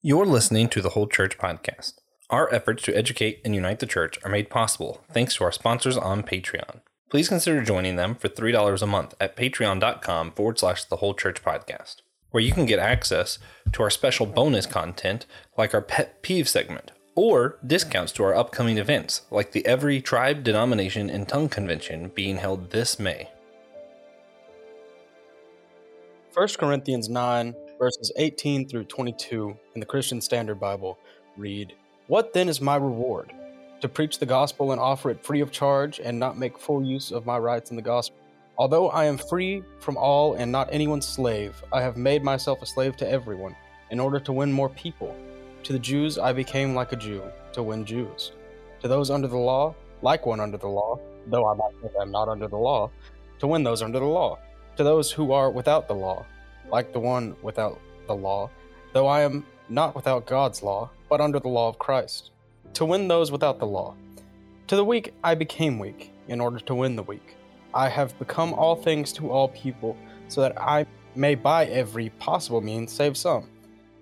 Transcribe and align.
You're 0.00 0.26
listening 0.26 0.68
to 0.68 0.80
the 0.80 0.90
Whole 0.90 1.08
Church 1.08 1.38
Podcast. 1.38 1.94
Our 2.30 2.54
efforts 2.54 2.84
to 2.84 2.96
educate 2.96 3.40
and 3.44 3.52
unite 3.52 3.80
the 3.80 3.86
church 3.86 4.16
are 4.22 4.30
made 4.30 4.48
possible 4.48 5.02
thanks 5.10 5.34
to 5.34 5.44
our 5.44 5.50
sponsors 5.50 5.96
on 5.96 6.22
Patreon. 6.22 6.82
Please 7.10 7.28
consider 7.28 7.64
joining 7.64 7.96
them 7.96 8.14
for 8.14 8.28
$3 8.28 8.80
a 8.80 8.86
month 8.86 9.14
at 9.20 9.36
patreon.com 9.36 10.30
forward 10.30 10.56
slash 10.60 10.84
the 10.84 10.98
Whole 10.98 11.14
Church 11.14 11.42
Podcast, 11.42 11.96
where 12.30 12.40
you 12.40 12.52
can 12.52 12.64
get 12.64 12.78
access 12.78 13.40
to 13.72 13.82
our 13.82 13.90
special 13.90 14.24
bonus 14.24 14.66
content 14.66 15.26
like 15.56 15.74
our 15.74 15.82
Pet 15.82 16.22
Peeve 16.22 16.48
segment, 16.48 16.92
or 17.16 17.58
discounts 17.66 18.12
to 18.12 18.22
our 18.22 18.36
upcoming 18.36 18.78
events 18.78 19.22
like 19.32 19.50
the 19.50 19.66
Every 19.66 20.00
Tribe, 20.00 20.44
Denomination, 20.44 21.10
and 21.10 21.26
Tongue 21.26 21.48
Convention 21.48 22.12
being 22.14 22.36
held 22.36 22.70
this 22.70 23.00
May. 23.00 23.30
1 26.34 26.48
Corinthians 26.56 27.08
9, 27.08 27.56
verses 27.78 28.10
18 28.16 28.68
through 28.68 28.84
22 28.84 29.56
in 29.74 29.80
the 29.80 29.86
Christian 29.86 30.20
Standard 30.20 30.58
Bible 30.58 30.98
read, 31.36 31.74
What 32.08 32.32
then 32.32 32.48
is 32.48 32.60
my 32.60 32.76
reward? 32.76 33.32
To 33.80 33.88
preach 33.88 34.18
the 34.18 34.26
gospel 34.26 34.72
and 34.72 34.80
offer 34.80 35.10
it 35.10 35.24
free 35.24 35.40
of 35.40 35.52
charge 35.52 36.00
and 36.00 36.18
not 36.18 36.36
make 36.36 36.58
full 36.58 36.82
use 36.82 37.12
of 37.12 37.26
my 37.26 37.38
rights 37.38 37.70
in 37.70 37.76
the 37.76 37.82
gospel. 37.82 38.18
Although 38.58 38.90
I 38.90 39.04
am 39.04 39.16
free 39.16 39.62
from 39.78 39.96
all 39.96 40.34
and 40.34 40.50
not 40.50 40.68
anyone's 40.72 41.06
slave, 41.06 41.62
I 41.72 41.80
have 41.80 41.96
made 41.96 42.24
myself 42.24 42.60
a 42.60 42.66
slave 42.66 42.96
to 42.96 43.08
everyone 43.08 43.54
in 43.90 44.00
order 44.00 44.18
to 44.18 44.32
win 44.32 44.52
more 44.52 44.68
people. 44.70 45.14
To 45.62 45.72
the 45.72 45.78
Jews 45.78 46.18
I 46.18 46.32
became 46.32 46.74
like 46.74 46.92
a 46.92 46.96
Jew 46.96 47.22
to 47.52 47.62
win 47.62 47.84
Jews. 47.84 48.32
To 48.80 48.88
those 48.88 49.10
under 49.10 49.28
the 49.28 49.36
law, 49.36 49.74
like 50.02 50.26
one 50.26 50.40
under 50.40 50.56
the 50.56 50.68
law, 50.68 50.98
though 51.28 51.46
I 51.46 51.54
myself 51.54 51.92
am 52.00 52.10
not 52.10 52.28
under 52.28 52.48
the 52.48 52.56
law, 52.56 52.90
to 53.38 53.46
win 53.46 53.62
those 53.62 53.82
under 53.82 54.00
the 54.00 54.04
law. 54.04 54.38
To 54.76 54.84
those 54.84 55.12
who 55.12 55.32
are 55.32 55.50
without 55.50 55.86
the 55.86 55.94
law, 55.94 56.24
like 56.70 56.92
the 56.92 57.00
one 57.00 57.36
without 57.42 57.80
the 58.06 58.14
law, 58.14 58.50
though 58.92 59.06
I 59.06 59.22
am 59.22 59.44
not 59.68 59.94
without 59.94 60.26
God's 60.26 60.62
law, 60.62 60.90
but 61.08 61.20
under 61.20 61.38
the 61.38 61.48
law 61.48 61.68
of 61.68 61.78
Christ, 61.78 62.30
to 62.74 62.84
win 62.84 63.08
those 63.08 63.30
without 63.30 63.58
the 63.58 63.66
law. 63.66 63.94
To 64.68 64.76
the 64.76 64.84
weak 64.84 65.14
I 65.24 65.34
became 65.34 65.78
weak, 65.78 66.12
in 66.28 66.40
order 66.40 66.58
to 66.60 66.74
win 66.74 66.96
the 66.96 67.02
weak. 67.02 67.36
I 67.74 67.88
have 67.88 68.18
become 68.18 68.54
all 68.54 68.76
things 68.76 69.12
to 69.14 69.30
all 69.30 69.48
people, 69.48 69.96
so 70.28 70.40
that 70.42 70.60
I 70.60 70.86
may 71.14 71.34
by 71.34 71.66
every 71.66 72.10
possible 72.10 72.60
means 72.60 72.92
save 72.92 73.16
some. 73.16 73.48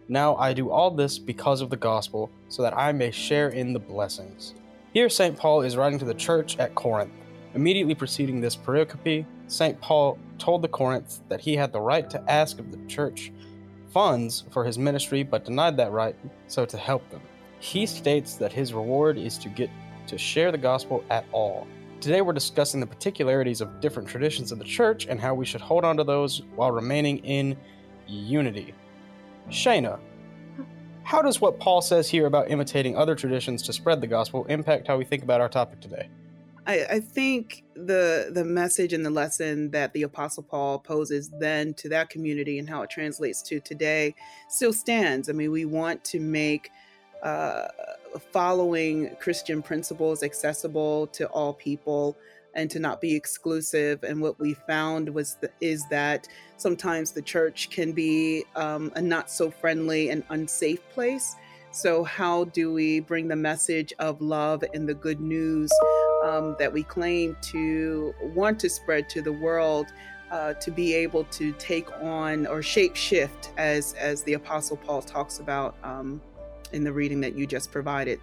Now 0.09 0.37
I 0.37 0.53
do 0.53 0.71
all 0.71 0.91
this 0.91 1.19
because 1.19 1.61
of 1.61 1.71
the 1.71 1.77
gospel, 1.77 2.31
so 2.49 2.63
that 2.63 2.77
I 2.77 2.93
may 2.93 3.11
share 3.11 3.49
in 3.49 3.73
the 3.73 3.79
blessings. 3.79 4.55
Here 4.93 5.09
St. 5.09 5.37
Paul 5.37 5.63
is 5.63 5.77
writing 5.77 5.99
to 5.99 6.05
the 6.05 6.15
church 6.15 6.59
at 6.59 6.75
Corinth. 6.75 7.13
Immediately 7.55 7.95
preceding 7.95 8.41
this 8.41 8.57
pericope, 8.57 9.27
St. 9.49 9.81
Paul 9.81 10.19
told 10.39 10.63
the 10.63 10.69
Corinth 10.69 11.21
that 11.29 11.41
he 11.41 11.57
had 11.57 11.73
the 11.73 11.81
right 11.81 12.09
to 12.11 12.23
ask 12.31 12.59
of 12.59 12.71
the 12.71 12.87
church 12.87 13.33
funds 13.93 14.45
for 14.51 14.65
his 14.65 14.79
ministry, 14.79 15.23
but 15.23 15.45
denied 15.45 15.77
that 15.77 15.93
right, 15.93 16.17
so 16.49 16.65
to 16.67 16.77
help 16.77 17.09
them. 17.11 17.23
He 17.61 17.87
states 17.87 18.35
that 18.35 18.53
his 18.53 18.75
reward 18.75 19.17
is 19.17 19.39
to 19.39 19.49
get 19.49 19.71
to 20.09 20.19
share 20.19 20.53
the 20.53 20.59
gospel 20.59 21.05
at 21.11 21.25
all. 21.33 21.67
Today 22.01 22.21
we're 22.21 22.33
discussing 22.33 22.81
the 22.81 22.87
particularities 22.87 23.61
of 23.61 23.81
different 23.81 24.09
traditions 24.09 24.53
of 24.53 24.59
the 24.59 24.65
church 24.65 25.07
and 25.07 25.19
how 25.19 25.35
we 25.35 25.47
should 25.47 25.63
hold 25.63 25.85
on 25.85 25.97
to 25.97 26.05
those 26.05 26.43
while 26.55 26.71
remaining 26.71 27.19
in 27.19 27.57
unity. 28.07 28.75
Shayna, 29.49 29.99
how 31.03 31.23
does 31.23 31.41
what 31.41 31.59
Paul 31.59 31.81
says 31.81 32.09
here 32.09 32.27
about 32.27 32.51
imitating 32.51 32.97
other 32.97 33.15
traditions 33.15 33.63
to 33.63 33.73
spread 33.73 34.01
the 34.01 34.07
gospel 34.07 34.45
impact 34.47 34.89
how 34.89 34.99
we 34.99 35.05
think 35.05 35.23
about 35.23 35.41
our 35.41 35.49
topic 35.49 35.81
today? 35.81 36.09
I, 36.67 36.85
I 36.91 37.01
think 37.01 37.63
the 37.75 38.31
the 38.33 38.45
message 38.45 38.93
and 38.93 39.07
the 39.07 39.11
lesson 39.11 39.71
that 39.71 39.93
the 39.93 40.03
Apostle 40.03 40.43
Paul 40.43 40.81
poses 40.81 41.31
then 41.39 41.75
to 41.75 41.89
that 41.91 42.11
community 42.11 42.59
and 42.59 42.69
how 42.69 42.83
it 42.83 42.91
translates 42.91 43.41
to 43.43 43.61
today 43.61 44.15
still 44.49 44.73
stands. 44.73 45.29
I 45.29 45.33
mean, 45.33 45.53
we 45.53 45.65
want 45.65 46.03
to 46.05 46.21
make 46.21 46.71
uh, 47.23 47.69
following 48.33 49.15
Christian 49.21 49.63
principles 49.63 50.23
accessible 50.23 51.07
to 51.09 51.27
all 51.29 51.55
people 51.55 52.17
and 52.55 52.71
to 52.71 52.81
not 52.81 53.01
be 53.01 53.15
exclusive. 53.15 54.03
And 54.03 54.21
what 54.21 54.41
we 54.41 54.55
found 54.55 55.11
was 55.11 55.37
the, 55.41 55.51
is 55.61 55.87
that 55.91 56.27
sometimes 56.57 57.13
the 57.13 57.23
church 57.23 57.71
can 57.71 57.93
be 57.93 58.45
um, 58.57 58.91
a 58.97 59.03
not 59.03 59.31
so 59.31 59.51
friendly 59.51 60.09
and 60.09 60.25
unsafe 60.31 60.81
place. 60.91 61.37
So, 61.71 62.03
how 62.03 62.45
do 62.45 62.73
we 62.73 63.01
bring 63.01 63.29
the 63.29 63.37
message 63.37 63.93
of 63.99 64.21
love 64.21 64.65
and 64.73 64.89
the 64.89 64.95
good 64.95 65.21
news 65.21 65.71
um, 66.25 66.57
that 66.59 66.73
we 66.73 66.83
claim 66.83 67.37
to 67.43 68.15
want 68.21 68.59
to 68.61 68.69
spread 68.69 69.09
to 69.11 69.23
the 69.23 69.33
world 69.33 69.87
uh, 70.31 70.55
to 70.55 70.71
be 70.71 70.95
able 70.95 71.25
to 71.25 71.53
take 71.53 71.91
on 72.03 72.47
or 72.47 72.63
shape 72.63 72.97
shift, 72.97 73.51
as 73.57 73.95
as 73.95 74.23
the 74.23 74.35
Apostle 74.35 74.77
Paul 74.77 75.03
talks 75.03 75.39
about 75.39 75.77
um, 75.85 76.21
in 76.73 76.85
the 76.85 76.93
reading 76.93 77.21
that 77.21 77.37
you 77.37 77.47
just 77.47 77.71
provided? 77.71 78.21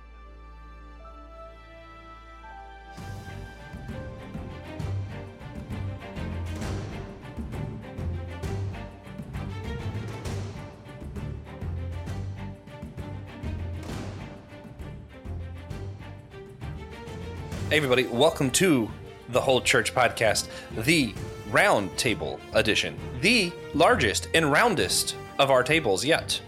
Everybody, 17.73 18.05
welcome 18.05 18.51
to 18.51 18.87
the 19.29 19.41
Whole 19.41 19.59
Church 19.59 19.95
Podcast, 19.95 20.47
the 20.85 21.11
round 21.49 21.97
table 21.97 22.39
edition, 22.53 22.95
the 23.19 23.51
largest 23.73 24.27
and 24.35 24.51
roundest 24.51 25.15
of 25.39 25.49
our 25.49 25.63
tables 25.63 26.05
yet. 26.05 26.39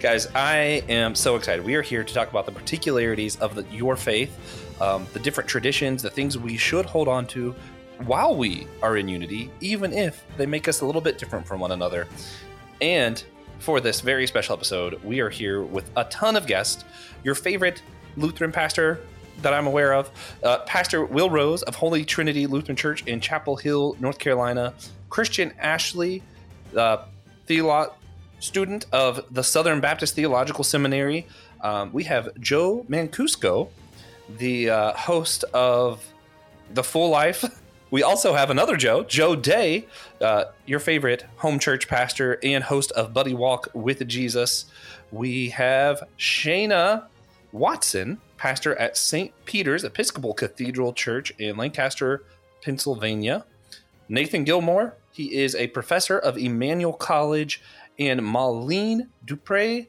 Guys, 0.00 0.26
I 0.34 0.82
am 0.88 1.14
so 1.14 1.36
excited. 1.36 1.64
We 1.64 1.76
are 1.76 1.82
here 1.82 2.02
to 2.02 2.12
talk 2.12 2.30
about 2.30 2.46
the 2.46 2.52
particularities 2.52 3.36
of 3.36 3.54
the, 3.54 3.64
your 3.70 3.94
faith, 3.94 4.76
um, 4.82 5.06
the 5.12 5.20
different 5.20 5.48
traditions, 5.48 6.02
the 6.02 6.10
things 6.10 6.36
we 6.36 6.56
should 6.56 6.84
hold 6.84 7.06
on 7.06 7.26
to 7.28 7.54
while 8.04 8.34
we 8.34 8.66
are 8.82 8.96
in 8.96 9.06
unity, 9.06 9.52
even 9.60 9.92
if 9.92 10.24
they 10.36 10.46
make 10.46 10.66
us 10.66 10.80
a 10.80 10.84
little 10.84 11.00
bit 11.00 11.16
different 11.16 11.46
from 11.46 11.60
one 11.60 11.70
another. 11.70 12.08
And 12.80 13.22
for 13.60 13.80
this 13.80 14.00
very 14.00 14.26
special 14.26 14.56
episode, 14.56 15.00
we 15.04 15.20
are 15.20 15.30
here 15.30 15.62
with 15.62 15.88
a 15.96 16.02
ton 16.06 16.34
of 16.34 16.48
guests. 16.48 16.84
Your 17.22 17.36
favorite 17.36 17.82
Lutheran 18.16 18.50
pastor, 18.50 19.00
that 19.42 19.52
I'm 19.54 19.66
aware 19.66 19.94
of. 19.94 20.10
Uh, 20.42 20.58
Pastor 20.60 21.04
Will 21.04 21.30
Rose 21.30 21.62
of 21.62 21.74
Holy 21.74 22.04
Trinity 22.04 22.46
Lutheran 22.46 22.76
Church 22.76 23.02
in 23.06 23.20
Chapel 23.20 23.56
Hill, 23.56 23.96
North 24.00 24.18
Carolina. 24.18 24.74
Christian 25.08 25.52
Ashley, 25.58 26.22
uh, 26.76 26.98
theolo- 27.48 27.92
student 28.38 28.86
of 28.92 29.24
the 29.30 29.42
Southern 29.42 29.80
Baptist 29.80 30.14
Theological 30.14 30.64
Seminary. 30.64 31.26
Um, 31.60 31.92
we 31.92 32.04
have 32.04 32.28
Joe 32.40 32.86
Mancuso, 32.88 33.68
the 34.38 34.70
uh, 34.70 34.92
host 34.94 35.44
of 35.52 36.04
The 36.72 36.82
Full 36.82 37.10
Life. 37.10 37.44
We 37.92 38.04
also 38.04 38.34
have 38.34 38.50
another 38.50 38.76
Joe, 38.76 39.02
Joe 39.02 39.34
Dea, 39.34 39.84
uh, 40.20 40.44
your 40.64 40.78
favorite 40.78 41.26
home 41.38 41.58
church 41.58 41.88
pastor 41.88 42.38
and 42.40 42.62
host 42.62 42.92
of 42.92 43.12
Buddy 43.12 43.34
Walk 43.34 43.66
with 43.74 44.06
Jesus. 44.06 44.66
We 45.10 45.48
have 45.48 46.04
Shayna 46.16 47.06
Watson, 47.50 48.20
pastor 48.40 48.74
at 48.76 48.96
St. 48.96 49.34
Peter's 49.44 49.84
Episcopal 49.84 50.32
Cathedral 50.32 50.94
Church 50.94 51.30
in 51.38 51.58
Lancaster, 51.58 52.24
Pennsylvania. 52.62 53.44
Nathan 54.08 54.46
Gilmour, 54.46 54.94
he 55.12 55.34
is 55.34 55.54
a 55.54 55.66
professor 55.66 56.18
of 56.18 56.38
Emmanuel 56.38 56.94
College, 56.94 57.62
and 57.98 58.22
Molleen 58.22 59.08
Dupre 59.26 59.88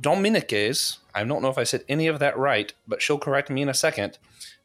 Dominiques. 0.00 0.98
I 1.14 1.22
don't 1.22 1.40
know 1.40 1.50
if 1.50 1.56
I 1.56 1.62
said 1.62 1.84
any 1.88 2.08
of 2.08 2.18
that 2.18 2.36
right, 2.36 2.72
but 2.88 3.00
she'll 3.00 3.16
correct 3.16 3.48
me 3.48 3.62
in 3.62 3.68
a 3.68 3.74
second. 3.74 4.18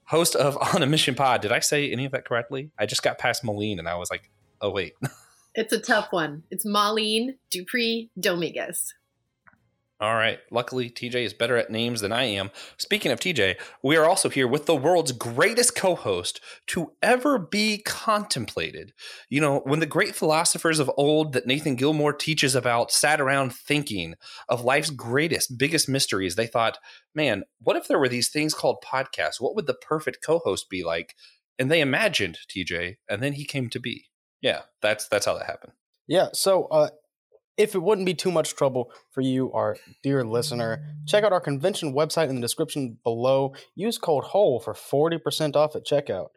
Host 0.06 0.36
of 0.36 0.58
On 0.74 0.82
a 0.82 0.88
Mission 0.88 1.14
Pod. 1.14 1.42
Did 1.42 1.52
I 1.52 1.60
say 1.60 1.92
any 1.92 2.06
of 2.06 2.14
that 2.14 2.26
correctly? 2.26 2.72
I 2.80 2.88
just 2.88 3.04
got 3.04 3.20
past 3.20 3.44
Molleen 3.44 3.78
and 3.78 3.88
I 3.88 3.94
was 3.94 4.10
like, 4.10 4.32
oh, 4.60 4.72
wait. 4.72 4.96
It's 5.56 5.72
a 5.72 5.80
tough 5.80 6.08
one. 6.10 6.42
It's 6.50 6.66
Molleen 6.66 7.36
Dupree 7.52 8.10
Dominguez. 8.20 8.96
All 10.00 10.16
right. 10.16 10.40
Luckily, 10.52 10.90
TJ 10.90 11.24
is 11.24 11.34
better 11.34 11.56
at 11.56 11.70
names 11.70 12.02
than 12.02 12.12
I 12.12 12.24
am. 12.24 12.52
Speaking 12.78 13.12
of 13.12 13.20
TJ, 13.20 13.56
we 13.82 13.96
are 13.96 14.06
also 14.06 14.28
here 14.28 14.48
with 14.48 14.66
the 14.66 14.76
world's 14.76 15.14
greatest 15.14 15.76
co 15.76 15.96
host 15.96 16.42
to 16.68 16.92
ever 17.02 17.40
be 17.40 17.78
contemplated. 17.78 18.94
You 19.30 19.40
know, 19.40 19.60
when 19.60 19.80
the 19.80 19.86
great 19.86 20.16
philosophers 20.16 20.80
of 20.80 20.92
old 20.98 21.34
that 21.34 21.46
Nathan 21.46 21.78
Gilmour 21.78 22.18
teaches 22.18 22.54
about 22.54 22.92
sat 22.92 23.22
around 23.22 23.54
thinking 23.54 24.16
of 24.50 24.66
life's 24.66 24.90
greatest, 24.90 25.58
biggest 25.58 25.88
mysteries, 25.88 26.36
they 26.36 26.48
thought, 26.48 26.80
man, 27.16 27.44
what 27.62 27.78
if 27.78 27.88
there 27.88 28.00
were 28.00 28.10
these 28.10 28.30
things 28.30 28.54
called 28.54 28.84
podcasts? 28.84 29.40
What 29.40 29.56
would 29.56 29.68
the 29.68 29.74
perfect 29.74 30.22
co 30.22 30.40
host 30.40 30.70
be 30.70 30.84
like? 30.84 31.16
And 31.58 31.72
they 31.72 31.82
imagined 31.82 32.40
TJ, 32.50 32.98
and 33.08 33.22
then 33.22 33.34
he 33.34 33.46
came 33.46 33.70
to 33.70 33.80
be. 33.80 34.08
Yeah, 34.42 34.62
that's 34.82 35.08
that's 35.08 35.28
how 35.28 35.38
that 35.38 35.46
happened. 35.46 35.74
Yeah, 36.08 36.30
so 36.34 36.66
uh, 36.66 36.90
if 37.58 37.76
it 37.76 37.84
wouldn't 37.84 38.06
be 38.06 38.14
too 38.14 38.32
much 38.32 38.56
trouble 38.56 38.92
for 39.12 39.22
you, 39.22 39.52
our 39.54 39.78
dear 40.02 40.24
listener, 40.24 40.84
check 41.06 41.24
out 41.24 41.34
our 41.34 41.42
convention 41.42 41.94
website 41.94 42.30
in 42.30 42.36
the 42.36 42.42
description 42.42 42.98
below. 43.04 43.54
Use 43.76 43.98
code 43.98 44.26
WHOLE 44.26 44.60
for 44.60 44.74
40% 44.74 45.56
off 45.56 45.76
at 45.76 45.86
checkout. 45.86 46.30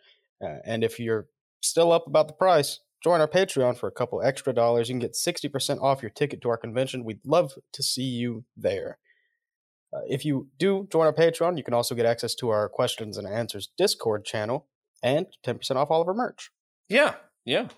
Uh, 0.42 0.56
and 0.64 0.84
if 0.84 0.98
you're 0.98 1.28
still 1.62 1.92
up 1.92 2.06
about 2.06 2.28
the 2.28 2.34
price, 2.34 2.80
join 3.02 3.20
our 3.20 3.28
Patreon 3.28 3.78
for 3.78 3.86
a 3.86 3.92
couple 3.92 4.22
extra 4.22 4.52
dollars. 4.52 4.88
You 4.88 4.94
can 4.94 5.00
get 5.00 5.14
60% 5.14 5.80
off 5.80 6.02
your 6.02 6.10
ticket 6.10 6.42
to 6.42 6.50
our 6.50 6.58
convention. 6.58 7.04
We'd 7.04 7.24
love 7.24 7.52
to 7.72 7.82
see 7.82 8.02
you 8.02 8.44
there. 8.56 8.98
Uh, 9.92 10.00
if 10.08 10.24
you 10.24 10.48
do 10.58 10.86
join 10.92 11.06
our 11.06 11.12
Patreon, 11.12 11.56
you 11.56 11.64
can 11.64 11.74
also 11.74 11.94
get 11.94 12.04
access 12.04 12.34
to 12.36 12.50
our 12.50 12.68
questions 12.68 13.16
and 13.16 13.26
answers 13.26 13.70
Discord 13.78 14.24
channel 14.24 14.66
and 15.02 15.26
10% 15.46 15.76
off 15.76 15.90
all 15.90 16.02
of 16.02 16.08
our 16.08 16.14
merch. 16.14 16.50
Yeah, 16.88 17.14
yeah. 17.44 17.68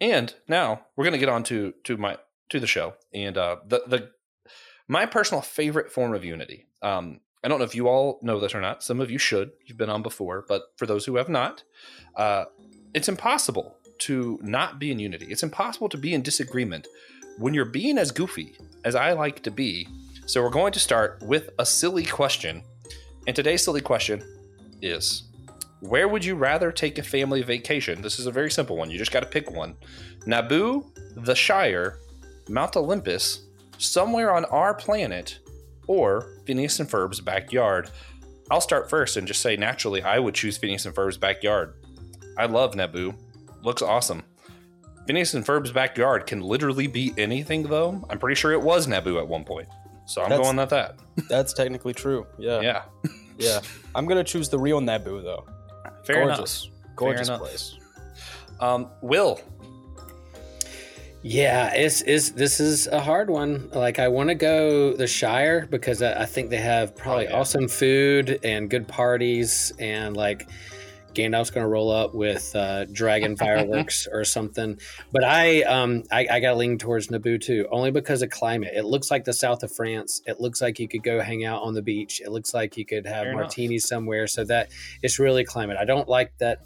And 0.00 0.34
now 0.48 0.86
we're 0.96 1.04
gonna 1.04 1.18
get 1.18 1.28
on 1.28 1.42
to 1.44 1.72
to 1.84 1.96
my 1.96 2.18
to 2.50 2.60
the 2.60 2.66
show 2.66 2.94
and 3.12 3.36
uh, 3.38 3.56
the 3.66 3.82
the 3.86 4.10
my 4.88 5.06
personal 5.06 5.40
favorite 5.40 5.90
form 5.90 6.14
of 6.14 6.24
unity. 6.24 6.66
Um, 6.82 7.20
I 7.42 7.48
don't 7.48 7.58
know 7.58 7.64
if 7.64 7.74
you 7.74 7.88
all 7.88 8.18
know 8.22 8.40
this 8.40 8.54
or 8.54 8.60
not. 8.60 8.82
Some 8.82 9.00
of 9.00 9.10
you 9.10 9.18
should. 9.18 9.52
You've 9.66 9.78
been 9.78 9.90
on 9.90 10.02
before, 10.02 10.44
but 10.48 10.62
for 10.76 10.86
those 10.86 11.04
who 11.04 11.16
have 11.16 11.28
not, 11.28 11.62
uh, 12.16 12.44
it's 12.94 13.08
impossible 13.08 13.76
to 13.98 14.38
not 14.42 14.78
be 14.78 14.90
in 14.90 14.98
unity. 14.98 15.26
It's 15.28 15.42
impossible 15.42 15.88
to 15.90 15.98
be 15.98 16.14
in 16.14 16.22
disagreement 16.22 16.86
when 17.38 17.54
you're 17.54 17.64
being 17.64 17.98
as 17.98 18.10
goofy 18.10 18.56
as 18.84 18.94
I 18.94 19.12
like 19.12 19.42
to 19.42 19.50
be. 19.50 19.88
So 20.26 20.42
we're 20.42 20.50
going 20.50 20.72
to 20.72 20.80
start 20.80 21.22
with 21.22 21.50
a 21.58 21.66
silly 21.66 22.04
question. 22.04 22.62
And 23.26 23.36
today's 23.36 23.64
silly 23.64 23.80
question 23.80 24.22
is 24.80 25.24
where 25.80 26.08
would 26.08 26.24
you 26.24 26.34
rather 26.34 26.72
take 26.72 26.98
a 26.98 27.02
family 27.02 27.42
vacation? 27.42 28.00
This 28.00 28.18
is 28.18 28.26
a 28.26 28.30
very 28.30 28.50
simple 28.50 28.76
one. 28.76 28.90
You 28.90 28.96
just 28.96 29.12
got 29.12 29.20
to 29.20 29.28
pick 29.28 29.50
one. 29.50 29.76
Naboo, 30.26 30.86
the 31.24 31.34
Shire, 31.34 31.98
Mount 32.48 32.76
Olympus, 32.76 33.44
somewhere 33.78 34.32
on 34.32 34.44
our 34.46 34.74
planet, 34.74 35.38
or 35.86 36.32
Phineas 36.46 36.80
and 36.80 36.88
Ferb's 36.90 37.20
backyard. 37.20 37.90
I'll 38.50 38.60
start 38.60 38.90
first 38.90 39.16
and 39.16 39.26
just 39.26 39.40
say 39.40 39.56
naturally, 39.56 40.02
I 40.02 40.18
would 40.18 40.34
choose 40.34 40.56
Phineas 40.58 40.84
and 40.86 40.94
Ferb's 40.94 41.16
backyard. 41.16 41.74
I 42.36 42.46
love 42.46 42.74
Naboo. 42.74 43.14
Looks 43.62 43.80
awesome. 43.82 44.22
Phineas 45.06 45.34
and 45.34 45.44
Ferb's 45.44 45.72
backyard 45.72 46.26
can 46.26 46.40
literally 46.40 46.86
be 46.86 47.12
anything, 47.18 47.62
though. 47.64 48.04
I'm 48.10 48.18
pretty 48.18 48.34
sure 48.34 48.52
it 48.52 48.60
was 48.60 48.86
Naboo 48.86 49.18
at 49.18 49.26
one 49.28 49.44
point. 49.44 49.68
So 50.06 50.22
I'm 50.22 50.28
That's- 50.30 50.44
going 50.46 50.56
with 50.56 50.70
that. 50.70 50.98
That's 51.28 51.52
technically 51.54 51.94
true. 51.94 52.26
Yeah. 52.38 52.60
Yeah. 52.60 52.82
Yeah. 53.38 53.60
I'm 53.94 54.06
going 54.06 54.18
to 54.18 54.24
choose 54.24 54.48
the 54.48 54.58
real 54.58 54.80
Naboo, 54.80 55.22
though. 55.22 55.46
Fair 56.04 56.26
Gorgeous. 56.26 56.68
Gorgeous 56.96 57.28
enough. 57.28 57.40
place. 57.40 57.76
enough. 57.78 58.62
Um, 58.62 58.90
Will, 59.02 59.40
Yeah, 61.26 61.72
it's 61.74 62.02
is 62.02 62.32
this 62.32 62.60
is 62.60 62.86
a 62.86 63.00
hard 63.00 63.30
one. 63.30 63.70
Like 63.72 63.98
I 63.98 64.08
want 64.08 64.28
to 64.28 64.34
go 64.34 64.92
the 64.94 65.06
Shire 65.06 65.66
because 65.66 66.02
I, 66.02 66.22
I 66.22 66.26
think 66.26 66.50
they 66.50 66.58
have 66.58 66.94
probably 66.94 67.28
Oh, 67.28 67.30
yeah. 67.30 67.36
awesome 67.38 67.66
food 67.66 68.40
and 68.44 68.68
good 68.68 68.86
parties 68.86 69.72
and 69.78 70.14
like 70.14 70.46
Gandalf's 71.14 71.48
gonna 71.50 71.66
roll 71.68 71.90
up 71.90 72.12
with 72.14 72.54
uh, 72.54 72.84
dragon 72.92 73.36
fireworks 73.38 74.06
or 74.06 74.22
something. 74.24 74.78
But 75.12 75.24
I 75.24 75.62
um 75.62 76.02
I, 76.12 76.26
I 76.30 76.40
gotta 76.40 76.56
lean 76.56 76.76
towards 76.76 77.08
Naboo 77.08 77.40
too, 77.40 77.66
only 77.70 77.90
because 77.90 78.20
of 78.20 78.28
climate. 78.28 78.72
It 78.76 78.84
looks 78.84 79.10
like 79.10 79.24
the 79.24 79.32
south 79.32 79.62
of 79.62 79.72
France. 79.74 80.20
It 80.26 80.42
looks 80.42 80.60
like 80.60 80.78
you 80.78 80.88
could 80.88 81.02
go 81.04 81.22
hang 81.22 81.46
out 81.46 81.62
on 81.62 81.72
the 81.72 81.80
beach. 81.82 82.20
It 82.22 82.32
looks 82.32 82.52
like 82.52 82.76
you 82.76 82.84
could 82.84 83.06
have 83.06 83.22
Fair 83.22 83.30
enough. 83.32 83.44
martinis 83.44 83.88
somewhere. 83.88 84.26
So 84.26 84.44
that 84.44 84.68
it's 85.02 85.18
really 85.18 85.44
climate. 85.44 85.78
I 85.80 85.86
don't 85.86 86.06
like 86.08 86.36
that. 86.36 86.58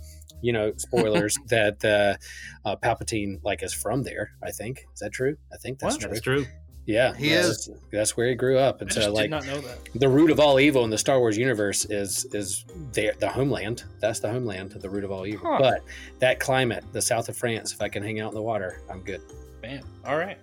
You 0.43 0.52
know, 0.52 0.73
spoilers 0.76 1.37
that 1.49 1.85
uh, 1.85 2.69
uh, 2.69 2.76
Palpatine 2.76 3.40
like 3.44 3.62
is 3.62 3.73
from 3.75 4.02
there. 4.02 4.32
I 4.43 4.50
think 4.50 4.85
is 4.94 5.00
that 5.00 5.12
true? 5.12 5.37
I 5.52 5.56
think 5.56 5.79
that's 5.79 5.94
What? 5.94 6.00
true. 6.00 6.11
That's 6.11 6.20
true. 6.23 6.46
Yeah, 6.87 7.14
He 7.14 7.29
that's, 7.35 7.69
That's 7.93 8.17
where 8.17 8.29
he 8.31 8.35
grew 8.35 8.56
up, 8.56 8.81
and 8.81 8.90
I 8.90 8.94
so 8.94 9.00
just 9.02 9.12
like 9.14 9.25
did 9.25 9.31
not 9.31 9.44
know 9.46 9.61
that. 9.61 9.76
the 9.94 10.08
root 10.08 10.31
of 10.31 10.40
all 10.40 10.58
evil 10.58 10.85
in 10.85 10.90
the 10.90 10.96
Star 10.96 11.19
Wars 11.19 11.37
universe 11.37 11.85
is 11.85 12.25
is 12.32 12.64
there 12.93 13.12
the 13.19 13.29
homeland. 13.29 13.85
That's 14.00 14.20
the 14.20 14.31
homeland, 14.31 14.70
to 14.70 14.79
the 14.79 14.88
root 14.88 15.05
of 15.05 15.12
all 15.12 15.26
evil. 15.26 15.50
Huh. 15.52 15.58
But 15.61 15.81
that 16.20 16.40
climate, 16.40 16.85
the 16.93 17.02
south 17.02 17.29
of 17.29 17.37
France, 17.37 17.75
if 17.75 17.82
I 17.82 17.90
can 17.90 18.02
hang 18.02 18.20
out 18.20 18.31
in 18.31 18.35
the 18.37 18.43
water, 18.43 18.81
I'm 18.90 19.00
good. 19.02 19.20
Bam. 19.61 19.85
All 20.06 20.17
right. 20.17 20.38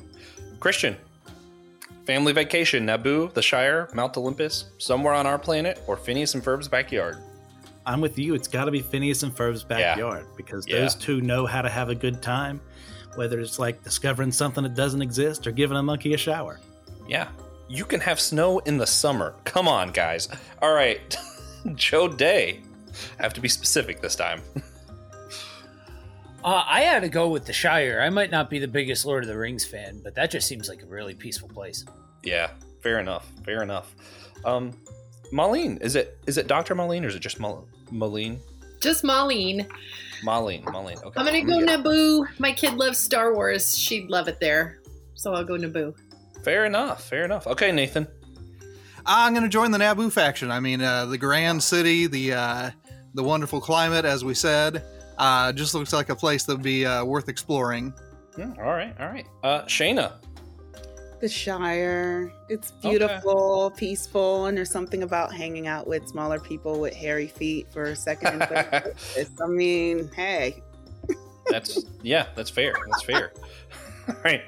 Christian, 0.60 0.96
family 2.06 2.32
vacation, 2.32 2.86
Naboo, 2.86 3.34
the 3.34 3.42
Shire, 3.42 3.90
Mount 3.96 4.16
Olympus, 4.16 4.66
somewhere 4.78 5.16
on 5.16 5.26
our 5.26 5.40
planet, 5.40 5.82
or 5.88 5.98
Phineas 5.98 6.36
and 6.36 6.44
Ferb's 6.44 6.68
backyard. 6.68 7.18
I'm 7.86 8.02
with 8.02 8.18
you. 8.18 8.34
It's 8.34 8.48
got 8.48 8.66
to 8.66 8.72
be 8.72 8.82
Phineas 8.82 9.24
and 9.24 9.36
Ferb's 9.36 9.64
backyard 9.64 10.26
because 10.36 10.68
Yeah. 10.68 10.80
those 10.80 10.96
two 10.96 11.22
know 11.22 11.46
how 11.46 11.62
to 11.62 11.70
have 11.70 11.90
a 11.90 11.96
good 11.96 12.22
time, 12.22 12.60
whether 13.16 13.40
it's 13.40 13.60
like 13.60 13.84
discovering 13.84 14.32
something 14.32 14.64
that 14.64 14.74
doesn't 14.76 15.02
exist 15.02 15.46
or 15.46 15.52
giving 15.52 15.78
a 15.78 15.84
monkey 15.84 16.14
a 16.14 16.18
shower. 16.18 16.60
Yeah. 17.08 17.28
You 17.68 17.86
can 17.86 18.00
have 18.00 18.20
snow 18.20 18.60
in 18.60 18.78
the 18.78 18.88
summer. 18.88 19.36
Come 19.44 19.68
on, 19.68 19.92
guys. 19.92 20.30
All 20.62 20.74
right. 20.74 21.16
Joe 21.76 22.08
Dea. 22.08 22.62
I 23.20 23.24
have 23.24 23.34
to 23.34 23.42
be 23.42 23.50
specific 23.50 24.02
this 24.02 24.16
time. 24.16 24.42
Uh, 26.44 26.64
I 26.68 26.82
had 26.82 27.00
to 27.02 27.10
go 27.10 27.28
with 27.30 27.46
the 27.46 27.54
Shire. 27.54 28.02
I 28.02 28.10
might 28.10 28.30
not 28.30 28.50
be 28.52 28.60
the 28.60 28.68
biggest 28.68 29.04
Lord 29.06 29.24
of 29.24 29.28
the 29.28 29.38
Rings 29.38 29.66
fan, 29.66 30.00
but 30.04 30.14
that 30.16 30.30
just 30.30 30.48
seems 30.48 30.70
like 30.70 30.84
a 30.84 30.86
really 30.86 31.16
peaceful 31.16 31.50
place. 31.50 31.84
Yeah, 32.24 32.52
fair 32.82 33.00
enough. 33.00 33.28
Fair 33.44 33.64
enough. 33.64 33.96
Um, 34.46 34.74
Molleen, 35.34 35.82
is 35.82 35.96
it 35.96 36.20
is 36.28 36.38
it 36.38 36.46
Dr. 36.46 36.76
Molleen 36.76 37.04
or 37.04 37.08
is 37.08 37.16
it 37.16 37.20
just 37.20 37.40
Mal- 37.40 37.68
Molleen? 37.92 38.38
Just 38.82 39.04
Molleen. 39.04 39.68
Molleen, 40.24 40.64
Molleen. 40.66 41.02
Okay. 41.04 41.20
I'm 41.20 41.26
gonna 41.26 41.44
go 41.44 41.60
Yeah. 41.60 41.78
Naboo. 41.78 42.28
My 42.40 42.52
kid 42.52 42.74
loves 42.74 42.98
Star 42.98 43.34
Wars. 43.34 43.78
She'd 43.78 44.10
love 44.10 44.28
it 44.28 44.40
there. 44.40 44.80
So 45.16 45.34
I'll 45.34 45.44
go 45.44 45.54
Naboo. 45.54 45.94
Fair 46.44 46.66
enough. 46.66 47.04
Fair 47.10 47.26
enough. 47.26 47.48
Okay, 47.48 47.72
Nathan. 47.72 48.08
I'm 49.06 49.34
going 49.34 49.44
to 49.44 49.50
join 49.50 49.72
the 49.72 49.78
Naboo 49.78 50.12
faction. 50.12 50.50
I 50.52 50.60
mean, 50.60 50.82
uh, 50.82 51.06
the 51.06 51.18
grand 51.18 51.62
city, 51.64 52.08
the 52.08 52.34
uh, 52.34 52.72
the 53.14 53.24
wonderful 53.24 53.62
climate, 53.62 54.04
as 54.04 54.24
we 54.26 54.34
said, 54.34 54.84
uh, 55.18 55.52
just 55.54 55.74
looks 55.76 55.94
like 55.94 56.10
a 56.10 56.16
place 56.16 56.44
that 56.46 56.54
would 56.56 56.64
be 56.64 56.86
uh, 56.86 57.06
worth 57.06 57.30
exploring. 57.30 57.94
Yeah, 58.38 58.52
all 58.58 58.74
right. 58.74 58.94
All 59.00 59.08
right. 59.08 59.26
Uh, 59.44 59.62
Shayna. 59.66 60.14
The 61.26 61.30
Shire. 61.30 62.32
It's 62.50 62.72
Okay. 62.78 62.90
beautiful, 62.92 63.72
peaceful, 63.76 64.46
and 64.46 64.56
there's 64.56 64.70
something 64.70 65.02
about 65.02 65.34
hanging 65.34 65.66
out 65.66 65.88
with 65.88 66.08
smaller 66.08 66.40
people 66.40 66.80
with 66.80 66.94
hairy 66.94 67.26
feet 67.26 67.66
for 67.74 67.86
a 67.86 67.96
second 67.96 68.40
and 68.40 68.44
third. 68.44 68.96
I 69.42 69.48
mean, 69.48 70.12
hey, 70.16 70.62
That's 71.50 71.84
yeah, 72.04 72.28
that's 72.36 72.52
fair. 72.52 72.76
That's 72.92 73.02
fair. 73.02 73.34
All 74.08 74.16
right. 74.24 74.44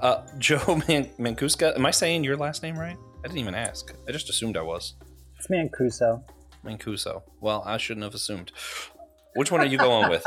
Uh, 0.00 0.22
Joe 0.38 0.80
Man- 0.88 1.10
Mancuska. 1.18 1.74
Am 1.76 1.84
I 1.84 1.90
saying 1.90 2.24
your 2.24 2.38
last 2.38 2.62
name 2.62 2.78
right? 2.78 2.96
I 3.22 3.22
didn't 3.28 3.40
even 3.40 3.54
ask. 3.54 3.92
I 4.08 4.12
just 4.12 4.30
assumed 4.30 4.56
I 4.56 4.62
was. 4.62 4.94
It's 5.38 5.48
Mancuso. 5.48 6.22
Mancuso. 6.64 7.24
Well, 7.42 7.62
I 7.66 7.76
shouldn't 7.76 8.04
have 8.04 8.14
assumed. 8.14 8.52
Which 9.34 9.52
one 9.52 9.60
are 9.60 9.66
you 9.66 9.76
going 9.76 10.08
with? 10.08 10.24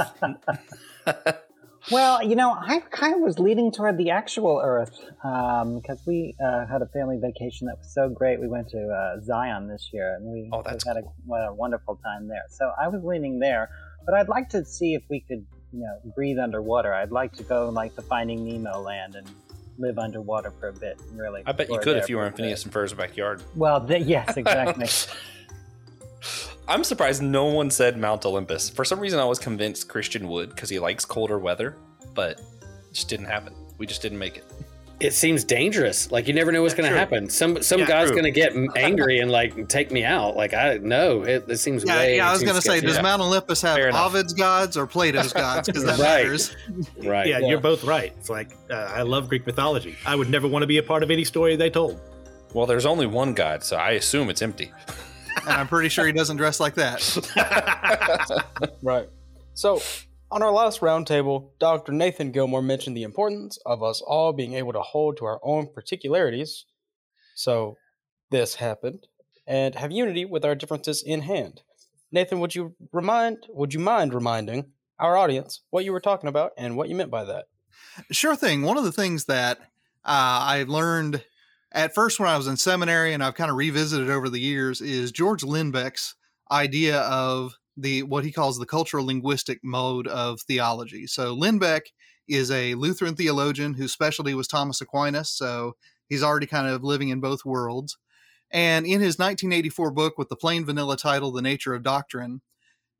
Well, 1.91 2.23
you 2.23 2.35
know, 2.35 2.51
I 2.51 2.79
kind 2.91 3.15
of 3.15 3.21
was 3.21 3.39
leaning 3.39 3.71
toward 3.71 3.97
the 3.97 4.11
actual 4.11 4.61
Earth 4.63 4.99
because 5.21 6.01
we 6.05 6.35
uh, 6.43 6.65
had 6.67 6.81
a 6.81 6.87
family 6.87 7.17
vacation 7.21 7.67
that 7.67 7.77
was 7.77 7.93
so 7.93 8.09
great. 8.09 8.39
We 8.39 8.47
went 8.47 8.69
to 8.69 8.89
uh, 8.89 9.21
Zion 9.23 9.67
this 9.67 9.89
year, 9.93 10.15
and 10.15 10.25
we, 10.25 10.49
Oh, 10.51 10.61
had 10.63 10.97
a, 10.97 11.01
what 11.25 11.39
a 11.47 11.53
wonderful 11.53 11.99
time 12.03 12.27
there. 12.27 12.43
So 12.49 12.71
I 12.79 12.87
was 12.87 13.03
leaning 13.03 13.39
there, 13.39 13.69
but 14.05 14.13
I'd 14.15 14.29
like 14.29 14.49
to 14.49 14.65
see 14.65 14.93
if 14.93 15.03
we 15.09 15.21
could, 15.21 15.45
you 15.71 15.79
know, 15.79 16.11
breathe 16.15 16.37
underwater. 16.37 16.93
I'd 16.93 17.11
like 17.11 17.33
to 17.33 17.43
go 17.43 17.69
like 17.69 17.95
the 17.95 18.01
Finding 18.03 18.45
Nemo 18.45 18.79
land 18.79 19.15
and 19.15 19.27
live 19.77 19.97
underwater 19.97 20.51
for 20.59 20.67
a 20.69 20.73
bit. 20.73 20.99
And 21.09 21.19
really, 21.19 21.43
I 21.45 21.53
bet 21.53 21.69
you 21.69 21.79
could 21.79 21.97
if 21.97 22.09
you 22.09 22.17
were 22.17 22.27
in 22.27 22.33
Phineas 22.33 22.63
and 22.65 22.73
Ferb's 22.73 22.93
backyard. 22.93 23.41
Well, 23.55 23.85
th- 23.85 24.05
yes, 24.05 24.35
exactly. 24.37 24.87
I'm 26.69 26.83
surprised 26.83 27.21
no 27.21 27.45
one 27.45 27.71
said 27.71 27.97
Mount 27.97 28.25
Olympus. 28.25 28.69
For 28.69 28.85
some 28.85 28.99
reason, 28.99 29.19
I 29.19 29.25
was 29.25 29.39
convinced 29.39 29.89
Christian 29.89 30.27
would 30.29 30.49
because 30.49 30.69
he 30.69 30.79
likes 30.79 31.03
colder 31.03 31.39
weather, 31.39 31.75
but 32.13 32.39
it 32.39 32.45
just 32.93 33.09
didn't 33.09 33.25
happen. 33.25 33.53
We 33.77 33.87
just 33.87 34.01
didn't 34.01 34.19
make 34.19 34.37
it. 34.37 34.45
It 34.99 35.13
seems 35.13 35.45
dangerous. 35.45 36.11
Like 36.11 36.27
you 36.27 36.33
never 36.33 36.51
know 36.51 36.61
what's 36.61 36.73
going 36.73 36.91
to 36.91 36.97
happen. 36.97 37.29
Some 37.29 37.63
some 37.63 37.79
Yeah, 37.79 37.85
guy's 37.87 38.11
going 38.11 38.25
to 38.25 38.31
get 38.31 38.53
angry 38.75 39.19
and 39.19 39.31
like 39.31 39.69
take 39.69 39.91
me 39.91 40.03
out. 40.03 40.35
Like 40.35 40.53
I 40.53 40.77
no, 40.81 41.23
it, 41.23 41.45
it 41.47 41.57
seems 41.57 41.85
Yeah, 41.85 41.95
way. 41.95 42.17
yeah. 42.17 42.29
I 42.29 42.33
was 42.33 42.43
going 42.43 42.55
to 42.55 42.61
say, 42.61 42.81
does 42.81 42.97
Yeah. 42.97 43.01
Mount 43.03 43.21
Olympus 43.21 43.61
have 43.61 43.77
Fair 43.77 43.87
enough. 43.87 44.07
Ovid's 44.07 44.33
gods 44.33 44.75
or 44.75 44.85
Plato's 44.85 45.31
gods? 45.31 45.67
Because 45.67 45.85
that 45.85 45.91
Right. 45.99 46.23
matters. 46.25 46.53
right? 47.01 47.25
Yeah, 47.27 47.39
Yeah. 47.39 47.47
you're 47.47 47.61
both 47.61 47.85
right. 47.85 48.13
It's 48.17 48.29
like 48.29 48.49
uh, 48.69 48.73
I 48.93 49.03
love 49.03 49.29
Greek 49.29 49.47
mythology. 49.47 49.95
I 50.05 50.15
would 50.17 50.29
never 50.29 50.47
want 50.49 50.63
to 50.63 50.67
be 50.67 50.77
a 50.79 50.83
part 50.83 51.01
of 51.01 51.09
any 51.09 51.23
story 51.23 51.55
they 51.55 51.69
told. 51.69 51.99
Well, 52.53 52.65
there's 52.65 52.85
only 52.85 53.07
one 53.07 53.33
God, 53.33 53.63
so 53.63 53.77
I 53.77 53.91
assume 53.91 54.29
it's 54.29 54.41
empty. 54.41 54.71
and 55.41 55.49
I'm 55.49 55.67
pretty 55.67 55.89
sure 55.89 56.05
he 56.05 56.11
doesn't 56.11 56.37
dress 56.37 56.59
like 56.59 56.75
that. 56.75 56.99
Right. 58.81 59.09
So, 59.53 59.81
on 60.31 60.41
our 60.41 60.51
last 60.51 60.79
roundtable, 60.79 61.49
Dr. 61.59 61.91
Nathan 61.91 62.31
Gilmour 62.31 62.61
mentioned 62.61 62.95
the 62.95 63.03
importance 63.03 63.57
of 63.65 63.83
us 63.83 64.01
all 64.01 64.31
being 64.31 64.53
able 64.53 64.73
to 64.73 64.81
hold 64.81 65.17
to 65.17 65.25
our 65.25 65.39
own 65.43 65.67
particularities. 65.73 66.65
So, 67.35 67.77
this 68.31 68.55
happened, 68.55 69.07
and 69.47 69.75
have 69.75 69.91
unity 69.91 70.25
with 70.25 70.45
our 70.45 70.55
differences 70.55 71.03
in 71.03 71.21
hand. 71.21 71.61
Nathan, 72.11 72.39
would 72.39 72.55
you 72.55 72.75
remind? 72.91 73.47
Would 73.49 73.73
you 73.73 73.79
mind 73.79 74.13
reminding 74.13 74.71
our 74.99 75.17
audience 75.17 75.61
what 75.69 75.85
you 75.85 75.91
were 75.91 75.99
talking 75.99 76.29
about 76.29 76.51
and 76.57 76.75
what 76.75 76.89
you 76.89 76.95
meant 76.95 77.11
by 77.11 77.23
that? 77.25 77.45
Sure 78.11 78.35
thing. 78.35 78.61
One 78.61 78.77
of 78.77 78.83
the 78.83 78.91
things 78.91 79.25
that 79.25 79.59
uh, 80.05 80.39
I 80.41 80.65
learned 80.67 81.23
at 81.71 81.93
first 81.93 82.19
when 82.19 82.29
I 82.29 82.37
was 82.37 82.47
in 82.47 82.57
seminary, 82.57 83.13
and 83.13 83.23
I've 83.23 83.35
kind 83.35 83.51
of 83.51 83.57
revisited 83.57 84.09
over 84.09 84.29
the 84.29 84.39
years, 84.39 84.81
is 84.81 85.11
George 85.11 85.43
Lindbeck's 85.43 86.15
idea 86.51 87.01
of 87.01 87.55
the 87.77 88.03
what 88.03 88.25
he 88.25 88.31
calls 88.31 88.57
the 88.57 88.65
cultural 88.65 89.05
linguistic 89.05 89.59
mode 89.63 90.07
of 90.07 90.41
theology. 90.41 91.07
So 91.07 91.35
Lindbeck 91.35 91.81
is 92.27 92.51
a 92.51 92.75
Lutheran 92.75 93.15
theologian 93.15 93.73
whose 93.73 93.91
specialty 93.91 94.33
was 94.33 94.47
Thomas 94.47 94.81
Aquinas, 94.81 95.29
so 95.29 95.75
he's 96.07 96.23
already 96.23 96.45
kind 96.45 96.67
of 96.67 96.83
living 96.83 97.09
in 97.09 97.19
both 97.19 97.45
worlds. 97.45 97.97
And 98.51 98.85
in 98.85 98.99
his 98.99 99.19
1984 99.19 99.91
book 99.91 100.17
with 100.17 100.29
the 100.29 100.35
plain 100.35 100.65
vanilla 100.65 100.97
title, 100.97 101.31
The 101.31 101.41
Nature 101.41 101.75
of 101.75 101.83
Doctrine, 101.83 102.41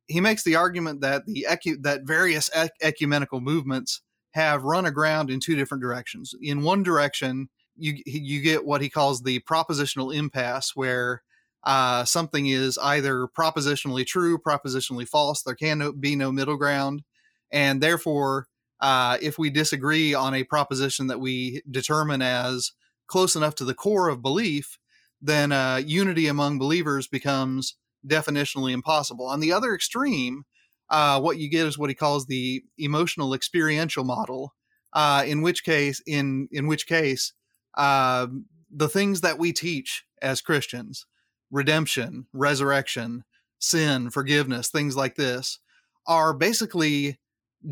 he 0.08 0.22
makes 0.22 0.44
the 0.44 0.56
argument 0.56 1.02
that 1.02 1.26
the 1.26 1.46
ecu- 1.48 1.82
that 1.82 2.02
various 2.04 2.50
ec- 2.56 2.72
ecumenical 2.82 3.42
movements 3.42 4.02
have 4.32 4.64
run 4.64 4.86
aground 4.86 5.30
in 5.30 5.40
two 5.40 5.56
different 5.56 5.82
directions. 5.82 6.36
In 6.42 6.62
one 6.62 6.84
direction, 6.84 7.50
you 7.80 8.02
you 8.06 8.42
get 8.42 8.66
what 8.66 8.82
he 8.82 8.90
calls 8.90 9.22
the 9.22 9.40
propositional 9.42 10.14
impasse, 10.16 10.76
where 10.76 11.24
uh, 11.64 12.06
something 12.06 12.48
is 12.48 12.78
either 12.78 13.28
propositionally 13.28 14.06
true, 14.06 14.38
propositionally 14.38 15.08
false. 15.08 15.42
There 15.42 15.56
can 15.56 15.80
no, 15.80 15.92
be 15.92 16.16
no 16.16 16.32
middle 16.32 16.58
ground, 16.58 17.04
and 17.52 17.82
therefore, 17.82 18.48
uh, 18.80 19.18
if 19.22 19.38
we 19.38 19.50
disagree 19.50 20.14
on 20.14 20.34
a 20.34 20.44
proposition 20.44 21.08
that 21.08 21.20
we 21.20 21.62
determine 21.70 22.22
as 22.22 22.72
close 23.08 23.36
enough 23.36 23.56
to 23.56 23.66
the 23.66 23.74
core 23.74 24.08
of 24.08 24.22
belief, 24.22 24.78
then 25.22 25.52
uh, 25.52 25.82
unity 25.86 26.28
among 26.28 26.60
believers 26.60 27.08
becomes 27.08 27.76
definitionally 28.08 28.72
impossible. 28.72 29.26
On 29.26 29.40
the 29.40 29.52
other 29.52 29.74
extreme, 29.74 30.44
uh, 30.90 31.20
what 31.20 31.38
you 31.38 31.50
get 31.50 31.66
is 31.66 31.78
what 31.78 31.90
he 31.90 31.96
calls 31.96 32.26
the 32.26 32.64
emotional 32.78 33.34
experiential 33.34 34.04
model, 34.04 34.54
uh, 34.94 35.24
in 35.26 35.42
which 35.42 35.64
case, 35.64 36.02
in 36.08 36.48
in 36.52 36.68
which 36.68 36.88
case, 36.88 37.34
uh, 37.80 38.28
the 38.70 38.90
things 38.90 39.22
that 39.22 39.40
we 39.40 39.54
teach 39.54 40.04
as 40.22 40.42
Christians, 40.42 41.06
redemption, 41.50 42.28
resurrection, 42.34 43.24
sin, 43.58 44.10
forgiveness, 44.10 44.70
things 44.70 44.96
like 44.96 45.16
this, 45.16 45.60
are 46.06 46.34
basically 46.34 47.20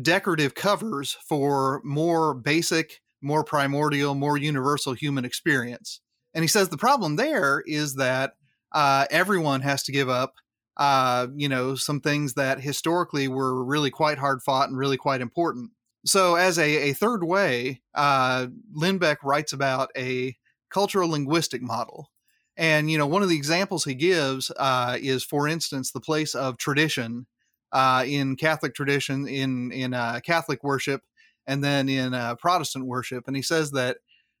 decorative 0.02 0.54
covers 0.54 1.16
for 1.28 1.82
more 1.84 2.34
basic, 2.34 3.00
more 3.20 3.44
primordial, 3.44 4.14
more 4.14 4.38
universal 4.38 4.94
human 4.94 5.24
experience. 5.24 6.00
And 6.34 6.42
he 6.42 6.48
says 6.48 6.70
the 6.70 6.76
problem 6.78 7.16
there 7.16 7.62
is 7.66 7.96
that 7.96 8.32
uh, 8.72 9.06
everyone 9.10 9.60
has 9.60 9.82
to 9.84 9.92
give 9.92 10.08
up, 10.08 10.34
uh, 10.78 11.26
you 11.36 11.48
know, 11.48 11.74
some 11.74 12.00
things 12.00 12.34
that 12.34 12.60
historically 12.60 13.28
were 13.28 13.62
really 13.62 13.90
quite 13.90 14.18
hard 14.18 14.42
fought 14.42 14.68
and 14.68 14.78
really 14.78 14.96
quite 14.96 15.20
important. 15.20 15.72
So, 16.06 16.36
as 16.36 16.58
a, 16.58 16.90
a 16.90 16.92
third 16.92 17.24
way, 17.24 17.82
uh, 17.94 18.46
Lindbeck 18.74 19.16
writes 19.24 19.52
about 19.52 19.90
a 19.96 20.36
cultural 20.70 21.10
linguistic 21.10 21.62
model. 21.62 22.10
And, 22.56 22.90
you 22.90 22.98
know, 22.98 23.06
one 23.06 23.22
of 23.22 23.28
the 23.28 23.36
examples 23.36 23.84
he 23.84 23.94
gives 23.94 24.50
uh, 24.56 24.98
is, 25.00 25.24
for 25.24 25.46
instance, 25.46 25.92
the 25.92 26.00
place 26.00 26.34
of 26.34 26.58
tradition 26.58 27.26
uh, 27.72 28.04
in 28.06 28.36
Catholic 28.36 28.74
tradition, 28.74 29.28
in, 29.28 29.70
in 29.70 29.94
uh, 29.94 30.20
Catholic 30.24 30.64
worship, 30.64 31.02
and 31.46 31.62
then 31.62 31.88
in 31.88 32.14
uh, 32.14 32.34
Protestant 32.34 32.86
worship. 32.86 33.24
And 33.26 33.36
he 33.36 33.42
says 33.42 33.70
that 33.72 33.98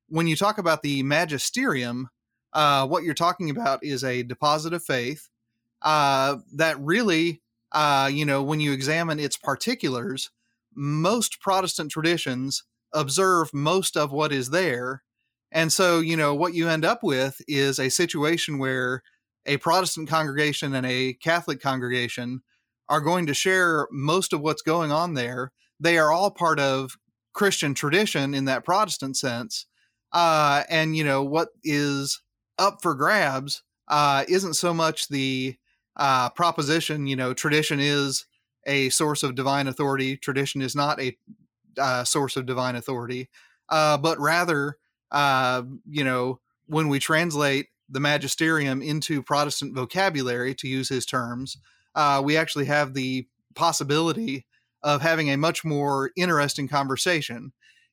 when 0.08 0.26
you 0.26 0.34
talk 0.34 0.58
about 0.58 0.82
the 0.82 1.02
magisterium, 1.02 2.08
uh, 2.52 2.86
what 2.86 3.04
you're 3.04 3.14
talking 3.14 3.50
about 3.50 3.84
is 3.84 4.02
a 4.02 4.22
deposit 4.24 4.72
of 4.72 4.82
faith 4.82 5.28
uh, 5.82 6.38
that 6.54 6.80
really, 6.80 7.40
you 8.10 8.24
know, 8.24 8.42
when 8.42 8.58
you 8.58 8.72
examine 8.72 9.20
its 9.20 9.36
particulars, 9.36 10.30
most 10.78 11.40
Protestant 11.40 11.90
traditions 11.90 12.62
observe 12.94 13.52
most 13.52 13.96
of 13.96 14.12
what 14.12 14.32
is 14.32 14.50
there. 14.50 15.02
And 15.50 15.72
so, 15.72 15.98
you 15.98 16.16
know, 16.16 16.34
what 16.34 16.54
you 16.54 16.68
end 16.68 16.84
up 16.84 17.02
with 17.02 17.40
is 17.48 17.78
a 17.78 17.90
situation 17.90 18.58
where 18.58 19.02
a 19.44 19.56
Protestant 19.56 20.08
congregation 20.08 20.74
and 20.74 20.86
a 20.86 21.14
Catholic 21.14 21.60
congregation 21.60 22.42
are 22.88 23.00
going 23.00 23.26
to 23.26 23.34
share 23.34 23.88
most 23.90 24.32
of 24.32 24.40
what's 24.40 24.62
going 24.62 24.92
on 24.92 25.14
there. 25.14 25.52
They 25.80 25.98
are 25.98 26.12
all 26.12 26.30
part 26.30 26.60
of 26.60 26.96
Christian 27.34 27.74
tradition 27.74 28.32
in 28.32 28.44
that 28.44 28.64
Protestant 28.64 29.16
sense. 29.16 29.66
Uh, 30.12 30.62
and, 30.70 30.96
you 30.96 31.04
know, 31.04 31.24
what 31.24 31.48
is 31.64 32.22
up 32.58 32.78
for 32.82 32.94
grabs 32.94 33.62
uh, 33.88 34.24
isn't 34.28 34.54
so 34.54 34.72
much 34.72 35.08
the 35.08 35.56
uh, 35.96 36.30
proposition, 36.30 37.06
you 37.06 37.16
know, 37.16 37.34
tradition 37.34 37.80
is 37.80 38.26
a 38.68 38.90
source 38.90 39.24
of 39.24 39.34
divine 39.34 39.66
authority, 39.66 40.16
tradition 40.16 40.62
is 40.62 40.76
not 40.76 41.00
a 41.00 41.16
uh, 41.78 42.04
source 42.04 42.36
of 42.36 42.46
divine 42.46 42.76
authority, 42.76 43.28
uh, 43.70 43.96
but 43.98 44.18
rather, 44.20 44.76
uh, 45.10 45.62
you 45.88 46.04
know, 46.04 46.38
when 46.66 46.88
we 46.88 46.98
translate 46.98 47.66
the 47.88 48.00
magisterium 48.00 48.82
into 48.82 49.22
Protestant 49.22 49.74
vocabulary, 49.74 50.54
to 50.54 50.68
use 50.68 50.88
his 50.88 51.06
terms, 51.06 51.56
uh, 51.94 52.20
we 52.22 52.36
actually 52.36 52.66
have 52.66 52.94
the 52.94 53.26
possibility 53.54 54.46
of 54.82 55.00
having 55.00 55.30
a 55.30 55.36
much 55.36 55.64
more 55.64 56.10
interesting 56.16 56.68
conversation. 56.68 57.52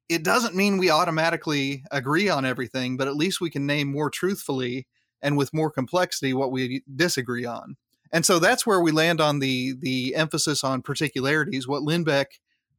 It 0.09 0.23
doesn't 0.23 0.55
mean 0.55 0.77
we 0.77 0.91
automatically 0.91 1.83
agree 1.89 2.29
on 2.29 2.45
everything, 2.45 2.97
but 2.97 3.07
at 3.07 3.15
least 3.15 3.41
we 3.41 3.49
can 3.49 3.65
name 3.65 3.91
more 3.91 4.09
truthfully 4.09 4.87
and 5.21 5.37
with 5.37 5.53
more 5.53 5.71
complexity 5.71 6.33
what 6.33 6.51
we 6.51 6.83
disagree 6.95 7.45
on. 7.45 7.77
And 8.15 8.25
so 8.25 8.39
that's 8.39 8.65
where 8.65 8.79
we 8.79 8.93
land 8.93 9.19
on 9.19 9.39
the 9.39 9.73
the 9.77 10.15
emphasis 10.15 10.63
on 10.63 10.81
particularities. 10.81 11.67
What 11.67 11.83
Lindbeck 11.83 12.27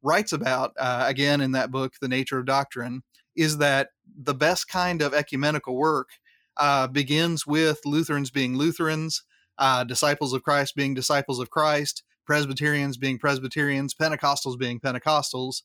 writes 0.01 0.33
about 0.33 0.73
uh, 0.79 1.03
again 1.07 1.41
in 1.41 1.51
that 1.51 1.69
book, 1.69 1.93
The 2.01 2.07
Nature 2.07 2.39
of 2.39 2.47
Doctrine, 2.47 3.03
is 3.35 3.59
that 3.59 3.89
the 4.17 4.33
best 4.33 4.67
kind 4.67 4.99
of 4.99 5.13
ecumenical 5.13 5.75
work 5.75 6.09
uh, 6.57 6.87
begins 6.87 7.45
with 7.45 7.81
Lutherans 7.85 8.31
being 8.31 8.57
Lutherans, 8.57 9.21
uh, 9.59 9.83
disciples 9.83 10.33
of 10.33 10.41
Christ 10.41 10.75
being 10.75 10.95
disciples 10.95 11.39
of 11.39 11.51
Christ, 11.51 12.01
Presbyterians 12.25 12.97
being 12.97 13.19
Presbyterians, 13.19 13.93
Pentecostals 13.93 14.57
being 14.57 14.79
Pentecostals, 14.79 15.61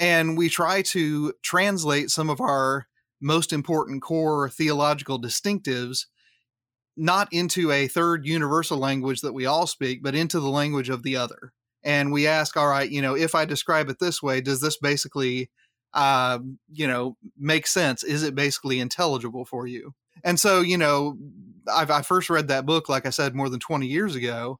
and 0.00 0.36
we 0.36 0.48
try 0.48 0.82
to 0.82 1.32
translate 1.44 2.10
some 2.10 2.28
of 2.28 2.40
our 2.40 2.88
most 3.20 3.52
important 3.52 4.02
core 4.02 4.48
theological 4.48 5.22
distinctives 5.22 6.06
not 6.96 7.28
into 7.32 7.70
a 7.70 7.88
third 7.88 8.26
universal 8.26 8.78
language 8.78 9.20
that 9.20 9.34
we 9.34 9.46
all 9.46 9.66
speak, 9.66 10.02
but 10.02 10.14
into 10.14 10.40
the 10.40 10.48
language 10.48 10.88
of 10.88 11.02
the 11.02 11.16
other. 11.16 11.52
And 11.82 12.12
we 12.12 12.26
ask, 12.26 12.56
all 12.56 12.68
right, 12.68 12.90
you 12.90 13.02
know, 13.02 13.14
if 13.14 13.34
I 13.34 13.44
describe 13.44 13.88
it 13.88 13.98
this 14.00 14.22
way, 14.22 14.40
does 14.40 14.60
this 14.60 14.76
basically, 14.78 15.50
uh, 15.94 16.38
you 16.72 16.88
know, 16.88 17.16
make 17.38 17.66
sense? 17.66 18.02
Is 18.02 18.22
it 18.22 18.34
basically 18.34 18.80
intelligible 18.80 19.44
for 19.44 19.66
you? 19.66 19.94
And 20.24 20.40
so, 20.40 20.62
you 20.62 20.78
know, 20.78 21.16
I've, 21.72 21.90
I 21.90 22.02
first 22.02 22.30
read 22.30 22.48
that 22.48 22.66
book, 22.66 22.88
like 22.88 23.06
I 23.06 23.10
said, 23.10 23.34
more 23.34 23.48
than 23.48 23.60
20 23.60 23.86
years 23.86 24.14
ago. 24.14 24.58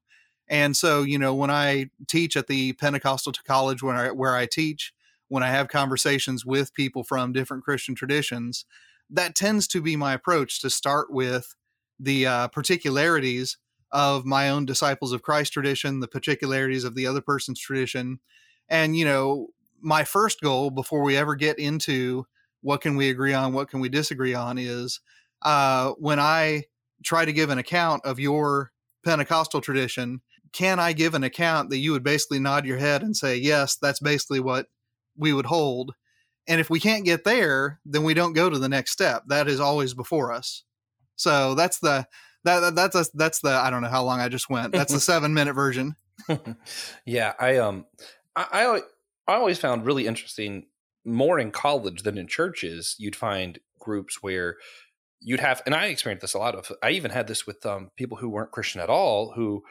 And 0.49 0.77
so, 0.77 1.03
you 1.03 1.19
know, 1.19 1.35
when 1.35 1.51
I 1.51 1.87
teach 2.07 2.37
at 2.37 2.47
the 2.47 2.75
Pentecostal 2.75 3.33
college 3.47 3.83
where 3.83 3.97
I, 3.97 4.11
where 4.11 4.37
I 4.37 4.47
teach, 4.47 4.93
when 5.29 5.43
I 5.43 5.49
have 5.49 5.69
conversations 5.69 6.47
with 6.47 6.75
people 6.75 7.03
from 7.03 7.33
different 7.33 7.65
Christian 7.65 7.95
traditions, 7.95 8.65
that 9.11 9.35
tends 9.35 9.67
to 9.69 9.81
be 9.81 9.97
my 9.97 10.13
approach 10.13 10.61
to 10.61 10.71
start 10.71 11.13
with 11.13 11.55
the 11.99 12.27
uh, 12.27 12.49
particularities 12.49 13.59
of 13.93 14.25
my 14.25 14.51
own 14.51 14.67
disciples 14.67 15.13
of 15.13 15.23
Christ 15.23 15.53
tradition, 15.53 16.01
the 16.01 16.09
particularities 16.09 16.85
of 16.85 16.95
the 16.95 17.07
other 17.07 17.21
person's 17.21 17.61
tradition. 17.61 18.19
And, 18.69 18.97
you 18.97 19.05
know, 19.05 19.49
my 19.81 20.05
first 20.05 20.41
goal 20.41 20.71
before 20.71 21.03
we 21.03 21.17
ever 21.17 21.35
get 21.35 21.59
into 21.59 22.27
what 22.63 22.81
can 22.81 22.97
we 22.97 23.11
agree 23.11 23.33
on, 23.33 23.53
what 23.53 23.71
can 23.71 23.81
we 23.81 23.89
disagree 23.89 24.35
on 24.35 24.59
is 24.59 25.01
uh, 25.43 25.93
when 25.99 26.19
I 26.19 26.65
try 27.05 27.25
to 27.25 27.33
give 27.33 27.51
an 27.51 27.59
account 27.59 28.05
of 28.05 28.19
your 28.19 28.73
Pentecostal 29.05 29.61
tradition, 29.61 30.21
can 30.53 30.81
I 30.81 30.93
give 30.93 31.15
an 31.15 31.23
account 31.23 31.71
that 31.71 31.79
you 31.79 31.93
would 31.93 32.03
basically 32.03 32.41
nod 32.41 32.67
your 32.67 32.79
head 32.79 33.03
and 33.03 33.17
say, 33.17 33.37
yes, 33.37 33.77
that's 33.77 34.01
basically 34.01 34.41
what 34.41 34.67
we 35.17 35.33
would 35.33 35.47
hold. 35.47 35.93
And 36.49 36.61
if 36.61 36.71
we 36.71 36.81
can't 36.81 37.05
get 37.05 37.25
there, 37.25 37.81
then 37.85 38.05
we 38.05 38.15
don't 38.15 38.33
go 38.33 38.51
to 38.51 38.59
the 38.59 38.69
next 38.69 38.93
step. 38.93 39.25
That 39.29 39.49
is 39.49 39.61
always 39.61 39.95
before 39.95 40.33
us. 40.33 40.65
So 41.17 41.55
that's 41.55 41.79
the 41.81 42.07
that 42.45 42.75
that's 42.75 42.95
a, 42.95 43.05
that's 43.15 43.41
the 43.41 43.51
I 43.51 43.71
don't 43.71 43.83
know 43.83 43.89
how 43.89 44.05
long 44.05 44.21
I 44.21 44.29
just 44.29 44.49
went. 44.49 44.73
That's 44.73 44.93
the 44.93 45.01
seven 45.13 45.35
minute 45.35 45.55
version. 45.55 45.97
yeah, 47.05 47.35
I 47.39 47.57
um 47.57 47.87
I, 48.35 48.47
I 48.53 48.81
I 49.33 49.37
always 49.37 49.59
found 49.59 49.85
really 49.85 50.07
interesting 50.07 50.67
more 51.05 51.39
in 51.39 51.51
college 51.51 52.03
than 52.03 52.19
in 52.19 52.27
churches. 52.27 52.95
You'd 52.99 53.17
find 53.17 53.59
groups 53.79 54.23
where 54.23 54.57
you'd 55.21 55.41
have, 55.41 55.63
and 55.67 55.75
I 55.75 55.87
experienced 55.87 56.23
this 56.23 56.35
a 56.35 56.39
lot 56.39 56.55
of. 56.55 56.71
I 56.83 56.91
even 56.91 57.11
had 57.11 57.27
this 57.27 57.47
with 57.47 57.65
um, 57.67 57.91
people 57.97 58.19
who 58.19 58.29
weren't 58.29 58.53
Christian 58.53 58.81
at 58.81 58.91
all, 58.91 59.33
who 59.33 59.63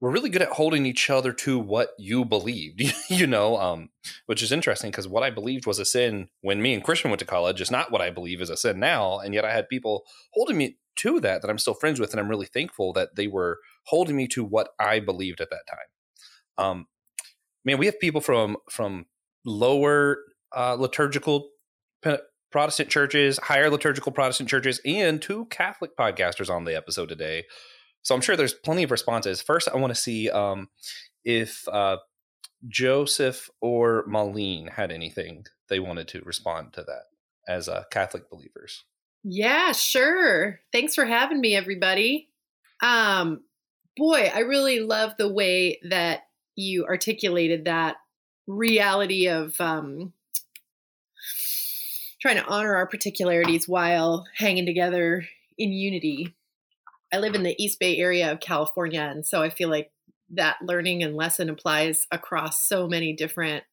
we're 0.00 0.10
really 0.10 0.30
good 0.30 0.42
at 0.42 0.48
holding 0.48 0.86
each 0.86 1.10
other 1.10 1.32
to 1.32 1.58
what 1.58 1.90
you 1.98 2.24
believed, 2.24 2.82
you 3.08 3.26
know, 3.26 3.58
um, 3.58 3.90
which 4.26 4.42
is 4.42 4.52
interesting 4.52 4.90
because 4.90 5.06
what 5.06 5.22
I 5.22 5.30
believed 5.30 5.66
was 5.66 5.78
a 5.78 5.84
sin 5.84 6.28
when 6.40 6.62
me 6.62 6.74
and 6.74 6.82
Christian 6.82 7.10
went 7.10 7.20
to 7.20 7.26
college 7.26 7.60
is 7.60 7.70
not 7.70 7.90
what 7.90 8.00
I 8.00 8.10
believe 8.10 8.40
is 8.40 8.50
a 8.50 8.56
sin 8.56 8.80
now. 8.80 9.18
And 9.18 9.34
yet 9.34 9.44
I 9.44 9.52
had 9.52 9.68
people 9.68 10.04
holding 10.32 10.56
me 10.56 10.78
to 11.00 11.20
that 11.20 11.42
that 11.42 11.50
I'm 11.50 11.58
still 11.58 11.74
friends 11.74 12.00
with. 12.00 12.12
And 12.12 12.20
I'm 12.20 12.28
really 12.28 12.46
thankful 12.46 12.92
that 12.94 13.16
they 13.16 13.26
were 13.26 13.58
holding 13.86 14.16
me 14.16 14.26
to 14.28 14.44
what 14.44 14.70
I 14.78 15.00
believed 15.00 15.40
at 15.40 15.50
that 15.50 15.66
time. 15.68 16.66
Um, 16.66 16.86
man, 17.64 17.78
we 17.78 17.86
have 17.86 18.00
people 18.00 18.20
from, 18.20 18.56
from 18.70 19.06
lower 19.44 20.18
uh, 20.56 20.74
liturgical 20.74 21.50
Protestant 22.50 22.90
churches, 22.90 23.38
higher 23.38 23.70
liturgical 23.70 24.12
Protestant 24.12 24.48
churches, 24.48 24.80
and 24.84 25.22
two 25.22 25.46
Catholic 25.46 25.96
podcasters 25.96 26.50
on 26.50 26.64
the 26.64 26.76
episode 26.76 27.08
today. 27.08 27.44
So 28.02 28.14
I'm 28.14 28.20
sure 28.20 28.36
there's 28.36 28.54
plenty 28.54 28.82
of 28.82 28.90
responses. 28.90 29.40
First, 29.40 29.68
I 29.72 29.76
want 29.76 29.94
to 29.94 30.00
see 30.00 30.30
um, 30.30 30.68
if 31.24 31.68
uh, 31.68 31.98
Joseph 32.66 33.50
or 33.60 34.04
Molleen 34.08 34.70
had 34.70 34.90
anything 34.90 35.44
they 35.68 35.80
wanted 35.80 36.08
to 36.08 36.22
respond 36.22 36.72
to 36.72 36.82
that 36.82 37.04
as 37.48 37.68
uh, 37.68 37.84
Catholic 37.90 38.28
believers. 38.28 38.84
Yeah, 39.22 39.72
sure. 39.72 40.60
Thanks 40.72 40.94
for 40.94 41.04
having 41.04 41.40
me, 41.40 41.54
everybody. 41.54 42.28
Um, 42.82 43.42
boy, 43.96 44.30
I 44.34 44.40
really 44.40 44.80
love 44.80 45.12
the 45.18 45.30
way 45.32 45.78
that 45.88 46.22
you 46.56 46.86
articulated 46.86 47.66
that 47.66 47.96
reality 48.46 49.28
of 49.28 49.60
um, 49.60 50.12
trying 52.20 52.36
to 52.36 52.46
honor 52.46 52.74
our 52.76 52.86
particularities 52.86 53.68
while 53.68 54.26
hanging 54.36 54.66
together 54.66 55.24
in 55.58 55.72
unity. 55.72 56.34
I 57.12 57.18
live 57.18 57.34
in 57.34 57.42
the 57.42 57.62
East 57.62 57.78
Bay 57.78 57.98
area 57.98 58.32
of 58.32 58.40
California, 58.40 59.02
and 59.02 59.26
so 59.26 59.42
I 59.42 59.50
feel 59.50 59.68
like 59.68 59.90
that 60.30 60.56
learning 60.62 61.02
and 61.02 61.16
lesson 61.16 61.50
applies 61.50 62.06
across 62.10 62.66
so 62.66 62.86
many 62.86 63.12
different 63.12 63.64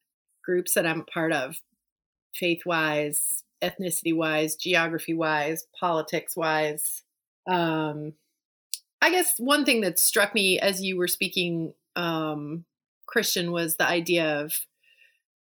groups 0.44 0.74
that 0.74 0.86
I'm 0.86 1.04
part 1.04 1.32
of, 1.32 1.56
faith 2.34 2.62
wise, 2.66 3.44
ethnicity 3.62 4.14
wise, 4.14 4.56
geography 4.56 5.14
wise, 5.14 5.66
politics 5.78 6.36
wise. 6.36 7.02
Um, 7.46 8.14
I 9.00 9.10
guess 9.10 9.34
one 9.38 9.64
thing 9.64 9.80
that 9.82 9.98
struck 9.98 10.34
me 10.34 10.58
as 10.58 10.82
you 10.82 10.96
were 10.96 11.08
speaking, 11.08 11.74
um, 11.96 12.64
Christian, 13.06 13.52
was 13.52 13.76
the 13.76 13.86
idea 13.86 14.40
of 14.40 14.52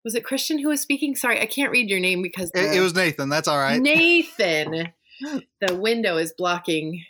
was 0.04 0.16
it 0.16 0.26
Christian 0.26 0.60
who 0.60 0.70
was 0.70 0.82
speaking? 0.82 1.16
Sorry, 1.16 1.40
I 1.40 1.46
can't 1.46 1.72
read 1.72 1.90
your 1.90 2.00
name 2.00 2.22
because 2.22 2.52
It, 2.54 2.76
it 2.76 2.82
was 2.82 2.94
Nathan. 2.94 3.30
That's 3.30 3.48
all 3.48 3.58
right. 3.58 3.80
Nathan. 3.82 4.92
the 5.62 5.76
window 5.76 6.18
is 6.18 6.34
blocking 6.38 7.04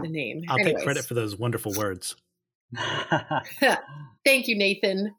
the 0.00 0.08
name. 0.08 0.42
I'll 0.48 0.58
take 0.58 0.78
credit 0.78 1.04
for 1.04 1.14
those 1.14 1.36
wonderful 1.36 1.72
words. 1.74 2.16
Thank 4.24 4.48
you, 4.48 4.56
Nathan, 4.56 5.14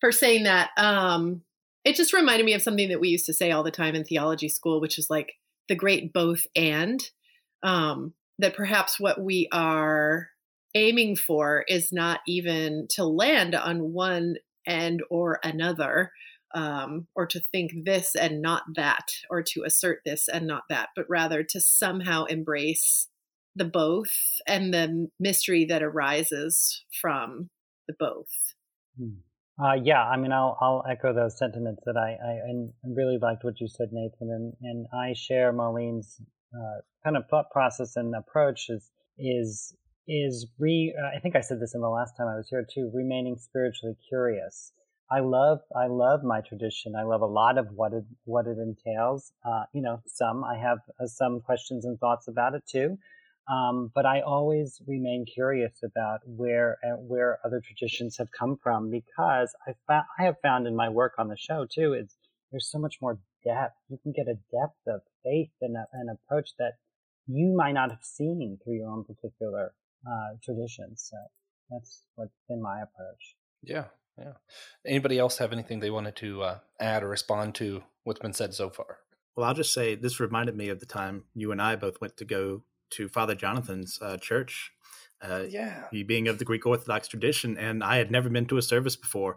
for 0.00 0.12
saying 0.12 0.44
that. 0.44 0.70
Um, 0.76 1.42
it 1.84 1.96
just 1.96 2.12
reminded 2.12 2.44
me 2.44 2.54
of 2.54 2.62
something 2.62 2.88
that 2.88 3.00
we 3.00 3.08
used 3.08 3.26
to 3.26 3.34
say 3.34 3.50
all 3.50 3.62
the 3.62 3.70
time 3.70 3.94
in 3.94 4.04
theology 4.04 4.48
school, 4.48 4.80
which 4.80 4.98
is 4.98 5.08
like 5.10 5.32
the 5.68 5.74
great 5.74 6.12
both 6.12 6.42
and. 6.54 7.00
Um, 7.62 8.14
that 8.38 8.56
perhaps 8.56 8.98
what 8.98 9.20
we 9.20 9.48
are 9.52 10.28
aiming 10.74 11.16
for 11.16 11.64
is 11.68 11.92
not 11.92 12.20
even 12.26 12.86
to 12.90 13.04
land 13.04 13.54
on 13.54 13.92
one 13.92 14.36
end 14.66 15.02
or 15.10 15.38
another, 15.44 16.12
um, 16.54 17.06
or 17.14 17.26
to 17.26 17.40
think 17.52 17.72
this 17.84 18.14
and 18.14 18.42
not 18.42 18.62
that, 18.74 19.06
or 19.30 19.42
to 19.42 19.62
assert 19.64 20.00
this 20.04 20.28
and 20.28 20.46
not 20.46 20.62
that, 20.68 20.88
but 20.96 21.06
rather 21.08 21.42
to 21.42 21.60
somehow 21.60 22.24
embrace 22.24 23.08
the 23.54 23.64
both 23.64 24.12
and 24.46 24.72
the 24.72 25.08
mystery 25.20 25.64
that 25.66 25.82
arises 25.82 26.84
from 27.00 27.50
the 27.86 27.94
both. 27.98 28.54
Uh, 29.62 29.74
yeah, 29.74 30.02
I 30.02 30.16
mean, 30.16 30.32
I'll 30.32 30.56
I'll 30.60 30.84
echo 30.90 31.12
those 31.14 31.38
sentiments 31.38 31.82
that 31.86 31.96
I 31.96 32.10
I, 32.18 32.90
really 32.96 33.18
liked 33.20 33.44
what 33.44 33.60
you 33.60 33.68
said, 33.68 33.90
Nathan, 33.92 34.30
and 34.30 34.54
and 34.62 34.86
I 34.92 35.12
share 35.14 35.52
Molleen's 35.52 36.20
uh, 36.52 36.80
kind 37.04 37.16
of 37.16 37.24
thought 37.30 37.50
process 37.52 37.94
and 37.94 38.14
approach 38.16 38.66
is 38.68 38.90
is 39.18 39.76
is 40.08 40.48
re. 40.58 40.94
I 41.14 41.20
think 41.20 41.36
I 41.36 41.42
said 41.42 41.60
this 41.60 41.74
in 41.74 41.80
the 41.80 41.88
last 41.88 42.14
time 42.16 42.26
I 42.26 42.36
was 42.36 42.48
here 42.50 42.66
too. 42.74 42.90
Remaining 42.92 43.36
spiritually 43.38 43.94
curious. 44.08 44.72
I 45.12 45.20
love 45.20 45.58
I 45.76 45.86
love 45.86 46.24
my 46.24 46.40
tradition. 46.40 46.94
I 46.98 47.04
love 47.04 47.20
a 47.20 47.26
lot 47.26 47.56
of 47.56 47.68
what 47.74 47.92
it 47.92 48.04
what 48.24 48.46
it 48.46 48.56
entails. 48.58 49.32
Uh, 49.46 49.64
you 49.72 49.82
know, 49.82 50.00
some 50.06 50.42
I 50.42 50.56
have 50.58 50.78
uh, 51.00 51.06
some 51.06 51.40
questions 51.40 51.84
and 51.84 52.00
thoughts 52.00 52.26
about 52.26 52.54
it 52.54 52.62
too. 52.68 52.96
Um, 53.50 53.90
but 53.94 54.06
I 54.06 54.20
always 54.20 54.80
remain 54.86 55.24
curious 55.26 55.82
about 55.82 56.20
where 56.24 56.78
uh, 56.84 56.96
where 56.96 57.38
other 57.44 57.60
traditions 57.64 58.16
have 58.18 58.28
come 58.38 58.56
from 58.62 58.90
because 58.90 59.54
I 59.66 59.72
found 59.88 60.04
I 60.18 60.24
have 60.24 60.36
found 60.42 60.66
in 60.66 60.76
my 60.76 60.88
work 60.88 61.14
on 61.18 61.28
the 61.28 61.36
show 61.36 61.66
too 61.72 61.94
is 61.94 62.14
there's 62.52 62.70
so 62.70 62.78
much 62.78 62.98
more 63.00 63.18
depth. 63.44 63.74
You 63.88 63.98
can 64.02 64.12
get 64.12 64.28
a 64.28 64.34
depth 64.34 64.78
of 64.86 65.00
faith 65.24 65.50
and 65.60 65.76
a, 65.76 65.86
an 65.92 66.08
approach 66.08 66.50
that 66.58 66.74
you 67.26 67.54
might 67.56 67.72
not 67.72 67.90
have 67.90 68.02
seen 68.02 68.58
through 68.62 68.76
your 68.76 68.90
own 68.90 69.04
particular 69.04 69.72
uh, 70.06 70.36
traditions. 70.42 71.08
So 71.10 71.16
that's 71.70 72.02
what's 72.14 72.36
been 72.48 72.62
my 72.62 72.82
approach. 72.82 73.36
Yeah, 73.62 73.86
yeah. 74.18 74.34
Anybody 74.86 75.18
else 75.18 75.38
have 75.38 75.52
anything 75.52 75.80
they 75.80 75.90
wanted 75.90 76.16
to 76.16 76.42
uh, 76.42 76.58
add 76.78 77.02
or 77.02 77.08
respond 77.08 77.54
to 77.56 77.82
what's 78.04 78.20
been 78.20 78.32
said 78.32 78.54
so 78.54 78.70
far? 78.70 78.98
Well, 79.34 79.46
I'll 79.46 79.54
just 79.54 79.72
say 79.72 79.94
this 79.94 80.20
reminded 80.20 80.56
me 80.56 80.68
of 80.68 80.80
the 80.80 80.86
time 80.86 81.24
you 81.34 81.52
and 81.52 81.62
I 81.62 81.76
both 81.76 82.00
went 82.00 82.16
to 82.18 82.24
go 82.24 82.62
to 82.92 83.08
Father 83.08 83.34
Jonathan's 83.34 83.98
uh, 84.00 84.16
church. 84.16 84.72
Uh, 85.20 85.44
Yeah. 85.48 85.84
he 85.90 86.02
being 86.02 86.26
of 86.28 86.38
the 86.38 86.44
Greek 86.44 86.66
Orthodox 86.66 87.08
tradition, 87.08 87.56
and 87.56 87.82
I 87.84 87.96
had 87.96 88.10
never 88.10 88.28
been 88.28 88.46
to 88.46 88.56
a 88.56 88.62
service 88.62 88.96
before. 88.96 89.36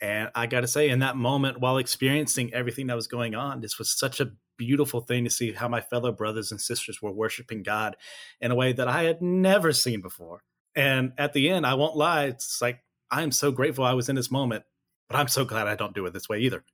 And 0.00 0.30
I 0.34 0.46
got 0.46 0.60
to 0.60 0.68
say, 0.68 0.88
in 0.90 1.00
that 1.00 1.16
moment, 1.16 1.58
while 1.60 1.76
experiencing 1.78 2.54
everything 2.54 2.86
that 2.86 2.94
was 2.94 3.08
going 3.08 3.34
on, 3.34 3.60
this 3.60 3.78
was 3.78 3.90
such 3.90 4.20
a 4.20 4.30
beautiful 4.56 5.00
thing 5.00 5.24
to 5.24 5.30
see 5.30 5.52
how 5.52 5.66
my 5.68 5.80
fellow 5.80 6.12
brothers 6.12 6.52
and 6.52 6.60
sisters 6.60 7.02
were 7.02 7.10
worshiping 7.10 7.64
God 7.64 7.96
in 8.40 8.52
a 8.52 8.54
way 8.54 8.72
that 8.72 8.86
I 8.86 9.02
had 9.04 9.20
never 9.20 9.72
seen 9.72 10.00
before. 10.00 10.42
And 10.76 11.12
at 11.18 11.32
the 11.32 11.50
end, 11.50 11.66
I 11.66 11.74
won't 11.74 11.96
lie, 11.96 12.26
it's 12.26 12.62
like 12.62 12.84
I 13.10 13.22
am 13.22 13.32
so 13.32 13.50
grateful 13.50 13.84
I 13.84 13.94
was 13.94 14.08
in 14.08 14.14
this 14.14 14.30
moment, 14.30 14.62
but 15.08 15.16
I'm 15.16 15.26
so 15.28 15.44
glad 15.44 15.66
I 15.66 15.74
don't 15.74 15.94
do 15.94 16.06
it 16.06 16.12
this 16.12 16.28
way 16.28 16.40
either. 16.40 16.64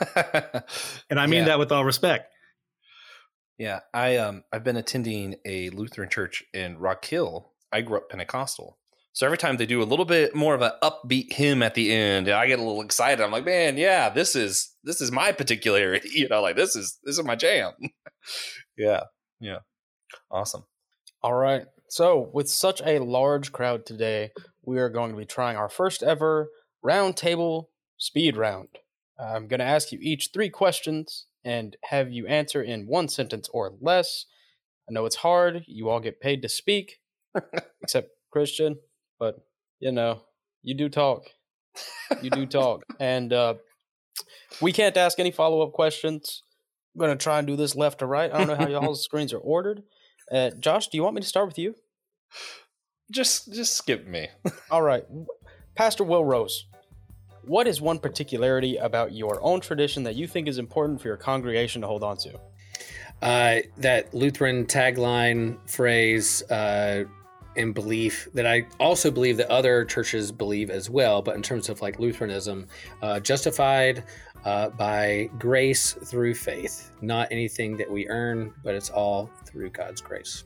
And 1.10 1.20
I 1.20 1.26
mean 1.26 1.40
Yeah. 1.40 1.44
that 1.46 1.58
with 1.58 1.70
all 1.72 1.84
respect. 1.84 2.32
Yeah, 3.58 3.80
I 3.92 4.16
um 4.16 4.44
I've 4.52 4.64
been 4.64 4.76
attending 4.76 5.36
a 5.44 5.70
Lutheran 5.70 6.08
church 6.08 6.42
in 6.52 6.78
Rock 6.78 7.04
Hill. 7.04 7.52
I 7.72 7.80
grew 7.82 7.98
up 7.98 8.10
Pentecostal. 8.10 8.78
So 9.14 9.26
every 9.26 9.36
time 9.36 9.58
they 9.58 9.66
do 9.66 9.82
a 9.82 9.84
little 9.84 10.06
bit 10.06 10.34
more 10.34 10.54
of 10.54 10.62
an 10.62 10.72
upbeat 10.82 11.34
hymn 11.34 11.62
at 11.62 11.74
the 11.74 11.92
end, 11.92 12.30
I 12.30 12.46
get 12.46 12.58
a 12.58 12.62
little 12.62 12.80
excited. 12.80 13.22
I'm 13.22 13.30
like, 13.30 13.44
man, 13.44 13.76
yeah, 13.76 14.08
this 14.08 14.34
is 14.34 14.74
this 14.84 15.00
is 15.00 15.12
my 15.12 15.32
particularity. 15.32 16.08
You 16.14 16.28
know, 16.28 16.40
like 16.40 16.56
this 16.56 16.76
is 16.76 16.98
this 17.04 17.18
is 17.18 17.24
my 17.24 17.36
jam. 17.36 17.72
yeah, 18.76 19.04
yeah, 19.40 19.58
awesome. 20.30 20.64
All 21.22 21.34
right. 21.34 21.66
So, 21.88 22.30
with 22.32 22.48
such 22.48 22.80
a 22.86 23.00
large 23.00 23.52
crowd 23.52 23.84
today, 23.84 24.30
we 24.64 24.78
are 24.78 24.88
going 24.88 25.10
to 25.10 25.16
be 25.16 25.26
trying 25.26 25.58
our 25.58 25.68
first 25.68 26.02
ever 26.02 26.48
round 26.82 27.16
table 27.16 27.68
speed 27.98 28.36
round. 28.36 28.68
I'm 29.20 29.46
going 29.46 29.60
to 29.60 29.66
ask 29.66 29.92
you 29.92 29.98
each 30.00 30.30
three 30.32 30.48
questions 30.48 31.26
and 31.44 31.76
have 31.84 32.10
you 32.10 32.26
answer 32.26 32.62
in 32.62 32.86
one 32.86 33.08
sentence 33.08 33.48
or 33.52 33.72
less. 33.80 34.26
I 34.88 34.92
know 34.92 35.06
it's 35.06 35.16
hard. 35.16 35.64
You 35.66 35.90
all 35.90 36.00
get 36.00 36.20
paid 36.20 36.42
to 36.42 36.48
speak, 36.48 37.00
except 37.82 38.10
Christian, 38.30 38.76
but 39.18 39.36
you 39.80 39.92
know, 39.92 40.22
you 40.62 40.74
do 40.74 40.88
talk. 40.88 41.24
You 42.20 42.30
do 42.30 42.46
talk. 42.46 42.84
And 43.00 43.32
uh, 43.32 43.54
we 44.60 44.72
can't 44.72 44.96
ask 44.96 45.18
any 45.18 45.30
follow 45.30 45.62
up 45.62 45.72
questions. 45.72 46.42
I'm 46.94 47.00
going 47.00 47.16
to 47.16 47.22
try 47.22 47.38
and 47.38 47.46
do 47.46 47.56
this 47.56 47.74
left 47.74 47.98
to 48.00 48.06
right. 48.06 48.32
I 48.32 48.38
don't 48.38 48.46
know 48.46 48.54
how 48.54 48.68
y'all's 48.68 49.02
screens 49.08 49.32
are 49.32 49.38
ordered. 49.38 49.82
Uh, 50.30 50.50
Josh, 50.50 50.88
do 50.88 50.96
you 50.96 51.02
want 51.02 51.14
me 51.14 51.22
to 51.22 51.26
start 51.26 51.46
with 51.46 51.58
you? 51.58 51.74
Just 53.10 53.52
just 53.52 53.76
skip 53.76 54.06
me. 54.06 54.28
All 54.70 54.82
right. 54.82 55.04
Pastor 55.74 56.04
Will 56.04 56.24
Rose, 56.24 56.66
what 57.44 57.66
is 57.66 57.80
one 57.80 57.98
particularity 57.98 58.76
about 58.76 59.12
your 59.12 59.42
own 59.42 59.60
tradition 59.60 60.02
that 60.04 60.14
you 60.14 60.26
think 60.26 60.48
is 60.48 60.58
important 60.58 61.00
for 61.00 61.08
your 61.08 61.16
congregation 61.16 61.82
to 61.82 61.88
hold 61.88 62.02
on 62.02 62.16
to? 62.18 62.38
uh, 63.22 63.60
that 63.78 64.12
Lutheran 64.12 64.66
tagline 64.66 65.56
phrase 65.68 66.42
uh, 66.50 67.04
and 67.56 67.74
belief 67.74 68.28
that 68.34 68.46
I 68.46 68.66
also 68.80 69.10
believe 69.10 69.36
that 69.36 69.48
other 69.48 69.84
churches 69.84 70.32
believe 70.32 70.70
as 70.70 70.90
well. 70.90 71.22
But 71.22 71.36
in 71.36 71.42
terms 71.42 71.68
of 71.68 71.80
like 71.80 71.98
Lutheranism, 72.00 72.66
uh, 73.00 73.20
justified 73.20 74.04
uh, 74.44 74.70
by 74.70 75.30
grace 75.38 75.92
through 75.92 76.34
faith, 76.34 76.90
not 77.00 77.28
anything 77.30 77.76
that 77.76 77.90
we 77.90 78.08
earn, 78.08 78.52
but 78.64 78.74
it's 78.74 78.90
all 78.90 79.30
through 79.44 79.70
God's 79.70 80.00
grace. 80.00 80.44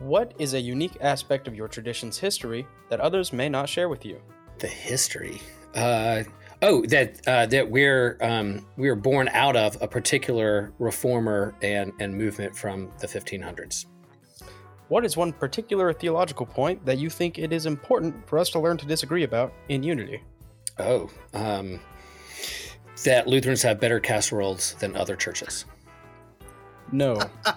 What 0.00 0.34
is 0.38 0.54
a 0.54 0.60
unique 0.60 0.98
aspect 1.00 1.48
of 1.48 1.54
your 1.54 1.66
tradition's 1.66 2.18
history 2.18 2.66
that 2.90 3.00
others 3.00 3.32
may 3.32 3.48
not 3.48 3.68
share 3.68 3.88
with 3.88 4.04
you? 4.04 4.20
The 4.58 4.68
history. 4.68 5.40
Uh, 5.74 6.24
oh, 6.62 6.84
that 6.86 7.26
uh, 7.26 7.46
that 7.46 7.70
we're 7.70 8.18
um, 8.20 8.66
we 8.76 8.88
were 8.88 8.96
born 8.96 9.28
out 9.32 9.56
of 9.56 9.76
a 9.80 9.88
particular 9.88 10.72
reformer 10.78 11.54
and 11.62 11.92
and 12.00 12.14
movement 12.14 12.56
from 12.56 12.90
the 13.00 13.06
1500s. 13.06 13.86
What 14.88 15.04
is 15.04 15.16
one 15.16 15.32
particular 15.32 15.92
theological 15.92 16.46
point 16.46 16.84
that 16.86 16.98
you 16.98 17.10
think 17.10 17.38
it 17.38 17.52
is 17.52 17.66
important 17.66 18.26
for 18.26 18.38
us 18.38 18.48
to 18.50 18.58
learn 18.58 18.78
to 18.78 18.86
disagree 18.86 19.24
about 19.24 19.52
in 19.68 19.82
unity? 19.82 20.22
Oh, 20.78 21.10
um, 21.34 21.78
that 23.04 23.26
Lutherans 23.26 23.62
have 23.62 23.80
better 23.80 24.00
casseroles 24.00 24.74
than 24.74 24.96
other 24.96 25.14
churches. 25.14 25.66
No. 26.90 27.20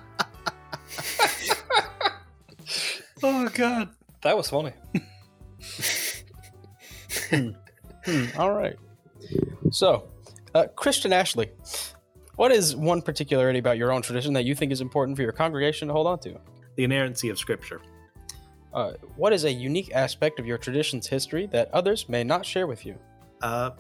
oh 3.24 3.48
God, 3.54 3.90
that 4.24 4.36
was 4.36 4.50
funny. 4.50 4.74
Hmm, 8.06 8.26
all 8.38 8.52
right. 8.52 8.76
So, 9.72 10.08
uh, 10.54 10.68
Christian 10.76 11.14
Ashley, 11.14 11.50
what 12.36 12.52
is 12.52 12.76
one 12.76 13.02
particularity 13.02 13.60
about 13.60 13.78
your 13.78 13.92
own 13.92 14.02
tradition 14.02 14.34
that 14.34 14.46
you 14.46 14.56
think 14.56 14.72
is 14.72 14.82
important 14.82 15.18
for 15.18 15.24
your 15.24 15.32
congregation 15.32 15.88
to 15.88 15.94
hold 15.94 16.08
on 16.08 16.20
to? 16.20 16.40
The 16.76 16.84
inerrancy 16.84 17.30
of 17.30 17.38
Scripture. 17.38 17.82
Uh, 18.74 18.94
what 19.16 19.34
is 19.34 19.44
a 19.44 19.52
unique 19.52 19.92
aspect 19.94 20.40
of 20.40 20.46
your 20.46 20.58
tradition's 20.58 21.08
history 21.08 21.46
that 21.48 21.70
others 21.74 22.08
may 22.08 22.24
not 22.24 22.46
share 22.46 22.68
with 22.68 22.86
you? 22.86 22.98
Uh, 23.42 23.72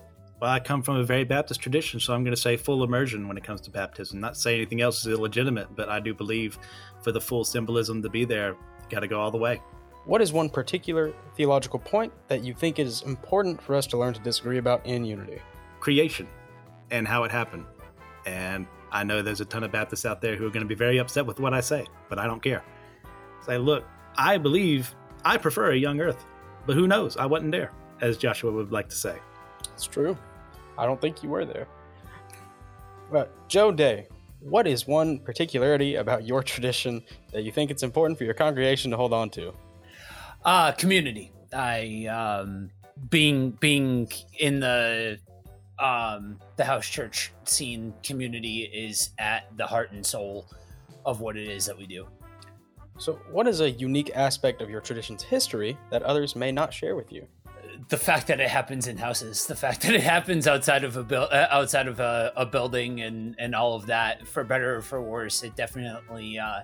Well, 0.41 0.49
I 0.49 0.59
come 0.59 0.81
from 0.81 0.95
a 0.95 1.03
very 1.03 1.23
Baptist 1.23 1.61
tradition, 1.61 1.99
so 1.99 2.15
I'm 2.15 2.23
going 2.23 2.35
to 2.35 2.41
say 2.41 2.57
full 2.57 2.83
immersion 2.83 3.27
when 3.27 3.37
it 3.37 3.43
comes 3.43 3.61
to 3.61 3.69
baptism. 3.69 4.19
Not 4.19 4.35
say 4.35 4.55
anything 4.55 4.81
else 4.81 5.05
is 5.05 5.13
illegitimate, 5.13 5.75
but 5.75 5.87
I 5.87 5.99
do 5.99 6.15
believe 6.15 6.57
for 7.03 7.11
the 7.11 7.21
full 7.21 7.43
symbolism 7.43 8.01
to 8.01 8.09
be 8.09 8.25
there, 8.25 8.55
got 8.89 9.01
to 9.01 9.07
go 9.07 9.19
all 9.19 9.29
the 9.29 9.37
way. 9.37 9.61
What 10.05 10.19
is 10.19 10.33
one 10.33 10.49
particular 10.49 11.13
theological 11.35 11.77
point 11.77 12.11
that 12.27 12.43
you 12.43 12.55
think 12.55 12.79
is 12.79 13.03
important 13.03 13.61
for 13.61 13.75
us 13.75 13.85
to 13.87 13.97
learn 13.97 14.15
to 14.15 14.19
disagree 14.19 14.57
about 14.57 14.83
in 14.85 15.05
unity? 15.05 15.39
Creation 15.79 16.27
and 16.89 17.07
how 17.07 17.23
it 17.23 17.31
happened. 17.31 17.65
And 18.25 18.65
I 18.91 19.03
know 19.03 19.21
there's 19.21 19.41
a 19.41 19.45
ton 19.45 19.63
of 19.63 19.71
Baptists 19.71 20.05
out 20.05 20.19
there 20.19 20.35
who 20.35 20.47
are 20.47 20.49
going 20.49 20.63
to 20.63 20.67
be 20.67 20.75
very 20.75 20.97
upset 20.97 21.25
with 21.25 21.39
what 21.39 21.53
I 21.53 21.61
say, 21.61 21.85
but 22.09 22.17
I 22.17 22.25
don't 22.25 22.41
care. 22.41 22.63
Say, 23.45 23.59
look, 23.59 23.83
I 24.17 24.37
believe 24.37 24.93
I 25.23 25.37
prefer 25.37 25.71
a 25.71 25.77
young 25.77 26.01
earth, 26.01 26.25
but 26.65 26.75
who 26.75 26.87
knows? 26.87 27.15
I 27.15 27.27
wasn't 27.27 27.51
there, 27.51 27.71
as 28.01 28.17
Joshua 28.17 28.51
would 28.51 28.71
like 28.71 28.89
to 28.89 28.95
say. 28.95 29.17
It's 29.73 29.85
true. 29.85 30.17
I 30.79 30.87
don't 30.87 30.99
think 30.99 31.21
you 31.21 31.29
were 31.29 31.45
there. 31.45 31.67
But 33.11 33.47
Joe 33.47 33.71
Dea, 33.71 34.07
what 34.39 34.65
is 34.65 34.87
one 34.87 35.19
particularity 35.19 35.95
about 35.95 36.25
your 36.25 36.41
tradition 36.51 37.03
that 37.33 37.43
you 37.43 37.51
think 37.51 37.69
it's 37.69 37.83
important 37.83 38.17
for 38.17 38.23
your 38.23 38.33
congregation 38.33 38.89
to 38.89 38.97
hold 38.97 39.13
on 39.13 39.29
to? 39.31 39.53
Uh, 40.43 40.71
community. 40.73 41.31
I 41.53 42.05
um, 42.07 42.71
being 43.09 43.51
being 43.51 44.11
in 44.39 44.59
the 44.59 45.19
um, 45.77 46.39
the 46.55 46.63
house 46.63 46.87
church 46.87 47.31
scene 47.43 47.93
community 48.03 48.61
is 48.63 49.11
at 49.17 49.55
the 49.57 49.65
heart 49.65 49.91
and 49.91 50.05
soul 50.05 50.47
of 51.05 51.19
what 51.19 51.37
it 51.37 51.47
is 51.47 51.65
that 51.65 51.77
we 51.77 51.85
do. 51.85 52.07
So, 52.97 53.19
what 53.31 53.47
is 53.47 53.61
a 53.61 53.71
unique 53.71 54.11
aspect 54.15 54.61
of 54.61 54.69
your 54.69 54.81
tradition's 54.81 55.23
history 55.23 55.77
that 55.89 56.03
others 56.03 56.35
may 56.35 56.51
not 56.51 56.73
share 56.73 56.95
with 56.95 57.11
you? 57.11 57.27
the 57.89 57.97
fact 57.97 58.27
that 58.27 58.39
it 58.39 58.49
happens 58.49 58.87
in 58.87 58.97
houses, 58.97 59.45
the 59.45 59.55
fact 59.55 59.81
that 59.81 59.93
it 59.93 60.01
happens 60.01 60.47
outside 60.47 60.83
of 60.83 60.97
a 60.97 61.03
build, 61.03 61.29
uh, 61.31 61.47
outside 61.49 61.87
of 61.87 61.99
a, 61.99 62.31
a, 62.35 62.45
building, 62.45 63.01
and 63.01 63.35
and 63.39 63.55
all 63.55 63.75
of 63.75 63.87
that, 63.87 64.27
for 64.27 64.43
better 64.43 64.77
or 64.77 64.81
for 64.81 65.01
worse, 65.01 65.43
it 65.43 65.55
definitely 65.55 66.37
uh, 66.37 66.61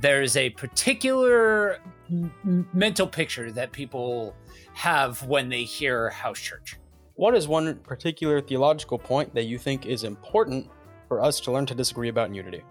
there's 0.00 0.36
a 0.36 0.50
particular 0.50 1.80
m- 2.10 2.68
mental 2.72 3.06
picture 3.06 3.50
that 3.52 3.72
people 3.72 4.34
have 4.74 5.22
when 5.24 5.48
they 5.48 5.64
hear 5.64 6.10
house 6.10 6.38
church. 6.38 6.76
What 7.14 7.34
is 7.34 7.48
one 7.48 7.74
particular 7.80 8.40
theological 8.40 8.98
point 8.98 9.34
that 9.34 9.44
you 9.44 9.58
think 9.58 9.86
is 9.86 10.04
important 10.04 10.70
for 11.08 11.20
us 11.22 11.40
to 11.40 11.52
learn 11.52 11.66
to 11.66 11.74
disagree 11.74 12.08
about 12.08 12.28
in 12.28 12.34
unity? 12.34 12.62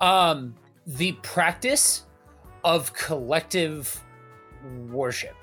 Um, 0.00 0.54
the 0.86 1.12
practice 1.22 2.06
of 2.62 2.92
collective 2.92 4.00
worship. 4.88 5.34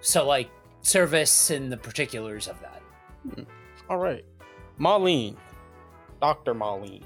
So, 0.00 0.26
like 0.26 0.48
service 0.82 1.50
and 1.50 1.72
the 1.72 1.76
particulars 1.76 2.46
of 2.46 2.60
that. 2.60 2.82
Hmm. 3.34 3.42
All 3.90 3.98
right. 3.98 4.24
Molleen. 4.78 5.36
Dr. 6.20 6.54
Molleen. 6.54 7.02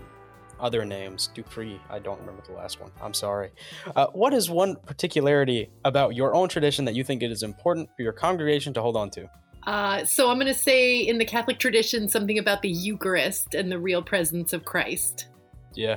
Other 0.62 0.84
names, 0.84 1.28
Dupree. 1.34 1.80
I 1.90 1.98
don't 1.98 2.20
remember 2.20 2.42
the 2.46 2.52
last 2.52 2.80
one. 2.80 2.92
I'm 3.02 3.12
sorry. 3.12 3.50
Uh, 3.96 4.06
what 4.12 4.32
is 4.32 4.48
one 4.48 4.76
particularity 4.76 5.70
about 5.84 6.14
your 6.14 6.34
own 6.36 6.48
tradition 6.48 6.84
that 6.84 6.94
you 6.94 7.02
think 7.02 7.22
it 7.24 7.32
is 7.32 7.42
important 7.42 7.90
for 7.96 8.02
your 8.02 8.12
congregation 8.12 8.72
to 8.74 8.80
hold 8.80 8.96
on 8.96 9.10
to? 9.10 9.28
Uh, 9.66 10.04
so 10.04 10.30
I'm 10.30 10.36
going 10.36 10.46
to 10.46 10.54
say 10.54 10.98
in 10.98 11.18
the 11.18 11.24
Catholic 11.24 11.58
tradition 11.58 12.08
something 12.08 12.38
about 12.38 12.62
the 12.62 12.70
Eucharist 12.70 13.56
and 13.56 13.72
the 13.72 13.78
real 13.78 14.02
presence 14.02 14.52
of 14.52 14.64
Christ. 14.64 15.26
Yeah. 15.74 15.96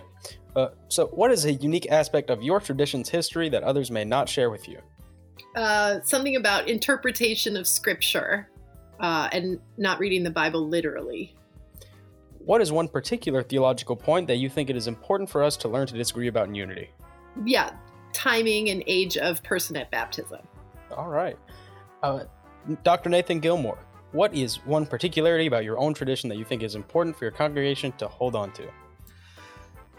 Uh, 0.55 0.69
so, 0.87 1.07
what 1.07 1.31
is 1.31 1.45
a 1.45 1.53
unique 1.53 1.91
aspect 1.91 2.29
of 2.29 2.41
your 2.41 2.59
tradition's 2.59 3.09
history 3.09 3.49
that 3.49 3.61
others 3.63 3.91
may 3.91 4.05
not 4.05 4.27
share 4.29 4.49
with 4.49 4.67
you? 4.67 4.79
Uh, 5.55 5.99
something 6.03 6.37
about 6.37 6.67
interpretation 6.67 7.55
of 7.55 7.67
scripture 7.67 8.49
uh, 8.99 9.29
and 9.31 9.59
not 9.77 9.99
reading 9.99 10.23
the 10.23 10.31
Bible 10.31 10.67
literally. 10.67 11.35
What 12.45 12.61
is 12.61 12.71
one 12.71 12.87
particular 12.87 13.41
theological 13.41 13.95
point 13.95 14.27
that 14.27 14.35
you 14.35 14.49
think 14.49 14.69
it 14.69 14.75
is 14.75 14.87
important 14.87 15.27
for 15.27 15.43
us 15.43 15.57
to 15.57 15.67
learn 15.67 15.87
to 15.87 15.95
disagree 15.95 16.27
about 16.27 16.47
in 16.47 16.53
unity? 16.53 16.91
Yeah, 17.43 17.71
timing 18.13 18.69
and 18.69 18.83
age 18.85 19.17
of 19.17 19.41
person 19.41 19.75
at 19.75 19.89
baptism. 19.89 20.41
All 20.95 21.07
right. 21.07 21.39
Uh, 22.03 22.25
Dr. 22.83 23.09
Nathan 23.09 23.41
Gilmour, 23.41 23.79
what 24.11 24.31
is 24.35 24.63
one 24.63 24.85
particularity 24.85 25.47
about 25.47 25.63
your 25.63 25.79
own 25.79 25.95
tradition 25.95 26.29
that 26.29 26.37
you 26.37 26.45
think 26.45 26.61
is 26.61 26.75
important 26.75 27.17
for 27.17 27.25
your 27.25 27.31
congregation 27.31 27.91
to 27.93 28.07
hold 28.07 28.35
on 28.35 28.51
to? 28.53 28.69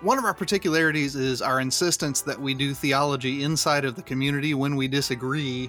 One 0.03 0.17
of 0.17 0.25
our 0.25 0.35
particularities 0.35 1.17
is 1.17 1.43
our 1.43 1.61
insistence 1.61 2.21
that 2.21 2.41
we 2.41 2.55
do 2.55 2.75
theology 2.75 3.43
inside 3.43 3.85
of 3.85 3.97
the 3.97 4.03
community 4.03 4.55
when 4.55 4.77
we 4.77 4.87
disagree. 4.87 5.69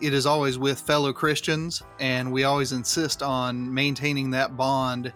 It 0.00 0.12
is 0.12 0.26
always 0.26 0.58
with 0.58 0.80
fellow 0.80 1.12
Christians, 1.12 1.84
and 2.00 2.32
we 2.32 2.42
always 2.42 2.72
insist 2.72 3.22
on 3.22 3.72
maintaining 3.72 4.30
that 4.32 4.56
bond, 4.56 5.12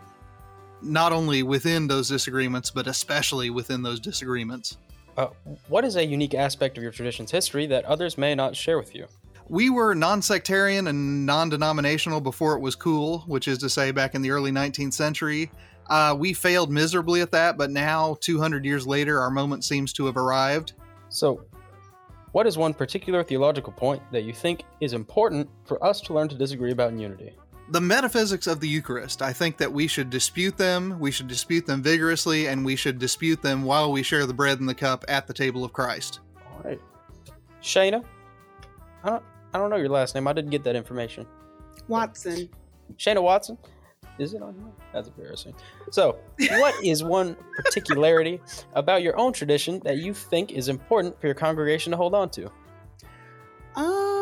not 0.82 1.12
only 1.12 1.42
within 1.42 1.86
those 1.86 2.08
disagreements, 2.08 2.70
but 2.70 2.86
especially 2.86 3.50
within 3.50 3.82
those 3.82 4.00
disagreements. 4.00 4.78
Uh, 5.16 5.28
what 5.68 5.84
is 5.84 5.96
a 5.96 6.04
unique 6.04 6.34
aspect 6.34 6.76
of 6.76 6.82
your 6.82 6.92
tradition's 6.92 7.30
history 7.30 7.66
that 7.66 7.84
others 7.84 8.16
may 8.16 8.34
not 8.34 8.56
share 8.56 8.78
with 8.78 8.94
you? 8.94 9.06
We 9.48 9.68
were 9.68 9.94
non 9.94 10.22
sectarian 10.22 10.86
and 10.86 11.26
non 11.26 11.48
denominational 11.48 12.20
before 12.20 12.54
it 12.54 12.60
was 12.60 12.76
cool, 12.76 13.24
which 13.26 13.48
is 13.48 13.58
to 13.58 13.68
say, 13.68 13.90
back 13.90 14.14
in 14.14 14.22
the 14.22 14.30
early 14.30 14.52
19th 14.52 14.92
century. 14.92 15.50
Uh, 15.88 16.14
we 16.16 16.32
failed 16.32 16.70
miserably 16.70 17.20
at 17.20 17.32
that, 17.32 17.58
but 17.58 17.70
now, 17.70 18.16
200 18.20 18.64
years 18.64 18.86
later, 18.86 19.20
our 19.20 19.30
moment 19.30 19.64
seems 19.64 19.92
to 19.94 20.06
have 20.06 20.16
arrived. 20.16 20.74
So, 21.08 21.44
what 22.30 22.46
is 22.46 22.56
one 22.56 22.72
particular 22.72 23.24
theological 23.24 23.72
point 23.72 24.00
that 24.12 24.22
you 24.22 24.32
think 24.32 24.62
is 24.80 24.92
important 24.92 25.50
for 25.64 25.82
us 25.84 26.00
to 26.02 26.14
learn 26.14 26.28
to 26.28 26.36
disagree 26.36 26.70
about 26.70 26.92
in 26.92 27.00
unity? 27.00 27.32
The 27.70 27.80
metaphysics 27.80 28.46
of 28.46 28.60
the 28.60 28.68
Eucharist. 28.68 29.22
I 29.22 29.32
think 29.32 29.56
that 29.58 29.72
we 29.72 29.86
should 29.86 30.10
dispute 30.10 30.56
them, 30.56 30.98
we 30.98 31.10
should 31.10 31.28
dispute 31.28 31.66
them 31.66 31.82
vigorously, 31.82 32.48
and 32.48 32.64
we 32.64 32.74
should 32.76 32.98
dispute 32.98 33.42
them 33.42 33.62
while 33.62 33.92
we 33.92 34.02
share 34.02 34.26
the 34.26 34.34
bread 34.34 34.58
and 34.58 34.68
the 34.68 34.74
cup 34.74 35.04
at 35.08 35.26
the 35.26 35.34
table 35.34 35.64
of 35.64 35.72
Christ. 35.72 36.20
All 36.52 36.62
right. 36.64 36.80
Shayna, 37.62 38.04
I 39.04 39.10
don't, 39.10 39.22
I 39.54 39.58
don't 39.58 39.70
know 39.70 39.76
your 39.76 39.88
last 39.88 40.14
name. 40.14 40.26
I 40.26 40.32
didn't 40.32 40.50
get 40.50 40.64
that 40.64 40.74
information. 40.76 41.26
Watson. 41.86 42.48
Shayna 42.96 43.22
Watson? 43.22 43.56
Is 44.18 44.34
it 44.34 44.42
on 44.42 44.54
here? 44.54 44.64
That's 44.92 45.08
embarrassing. 45.08 45.54
So, 45.90 46.18
what 46.38 46.74
is 46.84 47.02
one 47.02 47.36
particularity 47.56 48.40
about 48.74 49.02
your 49.02 49.16
own 49.18 49.32
tradition 49.32 49.80
that 49.84 49.96
you 49.96 50.12
think 50.12 50.52
is 50.52 50.68
important 50.68 51.18
for 51.20 51.26
your 51.26 51.34
congregation 51.34 51.90
to 51.92 51.96
hold 51.96 52.14
on 52.14 52.28
to? 52.30 52.50
Um, 53.76 54.19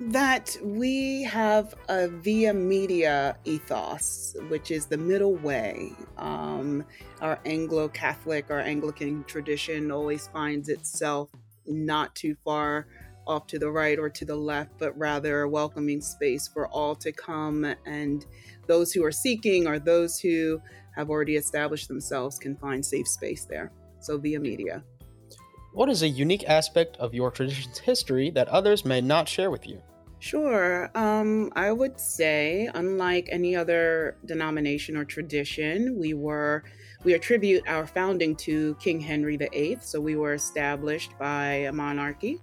that 0.00 0.56
we 0.62 1.24
have 1.24 1.74
a 1.88 2.08
via 2.08 2.54
media 2.54 3.36
ethos, 3.44 4.36
which 4.48 4.70
is 4.70 4.86
the 4.86 4.96
middle 4.96 5.34
way. 5.34 5.92
Um, 6.16 6.84
our 7.20 7.40
Anglo 7.44 7.88
Catholic, 7.88 8.50
our 8.50 8.60
Anglican 8.60 9.24
tradition 9.24 9.90
always 9.90 10.28
finds 10.28 10.68
itself 10.68 11.30
not 11.66 12.14
too 12.14 12.36
far 12.44 12.86
off 13.26 13.46
to 13.48 13.58
the 13.58 13.70
right 13.70 13.98
or 13.98 14.08
to 14.08 14.24
the 14.24 14.36
left, 14.36 14.70
but 14.78 14.96
rather 14.96 15.42
a 15.42 15.48
welcoming 15.48 16.00
space 16.00 16.48
for 16.48 16.68
all 16.68 16.94
to 16.96 17.12
come 17.12 17.64
and 17.84 18.24
those 18.66 18.92
who 18.92 19.04
are 19.04 19.12
seeking 19.12 19.66
or 19.66 19.78
those 19.78 20.18
who 20.18 20.60
have 20.94 21.10
already 21.10 21.36
established 21.36 21.88
themselves 21.88 22.38
can 22.38 22.56
find 22.56 22.84
safe 22.84 23.06
space 23.06 23.44
there. 23.44 23.72
So, 24.00 24.16
via 24.16 24.38
media. 24.38 24.82
What 25.78 25.88
is 25.88 26.02
a 26.02 26.08
unique 26.08 26.42
aspect 26.48 26.96
of 26.96 27.14
your 27.14 27.30
tradition's 27.30 27.78
history 27.78 28.30
that 28.30 28.48
others 28.48 28.84
may 28.84 29.00
not 29.00 29.28
share 29.28 29.48
with 29.48 29.64
you? 29.64 29.80
Sure. 30.18 30.90
Um, 30.96 31.52
I 31.54 31.70
would 31.70 32.00
say, 32.00 32.68
unlike 32.74 33.28
any 33.30 33.54
other 33.54 34.16
denomination 34.24 34.96
or 34.96 35.04
tradition, 35.04 35.96
we 35.96 36.14
were 36.14 36.64
we 37.04 37.14
attribute 37.14 37.62
our 37.68 37.86
founding 37.86 38.34
to 38.38 38.74
King 38.80 38.98
Henry 38.98 39.36
VIII. 39.36 39.78
So 39.80 40.00
we 40.00 40.16
were 40.16 40.34
established 40.34 41.16
by 41.16 41.68
a 41.70 41.72
monarchy 41.72 42.40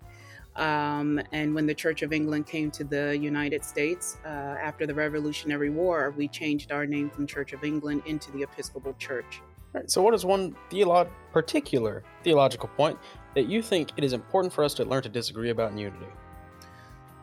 um, 0.55 1.19
and 1.33 1.53
when 1.53 1.65
the 1.65 1.73
Church 1.73 2.01
of 2.03 2.13
England 2.13 2.47
came 2.47 2.71
to 2.71 2.85
the 2.85 3.17
United 3.17 3.65
States 3.65 4.17
uh, 4.25 4.29
after 4.29 4.87
the 4.87 4.93
Revolutionary 4.93 5.69
War, 5.69 6.13
we 6.15 6.29
changed 6.29 6.71
our 6.71 6.85
name 6.85 7.09
from 7.09 7.27
Church 7.27 7.51
of 7.51 7.65
England 7.65 8.03
into 8.05 8.31
the 8.31 8.43
Episcopal 8.43 8.93
Church. 8.93 9.41
Right, 9.73 9.91
so, 9.91 10.01
what 10.01 10.13
is 10.13 10.23
one 10.23 10.55
theolo- 10.71 11.09
particular 11.33 12.01
theological 12.23 12.69
point 12.69 12.97
that 13.35 13.47
you 13.47 13.61
think 13.61 13.91
it 13.97 14.03
is 14.03 14.13
important 14.13 14.53
for 14.53 14.63
us 14.63 14.73
to 14.75 14.85
learn 14.85 15.03
to 15.03 15.09
disagree 15.09 15.49
about 15.49 15.71
in 15.71 15.77
unity? 15.77 16.05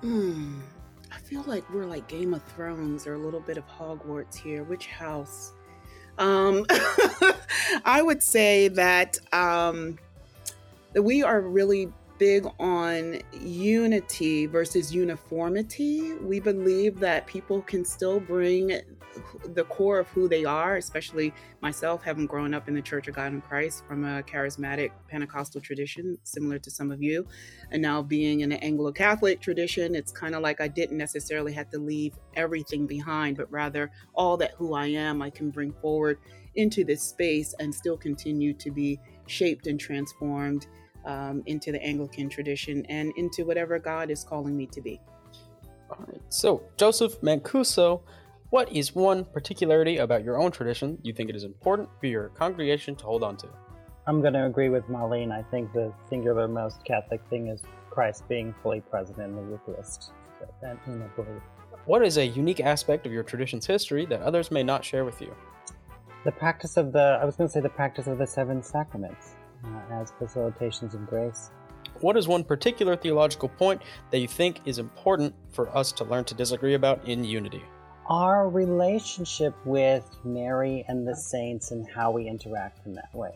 Hmm. 0.03 0.61
I 1.11 1.19
feel 1.19 1.43
like 1.47 1.69
we're 1.73 1.87
like 1.87 2.07
Game 2.09 2.33
of 2.33 2.43
Thrones 2.43 3.07
or 3.07 3.15
a 3.15 3.19
little 3.19 3.41
bit 3.41 3.57
of 3.59 3.65
Hogwarts 3.69 4.37
here. 4.37 4.63
Which 4.63 4.87
house? 4.87 5.53
Um, 6.19 6.65
I 7.85 8.03
would 8.03 8.23
say 8.23 8.69
that 8.69 9.19
um, 9.33 9.99
that 10.93 11.03
we 11.03 11.23
are 11.23 11.41
really 11.41 11.91
big 12.19 12.47
on 12.61 13.19
unity 13.33 14.47
versus 14.47 14.95
uniformity. 14.95 16.15
We 16.15 16.41
believe 16.41 17.01
that 17.01 17.27
people 17.27 17.63
can 17.63 17.85
still 17.85 18.21
bring 18.21 18.81
the 19.55 19.65
core 19.65 19.99
of 19.99 20.09
who 20.09 20.29
they 20.29 20.45
are, 20.45 20.77
especially 20.77 21.33
myself, 21.61 22.03
having 22.03 22.27
grown 22.27 22.55
up 22.55 22.69
in 22.69 22.75
the 22.75 22.83
Church 22.83 23.09
of 23.09 23.15
God 23.15 23.33
in 23.33 23.41
Christ 23.41 23.85
from 23.87 24.05
a 24.05 24.23
charismatic 24.23 24.91
Pentecostal 25.09 25.61
tradition, 25.61 26.19
similar 26.23 26.59
to 26.59 26.71
some 26.71 26.91
of 26.91 27.03
you, 27.03 27.27
and 27.71 27.83
now 27.83 28.03
being 28.03 28.41
in 28.41 28.53
an 28.53 28.59
Anglo 28.59 28.93
Catholic 28.93 29.41
tradition, 29.41 29.95
it's 29.95 30.13
kind 30.13 30.35
of 30.35 30.43
like 30.43 30.61
I 30.61 30.69
didn't 30.69 30.99
necessarily 30.99 31.53
have 31.53 31.71
to 31.71 31.79
leave 31.79 32.15
everything 32.35 32.87
behind, 32.87 33.37
but 33.37 33.51
rather 33.51 33.91
all 34.15 34.37
that 34.39 34.53
who 34.53 34.75
I 34.75 34.87
am, 34.87 35.23
I 35.23 35.31
can 35.31 35.51
bring 35.51 35.73
forward 35.73 36.19
into 36.55 36.85
this 36.85 37.03
space 37.03 37.55
and 37.59 37.75
still 37.75 37.97
continue 37.97 38.53
to 38.55 38.71
be 38.71 39.01
shaped 39.27 39.67
and 39.67 39.79
transformed 39.79 40.67
um, 41.05 41.43
into 41.47 41.73
the 41.73 41.83
Anglican 41.83 42.29
tradition 42.29 42.85
and 42.89 43.13
into 43.17 43.45
whatever 43.45 43.79
God 43.79 44.11
is 44.11 44.25
calling 44.25 44.57
me 44.57 44.67
to 44.67 44.81
be. 44.81 45.01
All 45.91 46.05
right. 46.07 46.21
So, 46.29 46.63
Joseph 46.77 47.21
Mancuso, 47.21 48.03
what 48.53 48.71
is 48.71 48.95
one 48.95 49.25
particularity 49.25 49.97
about 49.97 50.23
your 50.23 50.39
own 50.39 50.51
tradition 50.51 50.99
you 51.03 51.15
think 51.15 51.31
it 51.31 51.35
is 51.35 51.43
important 51.43 51.89
for 51.99 52.07
your 52.07 52.29
congregation 52.29 52.95
to 52.95 53.03
hold 53.07 53.23
on 53.23 53.35
to? 53.35 53.49
I'm 54.07 54.21
going 54.21 54.35
to 54.35 54.45
agree 54.45 54.69
with 54.69 54.85
Molleen. 54.89 55.33
I 55.33 55.43
think 55.51 55.73
the 55.73 55.91
singular 56.11 56.47
most 56.47 56.85
Catholic 56.85 57.23
thing 57.31 57.47
is 57.49 57.63
Christ 57.89 58.29
being 58.29 58.55
fully 58.63 58.83
present 58.83 59.17
in 59.21 59.35
the 59.35 59.43
Eucharist. 59.53 60.13
So 60.39 60.69
in 60.87 61.03
I 61.03 61.07
believe. 61.17 61.41
What 61.87 62.05
is 62.05 62.19
a 62.19 62.27
unique 62.27 62.61
aspect 62.61 63.07
of 63.07 63.13
your 63.13 63.23
tradition's 63.23 63.67
history 63.67 64.05
that 64.05 64.21
others 64.21 64.51
may 64.51 64.63
not 64.63 64.85
share 64.85 65.07
with 65.07 65.23
you? 65.23 65.35
The 66.27 66.33
practice 66.33 66.77
of 66.77 66.93
the, 66.93 67.19
I 67.23 67.25
was 67.25 67.37
going 67.37 67.49
to 67.49 67.53
say 67.53 67.61
the 67.61 67.71
practice 67.71 68.07
of 68.07 68.19
the 68.19 68.27
seven 68.27 68.63
sacraments 68.63 69.35
uh, 69.65 69.95
as 69.95 70.13
facilitations 70.21 70.93
of 70.93 71.07
grace. 71.07 71.51
What 72.01 72.19
is 72.19 72.29
one 72.29 72.45
particular 72.45 72.97
theological 72.97 73.49
point 73.49 73.81
that 74.11 74.19
you 74.19 74.29
think 74.29 74.61
is 74.67 74.79
important 74.79 75.35
for 75.53 75.75
us 75.75 75.91
to 75.93 76.05
learn 76.05 76.25
to 76.25 76.35
disagree 76.35 76.75
about 76.75 77.09
in 77.09 77.25
unity? 77.25 77.63
Our 78.09 78.49
relationship 78.49 79.55
with 79.65 80.05
Mary 80.25 80.85
and 80.89 81.07
the 81.07 81.17
saints 81.17 81.71
and 81.71 81.89
how 81.89 82.11
we 82.11 82.27
interact 82.27 82.85
in 82.87 82.95
that 82.95 83.15
way. 83.15 83.31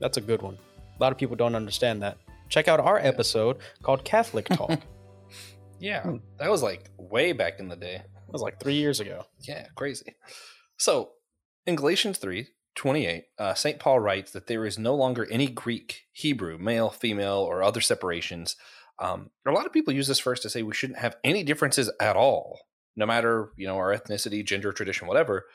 That's 0.00 0.16
a 0.16 0.20
good 0.20 0.42
one. 0.42 0.58
A 0.98 1.02
lot 1.02 1.12
of 1.12 1.18
people 1.18 1.36
don't 1.36 1.54
understand 1.54 2.02
that. 2.02 2.16
Check 2.48 2.68
out 2.68 2.80
our 2.80 2.98
episode 2.98 3.58
called 3.82 4.04
Catholic 4.04 4.48
Talk. 4.48 4.80
yeah, 5.78 6.04
that 6.38 6.50
was 6.50 6.62
like 6.62 6.90
way 6.98 7.32
back 7.32 7.60
in 7.60 7.68
the 7.68 7.76
day. 7.76 7.96
It 7.96 8.32
was 8.32 8.42
like 8.42 8.60
three 8.60 8.74
years 8.74 9.00
ago. 9.00 9.26
Yeah, 9.40 9.66
crazy. 9.74 10.14
So, 10.76 11.10
in 11.66 11.76
Galatians 11.76 12.18
3, 12.18 12.48
28, 12.74 13.24
uh, 13.38 13.54
St. 13.54 13.78
Paul 13.78 14.00
writes 14.00 14.30
that 14.32 14.46
there 14.46 14.64
is 14.64 14.78
no 14.78 14.94
longer 14.94 15.26
any 15.30 15.46
Greek, 15.48 16.04
Hebrew, 16.12 16.56
male, 16.56 16.90
female, 16.90 17.38
or 17.38 17.62
other 17.62 17.80
separations. 17.80 18.56
Um, 18.98 19.30
a 19.46 19.50
lot 19.52 19.66
of 19.66 19.72
people 19.72 19.92
use 19.92 20.08
this 20.08 20.20
verse 20.20 20.40
to 20.40 20.50
say 20.50 20.62
we 20.62 20.74
shouldn't 20.74 20.98
have 20.98 21.16
any 21.24 21.42
differences 21.42 21.90
at 22.00 22.16
all, 22.16 22.60
no 22.96 23.06
matter 23.06 23.50
you 23.56 23.66
know 23.66 23.76
our 23.76 23.94
ethnicity, 23.94 24.44
gender, 24.44 24.72
tradition, 24.72 25.08
whatever. 25.08 25.46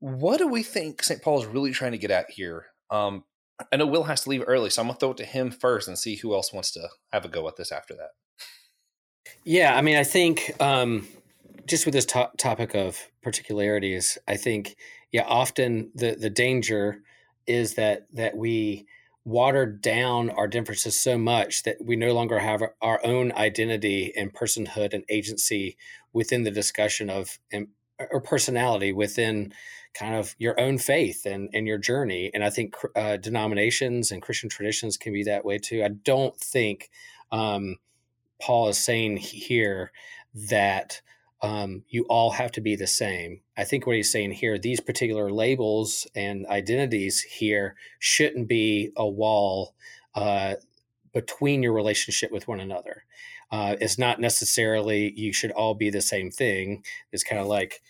What 0.00 0.38
do 0.38 0.48
we 0.48 0.62
think 0.62 1.02
St. 1.02 1.22
Paul 1.22 1.40
is 1.40 1.46
really 1.46 1.72
trying 1.72 1.92
to 1.92 1.98
get 1.98 2.10
at 2.10 2.30
here? 2.30 2.66
Um, 2.90 3.24
I 3.72 3.76
know 3.76 3.86
Will 3.86 4.04
has 4.04 4.22
to 4.22 4.30
leave 4.30 4.44
early, 4.46 4.70
so 4.70 4.82
I'm 4.82 4.88
gonna 4.88 4.98
throw 4.98 5.12
it 5.12 5.16
to 5.18 5.24
him 5.24 5.50
first 5.50 5.88
and 5.88 5.98
see 5.98 6.16
who 6.16 6.34
else 6.34 6.52
wants 6.52 6.70
to 6.72 6.88
have 7.12 7.24
a 7.24 7.28
go 7.28 7.46
at 7.48 7.56
this 7.56 7.72
after 7.72 7.94
that. 7.94 8.10
Yeah, 9.44 9.76
I 9.76 9.82
mean, 9.82 9.96
I 9.96 10.04
think 10.04 10.52
um, 10.60 11.06
just 11.66 11.86
with 11.86 11.94
this 11.94 12.06
to- 12.06 12.30
topic 12.38 12.74
of 12.74 12.98
particularities, 13.22 14.18
I 14.28 14.36
think 14.36 14.76
yeah, 15.12 15.24
often 15.26 15.90
the 15.94 16.16
the 16.16 16.30
danger 16.30 17.00
is 17.46 17.74
that 17.74 18.06
that 18.14 18.36
we 18.36 18.86
water 19.24 19.64
down 19.64 20.28
our 20.30 20.46
differences 20.46 21.00
so 21.00 21.16
much 21.16 21.62
that 21.62 21.76
we 21.82 21.96
no 21.96 22.12
longer 22.12 22.38
have 22.38 22.62
our 22.82 23.00
own 23.04 23.32
identity 23.32 24.12
and 24.16 24.34
personhood 24.34 24.92
and 24.92 25.04
agency 25.08 25.76
within 26.12 26.44
the 26.44 26.50
discussion 26.50 27.08
of 27.08 27.38
or 28.10 28.20
personality 28.20 28.92
within 28.92 29.52
kind 29.94 30.16
of 30.16 30.34
your 30.38 30.58
own 30.60 30.76
faith 30.76 31.24
and, 31.24 31.48
and 31.54 31.66
your 31.66 31.78
journey. 31.78 32.30
And 32.34 32.42
I 32.42 32.50
think 32.50 32.74
uh, 32.96 33.16
denominations 33.16 34.10
and 34.10 34.20
Christian 34.20 34.50
traditions 34.50 34.96
can 34.96 35.12
be 35.12 35.22
that 35.24 35.44
way 35.44 35.58
too. 35.58 35.84
I 35.84 35.88
don't 35.88 36.36
think 36.38 36.90
um, 37.30 37.76
Paul 38.42 38.68
is 38.68 38.78
saying 38.78 39.18
here 39.18 39.92
that 40.34 41.00
um, 41.44 41.84
you 41.88 42.06
all 42.08 42.30
have 42.30 42.50
to 42.52 42.62
be 42.62 42.74
the 42.74 42.86
same. 42.86 43.42
I 43.54 43.64
think 43.64 43.86
what 43.86 43.96
he's 43.96 44.10
saying 44.10 44.32
here, 44.32 44.58
these 44.58 44.80
particular 44.80 45.30
labels 45.30 46.06
and 46.14 46.46
identities 46.46 47.20
here 47.20 47.76
shouldn't 47.98 48.48
be 48.48 48.92
a 48.96 49.06
wall 49.06 49.74
uh, 50.14 50.54
between 51.12 51.62
your 51.62 51.74
relationship 51.74 52.32
with 52.32 52.48
one 52.48 52.60
another. 52.60 53.04
Uh, 53.52 53.76
it's 53.78 53.98
not 53.98 54.22
necessarily 54.22 55.12
you 55.20 55.34
should 55.34 55.50
all 55.50 55.74
be 55.74 55.90
the 55.90 56.00
same 56.00 56.30
thing. 56.30 56.82
It's 57.12 57.22
kind 57.22 57.42
of 57.42 57.46
like 57.46 57.82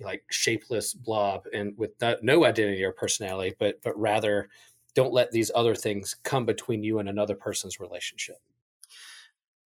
like 0.00 0.24
shapeless 0.30 0.94
blob 0.94 1.44
and 1.52 1.76
with 1.76 1.90
no 2.22 2.46
identity 2.46 2.82
or 2.82 2.92
personality, 2.92 3.54
but 3.58 3.82
but 3.82 3.96
rather 4.00 4.48
don't 4.94 5.12
let 5.12 5.30
these 5.30 5.50
other 5.54 5.74
things 5.74 6.16
come 6.24 6.46
between 6.46 6.82
you 6.82 7.00
and 7.00 7.10
another 7.10 7.34
person's 7.34 7.78
relationship. 7.78 8.38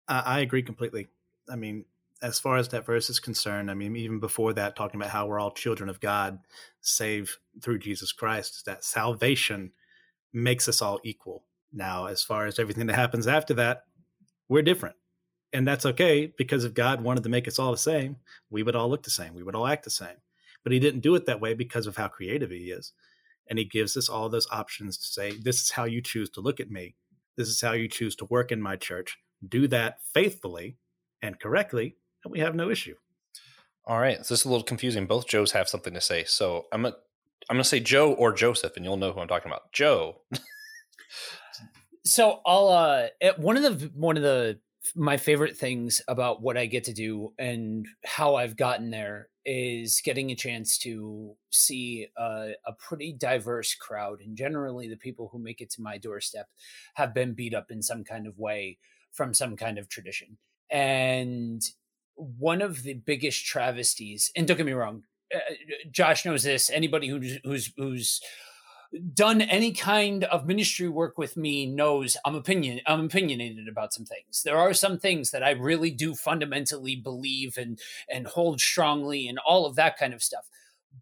I 0.06 0.40
agree 0.40 0.62
completely. 0.62 1.08
I 1.50 1.56
mean, 1.56 1.84
as 2.24 2.40
far 2.40 2.56
as 2.56 2.68
that 2.70 2.86
verse 2.86 3.10
is 3.10 3.20
concerned, 3.20 3.70
I 3.70 3.74
mean, 3.74 3.94
even 3.96 4.18
before 4.18 4.54
that, 4.54 4.76
talking 4.76 4.98
about 4.98 5.12
how 5.12 5.26
we're 5.26 5.38
all 5.38 5.50
children 5.50 5.90
of 5.90 6.00
God, 6.00 6.38
saved 6.80 7.36
through 7.60 7.80
Jesus 7.80 8.12
Christ, 8.12 8.64
that 8.64 8.82
salvation 8.82 9.70
makes 10.32 10.66
us 10.66 10.80
all 10.80 11.00
equal. 11.04 11.44
Now, 11.70 12.06
as 12.06 12.22
far 12.22 12.46
as 12.46 12.58
everything 12.58 12.86
that 12.86 12.96
happens 12.96 13.26
after 13.26 13.52
that, 13.54 13.82
we're 14.48 14.62
different. 14.62 14.96
And 15.52 15.68
that's 15.68 15.84
okay 15.84 16.32
because 16.38 16.64
if 16.64 16.72
God 16.72 17.02
wanted 17.02 17.24
to 17.24 17.28
make 17.28 17.46
us 17.46 17.58
all 17.58 17.72
the 17.72 17.76
same, 17.76 18.16
we 18.48 18.62
would 18.62 18.74
all 18.74 18.88
look 18.88 19.02
the 19.02 19.10
same. 19.10 19.34
We 19.34 19.42
would 19.42 19.54
all 19.54 19.66
act 19.66 19.84
the 19.84 19.90
same. 19.90 20.16
But 20.62 20.72
he 20.72 20.78
didn't 20.78 21.00
do 21.00 21.14
it 21.16 21.26
that 21.26 21.42
way 21.42 21.52
because 21.52 21.86
of 21.86 21.94
how 21.94 22.08
creative 22.08 22.50
he 22.50 22.70
is. 22.70 22.94
And 23.50 23.58
he 23.58 23.66
gives 23.66 23.98
us 23.98 24.08
all 24.08 24.30
those 24.30 24.48
options 24.50 24.96
to 24.96 25.04
say, 25.04 25.32
this 25.32 25.62
is 25.62 25.70
how 25.70 25.84
you 25.84 26.00
choose 26.00 26.30
to 26.30 26.40
look 26.40 26.58
at 26.58 26.70
me. 26.70 26.94
This 27.36 27.48
is 27.48 27.60
how 27.60 27.72
you 27.72 27.86
choose 27.86 28.16
to 28.16 28.24
work 28.24 28.50
in 28.50 28.62
my 28.62 28.76
church. 28.76 29.18
Do 29.46 29.68
that 29.68 29.98
faithfully 30.14 30.78
and 31.20 31.38
correctly, 31.38 31.96
and 32.24 32.32
we 32.32 32.40
have 32.40 32.54
no 32.54 32.70
issue. 32.70 32.94
All 33.86 33.98
right, 33.98 34.24
so 34.24 34.32
this 34.34 34.40
is 34.40 34.46
a 34.46 34.48
little 34.48 34.64
confusing. 34.64 35.06
Both 35.06 35.28
Joes 35.28 35.52
have 35.52 35.68
something 35.68 35.94
to 35.94 36.00
say, 36.00 36.24
so 36.24 36.66
I'm 36.72 36.82
gonna 36.82 36.96
I'm 37.50 37.56
gonna 37.56 37.64
say 37.64 37.80
Joe 37.80 38.12
or 38.14 38.32
Joseph, 38.32 38.76
and 38.76 38.84
you'll 38.84 38.96
know 38.96 39.12
who 39.12 39.20
I'm 39.20 39.28
talking 39.28 39.50
about. 39.50 39.72
Joe. 39.72 40.22
so 42.04 42.40
I'll 42.46 42.68
uh 42.68 43.08
one 43.36 43.56
of 43.56 43.62
the 43.62 43.90
one 43.94 44.16
of 44.16 44.22
the 44.22 44.58
my 44.94 45.16
favorite 45.16 45.56
things 45.56 46.02
about 46.08 46.42
what 46.42 46.56
I 46.56 46.66
get 46.66 46.84
to 46.84 46.92
do 46.92 47.32
and 47.38 47.86
how 48.04 48.34
I've 48.34 48.56
gotten 48.56 48.90
there 48.90 49.28
is 49.46 50.00
getting 50.04 50.30
a 50.30 50.34
chance 50.34 50.78
to 50.78 51.34
see 51.50 52.06
a, 52.16 52.52
a, 52.66 52.72
pretty 52.78 53.12
diverse 53.12 53.74
crowd. 53.74 54.20
And 54.20 54.36
generally, 54.36 54.88
the 54.88 54.96
people 54.96 55.28
who 55.30 55.38
make 55.38 55.60
it 55.60 55.70
to 55.72 55.82
my 55.82 55.98
doorstep 55.98 56.48
have 56.94 57.14
been 57.14 57.34
beat 57.34 57.54
up 57.54 57.70
in 57.70 57.82
some 57.82 58.04
kind 58.04 58.26
of 58.26 58.38
way 58.38 58.78
from 59.12 59.34
some 59.34 59.56
kind 59.56 59.78
of 59.78 59.88
tradition. 59.88 60.38
And 60.70 61.62
one 62.16 62.62
of 62.62 62.82
the 62.82 62.94
biggest 62.94 63.44
travesties, 63.44 64.30
and 64.36 64.46
don't 64.46 64.56
get 64.56 64.66
me 64.66 64.72
wrong, 64.72 65.04
uh, 65.34 65.38
Josh 65.90 66.24
knows 66.24 66.42
this. 66.42 66.70
Anybody 66.70 67.08
who's 67.08 67.38
who's 67.44 67.72
who's 67.76 68.20
done 69.12 69.40
any 69.40 69.72
kind 69.72 70.24
of 70.24 70.46
ministry 70.46 70.88
work 70.88 71.18
with 71.18 71.36
me 71.36 71.66
knows 71.66 72.16
I'm 72.24 72.34
opinion 72.34 72.80
I'm 72.86 73.06
opinionated 73.06 73.68
about 73.68 73.92
some 73.92 74.04
things. 74.04 74.42
There 74.42 74.56
are 74.56 74.74
some 74.74 74.98
things 74.98 75.30
that 75.30 75.42
I 75.42 75.50
really 75.50 75.90
do 75.90 76.14
fundamentally 76.14 76.96
believe 76.96 77.58
and 77.58 77.78
and 78.08 78.26
hold 78.26 78.60
strongly 78.60 79.26
and 79.28 79.38
all 79.38 79.66
of 79.66 79.76
that 79.76 79.98
kind 79.98 80.14
of 80.14 80.22
stuff. 80.22 80.46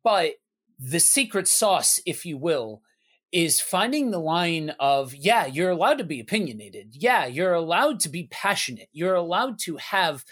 But 0.03 0.35
the 0.79 1.01
secret 1.01 1.47
sauce, 1.49 2.01
if 2.07 2.25
you 2.25 2.39
will, 2.39 2.83
is 3.31 3.61
finding 3.61 4.11
the 4.11 4.19
line 4.19 4.71
of 4.81 5.15
yeah, 5.15 5.47
you're 5.47 5.71
allowed 5.71 5.99
to 5.99 6.05
be 6.05 6.21
opinionated. 6.21 6.95
Yeah, 6.95 7.27
you're 7.27 7.55
allowed 7.55 8.01
to 8.01 8.09
be 8.09 8.29
passionate. 8.31 8.89
You're 8.93 9.15
allowed 9.15 9.59
to 9.61 9.77
have 9.77 10.25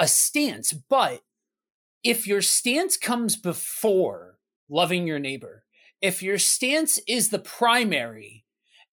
a 0.00 0.08
stance. 0.08 0.72
But 0.72 1.22
if 2.02 2.26
your 2.26 2.42
stance 2.42 2.96
comes 2.96 3.36
before 3.36 4.38
loving 4.68 5.06
your 5.06 5.20
neighbor, 5.20 5.64
if 6.00 6.22
your 6.22 6.38
stance 6.38 6.98
is 7.06 7.28
the 7.28 7.38
primary, 7.38 8.46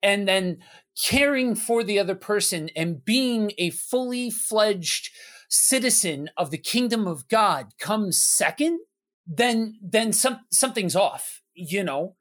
and 0.04 0.28
then 0.28 0.60
caring 1.02 1.56
for 1.56 1.84
the 1.84 1.98
other 1.98 2.16
person 2.16 2.70
and 2.76 3.04
being 3.04 3.52
a 3.58 3.72
fully 3.72 4.30
fledged 4.30 5.10
citizen 5.50 6.30
of 6.38 6.52
the 6.52 6.58
kingdom 6.58 7.08
of 7.08 7.28
God 7.30 7.72
comes 7.80 8.18
second, 8.18 8.80
then 9.26 9.80
then 9.82 10.14
some 10.14 10.42
something's 10.52 10.96
off, 10.96 11.42
you 11.56 11.84
know 11.84 12.17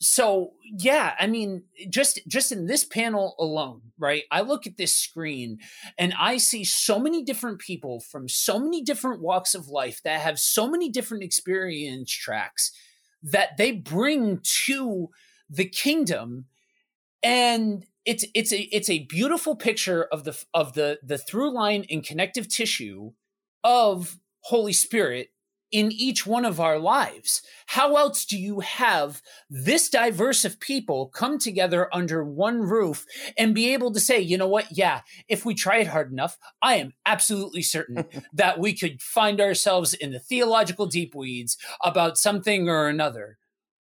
so 0.00 0.52
yeah 0.62 1.14
i 1.18 1.26
mean 1.26 1.64
just 1.90 2.20
just 2.28 2.52
in 2.52 2.66
this 2.66 2.84
panel 2.84 3.34
alone 3.38 3.80
right 3.98 4.24
i 4.30 4.40
look 4.40 4.66
at 4.66 4.76
this 4.76 4.94
screen 4.94 5.58
and 5.98 6.14
i 6.18 6.36
see 6.36 6.62
so 6.62 7.00
many 7.00 7.24
different 7.24 7.58
people 7.58 7.98
from 7.98 8.28
so 8.28 8.60
many 8.60 8.82
different 8.82 9.20
walks 9.20 9.54
of 9.54 9.66
life 9.68 10.00
that 10.04 10.20
have 10.20 10.38
so 10.38 10.68
many 10.68 10.88
different 10.88 11.24
experience 11.24 12.12
tracks 12.12 12.72
that 13.22 13.56
they 13.56 13.72
bring 13.72 14.40
to 14.66 15.08
the 15.50 15.64
kingdom. 15.64 16.46
And 17.22 17.84
it's 18.04 18.24
it's 18.34 18.52
a 18.52 18.60
it's 18.74 18.88
a 18.88 19.04
beautiful 19.06 19.56
picture 19.56 20.04
of 20.04 20.24
the 20.24 20.44
of 20.54 20.74
the 20.74 20.98
the 21.02 21.18
through 21.18 21.52
line 21.52 21.84
and 21.90 22.04
connective 22.04 22.48
tissue 22.48 23.12
of 23.64 24.18
holy 24.40 24.72
spirit 24.72 25.28
in 25.70 25.92
each 25.92 26.26
one 26.26 26.44
of 26.44 26.60
our 26.60 26.78
lives. 26.78 27.42
How 27.66 27.96
else 27.96 28.24
do 28.24 28.38
you 28.38 28.60
have 28.60 29.22
this 29.50 29.88
diverse 29.88 30.44
of 30.44 30.60
people 30.60 31.08
come 31.08 31.38
together 31.38 31.88
under 31.92 32.24
one 32.24 32.62
roof 32.62 33.04
and 33.36 33.54
be 33.54 33.72
able 33.72 33.92
to 33.92 34.00
say, 34.00 34.20
you 34.20 34.38
know 34.38 34.48
what? 34.48 34.66
Yeah, 34.70 35.02
if 35.28 35.44
we 35.44 35.54
try 35.54 35.78
it 35.78 35.88
hard 35.88 36.10
enough, 36.10 36.38
I 36.62 36.76
am 36.76 36.94
absolutely 37.04 37.62
certain 37.62 38.06
that 38.32 38.58
we 38.58 38.72
could 38.72 39.02
find 39.02 39.40
ourselves 39.40 39.94
in 39.94 40.12
the 40.12 40.20
theological 40.20 40.86
deep 40.86 41.14
weeds 41.14 41.56
about 41.82 42.18
something 42.18 42.68
or 42.68 42.88
another. 42.88 43.38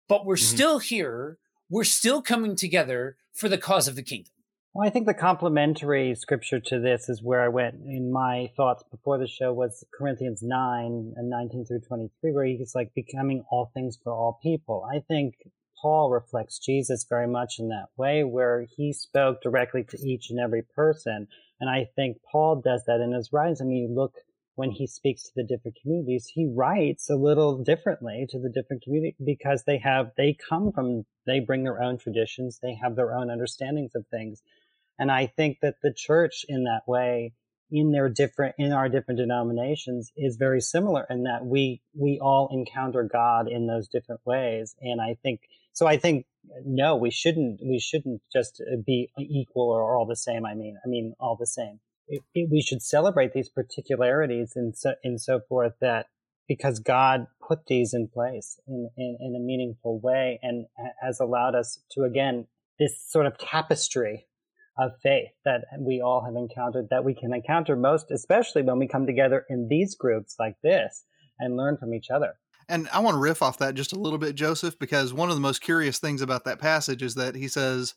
But 0.09 0.25
we're 0.25 0.35
mm-hmm. 0.35 0.55
still 0.55 0.79
here. 0.79 1.37
We're 1.69 1.83
still 1.83 2.21
coming 2.21 2.55
together 2.55 3.17
for 3.33 3.49
the 3.49 3.57
cause 3.57 3.87
of 3.87 3.95
the 3.95 4.03
kingdom. 4.03 4.33
Well, 4.77 4.85
I 4.85 4.91
think 4.91 5.07
the 5.07 5.15
complementary 5.15 6.13
scripture 6.13 6.59
to 6.59 6.79
this 6.79 7.09
is 7.09 7.23
where 7.23 7.41
I 7.41 7.47
went 7.47 7.77
in 7.87 8.11
my 8.11 8.51
thoughts 8.55 8.83
before 8.91 9.17
the 9.17 9.25
show 9.25 9.51
was 9.51 9.83
Corinthians 9.91 10.43
9 10.43 11.13
and 11.15 11.29
19 11.31 11.65
through 11.65 11.81
23, 11.87 12.31
where 12.31 12.45
he's 12.45 12.75
like 12.75 12.93
becoming 12.93 13.43
all 13.49 13.71
things 13.73 13.97
for 14.03 14.13
all 14.13 14.39
people. 14.43 14.87
I 14.87 14.99
think 14.99 15.33
Paul 15.81 16.11
reflects 16.11 16.59
Jesus 16.59 17.07
very 17.09 17.27
much 17.27 17.55
in 17.57 17.69
that 17.69 17.87
way, 17.97 18.23
where 18.23 18.67
he 18.77 18.93
spoke 18.93 19.41
directly 19.41 19.83
to 19.83 19.97
each 19.97 20.29
and 20.29 20.39
every 20.39 20.61
person. 20.61 21.27
And 21.59 21.71
I 21.71 21.87
think 21.95 22.17
Paul 22.31 22.61
does 22.63 22.83
that 22.85 23.01
in 23.01 23.13
his 23.13 23.33
writings. 23.33 23.61
I 23.61 23.63
mean, 23.63 23.77
you 23.77 23.95
look 23.95 24.13
when 24.57 24.69
he 24.69 24.85
speaks 24.85 25.23
to 25.23 25.31
the 25.35 25.43
different 25.43 25.77
communities, 25.81 26.31
he 26.33 26.51
writes 26.51 27.09
a 27.09 27.15
little 27.15 27.63
differently 27.63 28.27
to 28.29 28.39
the 28.39 28.49
different 28.49 28.83
communities 28.83 29.15
because 29.23 29.63
they 29.65 29.79
have, 29.79 30.11
they 30.17 30.35
come 30.49 30.71
from, 30.71 31.05
they 31.25 31.39
bring 31.39 31.63
their 31.63 31.81
own 31.81 31.97
traditions, 31.97 32.59
they 32.61 32.75
have 32.79 32.95
their 32.95 33.15
own 33.15 33.29
understandings 33.29 33.95
of 33.95 34.05
things. 34.07 34.43
And 34.99 35.11
I 35.11 35.27
think 35.27 35.59
that 35.61 35.75
the 35.81 35.93
church 35.95 36.45
in 36.47 36.63
that 36.63 36.81
way, 36.87 37.33
in 37.69 37.91
their 37.91 38.09
different, 38.09 38.55
in 38.57 38.71
our 38.71 38.89
different 38.89 39.19
denominations 39.19 40.11
is 40.15 40.37
very 40.37 40.61
similar 40.61 41.05
in 41.09 41.23
that 41.23 41.45
we, 41.45 41.81
we 41.93 42.19
all 42.21 42.49
encounter 42.51 43.03
God 43.03 43.47
in 43.49 43.67
those 43.67 43.87
different 43.87 44.21
ways. 44.25 44.75
And 44.81 45.01
I 45.01 45.17
think, 45.21 45.41
so 45.73 45.85
I 45.85 45.97
think, 45.97 46.25
no, 46.65 46.95
we 46.95 47.11
shouldn't, 47.11 47.59
we 47.61 47.79
shouldn't 47.79 48.21
just 48.31 48.61
be 48.85 49.09
equal 49.19 49.69
or 49.69 49.95
all 49.95 50.05
the 50.05 50.15
same. 50.15 50.45
I 50.45 50.55
mean, 50.55 50.77
I 50.83 50.87
mean, 50.87 51.13
all 51.19 51.35
the 51.37 51.45
same. 51.45 51.79
It, 52.07 52.23
it, 52.33 52.49
we 52.49 52.61
should 52.61 52.81
celebrate 52.81 53.33
these 53.33 53.49
particularities 53.49 54.53
and 54.55 54.75
so, 54.75 54.93
and 55.03 55.19
so 55.19 55.41
forth 55.49 55.73
that 55.81 56.05
because 56.47 56.79
God 56.79 57.27
put 57.45 57.65
these 57.67 57.93
in 57.93 58.07
place 58.07 58.57
in, 58.65 58.89
in, 58.95 59.17
in 59.19 59.35
a 59.35 59.39
meaningful 59.39 59.99
way 59.99 60.39
and 60.41 60.65
has 61.01 61.19
allowed 61.19 61.55
us 61.55 61.79
to, 61.91 62.03
again, 62.03 62.47
this 62.79 62.93
sort 63.09 63.25
of 63.25 63.37
tapestry 63.37 64.26
of 64.79 64.91
faith 65.01 65.29
that 65.45 65.61
we 65.79 66.01
all 66.01 66.23
have 66.23 66.35
encountered 66.35 66.87
that 66.89 67.03
we 67.03 67.13
can 67.13 67.33
encounter 67.33 67.75
most, 67.75 68.11
especially 68.11 68.61
when 68.61 68.79
we 68.79 68.87
come 68.87 69.05
together 69.05 69.45
in 69.49 69.67
these 69.69 69.95
groups 69.95 70.35
like 70.39 70.55
this 70.63 71.05
and 71.39 71.57
learn 71.57 71.77
from 71.77 71.93
each 71.93 72.09
other. 72.13 72.33
And 72.69 72.89
I 72.91 72.99
want 72.99 73.15
to 73.15 73.19
riff 73.19 73.41
off 73.41 73.59
that 73.59 73.75
just 73.75 73.93
a 73.93 73.99
little 73.99 74.19
bit, 74.19 74.35
Joseph, 74.35 74.77
because 74.77 75.13
one 75.13 75.29
of 75.29 75.35
the 75.35 75.41
most 75.41 75.61
curious 75.61 75.99
things 75.99 76.21
about 76.21 76.43
that 76.45 76.59
passage 76.59 77.01
is 77.01 77.15
that 77.15 77.35
he 77.35 77.47
says, 77.47 77.95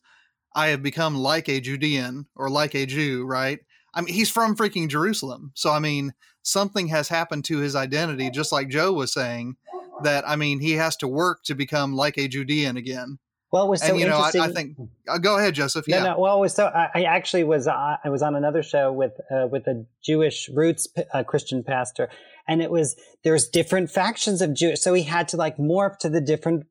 I 0.55 0.69
have 0.69 0.83
become 0.83 1.17
like 1.17 1.49
a 1.49 1.61
Judean 1.61 2.27
or 2.37 2.49
like 2.49 2.75
a 2.75 2.87
Jew, 2.87 3.25
right? 3.27 3.59
I 3.95 4.01
mean, 4.01 4.15
he's 4.15 4.31
from 4.31 4.57
freaking 4.57 4.89
Jerusalem. 4.89 5.53
So, 5.55 5.71
I 5.71 5.81
mean, 5.81 6.15
something 6.43 6.89
has 6.89 7.09
happened 7.09 7.45
to 7.47 7.59
his 7.59 7.75
identity, 7.75 8.31
just 8.31 8.53
like 8.53 8.69
Joe 8.69 8.93
was 8.93 9.13
saying, 9.13 9.57
that, 10.03 10.27
I 10.27 10.37
mean, 10.37 10.61
he 10.61 10.73
has 10.73 10.97
to 10.99 11.09
work 11.09 11.43
to 11.45 11.55
become 11.55 11.95
like 11.95 12.17
a 12.17 12.29
Judean 12.29 12.77
again. 12.77 13.19
Well, 13.53 13.67
it 13.67 13.69
was 13.69 13.81
so 13.83 13.91
and, 13.91 14.01
you 14.01 14.07
know, 14.07 14.19
I, 14.19 14.31
I 14.41 14.53
think. 14.53 14.77
Uh, 15.09 15.19
go 15.19 15.37
ahead, 15.37 15.55
Joseph. 15.55 15.89
No, 15.89 15.97
yeah. 15.97 16.05
no. 16.05 16.21
Well, 16.21 16.37
it 16.37 16.41
was 16.41 16.55
so. 16.55 16.67
I, 16.67 16.89
I 16.95 17.03
actually 17.03 17.43
was. 17.43 17.67
Uh, 17.67 17.97
I 18.05 18.09
was 18.09 18.23
on 18.23 18.37
another 18.37 18.63
show 18.63 18.93
with 18.93 19.13
uh, 19.31 19.49
with 19.51 19.67
a 19.67 19.85
Jewish 20.05 20.49
roots 20.49 20.87
uh, 21.13 21.25
Christian 21.25 21.65
pastor, 21.65 22.09
and 22.47 22.63
it 22.63 22.71
was 22.71 22.95
there's 23.25 23.49
different 23.49 23.91
factions 23.91 24.41
of 24.41 24.55
Jewish. 24.55 24.81
So 24.81 24.95
he 24.95 25.03
had 25.03 25.27
to 25.29 25.37
like 25.37 25.57
morph 25.57 25.99
to 25.99 26.09
the 26.09 26.21
different 26.21 26.67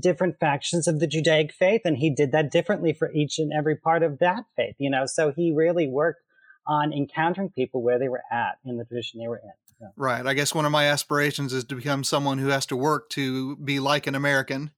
different 0.00 0.38
factions 0.40 0.88
of 0.88 1.00
the 1.00 1.06
Judaic 1.06 1.52
faith, 1.52 1.82
and 1.84 1.98
he 1.98 2.08
did 2.08 2.32
that 2.32 2.50
differently 2.50 2.94
for 2.94 3.12
each 3.12 3.38
and 3.38 3.52
every 3.52 3.76
part 3.76 4.02
of 4.02 4.18
that 4.20 4.44
faith. 4.56 4.76
You 4.78 4.88
know, 4.88 5.04
so 5.04 5.32
he 5.36 5.52
really 5.54 5.86
worked 5.86 6.22
on 6.66 6.94
encountering 6.94 7.50
people 7.50 7.82
where 7.82 7.98
they 7.98 8.08
were 8.08 8.22
at 8.32 8.56
in 8.64 8.78
the 8.78 8.84
tradition 8.86 9.20
they 9.20 9.28
were 9.28 9.42
in. 9.42 9.50
Yeah. 9.82 9.88
Right. 9.96 10.24
I 10.24 10.32
guess 10.32 10.54
one 10.54 10.64
of 10.64 10.72
my 10.72 10.86
aspirations 10.86 11.52
is 11.52 11.64
to 11.64 11.74
become 11.74 12.04
someone 12.04 12.38
who 12.38 12.48
has 12.48 12.64
to 12.66 12.76
work 12.76 13.10
to 13.10 13.56
be 13.56 13.80
like 13.80 14.06
an 14.06 14.14
American. 14.14 14.70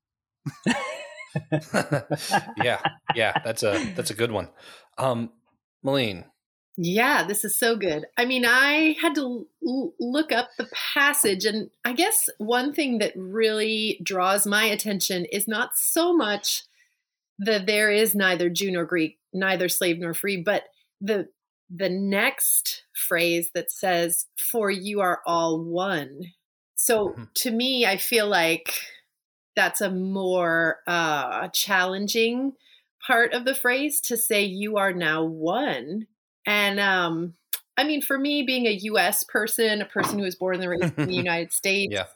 yeah, 2.63 2.81
yeah, 3.15 3.33
that's 3.45 3.63
a 3.63 3.93
that's 3.95 4.11
a 4.11 4.15
good 4.15 4.33
one. 4.33 4.49
Um, 4.99 5.31
Molleen. 5.85 6.25
Yeah, 6.77 7.25
this 7.25 7.45
is 7.45 7.57
so 7.57 7.77
good. 7.77 8.07
I 8.17 8.25
mean, 8.25 8.45
I 8.45 8.97
had 9.01 9.15
to 9.15 9.47
l- 9.65 9.95
look 10.01 10.33
up 10.33 10.51
the 10.59 10.69
passage, 10.95 11.45
and 11.45 11.71
I 11.85 11.93
guess 11.93 12.29
one 12.39 12.73
thing 12.73 12.99
that 12.99 13.13
really 13.17 14.01
draws 14.03 14.45
my 14.45 14.65
attention 14.65 15.25
is 15.27 15.47
not 15.47 15.77
so 15.77 16.13
much 16.13 16.65
that 17.39 17.67
there 17.67 17.91
is 17.91 18.15
neither 18.15 18.51
Jew 18.51 18.73
nor 18.73 18.85
Greek, 18.85 19.19
neither 19.33 19.69
slave 19.69 19.99
nor 19.99 20.15
free, 20.15 20.37
but 20.37 20.65
the 21.01 21.29
the 21.71 21.89
next 21.89 22.85
phrase 22.93 23.51
that 23.55 23.71
says, 23.71 24.27
"For 24.37 24.71
you 24.71 25.01
are 25.01 25.21
all 25.27 25.61
one." 25.61 26.33
So 26.75 27.11
mm-hmm. 27.11 27.25
to 27.37 27.51
me, 27.51 27.87
I 27.87 27.97
feel 27.99 28.27
like 28.27 28.75
that's 29.57 29.81
a 29.81 29.91
more 29.91 30.81
uh, 30.87 31.49
challenging 31.49 32.53
part 33.07 33.35
of 33.35 33.45
the 33.45 33.55
phrase 33.55 34.01
to 34.01 34.17
say 34.17 34.45
you 34.45 34.77
are 34.77 34.93
now 34.93 35.25
one. 35.25 36.07
And 36.47 36.81
um, 36.81 37.35
I 37.77 37.85
mean, 37.85 38.03
for 38.03 38.19
me, 38.19 38.43
being 38.43 38.67
a 38.67 38.79
US 38.83 39.25
person, 39.25 39.83
a 39.83 39.87
person 39.87 40.19
who 40.19 40.25
was 40.25 40.37
born 40.37 40.61
and 40.61 40.71
raised 40.71 40.99
in 40.99 41.07
the 41.07 41.15
United 41.15 41.53
States, 41.53 41.93
yeah. 41.93 42.07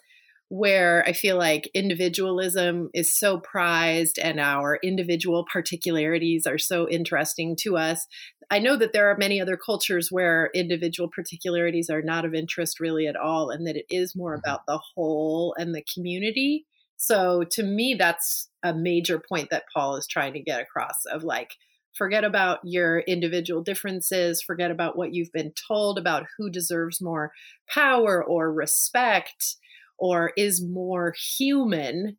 where 0.48 1.04
I 1.06 1.12
feel 1.12 1.36
like 1.36 1.70
individualism 1.74 2.90
is 2.94 3.16
so 3.16 3.38
prized 3.38 4.18
and 4.18 4.40
our 4.40 4.78
individual 4.82 5.46
particularities 5.52 6.46
are 6.46 6.58
so 6.58 6.88
interesting 6.88 7.56
to 7.60 7.76
us. 7.76 8.06
I 8.50 8.60
know 8.60 8.76
that 8.76 8.94
there 8.94 9.10
are 9.10 9.16
many 9.18 9.40
other 9.40 9.58
cultures 9.58 10.10
where 10.10 10.50
individual 10.54 11.10
particularities 11.14 11.90
are 11.90 12.00
not 12.00 12.24
of 12.24 12.34
interest 12.34 12.80
really 12.80 13.06
at 13.06 13.16
all, 13.16 13.50
and 13.50 13.66
that 13.66 13.76
it 13.76 13.84
is 13.90 14.16
more 14.16 14.36
mm-hmm. 14.36 14.48
about 14.48 14.60
the 14.66 14.80
whole 14.94 15.54
and 15.58 15.74
the 15.74 15.84
community. 15.94 16.64
So 16.98 17.44
to 17.52 17.62
me, 17.62 17.94
that's 17.98 18.48
a 18.62 18.74
major 18.74 19.22
point 19.26 19.50
that 19.50 19.64
Paul 19.74 19.96
is 19.96 20.06
trying 20.06 20.34
to 20.34 20.42
get 20.42 20.60
across 20.60 21.04
of 21.10 21.22
like, 21.22 21.54
forget 21.96 22.24
about 22.24 22.58
your 22.64 23.00
individual 23.00 23.62
differences, 23.62 24.42
forget 24.42 24.70
about 24.70 24.96
what 24.96 25.14
you've 25.14 25.32
been 25.32 25.52
told 25.66 25.96
about 25.96 26.26
who 26.36 26.50
deserves 26.50 27.00
more 27.00 27.32
power 27.72 28.22
or 28.22 28.52
respect 28.52 29.56
or 29.96 30.32
is 30.36 30.62
more 30.62 31.14
human. 31.36 32.16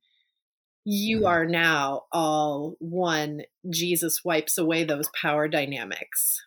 You 0.86 1.18
mm-hmm. 1.18 1.28
are 1.28 1.46
now 1.46 2.04
all 2.12 2.76
one. 2.80 3.42
Jesus 3.70 4.24
wipes 4.24 4.58
away 4.58 4.86
those 4.86 5.10
power 5.22 5.50
dynamics. 5.50 6.42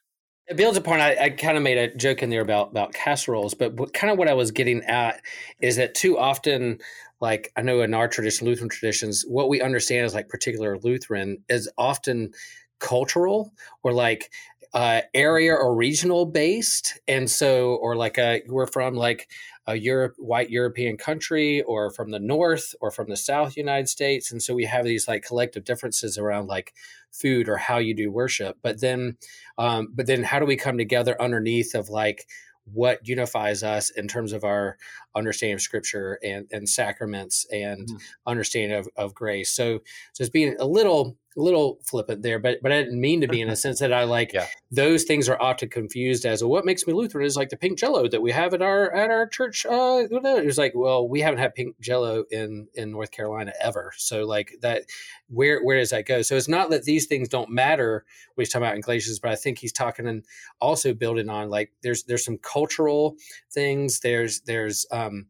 It 0.48 0.56
builds 0.56 0.76
upon. 0.76 1.00
I, 1.00 1.16
I 1.16 1.30
kind 1.30 1.56
of 1.56 1.62
made 1.62 1.78
a 1.78 1.94
joke 1.94 2.22
in 2.22 2.30
there 2.30 2.40
about 2.40 2.70
about 2.70 2.92
casseroles, 2.92 3.54
but 3.54 3.74
what, 3.74 3.94
kind 3.94 4.10
of 4.12 4.18
what 4.18 4.28
I 4.28 4.34
was 4.34 4.50
getting 4.50 4.82
at 4.84 5.22
is 5.60 5.76
that 5.76 5.94
too 5.94 6.18
often 6.18 6.78
like 7.20 7.52
I 7.56 7.62
know 7.62 7.80
in 7.82 7.94
our 7.94 8.08
tradition, 8.08 8.46
Lutheran 8.46 8.68
traditions, 8.68 9.24
what 9.26 9.48
we 9.48 9.62
understand 9.62 10.04
as 10.04 10.14
like 10.14 10.28
particular 10.28 10.78
Lutheran 10.78 11.38
is 11.48 11.70
often 11.78 12.32
cultural 12.80 13.52
or 13.84 13.92
like 13.92 14.32
uh, 14.74 15.02
area 15.12 15.52
or 15.52 15.74
regional 15.74 16.26
based, 16.26 16.98
and 17.06 17.30
so 17.30 17.74
or 17.76 17.94
like 17.96 18.18
a, 18.18 18.42
we're 18.48 18.66
from 18.66 18.94
like 18.94 19.28
a 19.66 19.76
Europe 19.76 20.14
white 20.18 20.50
European 20.50 20.96
country 20.96 21.62
or 21.62 21.90
from 21.90 22.10
the 22.10 22.18
north 22.18 22.74
or 22.80 22.90
from 22.90 23.08
the 23.08 23.16
south 23.16 23.56
United 23.56 23.88
States, 23.88 24.32
and 24.32 24.42
so 24.42 24.54
we 24.54 24.64
have 24.64 24.84
these 24.84 25.06
like 25.06 25.22
collective 25.22 25.64
differences 25.64 26.16
around 26.16 26.46
like 26.46 26.72
food 27.10 27.48
or 27.48 27.56
how 27.56 27.78
you 27.78 27.94
do 27.94 28.10
worship. 28.10 28.56
But 28.62 28.80
then, 28.80 29.18
um, 29.58 29.88
but 29.94 30.06
then 30.06 30.22
how 30.22 30.38
do 30.38 30.46
we 30.46 30.56
come 30.56 30.78
together 30.78 31.20
underneath 31.20 31.74
of 31.74 31.90
like 31.90 32.26
what 32.64 33.06
unifies 33.06 33.62
us 33.62 33.90
in 33.90 34.06
terms 34.06 34.32
of 34.32 34.44
our 34.44 34.78
understanding 35.14 35.54
of 35.54 35.60
scripture 35.60 36.18
and, 36.22 36.46
and 36.52 36.68
sacraments 36.68 37.44
and 37.50 37.88
mm-hmm. 37.88 37.96
understanding 38.26 38.78
of, 38.78 38.88
of 38.96 39.14
grace. 39.14 39.50
So 39.50 39.80
so 40.12 40.22
it's 40.22 40.30
being 40.30 40.56
a 40.58 40.66
little 40.66 41.16
little 41.36 41.78
flippant 41.84 42.22
there, 42.22 42.38
but 42.38 42.58
but 42.62 42.72
I 42.72 42.82
didn't 42.82 43.00
mean 43.00 43.20
to 43.20 43.28
be 43.28 43.40
in 43.40 43.48
a 43.48 43.56
sense 43.64 43.78
that 43.80 43.92
I 43.92 44.04
like 44.04 44.32
yeah. 44.32 44.46
those 44.70 45.04
things 45.04 45.28
are 45.28 45.40
often 45.40 45.68
confused 45.68 46.24
as 46.24 46.42
well, 46.42 46.50
what 46.50 46.64
makes 46.64 46.86
me 46.86 46.92
Lutheran 46.92 47.26
is 47.26 47.36
like 47.36 47.48
the 47.48 47.56
pink 47.56 47.78
jello 47.78 48.08
that 48.08 48.22
we 48.22 48.32
have 48.32 48.54
at 48.54 48.62
our 48.62 48.92
at 48.94 49.10
our 49.10 49.26
church. 49.26 49.64
Uh, 49.66 50.06
it 50.10 50.46
was 50.46 50.58
like, 50.58 50.72
well, 50.74 51.08
we 51.08 51.20
haven't 51.20 51.38
had 51.38 51.54
pink 51.54 51.78
jello 51.80 52.24
in 52.30 52.68
in 52.74 52.90
North 52.90 53.10
Carolina 53.10 53.52
ever, 53.60 53.92
so 53.96 54.24
like 54.24 54.54
that, 54.62 54.84
where 55.28 55.62
where 55.62 55.78
does 55.78 55.90
that 55.90 56.06
go? 56.06 56.22
So 56.22 56.36
it's 56.36 56.48
not 56.48 56.70
that 56.70 56.84
these 56.84 57.06
things 57.06 57.28
don't 57.28 57.50
matter. 57.50 58.04
We 58.36 58.44
talking 58.46 58.62
about 58.62 58.74
in 58.74 58.80
Galatians, 58.80 59.18
but 59.18 59.30
I 59.30 59.36
think 59.36 59.58
he's 59.58 59.72
talking 59.72 60.06
and 60.06 60.24
also 60.60 60.94
building 60.94 61.28
on 61.28 61.50
like 61.50 61.72
there's 61.82 62.04
there's 62.04 62.24
some 62.24 62.38
cultural 62.38 63.16
things. 63.52 64.00
There's 64.00 64.40
there's 64.40 64.86
um, 64.90 65.26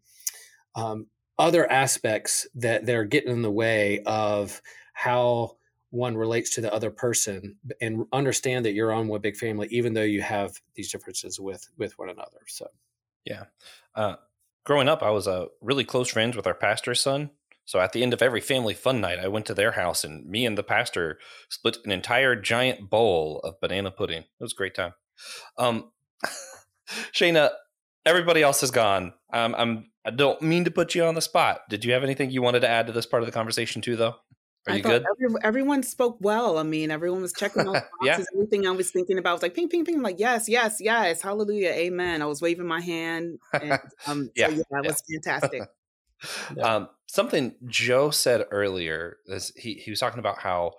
um, 0.75 1.07
other 1.39 1.71
aspects 1.71 2.47
that 2.55 2.87
they're 2.87 3.05
getting 3.05 3.33
in 3.33 3.43
the 3.43 3.51
way 3.51 4.01
of 4.07 4.61
how 4.93 5.57
one 5.93 6.17
relates 6.17 6.55
to 6.55 6.61
the 6.61 6.73
other 6.75 6.91
person 6.91 7.57
and 7.81 8.05
understand 8.13 8.65
that 8.65 8.73
you're 8.73 8.93
on 8.93 9.09
one 9.09 9.21
big 9.21 9.37
family 9.37 9.69
even 9.71 9.95
though 9.95 10.03
you 10.03 10.21
have 10.21 10.61
these 10.75 10.91
differences 10.91 11.39
with 11.39 11.69
with 11.79 11.97
one 11.99 12.11
another 12.11 12.41
so 12.47 12.67
yeah 13.25 13.45
uh, 13.95 14.17
growing 14.65 14.89
up, 14.89 15.03
I 15.03 15.11
was 15.11 15.29
uh, 15.29 15.47
really 15.61 15.85
close 15.85 16.09
friends 16.09 16.37
with 16.37 16.47
our 16.47 16.55
pastor's 16.55 17.01
son. 17.01 17.31
So 17.65 17.79
at 17.79 17.93
the 17.93 18.03
end 18.03 18.13
of 18.13 18.23
every 18.23 18.41
family 18.41 18.75
fun 18.75 19.01
night, 19.01 19.19
I 19.19 19.29
went 19.29 19.47
to 19.47 19.55
their 19.55 19.73
house 19.73 20.03
and 20.03 20.27
me 20.27 20.45
and 20.45 20.59
the 20.59 20.65
pastor 20.65 21.19
split 21.49 21.79
an 21.85 21.93
entire 21.93 22.35
giant 22.35 22.91
bowl 22.91 23.41
of 23.45 23.61
banana 23.61 23.91
pudding. 23.91 24.23
It 24.23 24.29
was 24.41 24.53
a 24.53 24.57
great 24.57 24.75
time. 24.75 24.95
Um, 25.57 25.93
Shayna, 27.13 27.51
everybody 28.05 28.43
else 28.43 28.63
is 28.63 28.71
gone. 28.71 29.15
Um, 29.33 29.55
I'm. 29.57 29.89
I 30.05 30.11
don't 30.11 30.43
mean 30.43 30.65
to 30.65 30.71
put 30.73 30.97
you 30.97 31.05
on 31.05 31.15
the 31.15 31.21
spot. 31.21 31.61
Did 31.71 31.85
you 31.85 31.93
have 31.93 32.03
anything 32.03 32.33
you 32.33 32.43
wanted 32.43 32.61
to 32.61 32.69
add 32.69 32.89
to 32.89 32.93
this 32.93 33.07
part 33.07 33.23
of 33.23 33.27
the 33.27 33.33
conversation 33.33 33.81
too, 33.81 33.95
though? 33.95 34.17
Are 34.67 34.73
I 34.73 34.77
you 34.77 34.83
thought 34.83 35.01
good? 35.01 35.07
every, 35.11 35.37
everyone 35.43 35.83
spoke 35.83 36.19
well. 36.21 36.57
I 36.59 36.63
mean, 36.63 36.91
everyone 36.91 37.21
was 37.23 37.33
checking 37.33 37.67
all 37.67 37.75
the 37.75 37.85
Yeah. 38.01 38.17
boxes. 38.17 38.29
Everything 38.35 38.67
I 38.67 38.71
was 38.71 38.91
thinking 38.91 39.19
about 39.19 39.35
was 39.35 39.43
like 39.43 39.55
ping, 39.55 39.69
ping, 39.69 39.85
ping. 39.85 39.97
I'm 39.97 40.03
like, 40.03 40.21
yes, 40.21 40.49
yes, 40.49 40.79
yes, 40.81 41.21
hallelujah, 41.21 41.71
amen. 41.71 42.23
I 42.23 42.27
was 42.27 42.41
waving 42.41 42.67
my 42.67 42.81
hand. 42.81 43.41
And, 43.61 43.81
um, 44.07 44.31
Yeah, 44.35 44.49
so 44.49 44.53
yeah, 44.53 44.63
it 44.79 44.85
yeah. 44.85 44.89
was 44.89 45.03
fantastic. 45.11 45.69
Yeah. 46.57 46.69
Um, 46.77 46.89
something 47.09 47.57
Joe 47.67 48.11
said 48.11 48.47
earlier 48.53 49.17
is 49.27 49.53
he 49.57 49.75
he 49.75 49.91
was 49.91 49.99
talking 50.01 50.21
about 50.21 50.39
how 50.39 50.75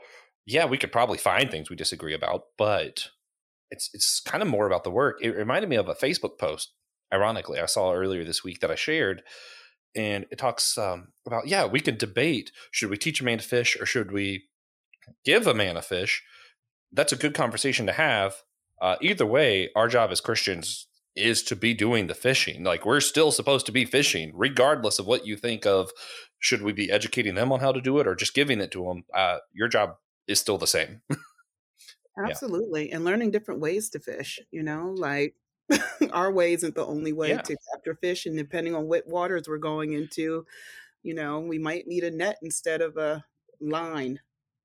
yeah 0.45 0.65
we 0.65 0.77
could 0.77 0.91
probably 0.91 1.17
find 1.17 1.51
things 1.51 1.69
we 1.69 1.75
disagree 1.75 2.13
about, 2.13 2.43
but 2.57 3.09
it's 3.71 3.89
it's 3.93 4.21
kind 4.21 4.41
of 4.41 4.47
more 4.47 4.67
about 4.67 4.83
the 4.85 4.91
work. 4.91 5.17
It 5.21 5.31
reminded 5.35 5.69
me 5.69 5.75
of 5.75 5.89
a 5.89 5.95
Facebook 5.95 6.37
post. 6.39 6.73
Ironically, 7.13 7.59
I 7.59 7.65
saw 7.65 7.93
earlier 7.93 8.23
this 8.23 8.43
week 8.43 8.59
that 8.61 8.71
I 8.71 8.75
shared, 8.75 9.21
and 9.95 10.25
it 10.31 10.37
talks 10.37 10.77
um, 10.77 11.09
about 11.25 11.47
yeah 11.47 11.65
we 11.65 11.79
could 11.79 11.97
debate 11.97 12.51
should 12.71 12.89
we 12.89 12.97
teach 12.97 13.21
a 13.21 13.23
man 13.23 13.37
to 13.37 13.43
fish 13.43 13.77
or 13.79 13.85
should 13.85 14.11
we 14.11 14.45
give 15.25 15.47
a 15.47 15.53
man 15.53 15.77
a 15.77 15.81
fish. 15.81 16.23
That's 16.91 17.13
a 17.13 17.17
good 17.17 17.33
conversation 17.33 17.85
to 17.87 17.93
have. 17.93 18.35
Uh, 18.81 18.95
either 19.01 19.25
way, 19.25 19.69
our 19.75 19.87
job 19.87 20.11
as 20.11 20.21
Christians 20.21 20.87
is 21.15 21.43
to 21.43 21.55
be 21.55 21.73
doing 21.73 22.07
the 22.07 22.15
fishing. 22.15 22.63
Like 22.63 22.85
we're 22.85 22.99
still 22.99 23.31
supposed 23.31 23.65
to 23.67 23.71
be 23.71 23.85
fishing, 23.85 24.31
regardless 24.33 24.99
of 24.99 25.07
what 25.07 25.25
you 25.25 25.35
think 25.35 25.65
of. 25.65 25.91
Should 26.39 26.61
we 26.61 26.73
be 26.73 26.91
educating 26.91 27.35
them 27.35 27.51
on 27.51 27.61
how 27.61 27.71
to 27.71 27.81
do 27.81 27.99
it 27.99 28.07
or 28.07 28.15
just 28.15 28.33
giving 28.33 28.59
it 28.59 28.71
to 28.71 28.83
them? 28.83 29.05
Uh, 29.13 29.37
your 29.53 29.67
job 29.67 29.95
is 30.27 30.39
still 30.39 30.57
the 30.57 30.67
same. 30.67 31.01
Yeah. 32.15 32.29
Absolutely. 32.29 32.91
And 32.91 33.03
learning 33.03 33.31
different 33.31 33.59
ways 33.59 33.89
to 33.89 33.99
fish, 33.99 34.39
you 34.51 34.61
know, 34.61 34.93
like 34.95 35.33
our 36.11 36.31
way 36.31 36.53
isn't 36.53 36.75
the 36.75 36.85
only 36.85 37.13
way 37.13 37.29
Yeah. 37.29 37.41
to 37.41 37.55
capture 37.73 37.95
fish. 37.95 38.25
And 38.25 38.37
depending 38.37 38.75
on 38.75 38.87
what 38.87 39.07
waters 39.07 39.47
we're 39.47 39.57
going 39.57 39.93
into, 39.93 40.45
you 41.03 41.13
know, 41.13 41.39
we 41.39 41.57
might 41.57 41.87
need 41.87 42.03
a 42.03 42.11
net 42.11 42.37
instead 42.41 42.81
of 42.81 42.97
a 42.97 43.23
line. 43.59 44.19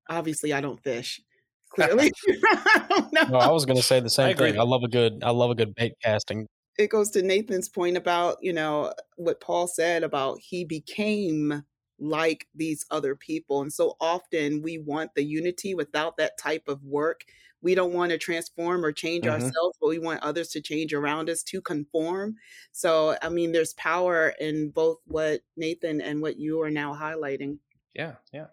Obviously, 0.09 0.53
I 0.53 0.61
don't 0.61 0.81
fish. 0.83 1.21
Clearly, 1.69 2.11
I 2.27 2.85
don't 2.89 3.13
know. 3.13 3.23
No, 3.29 3.37
I 3.37 3.51
was 3.51 3.65
going 3.65 3.77
to 3.77 3.83
say 3.83 3.99
the 3.99 4.09
same 4.09 4.31
agree. 4.31 4.51
thing. 4.51 4.59
I 4.59 4.63
love 4.63 4.83
a 4.83 4.87
good, 4.87 5.23
I 5.23 5.29
love 5.31 5.51
a 5.51 5.55
good 5.55 5.75
bait 5.75 5.93
casting. 6.03 6.47
it 6.77 6.89
goes 6.89 7.11
to 7.11 7.21
Nathan's 7.21 7.69
point 7.69 7.95
about, 7.97 8.37
you 8.41 8.53
know, 8.53 8.91
what 9.17 9.39
Paul 9.41 9.67
said 9.67 10.03
about 10.03 10.39
he 10.41 10.65
became 10.65 11.63
like 11.99 12.47
these 12.55 12.85
other 12.91 13.15
people. 13.15 13.61
And 13.61 13.71
so 13.73 13.95
often 13.99 14.61
we 14.61 14.77
want 14.77 15.15
the 15.15 15.23
unity 15.23 15.73
without 15.75 16.17
that 16.17 16.37
type 16.37 16.67
of 16.67 16.83
work. 16.83 17.25
We 17.61 17.75
don't 17.75 17.93
want 17.93 18.11
to 18.11 18.17
transform 18.17 18.85
or 18.85 18.91
change 18.93 19.25
Mhm. 19.25 19.27
ourselves, 19.27 19.77
but 19.81 19.89
we 19.89 19.99
want 19.99 20.23
others 20.23 20.47
to 20.49 20.61
change 20.61 20.93
around 20.93 21.29
us 21.29 21.43
to 21.43 21.61
conform. 21.61 22.37
So, 22.71 23.17
I 23.21 23.29
mean, 23.29 23.51
there's 23.51 23.73
power 23.73 24.29
in 24.39 24.69
both 24.71 24.99
what 25.05 25.41
Nathan 25.57 25.99
and 26.01 26.21
what 26.21 26.37
you 26.37 26.61
are 26.61 26.71
now 26.71 26.93
highlighting. 26.95 27.59
yeah, 27.93 28.15
yeah, 28.31 28.47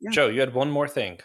Yeah. 0.00 0.12
Joe, 0.12 0.28
you 0.28 0.40
had 0.40 0.54
one 0.54 0.70
more 0.70 0.88
thing. 0.88 1.20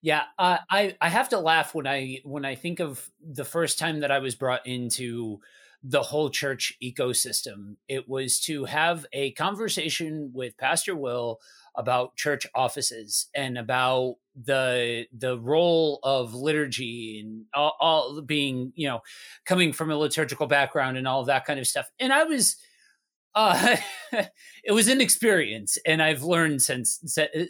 Yeah, 0.00 0.24
uh, 0.38 0.58
I 0.70 0.96
I 1.00 1.08
have 1.08 1.28
to 1.30 1.38
laugh 1.38 1.74
when 1.74 1.86
I 1.86 2.20
when 2.24 2.44
I 2.44 2.54
think 2.54 2.80
of 2.80 3.10
the 3.20 3.44
first 3.44 3.78
time 3.78 4.00
that 4.00 4.10
I 4.10 4.18
was 4.18 4.34
brought 4.34 4.66
into 4.66 5.40
the 5.82 6.02
whole 6.02 6.30
church 6.30 6.74
ecosystem. 6.82 7.76
It 7.88 8.08
was 8.08 8.40
to 8.42 8.64
have 8.64 9.04
a 9.12 9.32
conversation 9.32 10.30
with 10.32 10.56
Pastor 10.56 10.94
Will 10.94 11.40
about 11.74 12.16
church 12.16 12.46
offices 12.54 13.28
and 13.34 13.58
about 13.58 14.16
the 14.40 15.06
the 15.16 15.38
role 15.38 15.98
of 16.02 16.34
liturgy 16.34 17.20
and 17.20 17.44
all, 17.54 17.76
all 17.80 18.22
being 18.22 18.72
you 18.76 18.86
know 18.86 19.00
coming 19.44 19.72
from 19.72 19.90
a 19.90 19.96
liturgical 19.96 20.46
background 20.46 20.96
and 20.96 21.08
all 21.08 21.24
that 21.24 21.44
kind 21.44 21.58
of 21.58 21.66
stuff. 21.66 21.90
And 21.98 22.12
I 22.12 22.24
was 22.24 22.56
uh 23.34 23.76
it 24.64 24.72
was 24.72 24.88
an 24.88 25.00
experience 25.00 25.78
and 25.86 26.02
i've 26.02 26.22
learned 26.22 26.60
since 26.60 27.00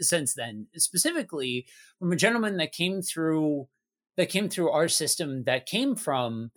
since 0.01 0.35
then 0.35 0.67
specifically 0.77 1.67
from 1.99 2.13
a 2.13 2.17
gentleman 2.17 2.57
that 2.57 2.71
came 2.71 3.03
through 3.03 3.67
that 4.17 4.29
came 4.29 4.49
through 4.49 4.71
our 4.71 4.89
system 4.89 5.43
that 5.45 5.67
came 5.67 5.97
from 5.97 6.51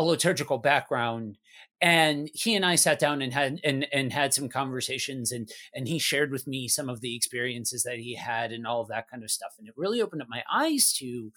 a 0.00 0.02
liturgical 0.02 0.58
background 0.58 1.38
and 1.82 2.28
he 2.34 2.54
and 2.54 2.64
I 2.64 2.74
sat 2.74 2.98
down 2.98 3.22
and 3.22 3.32
had 3.32 3.60
and 3.64 3.86
and 3.92 4.12
had 4.12 4.34
some 4.34 4.48
conversations 4.48 5.32
and 5.32 5.50
and 5.74 5.88
he 5.88 5.98
shared 5.98 6.30
with 6.30 6.46
me 6.46 6.68
some 6.68 6.88
of 6.88 7.00
the 7.00 7.14
experiences 7.16 7.82
that 7.84 7.98
he 7.98 8.14
had 8.14 8.52
and 8.52 8.66
all 8.66 8.80
of 8.80 8.88
that 8.88 9.08
kind 9.10 9.22
of 9.22 9.30
stuff 9.30 9.54
and 9.58 9.68
it 9.68 9.74
really 9.76 10.02
opened 10.02 10.22
up 10.22 10.28
my 10.28 10.42
eyes 10.52 10.92
to 10.98 11.32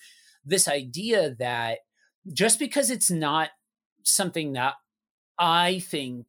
this 0.45 0.67
idea 0.67 1.35
that 1.35 1.79
just 2.31 2.59
because 2.59 2.89
it's 2.89 3.11
not 3.11 3.49
something 4.03 4.53
that 4.53 4.75
I 5.37 5.79
think 5.79 6.27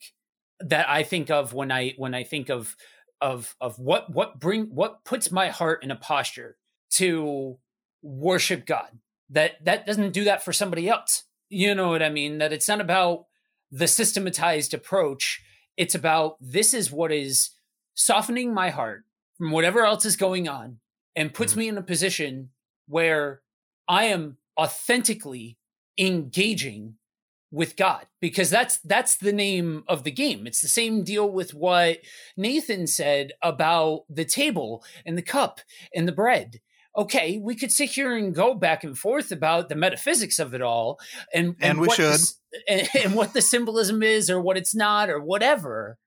that 0.60 0.88
I 0.88 1.02
think 1.02 1.30
of 1.30 1.52
when 1.52 1.70
I 1.70 1.94
when 1.96 2.14
I 2.14 2.24
think 2.24 2.48
of 2.48 2.76
of 3.20 3.54
of 3.60 3.78
what 3.78 4.12
what 4.12 4.40
bring 4.40 4.66
what 4.66 5.04
puts 5.04 5.30
my 5.30 5.48
heart 5.48 5.82
in 5.82 5.90
a 5.90 5.96
posture 5.96 6.56
to 6.92 7.58
worship 8.02 8.66
God. 8.66 8.98
That 9.30 9.64
that 9.64 9.86
doesn't 9.86 10.12
do 10.12 10.24
that 10.24 10.44
for 10.44 10.52
somebody 10.52 10.88
else. 10.88 11.24
You 11.48 11.74
know 11.74 11.90
what 11.90 12.02
I 12.02 12.10
mean? 12.10 12.38
That 12.38 12.52
it's 12.52 12.68
not 12.68 12.80
about 12.80 13.26
the 13.70 13.88
systematized 13.88 14.74
approach. 14.74 15.42
It's 15.76 15.94
about 15.94 16.36
this 16.40 16.74
is 16.74 16.90
what 16.90 17.12
is 17.12 17.50
softening 17.94 18.54
my 18.54 18.70
heart 18.70 19.04
from 19.38 19.50
whatever 19.50 19.84
else 19.84 20.04
is 20.04 20.16
going 20.16 20.48
on 20.48 20.78
and 21.16 21.34
puts 21.34 21.52
mm-hmm. 21.52 21.60
me 21.60 21.68
in 21.68 21.78
a 21.78 21.82
position 21.82 22.50
where 22.86 23.40
I 23.88 24.04
am 24.04 24.38
authentically 24.58 25.58
engaging 25.98 26.96
with 27.50 27.76
God 27.76 28.06
because 28.20 28.50
that's 28.50 28.78
that's 28.78 29.16
the 29.16 29.32
name 29.32 29.84
of 29.86 30.02
the 30.02 30.10
game. 30.10 30.46
It's 30.46 30.60
the 30.60 30.68
same 30.68 31.04
deal 31.04 31.30
with 31.30 31.54
what 31.54 31.98
Nathan 32.36 32.86
said 32.88 33.32
about 33.42 34.04
the 34.10 34.24
table 34.24 34.84
and 35.06 35.16
the 35.16 35.22
cup 35.22 35.60
and 35.94 36.08
the 36.08 36.12
bread. 36.12 36.60
Okay, 36.96 37.38
we 37.42 37.56
could 37.56 37.72
sit 37.72 37.90
here 37.90 38.16
and 38.16 38.34
go 38.34 38.54
back 38.54 38.84
and 38.84 38.96
forth 38.96 39.32
about 39.32 39.68
the 39.68 39.74
metaphysics 39.74 40.38
of 40.38 40.54
it 40.54 40.62
all 40.62 41.00
and 41.32 41.56
And 41.60 41.80
we 41.80 41.88
what 41.88 41.96
the 41.96 42.02
should. 42.04 42.12
s- 42.14 42.38
and, 42.68 42.88
and 43.04 43.14
what 43.16 43.32
the 43.32 43.42
symbolism 43.42 44.02
is 44.02 44.30
or 44.30 44.40
what 44.40 44.56
it's 44.56 44.74
not 44.74 45.10
or 45.10 45.20
whatever. 45.20 45.98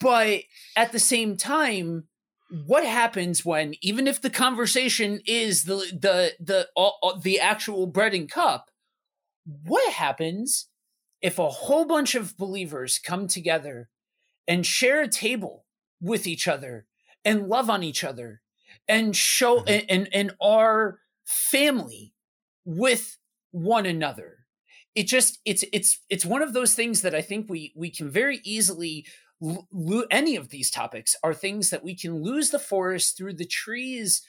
but 0.00 0.40
at 0.76 0.92
the 0.92 0.98
same 0.98 1.36
time, 1.36 2.04
what 2.66 2.84
happens 2.84 3.44
when 3.44 3.74
even 3.82 4.06
if 4.06 4.20
the 4.22 4.30
conversation 4.30 5.20
is 5.26 5.64
the 5.64 5.76
the 5.76 6.32
the 6.40 6.68
all, 6.74 6.98
all- 7.02 7.18
the 7.20 7.38
actual 7.40 7.86
bread 7.86 8.14
and 8.14 8.30
cup 8.30 8.70
what 9.64 9.92
happens 9.92 10.68
if 11.20 11.38
a 11.38 11.48
whole 11.48 11.84
bunch 11.86 12.14
of 12.14 12.36
believers 12.38 12.98
come 12.98 13.26
together 13.26 13.88
and 14.46 14.64
share 14.64 15.00
a 15.02 15.08
table 15.08 15.64
with 16.00 16.26
each 16.26 16.46
other 16.48 16.86
and 17.24 17.48
love 17.48 17.68
on 17.68 17.82
each 17.82 18.02
other 18.04 18.40
and 18.88 19.14
show 19.14 19.60
mm-hmm. 19.60 19.68
and, 19.68 19.84
and 19.88 20.08
and 20.12 20.36
are 20.40 20.98
family 21.24 22.14
with 22.64 23.18
one 23.50 23.86
another. 23.86 24.38
It 24.94 25.06
just 25.06 25.38
it's 25.44 25.64
it's 25.72 26.00
it's 26.08 26.24
one 26.24 26.42
of 26.42 26.54
those 26.54 26.74
things 26.74 27.02
that 27.02 27.14
i 27.14 27.22
think 27.22 27.48
we 27.48 27.72
we 27.76 27.88
can 27.88 28.10
very 28.10 28.40
easily 28.42 29.06
lo- 29.40 30.04
any 30.10 30.34
of 30.34 30.48
these 30.48 30.70
topics 30.70 31.14
are 31.22 31.34
things 31.34 31.70
that 31.70 31.84
we 31.84 31.94
can 31.94 32.22
lose 32.22 32.50
the 32.50 32.58
forest 32.58 33.16
through 33.16 33.34
the 33.34 33.46
trees 33.46 34.22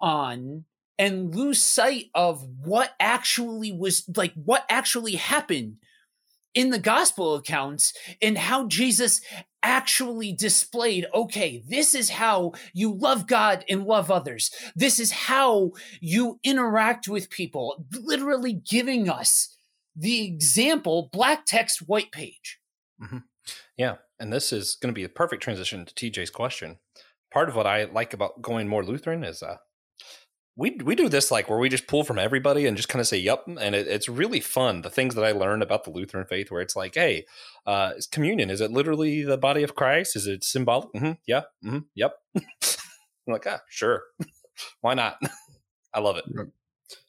on 0.00 0.64
and 0.98 1.34
lose 1.34 1.62
sight 1.62 2.06
of 2.14 2.44
what 2.64 2.94
actually 2.98 3.70
was 3.70 4.08
like 4.16 4.32
what 4.34 4.64
actually 4.68 5.14
happened 5.14 5.76
in 6.54 6.70
the 6.70 6.78
gospel 6.78 7.34
accounts 7.34 7.92
and 8.22 8.38
how 8.38 8.66
Jesus 8.66 9.20
actually 9.66 10.32
displayed 10.32 11.06
okay 11.12 11.62
this 11.68 11.94
is 11.94 12.10
how 12.10 12.52
you 12.72 12.92
love 12.92 13.26
God 13.26 13.64
and 13.68 13.84
love 13.84 14.10
others. 14.10 14.50
This 14.74 14.98
is 14.98 15.10
how 15.10 15.72
you 16.00 16.38
interact 16.42 17.08
with 17.08 17.30
people. 17.30 17.84
Literally 17.92 18.52
giving 18.52 19.08
us 19.08 19.56
the 19.94 20.24
example 20.24 21.08
black 21.12 21.46
text 21.46 21.80
white 21.86 22.12
page. 22.12 22.58
Yeah, 23.76 23.96
and 24.18 24.32
this 24.32 24.52
is 24.52 24.76
going 24.80 24.92
to 24.92 24.98
be 24.98 25.04
a 25.04 25.08
perfect 25.08 25.42
transition 25.42 25.84
to 25.84 25.94
TJ's 25.94 26.30
question. 26.30 26.78
Part 27.32 27.48
of 27.48 27.56
what 27.56 27.66
I 27.66 27.84
like 27.84 28.14
about 28.14 28.42
going 28.42 28.68
more 28.68 28.84
Lutheran 28.84 29.24
is 29.24 29.42
uh, 29.42 29.56
we 30.56 30.70
we 30.84 30.94
do 30.94 31.08
this 31.08 31.30
like 31.30 31.50
where 31.50 31.58
we 31.58 31.68
just 31.68 31.86
pull 31.86 32.02
from 32.02 32.18
everybody 32.18 32.66
and 32.66 32.76
just 32.76 32.88
kind 32.88 33.00
of 33.00 33.06
say 33.06 33.18
yep, 33.18 33.44
and 33.46 33.74
it, 33.74 33.86
it's 33.86 34.08
really 34.08 34.40
fun. 34.40 34.82
The 34.82 34.90
things 34.90 35.14
that 35.14 35.24
I 35.24 35.32
learned 35.32 35.62
about 35.62 35.84
the 35.84 35.90
Lutheran 35.90 36.26
faith, 36.26 36.50
where 36.50 36.62
it's 36.62 36.74
like, 36.74 36.94
hey, 36.94 37.26
uh, 37.66 37.92
communion 38.10 38.50
is 38.50 38.60
it 38.60 38.70
literally 38.70 39.22
the 39.22 39.36
body 39.36 39.62
of 39.62 39.74
Christ? 39.74 40.16
Is 40.16 40.26
it 40.26 40.44
symbolic? 40.44 40.88
hmm 40.96 41.12
yeah, 41.26 41.42
hmm 41.62 41.80
yep. 41.94 42.14
I'm 42.34 42.42
like, 43.28 43.46
ah, 43.46 43.60
sure, 43.68 44.04
why 44.80 44.94
not? 44.94 45.18
I 45.94 46.00
love 46.00 46.16
it. 46.16 46.24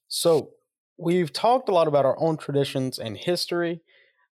So 0.07 0.51
we've 0.97 1.31
talked 1.31 1.69
a 1.69 1.73
lot 1.73 1.87
about 1.87 2.05
our 2.05 2.19
own 2.19 2.37
traditions 2.37 2.99
and 2.99 3.17
history. 3.17 3.81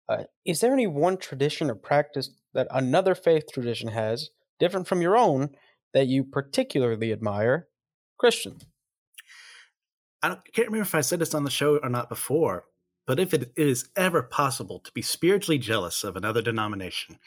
Uh, 0.08 0.24
is 0.46 0.60
there 0.60 0.74
any 0.74 0.88
one 0.88 1.18
tradition 1.18 1.70
or 1.70 1.76
practice 1.76 2.32
that 2.54 2.68
another 2.72 3.14
faith 3.16 3.46
tradition 3.54 3.90
has, 3.90 4.30
different 4.60 4.88
from 4.88 5.02
your 5.02 5.16
own, 5.16 5.50
that 5.94 6.08
you 6.08 6.24
particularly 6.24 7.12
admire? 7.12 7.68
Christian. 8.18 8.58
I 10.22 10.38
can't 10.54 10.68
remember 10.68 10.82
if 10.82 10.96
I 10.96 11.02
said 11.02 11.20
this 11.20 11.34
on 11.34 11.44
the 11.44 11.50
show 11.50 11.78
or 11.78 11.90
not 11.90 12.10
before, 12.10 12.66
but 13.08 13.20
if 13.20 13.34
it 13.34 13.52
is 13.56 13.90
ever 13.96 14.22
possible 14.22 14.80
to 14.80 14.92
be 14.92 15.02
spiritually 15.02 15.58
jealous 15.58 16.04
of 16.04 16.16
another 16.16 16.42
denomination, 16.42 17.20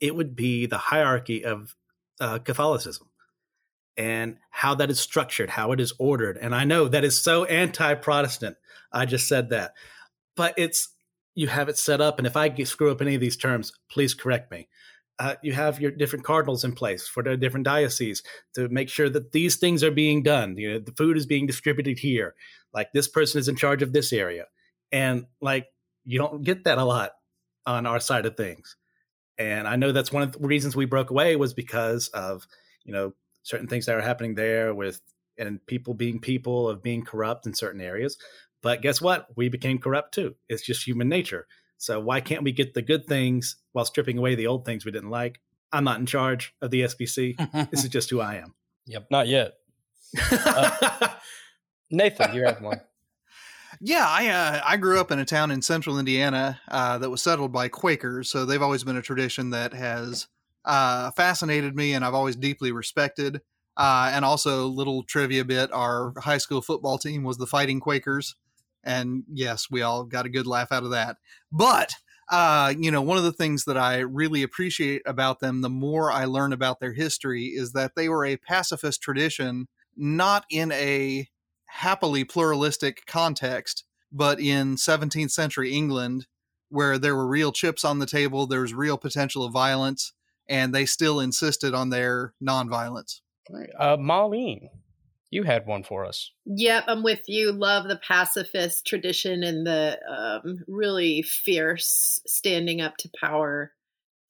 it 0.00 0.14
would 0.14 0.34
be 0.36 0.66
the 0.66 0.78
hierarchy 0.78 1.44
of 1.44 1.76
uh, 2.20 2.38
Catholicism 2.38 3.08
and 3.96 4.38
how 4.50 4.74
that 4.74 4.90
is 4.90 5.00
structured, 5.00 5.50
how 5.50 5.72
it 5.72 5.80
is 5.80 5.92
ordered. 5.98 6.36
And 6.36 6.54
I 6.54 6.64
know 6.64 6.88
that 6.88 7.04
is 7.04 7.20
so 7.20 7.44
anti 7.44 7.94
Protestant. 7.94 8.56
I 8.92 9.06
just 9.06 9.28
said 9.28 9.50
that. 9.50 9.74
But 10.36 10.54
it's, 10.56 10.88
you 11.34 11.46
have 11.46 11.68
it 11.68 11.78
set 11.78 12.00
up. 12.00 12.18
And 12.18 12.26
if 12.26 12.36
I 12.36 12.52
screw 12.64 12.90
up 12.90 13.00
any 13.00 13.14
of 13.14 13.20
these 13.20 13.36
terms, 13.36 13.72
please 13.88 14.14
correct 14.14 14.50
me. 14.50 14.68
Uh, 15.18 15.36
you 15.42 15.52
have 15.52 15.80
your 15.80 15.92
different 15.92 16.24
cardinals 16.24 16.64
in 16.64 16.72
place 16.72 17.06
for 17.06 17.22
the 17.22 17.36
different 17.36 17.64
dioceses 17.64 18.22
to 18.54 18.68
make 18.68 18.88
sure 18.88 19.08
that 19.08 19.30
these 19.30 19.56
things 19.56 19.84
are 19.84 19.92
being 19.92 20.22
done. 20.24 20.56
You 20.56 20.72
know, 20.72 20.78
the 20.80 20.92
food 20.92 21.16
is 21.16 21.24
being 21.24 21.46
distributed 21.46 22.00
here. 22.00 22.34
Like 22.72 22.92
this 22.92 23.06
person 23.06 23.38
is 23.38 23.46
in 23.46 23.54
charge 23.54 23.82
of 23.82 23.92
this 23.92 24.12
area. 24.12 24.46
And 24.90 25.26
like, 25.40 25.68
you 26.04 26.18
don't 26.18 26.42
get 26.42 26.64
that 26.64 26.78
a 26.78 26.84
lot 26.84 27.12
on 27.64 27.86
our 27.86 28.00
side 28.00 28.26
of 28.26 28.36
things. 28.36 28.76
And 29.38 29.66
I 29.66 29.76
know 29.76 29.92
that's 29.92 30.12
one 30.12 30.22
of 30.22 30.32
the 30.32 30.46
reasons 30.46 30.76
we 30.76 30.84
broke 30.84 31.10
away 31.10 31.36
was 31.36 31.54
because 31.54 32.08
of, 32.08 32.46
you 32.84 32.92
know, 32.92 33.14
certain 33.42 33.68
things 33.68 33.86
that 33.86 33.96
are 33.96 34.02
happening 34.02 34.34
there 34.34 34.74
with 34.74 35.00
and 35.38 35.64
people 35.66 35.94
being 35.94 36.20
people 36.20 36.68
of 36.68 36.82
being 36.82 37.04
corrupt 37.04 37.46
in 37.46 37.54
certain 37.54 37.80
areas. 37.80 38.16
But 38.62 38.82
guess 38.82 39.00
what? 39.00 39.26
We 39.36 39.48
became 39.48 39.78
corrupt 39.78 40.14
too. 40.14 40.36
It's 40.48 40.64
just 40.64 40.86
human 40.86 41.08
nature. 41.08 41.46
So 41.84 42.00
why 42.00 42.20
can't 42.20 42.42
we 42.42 42.52
get 42.52 42.72
the 42.72 42.82
good 42.82 43.04
things 43.06 43.56
while 43.72 43.84
stripping 43.84 44.16
away 44.16 44.34
the 44.34 44.46
old 44.46 44.64
things 44.64 44.86
we 44.86 44.92
didn't 44.92 45.10
like? 45.10 45.40
I'm 45.70 45.84
not 45.84 46.00
in 46.00 46.06
charge 46.06 46.54
of 46.62 46.70
the 46.70 46.82
SBC. 46.82 47.70
this 47.70 47.84
is 47.84 47.90
just 47.90 48.08
who 48.08 48.20
I 48.20 48.36
am. 48.36 48.54
Yep, 48.86 49.08
not 49.10 49.28
yet. 49.28 49.54
Uh, 50.30 51.08
Nathan, 51.90 52.34
you 52.34 52.44
have 52.44 52.62
one. 52.62 52.80
Yeah, 53.80 54.06
I 54.08 54.28
uh, 54.28 54.60
I 54.64 54.76
grew 54.76 55.00
up 55.00 55.10
in 55.10 55.18
a 55.18 55.24
town 55.24 55.50
in 55.50 55.60
central 55.60 55.98
Indiana 55.98 56.60
uh, 56.68 56.98
that 56.98 57.10
was 57.10 57.20
settled 57.20 57.52
by 57.52 57.68
Quakers, 57.68 58.30
so 58.30 58.44
they've 58.44 58.62
always 58.62 58.84
been 58.84 58.96
a 58.96 59.02
tradition 59.02 59.50
that 59.50 59.74
has 59.74 60.28
uh, 60.64 61.10
fascinated 61.10 61.74
me, 61.74 61.92
and 61.94 62.04
I've 62.04 62.14
always 62.14 62.36
deeply 62.36 62.72
respected. 62.72 63.42
Uh, 63.76 64.10
and 64.14 64.24
also, 64.24 64.64
a 64.64 64.66
little 64.66 65.02
trivia 65.02 65.44
bit: 65.44 65.72
our 65.72 66.14
high 66.18 66.38
school 66.38 66.62
football 66.62 66.96
team 66.96 67.24
was 67.24 67.36
the 67.36 67.46
Fighting 67.46 67.80
Quakers, 67.80 68.36
and 68.84 69.24
yes, 69.32 69.66
we 69.70 69.82
all 69.82 70.04
got 70.04 70.26
a 70.26 70.30
good 70.30 70.46
laugh 70.46 70.72
out 70.72 70.84
of 70.84 70.90
that. 70.90 71.16
But 71.50 71.94
uh, 72.30 72.72
you 72.78 72.90
know, 72.90 73.02
one 73.02 73.18
of 73.18 73.24
the 73.24 73.32
things 73.32 73.64
that 73.64 73.76
I 73.76 73.98
really 73.98 74.42
appreciate 74.42 75.02
about 75.04 75.40
them, 75.40 75.60
the 75.60 75.68
more 75.68 76.10
I 76.10 76.24
learn 76.24 76.52
about 76.52 76.80
their 76.80 76.92
history, 76.92 77.46
is 77.46 77.72
that 77.72 77.92
they 77.96 78.08
were 78.08 78.24
a 78.24 78.36
pacifist 78.36 79.02
tradition, 79.02 79.68
not 79.96 80.44
in 80.50 80.72
a 80.72 81.28
happily 81.66 82.24
pluralistic 82.24 83.04
context, 83.06 83.84
but 84.10 84.40
in 84.40 84.76
17th 84.76 85.32
century 85.32 85.72
England, 85.72 86.26
where 86.70 86.98
there 86.98 87.14
were 87.14 87.26
real 87.26 87.52
chips 87.52 87.84
on 87.84 87.98
the 87.98 88.06
table, 88.06 88.46
there 88.46 88.62
was 88.62 88.72
real 88.72 88.96
potential 88.96 89.44
of 89.44 89.52
violence, 89.52 90.12
and 90.48 90.74
they 90.74 90.86
still 90.86 91.20
insisted 91.20 91.74
on 91.74 91.90
their 91.90 92.32
nonviolence. 92.42 93.20
Uh, 93.78 93.96
Molleen, 93.96 94.68
you 95.34 95.42
had 95.42 95.66
one 95.66 95.82
for 95.82 96.04
us. 96.04 96.30
Yep, 96.46 96.84
I'm 96.86 97.02
with 97.02 97.22
you. 97.26 97.50
Love 97.50 97.88
the 97.88 98.00
pacifist 98.06 98.86
tradition 98.86 99.42
and 99.42 99.66
the 99.66 99.98
um, 100.08 100.58
really 100.68 101.22
fierce 101.22 102.20
standing 102.26 102.80
up 102.80 102.96
to 102.98 103.10
power 103.20 103.72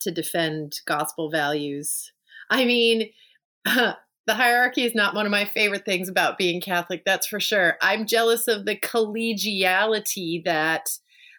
to 0.01 0.11
defend 0.11 0.81
gospel 0.87 1.31
values. 1.31 2.11
I 2.51 2.65
mean, 2.65 3.11
the 3.65 3.97
hierarchy 4.29 4.85
is 4.85 4.95
not 4.95 5.15
one 5.15 5.27
of 5.27 5.33
my 5.33 5.45
favorite 5.45 5.85
things 5.85 6.09
about 6.09 6.39
being 6.39 6.61
Catholic, 6.61 7.03
that's 7.05 7.27
for 7.27 7.39
sure. 7.39 7.77
I'm 7.83 8.07
jealous 8.07 8.49
of 8.49 8.65
the 8.65 8.77
collegiality 8.77 10.43
that 10.45 10.89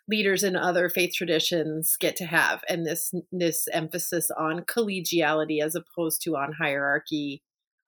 leaders 0.08 0.44
in 0.44 0.56
other 0.56 0.90
faith 0.90 1.14
traditions 1.16 1.98
get 2.00 2.16
to 2.16 2.26
have 2.26 2.62
and 2.70 2.86
this 2.86 3.12
this 3.32 3.68
emphasis 3.74 4.30
on 4.38 4.62
collegiality 4.62 5.64
as 5.64 5.74
opposed 5.74 6.22
to 6.22 6.36
on 6.36 6.54
hierarchy 6.54 7.42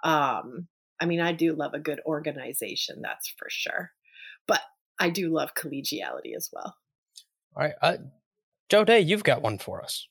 um 0.04 0.68
i 1.00 1.06
mean 1.06 1.20
i 1.20 1.32
do 1.32 1.54
love 1.54 1.74
a 1.74 1.80
good 1.80 2.02
organization 2.06 3.02
that's 3.02 3.28
for 3.38 3.48
sure 3.50 3.92
but 4.48 4.62
i 5.00 5.10
do 5.10 5.30
love 5.30 5.54
collegiality 5.54 6.36
as 6.36 6.50
well 6.52 6.76
all 7.56 7.64
right 7.64 7.76
uh, 7.82 7.98
Joe 8.70 8.84
Dea 8.84 9.00
you've 9.00 9.24
got 9.24 9.42
one 9.42 9.58
for 9.58 9.82
us 9.82 10.08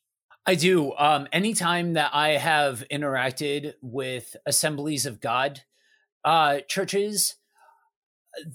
I 0.48 0.54
do. 0.54 0.94
Um, 0.96 1.26
anytime 1.32 1.94
that 1.94 2.10
I 2.14 2.30
have 2.30 2.84
interacted 2.90 3.74
with 3.82 4.36
assemblies 4.46 5.04
of 5.04 5.20
God 5.20 5.62
uh, 6.24 6.60
churches, 6.68 7.34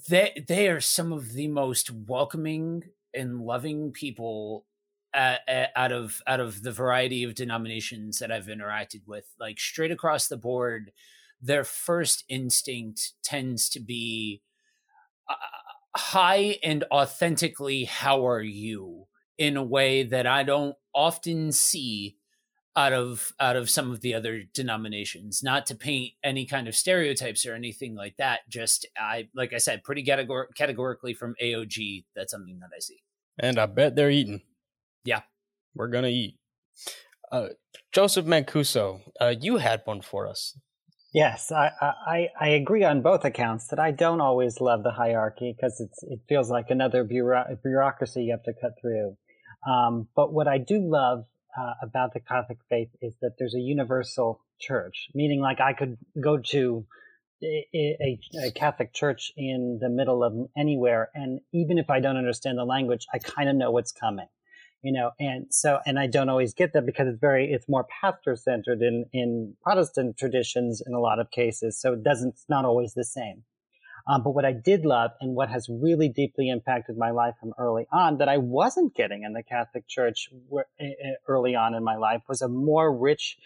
they 0.08 0.44
they 0.48 0.68
are 0.68 0.80
some 0.80 1.12
of 1.12 1.34
the 1.34 1.48
most 1.48 1.90
welcoming 1.90 2.84
and 3.12 3.42
loving 3.42 3.92
people 3.92 4.64
at, 5.12 5.40
at, 5.46 5.70
out 5.76 5.92
of 5.92 6.22
out 6.26 6.40
of 6.40 6.62
the 6.62 6.72
variety 6.72 7.24
of 7.24 7.34
denominations 7.34 8.20
that 8.20 8.32
I've 8.32 8.46
interacted 8.46 9.02
with, 9.06 9.26
like 9.38 9.60
straight 9.60 9.90
across 9.90 10.28
the 10.28 10.38
board, 10.38 10.92
their 11.42 11.64
first 11.64 12.24
instinct 12.28 13.12
tends 13.22 13.68
to 13.70 13.80
be 13.80 14.42
uh, 15.28 15.34
high 15.96 16.58
and 16.62 16.84
authentically, 16.92 17.84
"How 17.84 18.26
are 18.26 18.40
you?" 18.42 19.08
in 19.38 19.56
a 19.56 19.62
way 19.62 20.04
that 20.04 20.26
I 20.26 20.44
don't 20.44 20.76
often 20.94 21.52
see 21.52 22.16
out 22.76 22.92
of 22.92 23.32
out 23.40 23.56
of 23.56 23.68
some 23.68 23.90
of 23.90 24.00
the 24.00 24.14
other 24.14 24.42
denominations. 24.54 25.42
Not 25.42 25.66
to 25.66 25.74
paint 25.74 26.12
any 26.22 26.46
kind 26.46 26.68
of 26.68 26.74
stereotypes 26.74 27.44
or 27.44 27.54
anything 27.54 27.94
like 27.94 28.16
that 28.16 28.40
just 28.48 28.86
i 28.98 29.28
like 29.34 29.52
i 29.52 29.58
said 29.58 29.84
pretty 29.84 30.04
categor- 30.04 30.54
categorically 30.56 31.14
from 31.14 31.34
aog 31.42 32.04
that's 32.16 32.32
something 32.32 32.58
that 32.60 32.70
i 32.74 32.78
see. 32.78 33.02
And 33.38 33.58
i 33.58 33.66
bet 33.66 33.96
they're 33.96 34.10
eating. 34.10 34.42
Yeah. 35.04 35.22
We're 35.74 35.88
gonna 35.88 36.08
eat. 36.08 36.38
Uh, 37.30 37.48
joseph 37.92 38.26
mancuso 38.26 39.00
uh, 39.20 39.34
you 39.40 39.56
had 39.56 39.82
one 39.84 40.02
for 40.02 40.26
us 40.26 40.58
yes 41.12 41.52
I, 41.52 41.70
I 41.80 42.28
i 42.40 42.48
agree 42.48 42.84
on 42.84 43.02
both 43.02 43.24
accounts 43.24 43.68
that 43.68 43.78
i 43.78 43.90
don't 43.90 44.20
always 44.20 44.60
love 44.60 44.82
the 44.82 44.92
hierarchy 44.92 45.54
because 45.56 45.80
it's 45.80 46.02
it 46.04 46.20
feels 46.28 46.50
like 46.50 46.70
another 46.70 47.04
bureau- 47.04 47.56
bureaucracy 47.62 48.24
you 48.24 48.32
have 48.32 48.42
to 48.44 48.52
cut 48.60 48.72
through. 48.80 49.16
Um, 49.66 50.08
but 50.16 50.32
what 50.32 50.48
i 50.48 50.58
do 50.58 50.80
love 50.80 51.24
uh, 51.56 51.74
about 51.82 52.14
the 52.14 52.20
Catholic 52.20 52.58
faith 52.68 52.88
is 53.00 53.14
that 53.20 53.32
there's 53.38 53.54
a 53.54 53.60
universal 53.60 54.44
church, 54.60 55.08
meaning 55.14 55.40
like 55.40 55.60
I 55.60 55.72
could 55.72 55.98
go 56.22 56.38
to 56.38 56.86
a, 57.42 58.18
a, 58.40 58.50
Catholic 58.52 58.94
church 58.94 59.32
in 59.36 59.78
the 59.80 59.88
middle 59.88 60.22
of 60.22 60.32
anywhere, 60.56 61.10
and 61.14 61.40
even 61.52 61.76
if 61.76 61.90
I 61.90 61.98
don't 61.98 62.16
understand 62.16 62.56
the 62.56 62.64
language, 62.64 63.04
I 63.12 63.18
kind 63.18 63.48
of 63.48 63.56
know 63.56 63.72
what's 63.72 63.90
coming, 63.92 64.28
you 64.82 64.92
know. 64.92 65.10
And 65.18 65.46
so, 65.50 65.78
and 65.86 65.98
I 65.98 66.06
don't 66.06 66.28
always 66.28 66.54
get 66.54 66.72
that 66.74 66.86
because 66.86 67.08
it's 67.08 67.20
very, 67.20 67.52
it's 67.52 67.68
more 67.68 67.86
pastor 68.00 68.36
centered 68.36 68.82
in 68.82 69.06
in 69.12 69.54
Protestant 69.62 70.16
traditions 70.18 70.82
in 70.84 70.94
a 70.94 71.00
lot 71.00 71.18
of 71.18 71.30
cases, 71.30 71.80
so 71.80 71.92
it 71.94 72.02
doesn't, 72.02 72.30
it's 72.30 72.46
not 72.48 72.64
always 72.64 72.94
the 72.94 73.04
same. 73.04 73.44
Um, 74.06 74.22
but 74.24 74.30
what 74.34 74.44
I 74.44 74.52
did 74.52 74.84
love 74.84 75.12
and 75.20 75.34
what 75.34 75.48
has 75.48 75.68
really 75.70 76.08
deeply 76.08 76.48
impacted 76.48 76.96
my 76.98 77.10
life 77.10 77.34
from 77.40 77.52
early 77.58 77.86
on 77.92 78.18
that 78.18 78.28
I 78.28 78.38
wasn't 78.38 78.94
getting 78.96 79.22
in 79.22 79.32
the 79.32 79.44
Catholic 79.44 79.86
Church 79.86 80.28
early 81.28 81.54
on 81.54 81.74
in 81.74 81.84
my 81.84 81.96
life 81.96 82.22
was 82.28 82.42
a 82.42 82.48
more 82.48 82.92
rich 82.92 83.36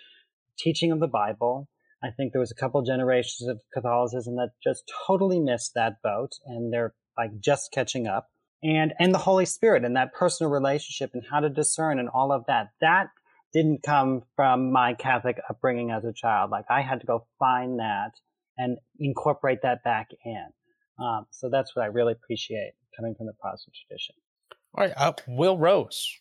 teaching 0.58 0.92
of 0.92 1.00
the 1.00 1.08
Bible. 1.08 1.68
I 2.02 2.10
think 2.10 2.32
there 2.32 2.40
was 2.40 2.50
a 2.50 2.54
couple 2.54 2.80
generations 2.82 3.48
of 3.48 3.60
Catholicism 3.72 4.36
that 4.36 4.50
just 4.64 4.90
totally 5.06 5.40
missed 5.40 5.72
that 5.74 6.00
boat 6.02 6.32
and 6.46 6.72
they're 6.72 6.94
like 7.18 7.38
just 7.40 7.70
catching 7.72 8.06
up. 8.06 8.28
And, 8.62 8.94
and 8.98 9.14
the 9.14 9.18
Holy 9.18 9.46
Spirit 9.46 9.84
and 9.84 9.96
that 9.96 10.14
personal 10.14 10.50
relationship 10.50 11.10
and 11.14 11.22
how 11.30 11.40
to 11.40 11.48
discern 11.48 11.98
and 11.98 12.08
all 12.08 12.32
of 12.32 12.44
that. 12.48 12.68
That 12.80 13.08
didn't 13.52 13.82
come 13.82 14.22
from 14.34 14.72
my 14.72 14.94
Catholic 14.94 15.38
upbringing 15.48 15.90
as 15.90 16.04
a 16.04 16.12
child. 16.12 16.50
Like 16.50 16.64
I 16.70 16.82
had 16.82 17.00
to 17.00 17.06
go 17.06 17.26
find 17.38 17.78
that 17.78 18.12
and 18.58 18.78
incorporate 18.98 19.60
that 19.62 19.84
back 19.84 20.08
in. 20.24 20.46
Um, 20.98 21.26
so 21.30 21.48
that's 21.50 21.76
what 21.76 21.82
I 21.82 21.86
really 21.86 22.12
appreciate 22.12 22.72
coming 22.96 23.14
from 23.14 23.26
the 23.26 23.34
Protestant 23.34 23.76
tradition. 23.86 24.14
All 24.74 24.84
right, 24.84 24.94
uh, 24.96 25.12
Will 25.28 25.58
Rose. 25.58 26.20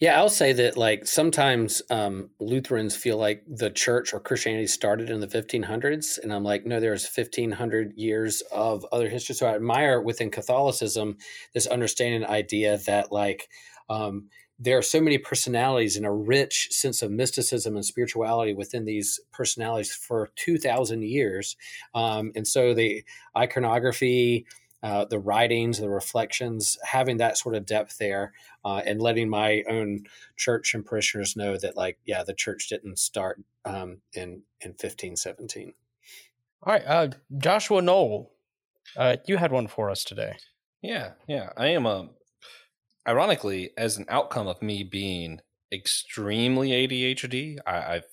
Yeah, 0.00 0.18
I'll 0.18 0.28
say 0.28 0.52
that 0.54 0.76
like 0.76 1.06
sometimes 1.06 1.80
um, 1.90 2.30
Lutherans 2.40 2.96
feel 2.96 3.18
like 3.18 3.44
the 3.46 3.70
church 3.70 4.12
or 4.12 4.20
Christianity 4.20 4.66
started 4.66 5.10
in 5.10 5.20
the 5.20 5.28
1500s, 5.28 6.18
and 6.18 6.32
I'm 6.32 6.42
like, 6.42 6.66
no, 6.66 6.80
there's 6.80 7.06
1500 7.06 7.92
years 7.96 8.42
of 8.52 8.84
other 8.90 9.08
history. 9.08 9.34
So 9.34 9.46
I 9.46 9.54
admire 9.54 10.00
within 10.00 10.30
Catholicism 10.30 11.16
this 11.54 11.66
understanding 11.66 12.28
idea 12.28 12.78
that 12.86 13.12
like 13.12 13.48
um, 13.88 14.28
there 14.58 14.78
are 14.78 14.82
so 14.82 15.00
many 15.00 15.18
personalities 15.18 15.96
and 15.96 16.06
a 16.06 16.10
rich 16.10 16.68
sense 16.70 17.02
of 17.02 17.10
mysticism 17.10 17.76
and 17.76 17.84
spirituality 17.84 18.54
within 18.54 18.84
these 18.84 19.20
personalities 19.32 19.92
for 19.92 20.30
2000 20.36 21.02
years 21.02 21.56
um, 21.94 22.30
and 22.36 22.46
so 22.46 22.72
the 22.72 23.02
iconography 23.36 24.46
uh, 24.82 25.04
the 25.04 25.18
writings, 25.18 25.78
the 25.78 25.88
reflections, 25.88 26.76
having 26.84 27.18
that 27.18 27.38
sort 27.38 27.54
of 27.54 27.64
depth 27.66 27.98
there, 27.98 28.32
uh, 28.64 28.82
and 28.84 29.00
letting 29.00 29.28
my 29.28 29.62
own 29.68 30.04
church 30.36 30.74
and 30.74 30.84
parishioners 30.84 31.36
know 31.36 31.56
that, 31.56 31.76
like, 31.76 31.98
yeah, 32.04 32.22
the 32.24 32.34
church 32.34 32.68
didn't 32.68 32.98
start 32.98 33.40
um, 33.64 33.98
in 34.14 34.42
in 34.60 34.70
1517. 34.70 35.74
All 36.64 36.72
right, 36.72 36.84
uh, 36.86 37.08
Joshua 37.38 37.82
Noel, 37.82 38.30
uh, 38.96 39.16
you 39.26 39.36
had 39.36 39.52
one 39.52 39.66
for 39.66 39.90
us 39.90 40.04
today. 40.04 40.36
Yeah, 40.82 41.12
yeah. 41.28 41.50
I 41.56 41.68
am 41.68 41.86
a. 41.86 42.10
Ironically, 43.06 43.70
as 43.76 43.96
an 43.96 44.06
outcome 44.08 44.46
of 44.46 44.62
me 44.62 44.84
being 44.84 45.40
extremely 45.72 46.70
ADHD, 46.70 47.58
I, 47.66 47.94
I've 47.94 48.06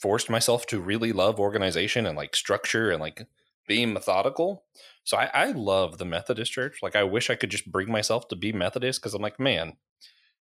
forced 0.00 0.30
myself 0.30 0.66
to 0.66 0.80
really 0.80 1.12
love 1.12 1.38
organization 1.38 2.06
and 2.06 2.16
like 2.16 2.36
structure 2.36 2.90
and 2.90 3.00
like 3.00 3.26
being 3.66 3.92
methodical. 3.92 4.64
So 5.04 5.16
I, 5.16 5.30
I 5.34 5.52
love 5.52 5.98
the 5.98 6.04
Methodist 6.04 6.52
Church. 6.52 6.78
Like 6.82 6.96
I 6.96 7.04
wish 7.04 7.30
I 7.30 7.34
could 7.34 7.50
just 7.50 7.70
bring 7.70 7.90
myself 7.90 8.28
to 8.28 8.36
be 8.36 8.52
Methodist 8.52 9.00
because 9.00 9.14
I'm 9.14 9.22
like, 9.22 9.38
man, 9.38 9.76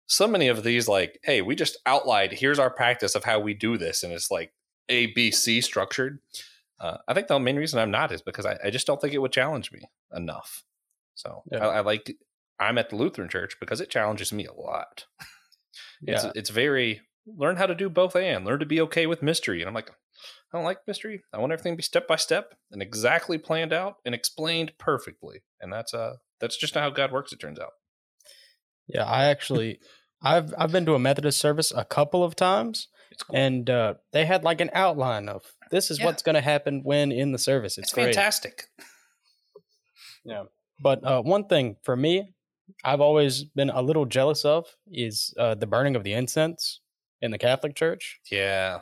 so 0.07 0.27
many 0.27 0.47
of 0.47 0.63
these 0.63 0.87
like, 0.87 1.19
hey, 1.23 1.41
we 1.41 1.55
just 1.55 1.77
outlined 1.85 2.33
here's 2.33 2.59
our 2.59 2.69
practice 2.69 3.15
of 3.15 3.23
how 3.23 3.39
we 3.39 3.53
do 3.53 3.77
this, 3.77 4.03
and 4.03 4.11
it's 4.11 4.31
like 4.31 4.53
A, 4.89 5.07
B, 5.07 5.31
C 5.31 5.61
structured. 5.61 6.19
Uh, 6.79 6.97
I 7.07 7.13
think 7.13 7.27
the 7.27 7.39
main 7.39 7.57
reason 7.57 7.79
I'm 7.79 7.91
not 7.91 8.11
is 8.11 8.21
because 8.21 8.45
I, 8.45 8.57
I, 8.63 8.69
just 8.69 8.87
don't 8.87 9.01
think 9.01 9.13
it 9.13 9.17
would 9.17 9.33
challenge 9.33 9.69
me 9.73 9.81
enough. 10.15 10.63
So 11.13 11.43
yeah. 11.51 11.67
I, 11.67 11.77
I, 11.77 11.79
like 11.81 12.15
I'm 12.57 12.77
at 12.77 12.89
the 12.89 12.95
Lutheran 12.95 13.27
Church 13.27 13.57
because 13.59 13.81
it 13.81 13.89
challenges 13.89 14.31
me 14.31 14.45
a 14.45 14.53
lot. 14.53 15.05
It's 16.01 16.23
yeah. 16.23 16.31
it's 16.35 16.49
very 16.49 17.01
learn 17.25 17.57
how 17.57 17.65
to 17.65 17.75
do 17.75 17.89
both 17.89 18.15
and 18.15 18.45
learn 18.45 18.59
to 18.59 18.65
be 18.65 18.81
okay 18.81 19.05
with 19.05 19.21
mystery. 19.21 19.61
And 19.61 19.67
I'm 19.67 19.73
like, 19.73 19.91
I 20.51 20.57
don't 20.57 20.65
like 20.65 20.79
mystery. 20.87 21.21
I 21.33 21.37
want 21.37 21.51
everything 21.51 21.73
to 21.73 21.77
be 21.77 21.83
step 21.83 22.07
by 22.07 22.15
step 22.15 22.55
and 22.71 22.81
exactly 22.81 23.37
planned 23.37 23.73
out 23.73 23.97
and 24.05 24.15
explained 24.15 24.73
perfectly. 24.77 25.43
And 25.61 25.71
that's 25.71 25.93
uh 25.93 26.15
that's 26.39 26.57
just 26.57 26.75
not 26.75 26.81
how 26.81 26.89
God 26.89 27.11
works, 27.11 27.31
it 27.31 27.39
turns 27.39 27.59
out. 27.59 27.73
Yeah, 28.87 29.05
I 29.05 29.25
actually 29.25 29.79
I've 30.21 30.53
I've 30.57 30.71
been 30.71 30.85
to 30.85 30.95
a 30.95 30.99
Methodist 30.99 31.39
service 31.39 31.71
a 31.75 31.85
couple 31.85 32.23
of 32.23 32.35
times. 32.35 32.87
Cool. 33.27 33.35
And 33.35 33.69
uh, 33.69 33.95
they 34.13 34.25
had 34.25 34.43
like 34.43 34.61
an 34.61 34.69
outline 34.71 35.27
of 35.27 35.43
this 35.71 35.91
is 35.91 35.99
yeah. 35.99 36.05
what's 36.05 36.21
going 36.21 36.35
to 36.35 36.41
happen 36.41 36.81
when 36.83 37.11
in 37.11 37.31
the 37.33 37.37
service. 37.37 37.77
It's, 37.77 37.89
it's 37.89 37.91
fantastic. 37.91 38.65
Yeah, 40.23 40.43
but 40.79 41.03
uh, 41.03 41.21
one 41.21 41.45
thing 41.45 41.77
for 41.83 41.97
me, 41.97 42.33
I've 42.83 43.01
always 43.01 43.43
been 43.43 43.69
a 43.69 43.81
little 43.81 44.05
jealous 44.05 44.45
of 44.45 44.67
is 44.89 45.33
uh, 45.37 45.55
the 45.55 45.67
burning 45.67 45.95
of 45.95 46.03
the 46.03 46.13
incense 46.13 46.79
in 47.21 47.31
the 47.31 47.37
Catholic 47.37 47.75
Church. 47.75 48.19
Yeah, 48.31 48.81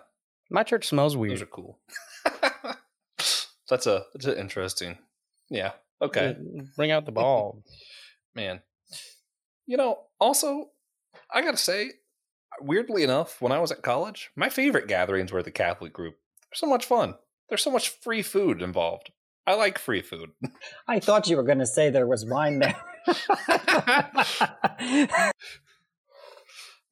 my 0.50 0.64
church 0.64 0.88
smells 0.88 1.18
weird. 1.18 1.34
Those 1.34 1.42
are 1.42 1.48
cool. 1.48 1.80
that's 3.70 3.88
a 3.88 4.04
that's 4.14 4.26
a 4.26 4.40
interesting. 4.40 4.98
Yeah. 5.50 5.72
Okay. 6.02 6.36
Bring 6.76 6.92
out 6.92 7.06
the 7.06 7.12
ball, 7.12 7.64
man. 8.36 8.62
You 9.66 9.78
know, 9.78 10.00
also, 10.20 10.70
I 11.34 11.42
gotta 11.42 11.58
say, 11.58 11.92
weirdly 12.62 13.04
enough, 13.04 13.42
when 13.42 13.52
I 13.52 13.60
was 13.60 13.72
at 13.72 13.82
college, 13.82 14.30
my 14.36 14.50
favorite 14.50 14.88
gatherings 14.88 15.32
were 15.32 15.44
the 15.44 15.52
Catholic 15.52 15.92
group. 15.92 16.18
They're 16.44 16.56
so 16.56 16.68
much 16.68 16.86
fun. 16.86 17.16
There's 17.50 17.64
so 17.64 17.72
much 17.72 17.90
free 17.90 18.22
food 18.22 18.62
involved. 18.62 19.12
I 19.46 19.56
like 19.56 19.80
free 19.80 20.02
food. 20.02 20.32
I 20.88 21.00
thought 21.00 21.30
you 21.30 21.38
were 21.38 21.44
going 21.44 21.60
to 21.60 21.66
say 21.66 21.90
there 21.90 22.06
was 22.06 22.26
wine 22.26 22.60
there. 22.60 22.76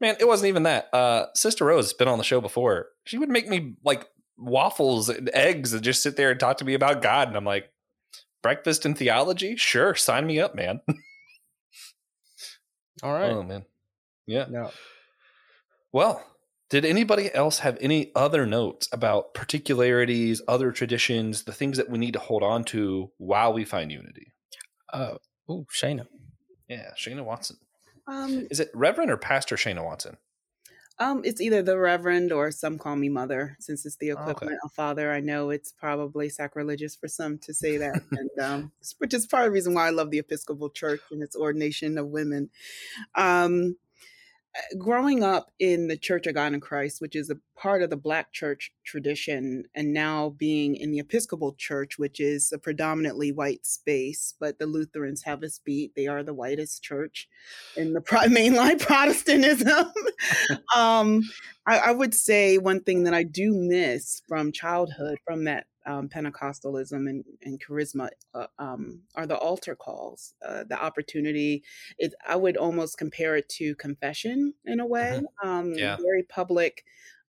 Man, 0.01 0.15
it 0.19 0.27
wasn't 0.27 0.49
even 0.49 0.63
that. 0.63 0.93
Uh, 0.93 1.27
Sister 1.33 1.65
Rose 1.65 1.85
has 1.85 1.93
been 1.93 2.07
on 2.07 2.17
the 2.17 2.23
show 2.23 2.41
before. 2.41 2.87
She 3.05 3.17
would 3.17 3.29
make 3.29 3.47
me 3.47 3.75
like 3.83 4.07
waffles 4.37 5.09
and 5.09 5.29
eggs 5.33 5.73
and 5.73 5.83
just 5.83 6.03
sit 6.03 6.17
there 6.17 6.31
and 6.31 6.39
talk 6.39 6.57
to 6.57 6.65
me 6.65 6.73
about 6.73 7.01
God. 7.01 7.27
And 7.27 7.37
I'm 7.37 7.45
like, 7.45 7.71
breakfast 8.41 8.85
and 8.85 8.97
theology? 8.97 9.55
Sure, 9.55 9.95
sign 9.95 10.27
me 10.27 10.39
up, 10.39 10.53
man. 10.53 10.81
All 13.03 13.13
right. 13.13 13.31
Oh, 13.31 13.43
man. 13.43 13.65
Yeah. 14.27 14.45
No. 14.49 14.71
Well, 15.91 16.23
did 16.69 16.85
anybody 16.85 17.33
else 17.33 17.59
have 17.59 17.77
any 17.79 18.11
other 18.15 18.45
notes 18.45 18.89
about 18.91 19.33
particularities, 19.33 20.41
other 20.47 20.71
traditions, 20.71 21.43
the 21.43 21.53
things 21.53 21.77
that 21.77 21.89
we 21.89 21.97
need 21.97 22.13
to 22.13 22.19
hold 22.19 22.43
on 22.43 22.63
to 22.65 23.11
while 23.17 23.53
we 23.53 23.65
find 23.65 23.91
unity? 23.91 24.33
Uh, 24.91 25.15
oh, 25.47 25.65
Shayna. 25.73 26.07
Yeah, 26.67 26.91
Shayna 26.97 27.23
Watson. 27.23 27.57
Um, 28.07 28.47
Is 28.51 28.59
it 28.59 28.69
Reverend 28.73 29.11
or 29.11 29.17
Pastor 29.17 29.55
Shayna 29.55 29.83
Watson? 29.83 30.17
Um, 30.97 31.23
it's 31.25 31.41
either 31.41 31.61
the 31.61 31.77
Reverend 31.77 32.31
or 32.31 32.51
some 32.51 32.77
call 32.77 32.95
me 32.95 33.09
Mother, 33.09 33.57
since 33.59 33.85
it's 33.85 33.97
the 33.97 34.11
equivalent 34.11 34.43
okay. 34.43 34.57
of 34.63 34.71
Father. 34.71 35.11
I 35.11 35.19
know 35.19 35.49
it's 35.49 35.73
probably 35.73 36.29
sacrilegious 36.29 36.95
for 36.95 37.09
some 37.09 37.37
to 37.39 37.53
say 37.53 37.77
that, 37.77 38.01
and 38.11 38.29
um, 38.41 38.71
which 38.99 39.13
is 39.13 39.27
part 39.27 39.43
of 39.43 39.47
the 39.47 39.53
reason 39.53 39.73
why 39.73 39.87
I 39.87 39.91
love 39.91 40.09
the 40.09 40.19
Episcopal 40.19 40.69
Church 40.69 41.01
and 41.11 41.21
its 41.21 41.35
ordination 41.35 41.97
of 41.97 42.07
women. 42.07 42.49
Um, 43.15 43.75
growing 44.77 45.23
up 45.23 45.51
in 45.59 45.87
the 45.87 45.97
Church 45.97 46.27
of 46.27 46.35
God 46.35 46.53
in 46.53 46.59
Christ, 46.59 47.01
which 47.01 47.15
is 47.15 47.29
a 47.29 47.37
part 47.57 47.81
of 47.81 47.89
the 47.89 47.97
Black 47.97 48.31
church 48.31 48.71
tradition, 48.85 49.63
and 49.75 49.93
now 49.93 50.29
being 50.29 50.75
in 50.75 50.91
the 50.91 50.99
Episcopal 50.99 51.53
Church, 51.57 51.97
which 51.97 52.19
is 52.19 52.51
a 52.51 52.57
predominantly 52.57 53.31
white 53.31 53.65
space, 53.65 54.33
but 54.39 54.59
the 54.59 54.65
Lutherans 54.65 55.23
have 55.23 55.43
us 55.43 55.59
beat. 55.63 55.93
They 55.95 56.07
are 56.07 56.23
the 56.23 56.33
whitest 56.33 56.83
church 56.83 57.27
in 57.75 57.93
the 57.93 58.01
mainline 58.01 58.79
Protestantism. 58.79 59.91
um, 60.75 61.21
I, 61.65 61.77
I 61.77 61.91
would 61.91 62.13
say 62.13 62.57
one 62.57 62.81
thing 62.81 63.03
that 63.03 63.13
I 63.13 63.23
do 63.23 63.53
miss 63.53 64.21
from 64.27 64.51
childhood, 64.51 65.17
from 65.25 65.45
that 65.45 65.67
um, 65.85 66.09
Pentecostalism 66.09 67.09
and, 67.09 67.23
and 67.43 67.61
charisma 67.61 68.09
uh, 68.33 68.47
um, 68.59 69.01
are 69.15 69.27
the 69.27 69.37
altar 69.37 69.75
calls, 69.75 70.33
uh, 70.45 70.63
the 70.67 70.81
opportunity. 70.81 71.63
It, 71.97 72.13
I 72.27 72.35
would 72.35 72.57
almost 72.57 72.97
compare 72.97 73.35
it 73.35 73.49
to 73.49 73.75
confession 73.75 74.53
in 74.65 74.79
a 74.79 74.85
way, 74.85 75.21
mm-hmm. 75.21 75.47
um, 75.47 75.73
yeah. 75.73 75.97
very 75.97 76.23
public 76.23 76.83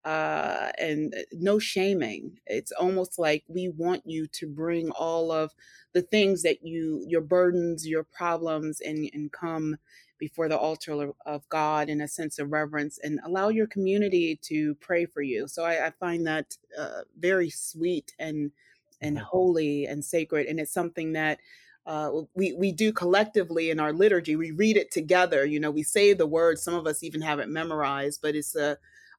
uh, 0.06 0.70
and 0.78 1.12
uh, 1.14 1.22
no 1.32 1.58
shaming. 1.58 2.38
It's 2.46 2.70
almost 2.70 3.18
like 3.18 3.42
we 3.48 3.68
want 3.70 4.04
you 4.06 4.28
to 4.28 4.46
bring 4.46 4.90
all 4.92 5.32
of 5.32 5.52
the 5.94 6.02
things 6.02 6.44
that 6.44 6.64
you, 6.64 7.04
your 7.08 7.22
burdens, 7.22 7.86
your 7.88 8.04
problems, 8.04 8.80
and, 8.80 9.10
and 9.12 9.32
come 9.32 9.76
before 10.18 10.48
the 10.48 10.56
altar 10.56 11.10
of 11.26 11.48
God 11.48 11.88
in 11.88 12.00
a 12.00 12.08
sense 12.08 12.38
of 12.38 12.52
reverence 12.52 13.00
and 13.02 13.18
allow 13.24 13.48
your 13.48 13.66
community 13.66 14.38
to 14.42 14.76
pray 14.76 15.06
for 15.06 15.22
you. 15.22 15.48
So 15.48 15.64
I, 15.64 15.88
I 15.88 15.90
find 15.90 16.24
that 16.28 16.56
uh, 16.78 17.02
very 17.18 17.50
sweet 17.50 18.14
and 18.18 18.52
and 19.02 19.18
holy 19.18 19.84
and 19.86 20.02
sacred, 20.04 20.46
and 20.46 20.60
it's 20.60 20.72
something 20.72 21.12
that. 21.14 21.40
Uh, 21.86 22.22
we 22.34 22.52
we 22.54 22.72
do 22.72 22.92
collectively 22.92 23.70
in 23.70 23.78
our 23.78 23.92
liturgy. 23.92 24.34
We 24.34 24.50
read 24.50 24.76
it 24.76 24.90
together. 24.90 25.44
You 25.44 25.60
know, 25.60 25.70
we 25.70 25.84
say 25.84 26.14
the 26.14 26.26
words. 26.26 26.60
Some 26.60 26.74
of 26.74 26.84
us 26.84 27.04
even 27.04 27.20
have 27.22 27.38
it 27.38 27.48
memorized, 27.48 28.20
but 28.20 28.34
it's 28.34 28.56
a 28.56 28.76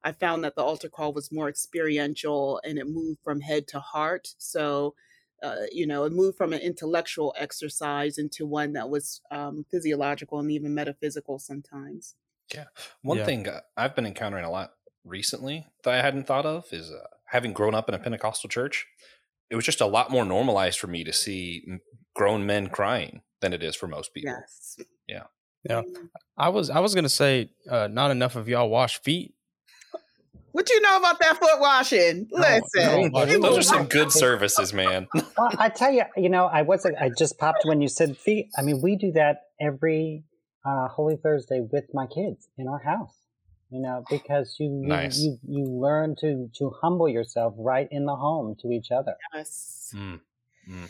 I 0.08 0.14
found 0.14 0.46
that 0.46 0.56
the 0.56 0.64
altar 0.64 0.88
call 0.88 1.12
was 1.12 1.34
more 1.34 1.50
experiential 1.50 2.62
and 2.64 2.78
it 2.78 2.88
moved 2.88 3.20
from 3.26 3.42
head 3.42 3.68
to 3.70 3.82
heart. 3.82 4.30
So 4.38 4.96
uh, 5.44 5.68
you 5.72 5.86
know, 5.86 6.06
it 6.06 6.14
moved 6.14 6.38
from 6.38 6.54
an 6.54 6.62
intellectual 6.62 7.36
exercise 7.38 8.18
into 8.18 8.46
one 8.46 8.74
that 8.74 8.90
was 8.90 9.22
um, 9.30 9.66
physiological 9.70 10.40
and 10.40 10.50
even 10.50 10.74
metaphysical 10.74 11.40
sometimes. 11.40 12.16
Yeah. 12.54 12.66
One 13.02 13.18
yeah. 13.18 13.26
thing 13.26 13.48
uh, 13.50 13.60
I've 13.76 13.96
been 13.96 14.06
encountering 14.06 14.46
a 14.46 14.50
lot 14.50 14.72
recently 15.04 15.68
that 15.84 15.94
I 15.94 16.02
hadn't 16.02 16.26
thought 16.26 16.46
of 16.46 16.66
is 16.72 16.90
uh, 16.90 17.06
having 17.26 17.54
grown 17.54 17.76
up 17.76 17.90
in 17.90 17.96
a 17.96 18.00
Pentecostal 18.00 18.50
church, 18.50 18.88
it 19.50 19.56
was 19.56 19.66
just 19.66 19.82
a 19.82 19.86
lot 19.86 20.10
more 20.10 20.26
normalized 20.26 20.80
for 20.80 20.88
me 20.88 21.04
to 21.04 21.14
see 21.14 21.66
grown 22.16 22.46
men 22.46 22.68
crying 22.68 23.22
than 23.42 23.54
it 23.54 23.62
is 23.62 23.76
for 23.76 23.88
most 23.88 24.14
people. 24.14 24.32
Yes. 24.32 24.80
Yeah. 25.08 25.24
Yeah. 25.70 25.82
I 26.38 26.50
was 26.50 26.70
I 26.70 26.80
was 26.80 26.96
gonna 26.96 27.10
say 27.10 27.52
uh, 27.70 27.88
not 27.92 28.10
enough 28.10 28.36
of 28.36 28.48
y'all 28.48 28.70
wash 28.70 29.02
feet 29.02 29.36
what 30.58 30.66
do 30.66 30.74
you 30.74 30.82
know 30.82 30.98
about 30.98 31.20
that 31.20 31.38
foot 31.38 31.60
washing? 31.60 32.28
Listen, 32.32 33.12
no, 33.12 33.26
those 33.28 33.60
are 33.60 33.62
some 33.62 33.86
good 33.86 34.12
services, 34.12 34.74
man. 34.74 35.08
well, 35.14 35.52
I 35.60 35.70
tell 35.70 35.92
you, 35.92 36.02
you 36.16 36.30
know, 36.30 36.48
I 36.48 36.64
wasn't. 36.64 36.98
I 37.00 37.12
just 37.16 37.38
popped 37.38 37.64
when 37.64 37.80
you 37.80 37.88
said 37.88 38.18
feet. 38.18 38.50
I 38.58 38.64
mean, 38.64 38.82
we 38.82 38.96
do 38.96 39.12
that 39.12 39.44
every 39.62 40.24
uh, 40.66 40.88
Holy 40.88 41.16
Thursday 41.16 41.60
with 41.60 41.94
my 41.94 42.08
kids 42.08 42.48
in 42.58 42.68
our 42.68 42.80
house. 42.80 43.14
You 43.70 43.82
know, 43.82 44.04
because 44.10 44.56
you 44.60 44.82
you, 44.82 44.88
nice. 44.88 45.20
you, 45.20 45.38
you 45.48 45.64
learn 45.66 46.16
to 46.22 46.50
to 46.58 46.72
humble 46.82 47.08
yourself 47.08 47.54
right 47.56 47.88
in 47.92 48.06
the 48.06 48.16
home 48.16 48.56
to 48.64 48.72
each 48.72 48.90
other. 48.90 49.14
Yes. 49.36 49.94
Mm. 49.96 50.22
Mm. 50.68 50.90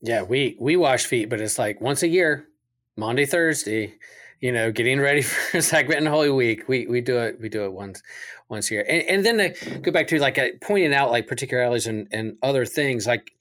Yeah, 0.00 0.22
we 0.22 0.56
we 0.58 0.76
wash 0.76 1.04
feet, 1.04 1.28
but 1.28 1.38
it's 1.38 1.58
like 1.58 1.82
once 1.82 2.02
a 2.02 2.08
year, 2.08 2.48
Maundy, 2.96 3.26
Thursday 3.26 3.96
you 4.42 4.50
know, 4.52 4.72
getting 4.72 5.00
ready 5.00 5.22
for 5.22 5.62
Sacrament 5.62 6.00
and 6.00 6.08
Holy 6.08 6.30
Week. 6.30 6.68
We 6.68 6.86
we 6.86 7.00
do 7.00 7.16
it 7.18 7.40
we 7.40 7.48
do 7.48 7.64
it 7.64 7.72
once 7.72 8.02
once 8.50 8.70
a 8.70 8.74
year, 8.74 8.86
and, 8.86 9.24
and 9.24 9.24
then 9.24 9.54
to 9.54 9.78
go 9.78 9.90
back 9.90 10.08
to 10.08 10.18
like 10.18 10.36
uh, 10.36 10.48
pointing 10.60 10.92
out 10.92 11.10
like 11.10 11.26
particularities 11.26 11.86
and, 11.86 12.08
and 12.12 12.36
other 12.42 12.66
things 12.66 13.06
like 13.06 13.32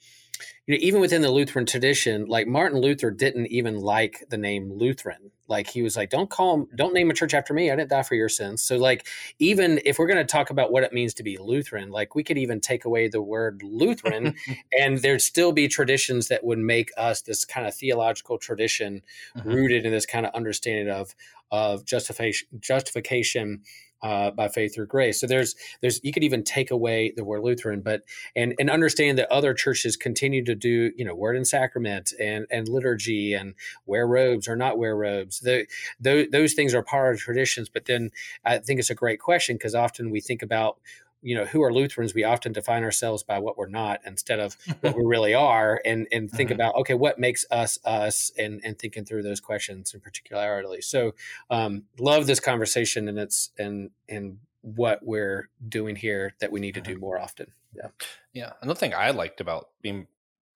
you 0.68 0.76
know, 0.76 0.80
even 0.82 1.02
within 1.02 1.22
the 1.22 1.32
Lutheran 1.32 1.66
tradition, 1.66 2.26
like 2.26 2.48
Martin 2.48 2.80
Luther 2.80 3.12
didn't 3.12 3.48
even 3.48 3.78
like 3.80 4.24
the 4.30 4.38
name 4.38 4.72
Lutheran. 4.72 5.32
Like 5.48 5.70
he 5.70 5.82
was 5.82 5.98
like, 5.98 6.10
"Don't 6.10 6.30
call 6.30 6.54
him, 6.56 6.68
don't 6.76 6.94
name 6.94 7.10
a 7.12 7.14
church 7.14 7.34
after 7.34 7.54
me. 7.54 7.70
I 7.70 7.76
didn't 7.76 7.90
die 7.90 8.04
for 8.04 8.16
your 8.16 8.30
sins." 8.30 8.64
So, 8.64 8.78
like, 8.78 9.06
even 9.40 9.82
if 9.84 10.00
we're 10.00 10.08
going 10.08 10.18
to 10.18 10.24
talk 10.24 10.50
about 10.50 10.72
what 10.72 10.84
it 10.84 10.94
means 10.94 11.14
to 11.16 11.24
be 11.24 11.38
Lutheran, 11.38 11.90
like 11.92 12.16
we 12.16 12.24
could 12.24 12.38
even 12.38 12.62
take 12.62 12.86
away 12.86 13.10
the 13.10 13.22
word 13.22 13.62
Lutheran, 13.64 14.34
and 14.80 15.00
there'd 15.00 15.22
still 15.22 15.52
be 15.52 15.68
traditions 15.68 16.30
that 16.30 16.44
would 16.46 16.60
make 16.60 16.90
us 16.96 17.22
this 17.22 17.44
kind 17.44 17.68
of 17.68 17.76
theological 17.76 18.38
tradition 18.38 19.02
Mhm. 19.36 19.44
rooted 19.46 19.86
in 19.86 19.92
this 19.92 20.06
kind 20.06 20.26
of 20.26 20.34
understanding 20.34 20.90
of 20.90 21.16
of 21.52 21.84
justification 21.86 22.48
justification 22.62 23.62
uh, 24.02 24.32
by 24.32 24.48
faith 24.48 24.74
through 24.74 24.88
grace. 24.88 25.20
So 25.20 25.28
there's 25.28 25.56
there's 25.82 26.00
you 26.04 26.12
could 26.12 26.24
even 26.24 26.44
take 26.44 26.72
away 26.72 27.14
the 27.16 27.24
word 27.24 27.42
Lutheran, 27.44 27.82
but 27.82 28.04
and 28.36 28.54
and 28.60 28.70
understand 28.70 29.18
that 29.18 29.32
other 29.32 29.54
churches 29.54 29.96
continue 29.96 30.44
to 30.46 30.56
do 30.56 30.92
you 30.96 31.06
know 31.06 31.16
word 31.16 31.36
and 31.36 31.48
sacrament 31.48 32.14
and 32.20 32.46
and 32.52 32.68
liturgy 32.68 33.34
and 33.34 33.54
wear 33.86 34.08
robes 34.08 34.48
or 34.48 34.56
not 34.56 34.78
wear 34.78 34.96
robes. 34.96 35.40
The, 35.40 35.68
those 36.00 36.28
those 36.32 36.54
things 36.54 36.74
are 36.74 36.84
part 36.84 37.16
of 37.16 37.22
traditions. 37.22 37.70
But 37.70 37.86
then 37.86 38.12
I 38.46 38.58
think 38.60 38.80
it's 38.80 38.90
a 38.90 38.96
great 38.96 39.20
question 39.20 39.56
because 39.56 39.76
often 39.76 40.10
we 40.10 40.22
think 40.22 40.42
about 40.42 40.78
you 41.22 41.36
know 41.36 41.46
who 41.46 41.62
are 41.64 41.74
Lutherans. 41.74 42.14
We 42.14 42.24
often 42.24 42.52
define 42.52 42.84
ourselves 42.84 43.24
by 43.24 43.40
what 43.40 43.58
we're 43.58 43.68
not 43.70 44.02
instead 44.06 44.40
of 44.40 44.56
what 44.82 44.96
we 44.96 45.04
really 45.04 45.34
are, 45.34 45.82
and 45.86 46.08
and 46.12 46.30
think 46.30 46.50
Mhm. 46.50 46.56
about 46.56 46.76
okay 46.76 46.94
what 46.94 47.20
makes 47.20 47.46
us 47.52 47.78
us, 47.86 48.32
and 48.38 48.62
and 48.64 48.78
thinking 48.80 49.06
through 49.06 49.24
those 49.24 49.40
questions 49.40 49.94
in 49.94 50.00
particularly. 50.00 50.82
So 50.82 51.14
um, 51.50 51.84
love 52.00 52.28
this 52.28 52.40
conversation 52.40 53.08
and 53.08 53.20
it's 53.20 53.52
and 53.58 53.92
and 54.10 54.40
what 54.62 55.00
we're 55.04 55.50
doing 55.68 55.96
here 55.96 56.36
that 56.40 56.52
we 56.52 56.60
need 56.60 56.76
to 56.76 56.82
do 56.82 56.98
more 57.00 57.18
often. 57.20 57.48
Yeah. 57.76 57.88
Yeah. 58.34 58.54
Another 58.62 58.80
thing 58.80 58.94
I 58.94 59.10
liked 59.12 59.42
about 59.42 59.70
being 59.82 60.08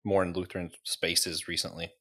more 0.03 0.22
in 0.22 0.34
Lutheran 0.34 0.72
spaces 0.84 1.47
recently, 1.47 1.91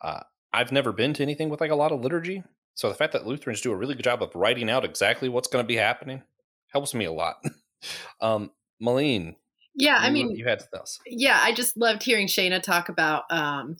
uh, 0.00 0.20
I've 0.54 0.72
never 0.72 0.92
been 0.92 1.12
to 1.14 1.22
anything 1.22 1.50
with 1.50 1.60
like 1.60 1.70
a 1.70 1.74
lot 1.76 1.92
of 1.92 2.00
liturgy. 2.00 2.42
So 2.74 2.88
the 2.88 2.94
fact 2.94 3.12
that 3.12 3.26
Lutherans 3.26 3.60
do 3.60 3.72
a 3.72 3.76
really 3.76 3.94
good 3.94 4.04
job 4.04 4.22
of 4.22 4.34
writing 4.34 4.70
out 4.70 4.84
exactly 4.86 5.28
what's 5.28 5.48
going 5.48 5.62
to 5.62 5.66
be 5.68 5.76
happening 5.76 6.22
helps 6.68 6.94
me 6.94 7.04
a 7.04 7.12
lot. 7.12 7.44
um, 8.20 8.50
Molleen, 8.82 9.36
Yeah, 9.74 9.98
I 9.98 10.10
mean, 10.10 10.30
you 10.30 10.44
had 10.46 10.62
else. 10.74 10.98
yeah, 11.06 11.38
I 11.42 11.52
just 11.52 11.76
loved 11.76 12.02
hearing 12.02 12.26
Shayna 12.26 12.62
talk 12.62 12.88
about 12.88 13.24
um, 13.30 13.76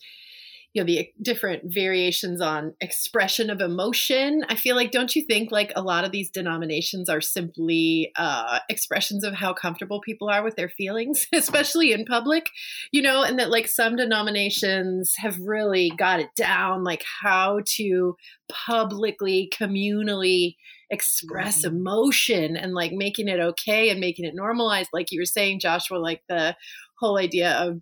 you 0.72 0.80
know 0.82 0.86
the 0.86 1.10
different 1.20 1.62
variations 1.66 2.40
on 2.40 2.74
expression 2.80 3.50
of 3.50 3.60
emotion. 3.60 4.44
I 4.48 4.54
feel 4.54 4.76
like 4.76 4.92
don't 4.92 5.14
you 5.16 5.24
think 5.24 5.50
like 5.50 5.72
a 5.74 5.82
lot 5.82 6.04
of 6.04 6.12
these 6.12 6.30
denominations 6.30 7.08
are 7.08 7.20
simply 7.20 8.12
uh, 8.16 8.60
expressions 8.68 9.24
of 9.24 9.34
how 9.34 9.52
comfortable 9.52 10.00
people 10.00 10.28
are 10.28 10.44
with 10.44 10.56
their 10.56 10.68
feelings, 10.68 11.26
especially 11.34 11.92
in 11.92 12.04
public, 12.04 12.50
you 12.92 13.02
know, 13.02 13.24
and 13.24 13.38
that 13.38 13.50
like 13.50 13.68
some 13.68 13.96
denominations 13.96 15.14
have 15.16 15.38
really 15.40 15.90
got 15.96 16.20
it 16.20 16.30
down, 16.36 16.84
like 16.84 17.04
how 17.22 17.60
to 17.76 18.16
publicly, 18.48 19.50
communally 19.52 20.54
express 20.90 21.64
mm-hmm. 21.64 21.76
emotion 21.76 22.56
and 22.56 22.74
like 22.74 22.92
making 22.92 23.28
it 23.28 23.40
okay 23.40 23.90
and 23.90 24.00
making 24.00 24.24
it 24.24 24.34
normalized 24.34 24.90
like 24.92 25.12
you 25.12 25.20
were 25.20 25.24
saying 25.24 25.60
joshua 25.60 25.98
like 25.98 26.22
the 26.28 26.56
whole 27.00 27.18
idea 27.18 27.52
of 27.52 27.80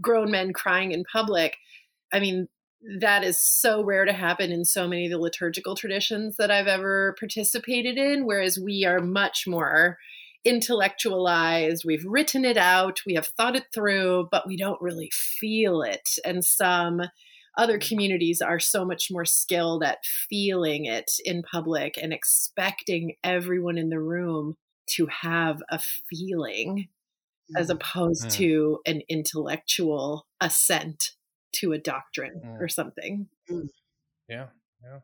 grown 0.00 0.30
men 0.30 0.52
crying 0.52 0.92
in 0.92 1.02
public. 1.10 1.56
I 2.12 2.20
mean 2.20 2.48
that 3.00 3.24
is 3.24 3.40
so 3.40 3.82
rare 3.82 4.04
to 4.04 4.12
happen 4.12 4.52
in 4.52 4.64
so 4.64 4.86
many 4.86 5.06
of 5.06 5.10
the 5.10 5.18
liturgical 5.18 5.74
traditions 5.74 6.36
that 6.38 6.50
i've 6.50 6.68
ever 6.68 7.16
participated 7.18 7.98
in 7.98 8.24
whereas 8.24 8.56
we 8.56 8.84
are 8.84 9.00
much 9.00 9.46
more 9.48 9.98
intellectualized. 10.44 11.82
We've 11.84 12.04
written 12.06 12.44
it 12.44 12.56
out 12.56 13.00
we 13.04 13.14
have 13.14 13.26
thought 13.26 13.56
it 13.56 13.66
through 13.74 14.28
but 14.30 14.46
we 14.46 14.56
don't 14.56 14.80
really 14.80 15.10
feel 15.12 15.82
it. 15.82 16.08
And 16.24 16.44
some 16.44 17.02
other 17.58 17.78
communities 17.78 18.40
are 18.40 18.60
so 18.60 18.84
much 18.84 19.10
more 19.10 19.24
skilled 19.26 19.82
at 19.84 19.98
feeling 20.30 20.86
it 20.86 21.10
in 21.24 21.42
public 21.42 21.98
and 22.00 22.12
expecting 22.12 23.16
everyone 23.22 23.76
in 23.76 23.90
the 23.90 24.00
room 24.00 24.54
to 24.96 25.06
have 25.06 25.62
a 25.68 25.78
feeling 26.08 26.88
as 27.56 27.68
opposed 27.70 28.26
Mm. 28.26 28.32
to 28.34 28.78
an 28.86 29.02
intellectual 29.08 30.26
assent 30.40 31.12
to 31.52 31.72
a 31.72 31.78
doctrine 31.78 32.40
Mm. 32.44 32.60
or 32.60 32.68
something. 32.68 33.28
Yeah, 34.28 34.48
yeah. 34.82 35.00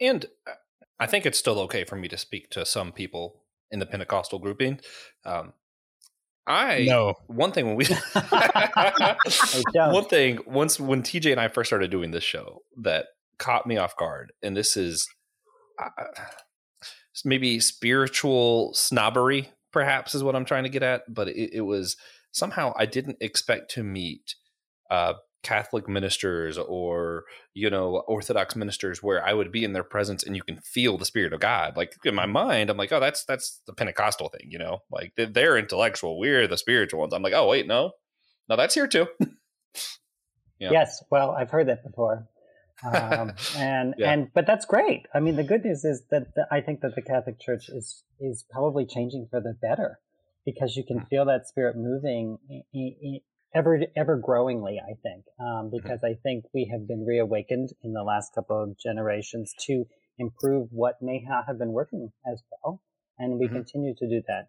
And 0.00 0.26
uh, 0.46 0.52
I 0.98 1.06
think 1.06 1.26
it's 1.26 1.38
still 1.38 1.58
okay 1.60 1.84
for 1.84 1.96
me 1.96 2.08
to 2.08 2.16
speak 2.18 2.50
to 2.50 2.66
some 2.66 2.92
people 2.92 3.42
in 3.70 3.78
the 3.78 3.86
Pentecostal 3.86 4.38
grouping. 4.38 4.80
Um, 5.24 5.54
I 6.46 6.84
No. 6.88 7.14
one 7.26 7.52
thing 7.52 7.66
when 7.66 7.76
we 7.76 7.86
one 9.74 10.04
thing 10.04 10.38
once 10.46 10.78
when 10.78 11.02
TJ 11.02 11.32
and 11.32 11.40
I 11.40 11.48
first 11.48 11.68
started 11.68 11.90
doing 11.90 12.12
this 12.12 12.24
show 12.24 12.60
that 12.82 13.06
caught 13.38 13.66
me 13.66 13.76
off 13.76 13.96
guard, 13.96 14.32
and 14.42 14.56
this 14.56 14.76
is 14.76 15.08
uh, 15.82 16.04
maybe 17.24 17.60
spiritual 17.60 18.72
snobbery, 18.74 19.50
perhaps 19.72 20.14
is 20.14 20.22
what 20.22 20.36
I'm 20.36 20.44
trying 20.44 20.64
to 20.64 20.70
get 20.70 20.82
at. 20.82 21.02
But 21.08 21.28
it, 21.28 21.50
it 21.54 21.60
was 21.62 21.96
somehow 22.32 22.72
I 22.76 22.86
didn't 22.86 23.18
expect 23.20 23.70
to 23.72 23.82
meet 23.82 24.34
uh, 24.90 25.14
Catholic 25.46 25.88
ministers 25.88 26.58
or 26.58 27.24
you 27.54 27.70
know 27.70 28.02
Orthodox 28.08 28.56
ministers 28.56 29.00
where 29.00 29.24
I 29.24 29.32
would 29.32 29.52
be 29.52 29.62
in 29.62 29.74
their 29.74 29.84
presence 29.84 30.24
and 30.24 30.34
you 30.34 30.42
can 30.42 30.58
feel 30.58 30.98
the 30.98 31.04
Spirit 31.04 31.32
of 31.32 31.38
God. 31.38 31.76
Like 31.76 31.94
in 32.04 32.16
my 32.16 32.26
mind, 32.26 32.68
I'm 32.68 32.76
like, 32.76 32.90
oh, 32.90 32.98
that's 32.98 33.24
that's 33.24 33.62
the 33.64 33.72
Pentecostal 33.72 34.28
thing, 34.28 34.50
you 34.50 34.58
know. 34.58 34.80
Like 34.90 35.12
they're, 35.16 35.56
intellectual, 35.56 36.18
we're 36.18 36.48
the 36.48 36.58
spiritual 36.58 36.98
ones. 36.98 37.12
I'm 37.14 37.22
like, 37.22 37.32
oh 37.32 37.46
wait, 37.46 37.68
no, 37.68 37.92
no, 38.48 38.56
that's 38.56 38.74
here 38.74 38.88
too. 38.88 39.06
Yeah. 40.58 40.70
Yes, 40.72 41.04
well, 41.10 41.32
I've 41.32 41.50
heard 41.50 41.68
that 41.68 41.84
before. 41.84 42.26
Um, 42.82 43.34
and 43.56 43.94
Yeah. 43.98 44.10
and 44.10 44.32
but 44.32 44.46
that's 44.46 44.64
great. 44.64 45.02
I 45.12 45.20
mean, 45.20 45.36
the 45.36 45.44
good 45.44 45.62
news 45.62 45.84
is 45.84 46.04
that 46.10 46.34
the, 46.34 46.46
I 46.50 46.62
think 46.62 46.80
that 46.80 46.94
the 46.94 47.02
Catholic 47.02 47.38
Church 47.38 47.68
is 47.68 48.04
is 48.18 48.42
probably 48.50 48.86
changing 48.86 49.28
for 49.30 49.38
the 49.38 49.52
better 49.60 49.98
because 50.46 50.74
you 50.74 50.82
can 50.82 51.04
feel 51.10 51.26
that 51.26 51.46
spirit 51.46 51.76
moving 51.76 52.38
ever 53.56 53.80
ever 53.96 54.16
growingly. 54.16 54.78
I 54.78 54.94
think 55.02 55.24
um, 55.40 55.70
because 55.72 56.00
I 56.04 56.14
think 56.22 56.44
we 56.54 56.68
have 56.72 56.86
been 56.86 57.04
reawakened 57.06 57.70
in 57.82 57.92
the 57.92 58.02
last 58.02 58.32
couple 58.34 58.62
of 58.62 58.78
generations 58.78 59.52
to 59.66 59.84
improve 60.18 60.68
what 60.70 60.94
may 61.00 61.24
not 61.26 61.44
have 61.46 61.58
been 61.58 61.72
working 61.72 62.10
as 62.30 62.42
well, 62.50 62.80
and 63.18 63.38
we 63.38 63.48
Mhm. 63.48 63.52
continue 63.54 63.94
to 63.96 64.08
do 64.08 64.22
that. 64.28 64.48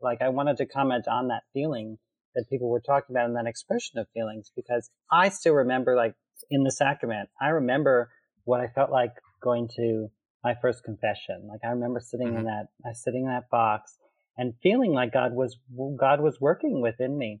Like 0.00 0.20
I 0.22 0.28
wanted 0.30 0.56
to 0.58 0.66
comment 0.66 1.06
on 1.08 1.28
that 1.28 1.44
feeling 1.52 1.98
that 2.34 2.48
people 2.48 2.68
were 2.68 2.80
talking 2.80 3.14
about 3.14 3.26
and 3.26 3.36
that 3.36 3.46
expression 3.46 3.98
of 3.98 4.08
feelings 4.10 4.50
because 4.54 4.90
I 5.10 5.28
still 5.28 5.54
remember 5.54 5.96
like 5.96 6.14
in 6.50 6.62
the 6.62 6.70
sacrament, 6.70 7.28
I 7.40 7.48
remember 7.48 8.10
what 8.44 8.60
I 8.60 8.68
felt 8.68 8.90
like 8.90 9.12
going 9.42 9.68
to 9.76 10.08
my 10.42 10.54
first 10.62 10.84
confession. 10.84 11.46
Like 11.48 11.60
I 11.64 11.68
remember 11.70 12.00
sitting 12.00 12.34
in 12.34 12.44
that, 12.44 12.68
I 12.84 12.92
sitting 12.92 13.24
in 13.24 13.28
that 13.30 13.50
box 13.50 13.96
and 14.38 14.54
feeling 14.62 14.92
like 14.92 15.12
God 15.12 15.32
was, 15.34 15.58
God 15.98 16.20
was 16.20 16.40
working 16.40 16.80
within 16.80 17.18
me. 17.18 17.40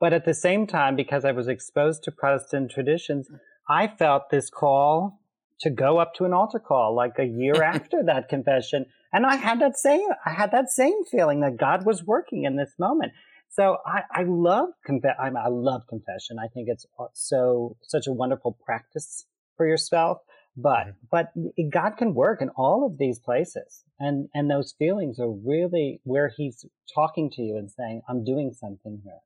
But 0.00 0.12
at 0.12 0.24
the 0.24 0.34
same 0.34 0.66
time, 0.66 0.96
because 0.96 1.24
I 1.24 1.32
was 1.32 1.48
exposed 1.48 2.02
to 2.04 2.12
Protestant 2.12 2.70
traditions, 2.70 3.28
I 3.68 3.86
felt 3.86 4.30
this 4.30 4.50
call 4.50 5.20
to 5.60 5.70
go 5.70 5.98
up 5.98 6.14
to 6.14 6.24
an 6.24 6.32
altar 6.32 6.58
call 6.58 6.94
like 6.94 7.18
a 7.18 7.24
year 7.24 7.62
after 7.62 8.02
that 8.04 8.28
confession. 8.28 8.86
And 9.12 9.24
I 9.24 9.36
had 9.36 9.60
that 9.60 9.76
same, 9.76 10.08
I 10.26 10.30
had 10.30 10.50
that 10.50 10.70
same 10.70 11.04
feeling 11.10 11.40
that 11.40 11.56
God 11.56 11.86
was 11.86 12.04
working 12.04 12.44
in 12.44 12.56
this 12.56 12.74
moment. 12.78 13.12
So 13.50 13.78
I, 13.86 14.02
I 14.10 14.24
love 14.24 14.70
conf- 14.84 15.04
I, 15.18 15.28
I 15.28 15.48
love 15.48 15.82
confession. 15.88 16.38
I 16.42 16.48
think 16.48 16.68
it's 16.68 16.86
uh, 16.98 17.06
so 17.14 17.76
such 17.82 18.08
a 18.08 18.12
wonderful 18.12 18.58
practice 18.64 19.26
for 19.56 19.66
yourself. 19.66 20.18
But 20.56 20.88
mm-hmm. 20.88 21.06
but 21.10 21.32
God 21.72 21.96
can 21.96 22.14
work 22.14 22.42
in 22.42 22.48
all 22.50 22.84
of 22.84 22.98
these 22.98 23.20
places, 23.20 23.84
and 23.98 24.28
and 24.34 24.50
those 24.50 24.74
feelings 24.76 25.18
are 25.20 25.30
really 25.30 26.00
where 26.04 26.32
He's 26.36 26.64
talking 26.94 27.30
to 27.30 27.42
you 27.42 27.56
and 27.56 27.70
saying, 27.70 28.02
"I'm 28.08 28.24
doing 28.24 28.52
something 28.52 29.00
here." 29.04 29.20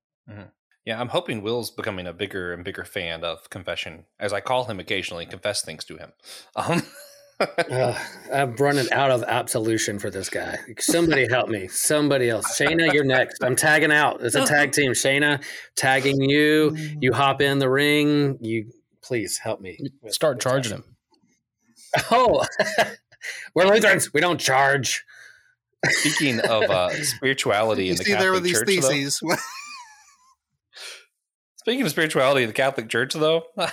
Yeah, 0.84 1.00
I'm 1.00 1.08
hoping 1.08 1.42
Will's 1.42 1.70
becoming 1.70 2.06
a 2.06 2.12
bigger 2.12 2.52
and 2.54 2.64
bigger 2.64 2.84
fan 2.84 3.22
of 3.22 3.50
confession 3.50 4.04
as 4.18 4.32
I 4.32 4.40
call 4.40 4.64
him 4.64 4.80
occasionally 4.80 5.24
and 5.24 5.30
confess 5.30 5.62
things 5.62 5.84
to 5.86 5.96
him. 5.96 6.12
Um, 6.56 6.82
Ugh, 7.70 7.96
I'm 8.34 8.56
running 8.56 8.90
out 8.92 9.12
of 9.12 9.22
absolution 9.22 9.98
for 10.00 10.10
this 10.10 10.28
guy. 10.28 10.58
Somebody 10.80 11.28
help 11.28 11.48
me. 11.48 11.68
Somebody 11.68 12.28
else. 12.30 12.58
Shayna, 12.58 12.92
you're 12.92 13.04
next. 13.04 13.44
I'm 13.44 13.54
tagging 13.54 13.92
out. 13.92 14.20
It's 14.24 14.34
a 14.34 14.44
tag 14.44 14.72
team. 14.72 14.90
Shayna, 14.90 15.44
tagging 15.76 16.20
you. 16.20 16.76
You 17.00 17.12
hop 17.14 17.40
in 17.40 17.60
the 17.60 17.70
ring. 17.70 18.38
You 18.40 18.72
please 19.02 19.38
help 19.38 19.60
me. 19.60 19.78
Start 20.08 20.40
charging 20.40 20.72
that. 20.72 20.84
him. 20.84 20.96
Oh, 22.10 22.44
we're 23.54 23.64
Lutherans. 23.66 24.12
We 24.12 24.20
don't 24.20 24.38
charge. 24.40 25.04
speaking 25.86 26.40
of 26.40 26.64
uh, 26.64 26.90
spirituality 27.04 27.84
You 27.84 27.90
in 27.92 27.96
the 27.98 28.04
see 28.04 28.14
there 28.14 28.32
with 28.32 28.44
Catholic 28.44 28.66
these 28.66 28.80
Church, 28.80 28.82
though, 28.82 28.88
theses. 28.90 29.22
Speaking 31.68 31.84
of 31.84 31.90
spirituality 31.90 32.42
in 32.42 32.48
the 32.48 32.54
Catholic 32.54 32.88
Church, 32.88 33.12
though, 33.12 33.42
I 33.58 33.70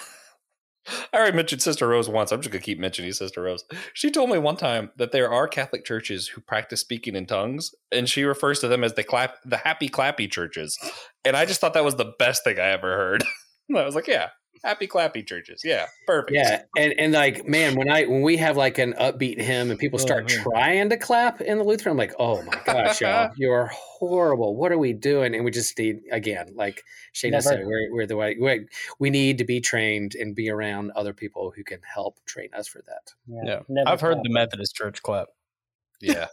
already 1.14 1.38
mentioned 1.38 1.62
Sister 1.62 1.88
Rose 1.88 2.10
once. 2.10 2.30
I'm 2.30 2.42
just 2.42 2.52
gonna 2.52 2.62
keep 2.62 2.78
mentioning 2.78 3.14
Sister 3.14 3.42
Rose. 3.42 3.64
She 3.94 4.12
told 4.12 4.30
me 4.30 4.38
one 4.38 4.58
time 4.58 4.92
that 4.98 5.14
there 5.14 5.32
are 5.32 5.48
Catholic 5.48 5.86
churches 5.86 6.28
who 6.28 6.42
practice 6.42 6.82
speaking 6.82 7.16
in 7.16 7.26
tongues, 7.26 7.74
and 7.94 8.10
she 8.10 8.26
refers 8.26 8.60
to 8.60 8.68
them 8.68 8.84
as 8.84 8.96
the 8.96 9.04
clap, 9.06 9.38
the 9.46 9.56
happy 9.56 9.88
clappy 9.88 10.30
churches. 10.30 10.78
And 11.24 11.38
I 11.38 11.46
just 11.46 11.62
thought 11.62 11.74
that 11.74 11.86
was 11.86 11.96
the 11.96 12.14
best 12.20 12.44
thing 12.44 12.60
I 12.60 12.72
ever 12.72 12.98
heard. 12.98 13.24
I 13.74 13.86
was 13.86 13.96
like, 13.96 14.08
yeah, 14.08 14.32
happy 14.64 14.88
clappy 14.88 15.26
churches. 15.26 15.62
Yeah, 15.64 15.86
perfect. 16.08 16.32
Yeah, 16.34 16.62
and 16.78 16.94
and 16.98 17.14
like 17.14 17.48
man, 17.48 17.76
when 17.76 17.90
I 17.90 18.06
when 18.06 18.22
we 18.22 18.38
have 18.38 18.58
like 18.58 18.78
an 18.78 18.94
upbeat 18.94 19.40
hymn 19.40 19.70
and 19.72 19.80
people 19.80 20.00
start 20.00 20.32
Oh, 20.32 20.52
trying 20.52 20.90
to 20.90 20.98
clap 20.98 21.42
in 21.42 21.58
the 21.58 21.64
Lutheran, 21.64 21.92
I'm 21.94 21.98
like, 21.98 22.14
oh 22.20 22.42
my 22.44 22.60
gosh, 22.66 23.02
y'all, 23.02 23.32
you're 23.38 23.70
horrible. 23.74 24.56
What 24.56 24.72
are 24.72 24.78
we 24.78 24.94
doing? 24.94 25.36
And 25.36 25.44
we 25.46 25.52
just 25.52 25.78
need 25.78 26.02
again, 26.12 26.54
like 26.56 26.82
Shayna 27.14 27.32
Never- 27.32 27.42
said, 27.42 27.66
we're 27.66 27.92
we're 27.92 28.06
the 28.08 28.18
way 28.18 28.36
we 28.40 28.66
we 29.00 29.10
need 29.10 29.38
to 29.40 29.46
be 29.46 29.62
trained 29.62 30.16
and 30.16 30.36
be 30.36 30.50
around 30.50 30.92
other 30.96 31.14
people 31.14 31.52
who 31.56 31.64
can 31.64 31.80
help 31.94 32.18
train 32.26 32.50
us 32.54 32.68
for 32.68 32.82
that. 32.88 33.14
Yeah, 33.28 33.60
never 33.70 33.90
I've 33.90 34.02
heard 34.02 34.14
clap. 34.16 34.24
the 34.24 34.30
Methodist 34.30 34.76
Church 34.76 35.02
clap. 35.04 35.28
Yeah. 36.02 36.28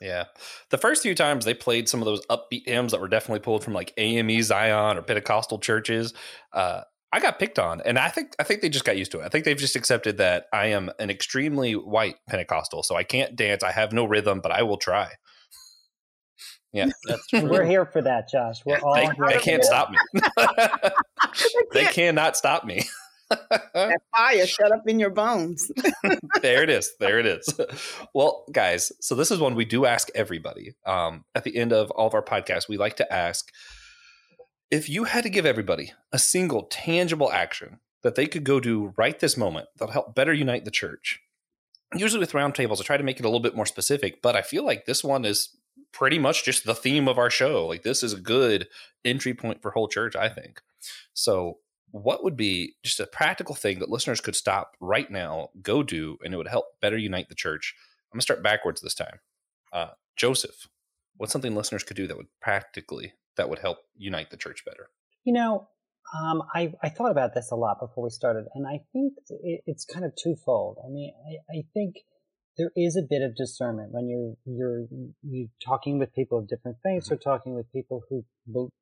Yeah. 0.00 0.24
The 0.70 0.78
first 0.78 1.02
few 1.02 1.14
times 1.14 1.44
they 1.44 1.52
played 1.52 1.86
some 1.86 2.00
of 2.00 2.06
those 2.06 2.24
upbeat 2.28 2.66
hymns 2.66 2.92
that 2.92 3.02
were 3.02 3.08
definitely 3.08 3.40
pulled 3.40 3.62
from 3.62 3.74
like 3.74 3.92
AME 3.98 4.40
Zion 4.42 4.96
or 4.96 5.02
Pentecostal 5.02 5.58
churches. 5.58 6.14
Uh, 6.54 6.82
I 7.12 7.18
got 7.18 7.38
picked 7.38 7.58
on, 7.58 7.80
and 7.80 7.98
I 7.98 8.08
think 8.08 8.34
I 8.38 8.44
think 8.44 8.60
they 8.60 8.68
just 8.68 8.84
got 8.84 8.96
used 8.96 9.10
to 9.12 9.20
it. 9.20 9.24
I 9.24 9.28
think 9.28 9.44
they've 9.44 9.56
just 9.56 9.74
accepted 9.74 10.18
that 10.18 10.46
I 10.52 10.66
am 10.66 10.90
an 11.00 11.10
extremely 11.10 11.72
white 11.72 12.16
Pentecostal, 12.28 12.82
so 12.84 12.94
I 12.94 13.02
can't 13.02 13.34
dance. 13.34 13.64
I 13.64 13.72
have 13.72 13.92
no 13.92 14.04
rhythm, 14.04 14.40
but 14.40 14.52
I 14.52 14.62
will 14.62 14.76
try. 14.76 15.10
Yeah, 16.72 16.86
that's 17.06 17.26
And 17.32 17.50
we're 17.50 17.64
here 17.64 17.84
for 17.84 18.00
that, 18.02 18.28
Josh. 18.28 18.64
We're 18.64 18.78
all 18.78 18.94
they, 18.94 19.06
here 19.06 19.14
they 19.28 19.38
can't 19.38 19.64
stop 19.64 19.90
me. 19.90 19.98
they 21.72 21.84
cannot 21.86 22.36
stop 22.36 22.64
me. 22.64 22.84
That 23.50 24.00
fire 24.16 24.46
shut 24.46 24.72
up 24.72 24.88
in 24.88 24.98
your 24.98 25.10
bones. 25.10 25.70
there 26.42 26.62
it 26.62 26.70
is. 26.70 26.92
There 26.98 27.18
it 27.18 27.26
is. 27.26 27.48
Well, 28.12 28.44
guys, 28.50 28.90
so 29.00 29.14
this 29.14 29.30
is 29.30 29.38
one 29.38 29.54
we 29.54 29.64
do 29.64 29.86
ask 29.86 30.08
everybody. 30.14 30.74
Um, 30.84 31.24
at 31.34 31.44
the 31.44 31.56
end 31.56 31.72
of 31.72 31.90
all 31.92 32.08
of 32.08 32.14
our 32.14 32.24
podcasts, 32.24 32.68
we 32.68 32.76
like 32.76 32.96
to 32.96 33.12
ask 33.12 33.48
if 34.70 34.88
you 34.88 35.04
had 35.04 35.24
to 35.24 35.30
give 35.30 35.46
everybody 35.46 35.92
a 36.12 36.18
single 36.18 36.64
tangible 36.64 37.30
action 37.32 37.80
that 38.02 38.14
they 38.14 38.26
could 38.26 38.44
go 38.44 38.60
do 38.60 38.94
right 38.96 39.18
this 39.18 39.36
moment 39.36 39.68
that'll 39.76 39.92
help 39.92 40.14
better 40.14 40.32
unite 40.32 40.64
the 40.64 40.70
church. 40.70 41.20
Usually 41.94 42.20
with 42.20 42.32
roundtables, 42.32 42.80
I 42.80 42.84
try 42.84 42.96
to 42.96 43.02
make 43.02 43.18
it 43.18 43.24
a 43.24 43.28
little 43.28 43.40
bit 43.40 43.56
more 43.56 43.66
specific, 43.66 44.22
but 44.22 44.36
I 44.36 44.42
feel 44.42 44.64
like 44.64 44.86
this 44.86 45.02
one 45.02 45.24
is 45.24 45.56
pretty 45.92 46.18
much 46.18 46.44
just 46.44 46.64
the 46.64 46.74
theme 46.74 47.08
of 47.08 47.18
our 47.18 47.30
show. 47.30 47.66
Like 47.66 47.82
this 47.82 48.02
is 48.02 48.12
a 48.12 48.20
good 48.20 48.68
entry 49.04 49.34
point 49.34 49.60
for 49.60 49.72
whole 49.72 49.88
church, 49.88 50.14
I 50.14 50.28
think. 50.28 50.60
So 51.12 51.58
what 51.90 52.22
would 52.22 52.36
be 52.36 52.76
just 52.84 53.00
a 53.00 53.06
practical 53.06 53.56
thing 53.56 53.80
that 53.80 53.90
listeners 53.90 54.20
could 54.20 54.36
stop 54.36 54.76
right 54.78 55.10
now, 55.10 55.50
go 55.60 55.82
do, 55.82 56.16
and 56.24 56.32
it 56.32 56.36
would 56.36 56.48
help 56.48 56.66
better 56.80 56.96
unite 56.96 57.28
the 57.28 57.34
church? 57.34 57.74
I'm 58.12 58.16
gonna 58.16 58.22
start 58.22 58.42
backwards 58.42 58.80
this 58.80 58.94
time. 58.94 59.18
Uh, 59.72 59.90
Joseph, 60.16 60.68
what's 61.16 61.32
something 61.32 61.56
listeners 61.56 61.82
could 61.82 61.96
do 61.96 62.06
that 62.06 62.16
would 62.16 62.28
practically 62.40 63.14
that 63.40 63.48
would 63.48 63.58
help 63.58 63.78
unite 63.96 64.30
the 64.30 64.36
church 64.36 64.64
better? 64.66 64.90
You 65.24 65.32
know, 65.32 65.68
um, 66.14 66.42
I, 66.54 66.74
I 66.82 66.90
thought 66.90 67.10
about 67.10 67.34
this 67.34 67.50
a 67.50 67.56
lot 67.56 67.80
before 67.80 68.04
we 68.04 68.10
started, 68.10 68.44
and 68.54 68.66
I 68.66 68.80
think 68.92 69.14
it, 69.30 69.62
it's 69.66 69.86
kind 69.86 70.04
of 70.04 70.12
twofold. 70.22 70.76
I 70.84 70.90
mean, 70.90 71.12
I, 71.26 71.58
I 71.58 71.62
think 71.72 71.96
there 72.58 72.70
is 72.76 72.96
a 72.96 73.06
bit 73.08 73.22
of 73.22 73.34
discernment 73.34 73.92
when 73.92 74.08
you're 74.10 74.34
you're 74.44 74.86
you 75.22 75.48
talking 75.64 75.98
with 75.98 76.14
people 76.14 76.38
of 76.38 76.48
different 76.48 76.76
faiths 76.82 77.10
or 77.10 77.16
talking 77.16 77.54
with 77.54 77.72
people 77.72 78.02
who 78.10 78.24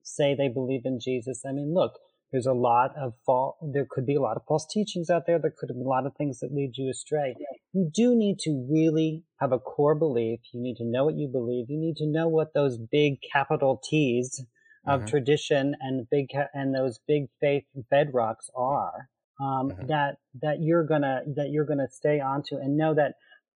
say 0.02 0.34
they 0.34 0.48
believe 0.48 0.82
in 0.84 0.98
Jesus. 1.00 1.44
I 1.46 1.52
mean, 1.52 1.72
look, 1.72 1.92
there's 2.33 2.47
a 2.47 2.53
lot 2.53 2.91
of 3.01 3.14
fall. 3.24 3.57
There 3.72 3.87
could 3.89 4.07
be 4.07 4.14
a 4.14 4.20
lot 4.20 4.37
of 4.37 4.43
false 4.47 4.66
teachings 4.70 5.09
out 5.11 5.22
there. 5.26 5.39
There 5.39 5.53
could 5.57 5.68
be 5.74 5.81
a 5.81 5.89
lot 5.89 6.07
of 6.07 6.14
things 6.16 6.41
that 6.41 6.53
lead 6.53 6.72
you 6.76 6.91
astray. 6.91 7.37
You 7.72 7.91
do 7.93 8.14
need 8.14 8.39
to 8.41 8.66
really 8.70 9.24
have 9.41 9.53
a 9.53 9.59
core 9.59 9.95
belief. 9.95 10.41
You 10.53 10.61
need 10.62 10.76
to 10.76 10.85
know 10.85 11.05
what 11.05 11.16
you 11.16 11.29
believe. 11.29 11.66
You 11.68 11.79
need 11.79 11.97
to 11.97 12.07
know 12.07 12.29
what 12.29 12.53
those 12.55 12.79
big 12.79 13.18
capital 13.33 13.81
T's 13.83 14.45
of 14.87 15.03
Mhm. 15.03 15.07
tradition 15.09 15.74
and 15.81 16.09
big 16.11 16.29
and 16.55 16.74
those 16.74 16.99
big 17.07 17.29
faith 17.41 17.64
bedrocks 17.93 18.49
are 18.57 19.09
um, 19.41 19.70
Mhm. 19.70 19.89
that 19.89 20.16
that 20.43 20.61
you're 20.61 20.85
gonna 20.85 21.22
that 21.37 21.51
you're 21.51 21.64
gonna 21.64 21.89
stay 21.89 22.20
onto 22.20 22.57
and 22.57 22.76
know 22.76 22.95
that 22.95 23.14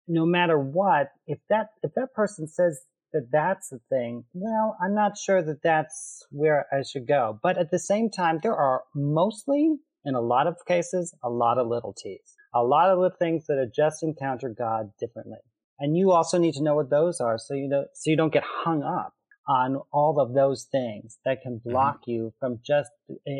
no 0.07 0.25
matter 0.25 0.59
what 0.59 1.11
if 1.27 1.39
that 1.49 1.67
if 1.83 1.93
that 1.93 2.13
person 2.13 2.47
says 2.47 2.85
that 3.13 3.27
that's 3.31 3.69
the 3.69 3.79
thing 3.89 4.23
well 4.33 4.77
i'm 4.81 4.93
not 4.93 5.17
sure 5.17 5.41
that 5.41 5.61
that's 5.63 6.25
where 6.31 6.65
i 6.71 6.81
should 6.81 7.07
go 7.07 7.39
but 7.41 7.57
at 7.57 7.71
the 7.71 7.79
same 7.79 8.09
time 8.09 8.39
there 8.41 8.55
are 8.55 8.83
mostly 8.95 9.75
in 10.05 10.15
a 10.15 10.21
lot 10.21 10.47
of 10.47 10.55
cases 10.67 11.13
a 11.23 11.29
lot 11.29 11.57
of 11.57 11.67
little 11.67 11.93
t's 11.93 12.35
a 12.53 12.63
lot 12.63 12.89
of 12.89 12.99
the 12.99 13.15
things 13.17 13.45
that 13.47 13.57
are 13.57 13.71
just 13.73 14.03
encounter 14.03 14.49
god 14.49 14.91
differently 14.99 15.39
and 15.79 15.97
you 15.97 16.11
also 16.11 16.37
need 16.37 16.53
to 16.53 16.63
know 16.63 16.75
what 16.75 16.89
those 16.89 17.19
are 17.19 17.37
so 17.37 17.53
you 17.53 17.67
know 17.67 17.85
so 17.93 18.09
you 18.09 18.17
don't 18.17 18.33
get 18.33 18.43
hung 18.43 18.83
up 18.83 19.13
on 19.49 19.81
all 19.91 20.19
of 20.19 20.33
those 20.33 20.67
things 20.71 21.17
that 21.25 21.41
can 21.41 21.57
block 21.57 22.01
you 22.05 22.31
from 22.39 22.59
just 22.63 22.91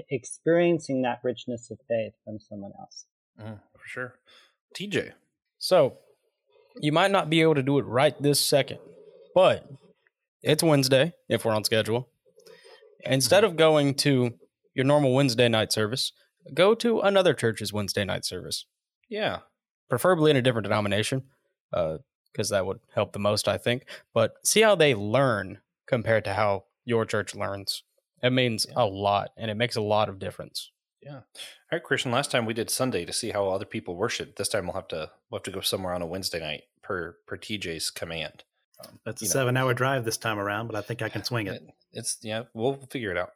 experiencing 0.10 1.04
that 1.04 1.20
richness 1.24 1.70
of 1.70 1.78
faith 1.88 2.14
from 2.26 2.40
someone 2.40 2.72
else. 2.80 3.06
Mm, 3.40 3.60
for 3.78 3.88
sure. 3.88 4.16
TJ. 4.76 5.12
So, 5.60 5.98
you 6.82 6.92
might 6.92 7.12
not 7.12 7.30
be 7.30 7.42
able 7.42 7.56
to 7.56 7.64
do 7.64 7.78
it 7.78 7.84
right 7.84 8.20
this 8.22 8.40
second, 8.40 8.80
but 9.36 9.68
it's 10.42 10.64
Wednesday 10.64 11.14
if 11.28 11.46
we're 11.46 11.54
on 11.54 11.64
schedule. 11.64 12.10
Instead 13.06 13.44
of 13.44 13.56
going 13.56 13.94
to 13.96 14.34
your 14.74 14.86
normal 14.86 15.14
Wednesday 15.14 15.48
night 15.48 15.72
service, 15.72 16.12
go 16.54 16.74
to 16.76 17.00
another 17.02 17.34
church's 17.34 17.72
Wednesday 17.74 18.04
night 18.06 18.26
service, 18.26 18.66
Yeah. 19.10 19.40
preferably 19.90 20.32
in 20.32 20.38
a 20.38 20.42
different 20.42 20.66
denomination, 20.66 21.24
uh, 21.74 21.98
because 22.32 22.50
that 22.50 22.66
would 22.66 22.80
help 22.94 23.14
the 23.14 23.20
most, 23.20 23.48
I 23.48 23.58
think. 23.58 23.86
But 24.14 24.36
see 24.46 24.62
how 24.62 24.76
they 24.76 24.94
learn 24.96 25.62
compared 25.88 26.24
to 26.26 26.34
how 26.34 26.66
your 26.86 27.06
church 27.06 27.36
learns. 27.36 27.84
It 28.22 28.32
means 28.32 28.66
a 28.76 28.86
lot, 28.86 29.32
and 29.38 29.50
it 29.50 29.56
makes 29.56 29.76
a 29.76 29.82
lot 29.82 30.10
of 30.10 30.20
difference. 30.20 30.72
Yeah. 31.02 31.16
All 31.16 31.22
right, 31.72 31.84
Christian. 31.84 32.12
Last 32.12 32.30
time 32.32 32.46
we 32.46 32.54
did 32.54 32.70
Sunday 32.70 33.06
to 33.06 33.14
see 33.14 33.32
how 33.32 33.48
other 33.48 33.66
people 33.66 33.96
worship. 33.96 34.36
This 34.36 34.50
time 34.50 34.66
we'll 34.66 34.74
have 34.74 34.90
to 34.90 35.12
we'll 35.30 35.40
have 35.40 35.44
to 35.44 35.52
go 35.52 35.62
somewhere 35.62 35.94
on 35.94 36.02
a 36.02 36.06
Wednesday 36.06 36.40
night 36.42 36.64
per 36.84 37.18
per 37.26 37.38
TJ's 37.38 37.90
command. 37.90 38.44
Um, 38.80 39.00
That's 39.06 39.22
a 39.22 39.26
know, 39.26 39.30
seven 39.30 39.58
hour 39.58 39.74
drive 39.74 40.06
this 40.06 40.18
time 40.18 40.40
around, 40.40 40.68
but 40.68 40.76
I 40.76 40.82
think 40.82 41.02
I 41.02 41.10
can 41.10 41.24
swing 41.24 41.48
it. 41.48 41.62
It's 41.92 42.18
yeah, 42.22 42.44
we'll 42.54 42.76
figure 42.90 43.12
it 43.12 43.18
out. 43.18 43.32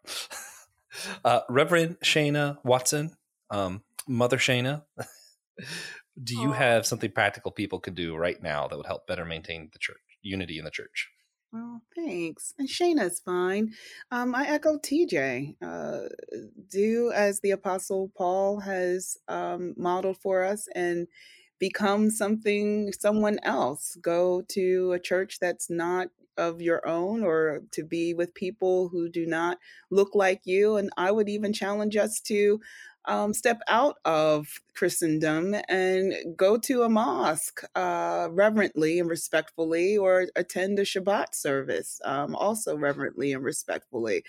uh, 1.26 1.42
Reverend 1.50 2.00
Shayna 2.02 2.58
Watson, 2.64 3.16
um, 3.50 3.84
Mother 4.08 4.38
Shayna, 4.38 4.84
do 6.24 6.36
you 6.40 6.50
Aw. 6.50 6.54
have 6.54 6.86
something 6.86 7.12
practical 7.12 7.52
people 7.52 7.80
could 7.80 7.96
do 7.96 8.16
right 8.16 8.42
now 8.42 8.68
that 8.68 8.78
would 8.78 8.86
help 8.86 9.08
better 9.08 9.26
maintain 9.26 9.70
the 9.74 9.80
church 9.80 9.98
unity 10.22 10.60
in 10.60 10.66
the 10.66 10.72
church? 10.72 11.10
Well, 11.52 11.84
thanks. 11.96 12.56
And 12.58 12.68
Shayna's 12.68 13.20
fine. 13.20 13.74
Um, 14.10 14.34
I 14.34 14.48
echo 14.48 14.78
TJ. 14.78 15.56
Uh, 15.62 16.10
do 16.68 17.12
as 17.14 17.42
the 17.42 17.52
Apostle 17.52 18.12
Paul 18.18 18.60
has 18.62 19.18
um, 19.28 19.76
modeled 19.78 20.18
for 20.18 20.44
us 20.44 20.68
and 20.74 21.08
become 21.64 22.10
something, 22.10 22.92
someone 22.92 23.40
else. 23.42 23.96
Go 24.02 24.42
to 24.50 24.92
a 24.92 25.00
church 25.00 25.40
that's 25.40 25.70
not 25.70 26.10
of 26.38 26.62
your 26.62 26.86
own 26.86 27.24
or 27.24 27.62
to 27.72 27.86
be 27.86 28.14
with 28.14 28.34
people 28.34 28.90
who 28.90 29.08
do 29.08 29.26
not 29.26 29.58
look 29.90 30.10
like 30.14 30.42
you. 30.44 30.76
And 30.76 30.90
I 30.98 31.10
would 31.10 31.30
even 31.30 31.54
challenge 31.54 31.96
us 31.96 32.20
to 32.22 32.60
um, 33.06 33.34
step 33.34 33.62
out 33.70 33.96
of 34.04 34.48
Christendom 34.76 35.56
and 35.70 36.14
go 36.36 36.58
to 36.58 36.84
a 36.84 36.90
mosque 36.90 37.64
uh, 37.76 38.28
reverently 38.30 39.00
and 39.00 39.10
respectfully, 39.10 39.98
or 39.98 40.28
attend 40.36 40.80
a 40.80 40.84
Shabbat 40.84 41.34
service 41.34 42.02
um, 42.04 42.36
also 42.36 42.76
reverently 42.76 43.32
and 43.32 43.44
respectfully. 43.44 44.24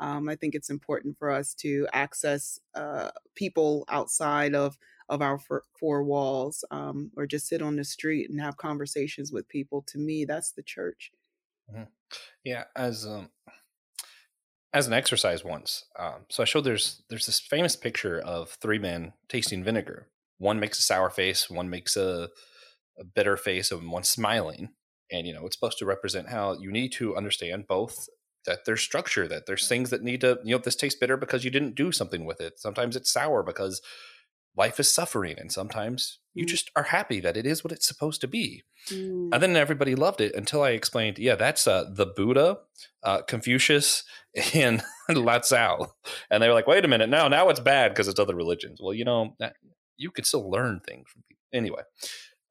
Um, 0.00 0.28
I 0.28 0.34
think 0.34 0.56
it's 0.56 0.70
important 0.70 1.18
for 1.18 1.30
us 1.30 1.54
to 1.54 1.86
access 1.92 2.58
uh, 2.74 3.10
people 3.36 3.84
outside 3.88 4.56
of 4.56 4.76
of 5.10 5.20
our 5.20 5.38
four, 5.78 6.02
walls, 6.04 6.64
um, 6.70 7.10
or 7.16 7.26
just 7.26 7.48
sit 7.48 7.60
on 7.60 7.76
the 7.76 7.84
street 7.84 8.30
and 8.30 8.40
have 8.40 8.56
conversations 8.56 9.32
with 9.32 9.48
people. 9.48 9.82
To 9.88 9.98
me, 9.98 10.24
that's 10.24 10.52
the 10.52 10.62
church. 10.62 11.12
Yeah, 12.44 12.64
as 12.74 13.06
um 13.06 13.30
as 14.72 14.86
an 14.86 14.92
exercise 14.92 15.44
once. 15.44 15.84
Um, 15.98 16.26
so 16.28 16.42
I 16.42 16.46
showed 16.46 16.64
there's 16.64 17.02
there's 17.10 17.26
this 17.26 17.40
famous 17.40 17.76
picture 17.76 18.20
of 18.20 18.50
three 18.50 18.78
men 18.78 19.12
tasting 19.28 19.64
vinegar. 19.64 20.08
One 20.38 20.60
makes 20.60 20.78
a 20.78 20.82
sour 20.82 21.10
face, 21.10 21.50
one 21.50 21.68
makes 21.68 21.96
a, 21.96 22.30
a 22.98 23.04
bitter 23.04 23.36
face, 23.36 23.70
and 23.70 23.90
one's 23.90 24.08
smiling. 24.08 24.70
And 25.12 25.26
you 25.26 25.34
know, 25.34 25.44
it's 25.44 25.56
supposed 25.56 25.78
to 25.78 25.86
represent 25.86 26.28
how 26.28 26.56
you 26.58 26.70
need 26.70 26.92
to 26.92 27.16
understand 27.16 27.66
both 27.66 28.08
that 28.46 28.60
there's 28.64 28.80
structure, 28.80 29.28
that 29.28 29.46
there's 29.46 29.68
things 29.68 29.90
that 29.90 30.02
need 30.02 30.22
to, 30.22 30.38
you 30.44 30.52
know, 30.52 30.62
this 30.62 30.76
tastes 30.76 30.98
bitter 30.98 31.16
because 31.16 31.44
you 31.44 31.50
didn't 31.50 31.74
do 31.74 31.92
something 31.92 32.24
with 32.24 32.40
it. 32.40 32.58
Sometimes 32.58 32.96
it's 32.96 33.12
sour 33.12 33.42
because 33.42 33.82
life 34.56 34.80
is 34.80 34.92
suffering, 34.92 35.36
and 35.38 35.50
sometimes 35.52 36.18
you 36.34 36.44
Mm. 36.44 36.48
just 36.48 36.70
are 36.76 36.84
happy 36.84 37.18
that 37.20 37.36
it 37.36 37.44
is 37.46 37.64
what 37.64 37.72
it's 37.72 37.86
supposed 37.86 38.20
to 38.20 38.28
be. 38.28 38.62
Mm. 38.88 39.30
And 39.32 39.42
then 39.42 39.56
everybody 39.56 39.94
loved 39.94 40.20
it 40.20 40.34
until 40.34 40.62
I 40.62 40.70
explained, 40.70 41.18
yeah, 41.18 41.34
that's 41.34 41.66
uh, 41.66 41.90
the 41.92 42.06
Buddha, 42.06 42.58
uh, 43.02 43.22
Confucius, 43.22 44.04
and 44.54 44.82
Lao 45.08 45.38
Tzu. 45.38 45.86
And 46.30 46.42
they 46.42 46.48
were 46.48 46.54
like, 46.54 46.66
wait 46.68 46.84
a 46.84 46.88
minute, 46.88 47.08
now 47.10 47.26
now 47.28 47.48
it's 47.48 47.60
bad 47.60 47.88
because 47.90 48.06
it's 48.08 48.20
other 48.20 48.36
religions. 48.36 48.80
Well, 48.80 48.94
you 48.94 49.04
know, 49.04 49.34
that, 49.40 49.54
you 49.96 50.10
could 50.10 50.24
still 50.26 50.48
learn 50.50 50.80
things 50.86 51.08
from 51.10 51.22
people. 51.28 51.42
Anyway, 51.52 51.82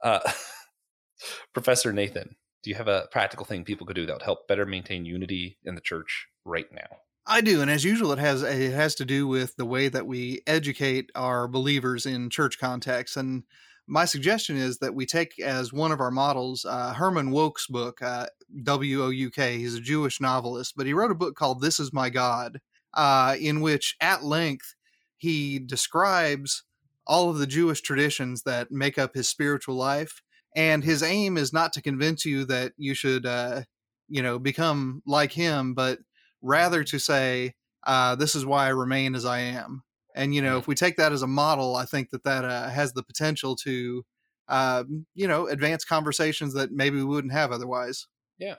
uh, 0.03 0.19
Professor 1.53 1.91
Nathan, 1.93 2.35
do 2.63 2.69
you 2.69 2.75
have 2.75 2.87
a 2.87 3.07
practical 3.11 3.45
thing 3.45 3.63
people 3.63 3.87
could 3.87 3.95
do 3.95 4.05
that 4.05 4.13
would 4.13 4.21
help 4.21 4.47
better 4.47 4.65
maintain 4.65 5.05
unity 5.05 5.57
in 5.63 5.75
the 5.75 5.81
church 5.81 6.27
right 6.45 6.67
now? 6.71 6.97
I 7.31 7.41
do, 7.41 7.61
and 7.61 7.69
as 7.69 7.83
usual, 7.85 8.11
it 8.11 8.17
has 8.17 8.41
it 8.41 8.73
has 8.73 8.95
to 8.95 9.05
do 9.05 9.27
with 9.27 9.55
the 9.55 9.65
way 9.65 9.87
that 9.87 10.07
we 10.07 10.41
educate 10.47 11.11
our 11.13 11.47
believers 11.47 12.07
in 12.07 12.31
church 12.31 12.57
contexts. 12.57 13.15
And 13.15 13.43
my 13.85 14.05
suggestion 14.05 14.57
is 14.57 14.79
that 14.79 14.95
we 14.95 15.05
take 15.05 15.39
as 15.39 15.71
one 15.71 15.91
of 15.91 15.99
our 15.99 16.09
models 16.09 16.65
uh, 16.65 16.93
Herman 16.93 17.29
Wouk's 17.29 17.67
book, 17.67 18.01
uh, 18.01 18.25
W 18.63 19.03
O 19.03 19.09
U 19.09 19.29
K. 19.29 19.59
He's 19.59 19.75
a 19.75 19.79
Jewish 19.79 20.19
novelist, 20.19 20.73
but 20.75 20.87
he 20.87 20.93
wrote 20.93 21.11
a 21.11 21.15
book 21.15 21.35
called 21.35 21.61
"This 21.61 21.79
Is 21.79 21.93
My 21.93 22.09
God," 22.09 22.61
uh, 22.95 23.35
in 23.39 23.61
which, 23.61 23.95
at 24.01 24.23
length, 24.23 24.73
he 25.15 25.59
describes 25.59 26.63
all 27.05 27.29
of 27.29 27.37
the 27.37 27.47
Jewish 27.47 27.81
traditions 27.81 28.41
that 28.43 28.71
make 28.71 28.97
up 28.97 29.13
his 29.13 29.29
spiritual 29.29 29.75
life. 29.75 30.23
And 30.55 30.83
his 30.83 31.03
aim 31.03 31.37
is 31.37 31.53
not 31.53 31.73
to 31.73 31.81
convince 31.81 32.25
you 32.25 32.43
that 32.45 32.73
you 32.75 32.95
should, 32.95 33.27
uh, 33.27 33.61
you 34.07 34.23
know, 34.23 34.39
become 34.39 35.03
like 35.05 35.31
him, 35.31 35.75
but 35.75 35.99
rather 36.41 36.83
to 36.83 36.99
say, 36.99 37.53
uh, 37.85 38.15
this 38.15 38.35
is 38.35 38.45
why 38.45 38.65
I 38.65 38.69
remain 38.69 39.15
as 39.15 39.25
I 39.25 39.39
am. 39.39 39.83
And, 40.15 40.33
you 40.33 40.41
know, 40.41 40.57
if 40.57 40.67
we 40.67 40.75
take 40.75 40.97
that 40.97 41.11
as 41.11 41.21
a 41.21 41.27
model, 41.27 41.75
I 41.75 41.85
think 41.85 42.09
that 42.09 42.23
that 42.23 42.43
uh, 42.43 42.69
has 42.69 42.93
the 42.93 43.03
potential 43.03 43.55
to, 43.57 44.03
uh, 44.47 44.83
you 45.13 45.27
know, 45.27 45.47
advance 45.47 45.85
conversations 45.85 46.53
that 46.55 46.71
maybe 46.71 46.97
we 46.97 47.03
wouldn't 47.03 47.33
have 47.33 47.51
otherwise. 47.51 48.07
Yeah. 48.37 48.55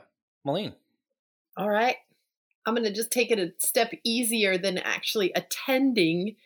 Molleen. 0.46 0.74
All 1.56 1.68
right. 1.68 1.96
I'm 2.64 2.74
going 2.74 2.86
to 2.86 2.92
just 2.92 3.10
take 3.10 3.30
it 3.30 3.38
a 3.38 3.52
step 3.58 3.92
easier 4.04 4.56
than 4.56 4.78
actually 4.78 5.32
attending, 5.34 6.36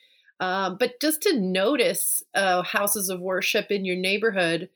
um, 0.40 0.76
but 0.78 1.00
just 1.00 1.22
to 1.22 1.38
notice 1.38 2.22
uh, 2.34 2.62
houses 2.62 3.08
of 3.08 3.20
worship 3.20 3.70
in 3.70 3.84
your 3.84 3.96
neighborhood. 3.96 4.70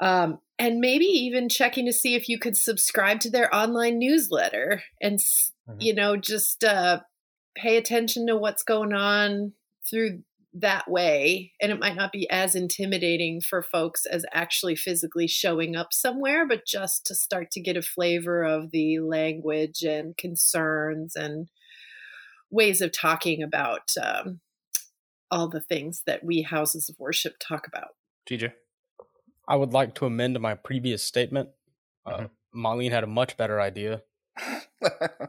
Um, 0.00 0.40
and 0.58 0.80
maybe 0.80 1.04
even 1.04 1.48
checking 1.48 1.86
to 1.86 1.92
see 1.92 2.14
if 2.14 2.28
you 2.28 2.38
could 2.38 2.56
subscribe 2.56 3.20
to 3.20 3.30
their 3.30 3.54
online 3.54 3.98
newsletter 3.98 4.82
and 5.00 5.20
mm-hmm. 5.68 5.80
you 5.80 5.94
know 5.94 6.16
just 6.16 6.64
uh, 6.64 7.00
pay 7.56 7.76
attention 7.76 8.26
to 8.26 8.36
what's 8.36 8.62
going 8.62 8.92
on 8.92 9.52
through 9.88 10.22
that 10.54 10.90
way 10.90 11.52
and 11.60 11.70
it 11.70 11.78
might 11.78 11.94
not 11.94 12.10
be 12.10 12.28
as 12.30 12.54
intimidating 12.54 13.40
for 13.40 13.62
folks 13.62 14.06
as 14.06 14.24
actually 14.32 14.74
physically 14.74 15.28
showing 15.28 15.76
up 15.76 15.92
somewhere 15.92 16.48
but 16.48 16.66
just 16.66 17.04
to 17.04 17.14
start 17.14 17.50
to 17.50 17.60
get 17.60 17.76
a 17.76 17.82
flavor 17.82 18.42
of 18.42 18.70
the 18.70 18.98
language 18.98 19.82
and 19.82 20.16
concerns 20.16 21.14
and 21.14 21.48
ways 22.50 22.80
of 22.80 22.90
talking 22.90 23.42
about 23.42 23.92
um, 24.02 24.40
all 25.30 25.48
the 25.48 25.60
things 25.60 26.02
that 26.06 26.24
we 26.24 26.42
houses 26.42 26.88
of 26.88 26.96
worship 26.98 27.34
talk 27.38 27.66
about 27.66 27.90
tj 28.28 28.50
I 29.48 29.56
would 29.56 29.72
like 29.72 29.94
to 29.94 30.04
amend 30.04 30.38
my 30.38 30.54
previous 30.54 31.02
statement. 31.02 31.48
Uh, 32.04 32.12
mm-hmm. 32.12 32.66
Molleen 32.66 32.90
had 32.92 33.02
a 33.02 33.08
much 33.08 33.36
better 33.38 33.60
idea. 33.60 34.02
uh, 34.82 35.26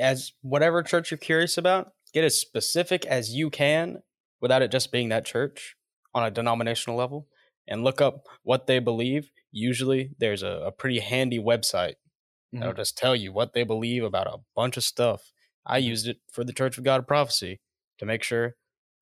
as 0.00 0.32
whatever 0.42 0.82
church 0.82 1.10
you're 1.10 1.18
curious 1.18 1.58
about, 1.58 1.92
get 2.12 2.24
as 2.24 2.38
specific 2.38 3.04
as 3.06 3.34
you 3.34 3.50
can 3.50 4.02
without 4.40 4.62
it 4.62 4.70
just 4.70 4.92
being 4.92 5.08
that 5.08 5.24
church 5.24 5.76
on 6.14 6.24
a 6.24 6.30
denominational 6.30 6.96
level 6.96 7.26
and 7.66 7.84
look 7.84 8.00
up 8.00 8.26
what 8.42 8.66
they 8.66 8.78
believe. 8.78 9.30
Usually 9.50 10.10
there's 10.18 10.42
a, 10.42 10.62
a 10.66 10.72
pretty 10.72 11.00
handy 11.00 11.38
website 11.38 11.94
mm-hmm. 12.52 12.60
that'll 12.60 12.74
just 12.74 12.96
tell 12.96 13.16
you 13.16 13.32
what 13.32 13.52
they 13.52 13.64
believe 13.64 14.02
about 14.02 14.26
a 14.26 14.38
bunch 14.54 14.76
of 14.76 14.84
stuff. 14.84 15.32
I 15.66 15.78
used 15.78 16.08
it 16.08 16.18
for 16.32 16.44
the 16.44 16.52
Church 16.52 16.78
of 16.78 16.84
God 16.84 17.00
of 17.00 17.06
Prophecy 17.06 17.60
to 17.98 18.06
make 18.06 18.22
sure 18.22 18.56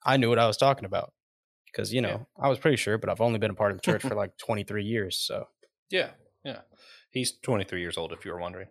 I 0.05 0.17
knew 0.17 0.29
what 0.29 0.39
I 0.39 0.47
was 0.47 0.57
talking 0.57 0.85
about 0.85 1.13
because 1.67 1.93
you 1.93 2.01
know 2.01 2.09
yeah. 2.09 2.45
I 2.45 2.49
was 2.49 2.59
pretty 2.59 2.77
sure, 2.77 2.99
but 2.99 3.09
I've 3.09 3.21
only 3.21 3.39
been 3.39 3.51
a 3.51 3.55
part 3.55 3.71
of 3.71 3.79
the 3.79 3.83
church 3.83 4.03
for 4.09 4.15
like 4.15 4.37
23 4.39 4.85
years. 4.85 5.17
So 5.19 5.47
yeah, 5.91 6.11
yeah, 6.45 6.61
he's 7.17 7.33
23 7.33 7.81
years 7.81 7.97
old. 7.97 8.13
If 8.13 8.25
you 8.25 8.33
were 8.33 8.41
wondering, 8.41 8.69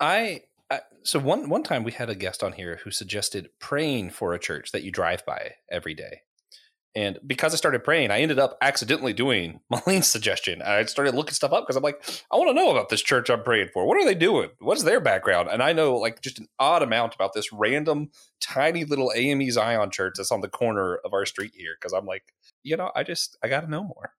I, 0.00 0.42
I 0.70 0.80
so 1.02 1.18
one 1.18 1.48
one 1.48 1.62
time 1.62 1.84
we 1.84 1.92
had 1.92 2.10
a 2.10 2.14
guest 2.14 2.42
on 2.42 2.52
here 2.52 2.80
who 2.84 2.90
suggested 2.90 3.50
praying 3.58 4.10
for 4.10 4.34
a 4.34 4.38
church 4.38 4.72
that 4.72 4.82
you 4.82 4.90
drive 4.90 5.24
by 5.24 5.52
every 5.70 5.94
day. 5.94 6.22
And 6.96 7.18
because 7.26 7.52
I 7.52 7.56
started 7.56 7.82
praying, 7.82 8.12
I 8.12 8.20
ended 8.20 8.38
up 8.38 8.56
accidentally 8.60 9.12
doing 9.12 9.58
Molleen's 9.72 10.06
suggestion. 10.06 10.62
I 10.62 10.84
started 10.84 11.14
looking 11.14 11.34
stuff 11.34 11.52
up 11.52 11.64
because 11.64 11.74
I'm 11.74 11.82
like, 11.82 12.00
I 12.30 12.36
want 12.36 12.50
to 12.50 12.54
know 12.54 12.70
about 12.70 12.88
this 12.88 13.02
church 13.02 13.30
I'm 13.30 13.42
praying 13.42 13.70
for. 13.72 13.84
What 13.84 13.96
are 13.96 14.04
they 14.04 14.14
doing? 14.14 14.50
What's 14.60 14.84
their 14.84 15.00
background? 15.00 15.48
And 15.50 15.60
I 15.60 15.72
know 15.72 15.96
like 15.96 16.20
just 16.20 16.38
an 16.38 16.46
odd 16.60 16.82
amount 16.82 17.14
about 17.14 17.32
this 17.32 17.52
random, 17.52 18.10
tiny 18.40 18.84
little 18.84 19.12
AME 19.14 19.50
Zion 19.50 19.90
church 19.90 20.14
that's 20.16 20.30
on 20.30 20.40
the 20.40 20.48
corner 20.48 21.00
of 21.04 21.12
our 21.12 21.26
street 21.26 21.52
here. 21.54 21.74
Because 21.80 21.92
I'm 21.92 22.06
like, 22.06 22.32
you 22.62 22.76
know, 22.76 22.92
I 22.94 23.02
just 23.02 23.36
I 23.42 23.48
got 23.48 23.62
to 23.62 23.70
know 23.70 23.82
more. 23.82 24.12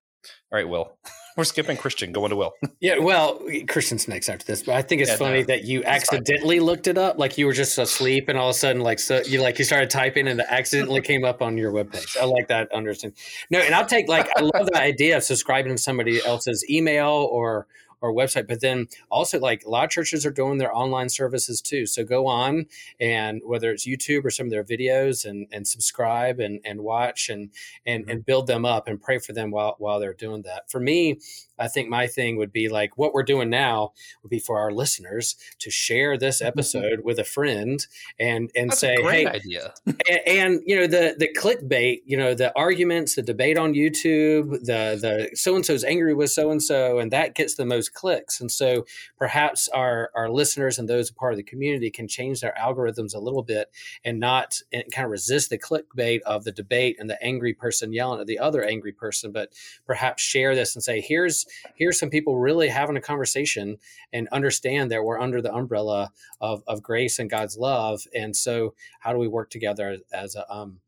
All 0.52 0.58
right, 0.58 0.68
Will. 0.68 0.98
We're 1.38 1.44
skipping 1.44 1.76
Christian, 1.76 2.14
going 2.14 2.30
to 2.30 2.38
Will. 2.38 2.54
yeah, 2.80 2.98
well, 2.98 3.42
Christian's 3.68 4.08
next 4.08 4.30
after 4.30 4.46
this, 4.46 4.64
but 4.64 4.76
I 4.76 4.82
think 4.82 5.02
it's 5.02 5.12
yeah, 5.12 5.18
funny 5.18 5.40
no, 5.40 5.46
that 5.48 5.66
you 5.66 5.84
accidentally 5.84 6.60
fine. 6.60 6.66
looked 6.66 6.88
it 6.88 6.98
up, 6.98 7.18
like 7.18 7.38
you 7.38 7.46
were 7.46 7.54
just 7.54 7.78
asleep, 7.78 8.30
and 8.30 8.38
all 8.38 8.50
of 8.50 8.56
a 8.56 8.58
sudden, 8.58 8.82
like 8.82 9.00
so, 9.00 9.22
you 9.26 9.42
like 9.42 9.60
you 9.60 9.66
started 9.66 9.90
typing, 9.90 10.30
and 10.30 10.40
it 10.40 10.46
accidentally 10.50 11.02
came 11.02 11.26
up 11.26 11.42
on 11.42 11.58
your 11.58 11.74
webpage. 11.74 12.16
I 12.18 12.24
like 12.24 12.48
that 12.48 12.72
understanding. 12.72 13.18
No, 13.50 13.60
and 13.60 13.76
I'll 13.76 13.86
take 13.86 14.08
like 14.08 14.30
I 14.38 14.42
love 14.42 14.68
the 14.68 14.80
idea 14.80 15.18
of 15.18 15.24
subscribing 15.24 15.76
to 15.76 15.82
somebody 15.82 16.24
else's 16.24 16.66
email 16.70 17.10
or 17.10 17.68
or 18.06 18.14
website. 18.14 18.48
But 18.48 18.62
then 18.62 18.88
also, 19.10 19.40
like 19.40 19.64
a 19.66 19.70
lot 19.70 19.86
of 19.86 19.90
churches 19.90 20.26
are 20.26 20.32
doing 20.32 20.58
their 20.58 20.76
online 20.76 21.10
services 21.10 21.62
too. 21.62 21.86
So 21.86 22.04
go 22.04 22.28
on 22.28 22.66
and 23.00 23.42
whether 23.44 23.72
it's 23.72 23.88
YouTube 23.88 24.26
or 24.26 24.30
some 24.30 24.48
of 24.48 24.52
their 24.52 24.64
videos 24.64 25.26
and, 25.26 25.48
and 25.52 25.68
subscribe 25.68 26.40
and, 26.40 26.60
and 26.64 26.82
watch 26.82 27.30
and, 27.30 27.50
and, 27.86 28.04
mm-hmm. 28.04 28.12
and 28.12 28.26
build 28.26 28.48
them 28.48 28.66
up 28.66 28.88
and 28.88 29.02
pray 29.02 29.20
for 29.20 29.34
them 29.34 29.52
while, 29.52 29.76
while 29.80 30.00
they're 30.00 30.14
doing 30.14 30.44
that. 30.44 30.70
For 30.70 30.80
me, 30.80 31.20
I 31.58 31.68
think 31.68 31.90
my 31.90 32.08
thing 32.08 32.38
would 32.38 32.52
be 32.52 32.70
like 32.70 32.98
what 32.98 33.14
we're 33.14 33.24
doing 33.24 33.50
now 33.50 33.94
would 34.24 34.30
be 34.30 34.40
for 34.40 34.60
our 34.60 34.72
listeners 34.72 35.36
to 35.60 35.70
share 35.70 36.18
this 36.18 36.38
mm-hmm. 36.38 36.48
episode 36.48 37.02
with 37.04 37.20
a 37.20 37.24
friend 37.24 37.86
and 38.20 38.52
and 38.56 38.72
That's 38.72 38.80
say, 38.80 38.96
hey, 39.02 39.26
idea. 39.26 39.74
and, 39.86 40.20
and, 40.28 40.62
you 40.66 40.76
know 40.76 40.88
the 40.88 41.16
the 41.18 41.30
clickbait, 41.38 42.02
you 42.06 42.18
know 42.18 42.34
the 42.34 42.56
arguments, 42.58 43.16
the 43.16 43.22
debate 43.22 43.58
on 43.58 43.74
YouTube, 43.74 44.52
the 44.66 44.98
the 45.00 45.30
so 45.34 45.56
and 45.56 45.66
so's 45.66 45.84
angry 45.84 46.14
with 46.14 46.32
so 46.32 46.52
and 46.52 46.62
so, 46.62 47.00
and 47.00 47.12
that 47.12 47.36
gets 47.36 47.56
the 47.56 47.66
most 47.66 47.94
clicks. 47.94 48.40
And 48.40 48.52
so 48.52 48.86
perhaps 49.18 49.68
our 49.70 50.12
our 50.16 50.30
listeners 50.30 50.80
and 50.80 50.90
those 50.90 51.12
part 51.12 51.34
of 51.34 51.38
the 51.38 51.44
community 51.44 51.92
can 51.92 52.08
change 52.08 52.42
their 52.42 52.56
algorithms 52.60 53.16
a 53.16 53.20
little 53.20 53.44
bit 53.44 53.70
and 54.04 54.20
not 54.20 54.62
and 54.72 54.84
kind 54.92 55.06
of 55.06 55.12
resist 55.12 55.50
the 55.50 55.58
clickbait 55.58 56.22
of 56.22 56.44
the 56.44 56.52
debate 56.52 56.98
and 57.00 57.10
the 57.10 57.22
angry 57.24 57.54
person 57.54 57.94
yelling 57.94 58.20
at 58.20 58.28
the 58.28 58.40
other 58.40 58.64
angry 58.64 58.92
person, 58.92 59.32
but 59.32 59.54
perhaps 59.86 60.24
share 60.24 60.56
this 60.56 60.76
and 60.76 60.84
say, 60.84 61.02
here's 61.02 61.45
here's 61.76 62.00
some 62.00 62.10
people 62.10 62.38
really 62.38 62.70
having 62.70 62.98
a 62.98 63.02
conversation 63.02 63.78
and 64.14 64.28
understand 64.32 64.92
that 64.92 65.04
we're 65.04 65.20
under 65.20 65.42
the 65.42 65.54
umbrella 65.54 66.12
of, 66.42 66.64
of 66.68 66.84
grace 66.84 67.20
and 67.20 67.30
God's 67.30 67.58
love. 67.58 68.04
And 68.14 68.36
so, 68.36 68.74
how 69.00 69.14
do 69.14 69.20
we 69.20 69.28
work 69.28 69.50
together 69.50 69.98
as 70.12 70.36
a, 70.36 70.52
um, 70.54 70.80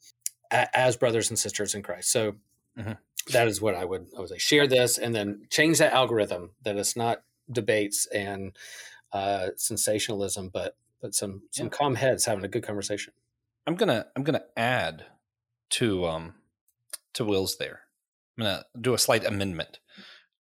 as 0.51 0.95
brothers 0.97 1.29
and 1.29 1.39
sisters 1.39 1.75
in 1.75 1.83
Christ? 1.83 2.11
So. 2.11 2.35
Mm-hmm. 2.77 2.93
That 3.31 3.49
is 3.49 3.59
what 3.59 3.75
I 3.75 3.83
would 3.83 4.07
I 4.15 4.21
would 4.21 4.29
say. 4.29 4.37
Share 4.37 4.67
this 4.67 4.97
and 4.97 5.13
then 5.13 5.47
change 5.49 5.79
that 5.79 5.91
algorithm 5.91 6.51
that 6.63 6.77
it's 6.77 6.95
not 6.95 7.23
debates 7.51 8.05
and 8.05 8.55
uh, 9.11 9.49
sensationalism, 9.55 10.49
but 10.49 10.75
but 11.01 11.13
some 11.13 11.43
some 11.51 11.67
yeah. 11.67 11.71
calm 11.71 11.95
heads 11.95 12.25
having 12.25 12.45
a 12.45 12.47
good 12.47 12.63
conversation. 12.63 13.13
I'm 13.65 13.75
gonna 13.75 14.07
I'm 14.15 14.23
gonna 14.23 14.45
add 14.55 15.05
to 15.71 16.05
um 16.05 16.35
to 17.13 17.25
Will's 17.25 17.57
there. 17.57 17.81
I'm 18.37 18.43
gonna 18.43 18.65
do 18.79 18.93
a 18.93 18.99
slight 18.99 19.25
amendment. 19.25 19.79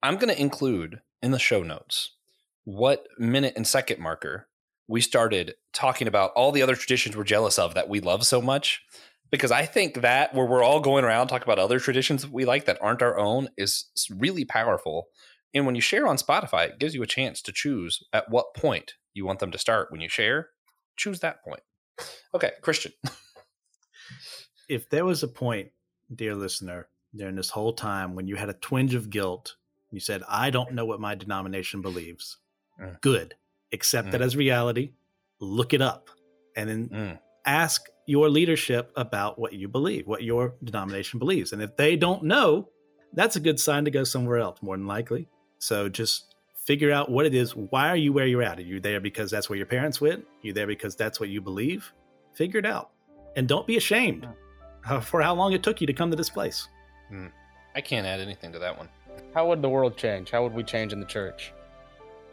I'm 0.03 0.17
going 0.17 0.35
to 0.35 0.41
include 0.41 1.01
in 1.23 1.31
the 1.31 1.39
show 1.39 1.63
notes 1.63 2.17
what 2.65 3.07
minute 3.19 3.55
and 3.57 3.67
second 3.67 4.01
marker 4.01 4.49
we 4.89 5.01
started 5.01 5.55
talking 5.73 6.09
about 6.09 6.33
all 6.33 6.51
the 6.51 6.63
other 6.63 6.75
traditions 6.75 7.17
we're 7.17 7.25
jealous 7.25 7.59
of 7.59 7.75
that 7.75 7.89
we 7.89 8.01
love 8.01 8.27
so 8.27 8.43
much. 8.43 8.83
Because 9.31 9.51
I 9.51 9.65
think 9.65 10.03
that 10.03 10.35
where 10.35 10.45
we're 10.45 10.63
all 10.63 10.81
going 10.81 11.05
around 11.05 11.29
talking 11.29 11.47
about 11.47 11.59
other 11.59 11.79
traditions 11.79 12.29
we 12.29 12.45
like 12.45 12.67
that 12.67 12.83
aren't 12.83 13.01
our 13.01 13.17
own 13.17 13.49
is 13.57 13.87
really 14.11 14.45
powerful. 14.45 15.07
And 15.55 15.65
when 15.67 15.75
you 15.75 15.81
share 15.81 16.07
on 16.07 16.17
Spotify, 16.17 16.69
it 16.69 16.79
gives 16.79 16.95
you 16.95 17.03
a 17.03 17.07
chance 17.07 17.41
to 17.43 17.53
choose 17.53 18.03
at 18.13 18.29
what 18.29 18.55
point 18.55 18.95
you 19.15 19.25
want 19.25 19.39
them 19.39 19.53
to 19.53 19.59
start. 19.59 19.91
When 19.91 20.01
you 20.01 20.09
share, 20.09 20.49
choose 20.97 21.21
that 21.21 21.43
point. 21.43 21.63
Okay, 22.35 22.51
Christian. 22.61 22.93
if 24.69 24.91
there 24.91 25.05
was 25.05 25.23
a 25.23 25.29
point, 25.29 25.71
dear 26.15 26.35
listener, 26.35 26.89
during 27.15 27.37
this 27.37 27.51
whole 27.51 27.73
time 27.73 28.15
when 28.15 28.27
you 28.27 28.37
had 28.37 28.49
a 28.49 28.55
twinge 28.55 28.95
of 28.95 29.09
guilt 29.09 29.57
you 29.93 30.01
said, 30.01 30.23
I 30.29 30.51
don't 30.51 30.73
know 30.73 30.85
what 30.85 31.01
my 31.01 31.15
denomination 31.15 31.83
believes. 31.83 32.39
Mm. 32.81 33.01
Good. 33.01 33.35
Accept 33.73 34.09
mm. 34.09 34.13
that 34.13 34.23
as 34.23 34.37
reality. 34.37 34.93
Look 35.39 35.75
it 35.75 35.83
up. 35.83 36.09
And 36.57 36.69
then 36.69 36.89
mm. 36.89 37.19
ask 37.47 37.87
your 38.07 38.29
leadership 38.29 38.91
about 38.97 39.39
what 39.39 39.53
you 39.53 39.69
believe, 39.69 40.07
what 40.07 40.23
your 40.23 40.55
denomination 40.65 41.19
believes. 41.19 41.53
And 41.53 41.63
if 41.63 41.77
they 41.77 41.97
don't 41.97 42.25
know, 42.25 42.69
that's 43.13 43.37
a 43.37 43.41
good 43.41 43.61
sign 43.61 43.85
to 43.85 43.91
go 43.91 44.05
somewhere 44.05 44.39
else, 44.39 44.63
more 44.63 44.77
than 44.77 44.87
likely. 44.87 45.29
So 45.59 45.89
just 45.89 46.35
figure 46.67 46.91
out 46.91 47.11
what 47.11 47.27
it 47.27 47.35
is. 47.35 47.55
Why 47.55 47.89
are 47.89 47.97
you 47.97 48.13
where 48.13 48.27
you're 48.27 48.43
at? 48.43 48.59
Are 48.59 48.63
you 48.63 48.81
there 48.81 49.01
because 49.01 49.31
that's 49.31 49.49
where 49.49 49.57
your 49.57 49.67
parents 49.67 50.01
went? 50.01 50.21
Are 50.21 50.47
you 50.47 50.53
there 50.53 50.67
because 50.67 50.97
that's 50.97 51.21
what 51.21 51.29
you 51.29 51.41
believe? 51.41 51.93
Figure 52.35 52.59
it 52.59 52.67
out. 52.67 52.91
And 53.37 53.47
don't 53.47 53.67
be 53.67 53.77
ashamed 53.77 54.27
for 55.03 55.23
how 55.23 55.35
long 55.35 55.53
it 55.53 55.63
took 55.63 55.81
you 55.81 55.87
to 55.87 55.93
come 55.93 56.11
to 56.11 56.17
this 56.17 56.31
place. 56.31 56.69
I 57.75 57.81
can't 57.81 58.07
add 58.07 58.21
anything 58.21 58.53
to 58.53 58.59
that 58.59 58.77
one. 58.77 58.89
How 59.35 59.49
would 59.49 59.63
the 59.63 59.69
world 59.69 59.97
change? 59.97 60.31
How 60.31 60.43
would 60.43 60.53
we 60.53 60.63
change 60.63 60.93
in 60.93 61.01
the 61.01 61.07
church? 61.07 61.53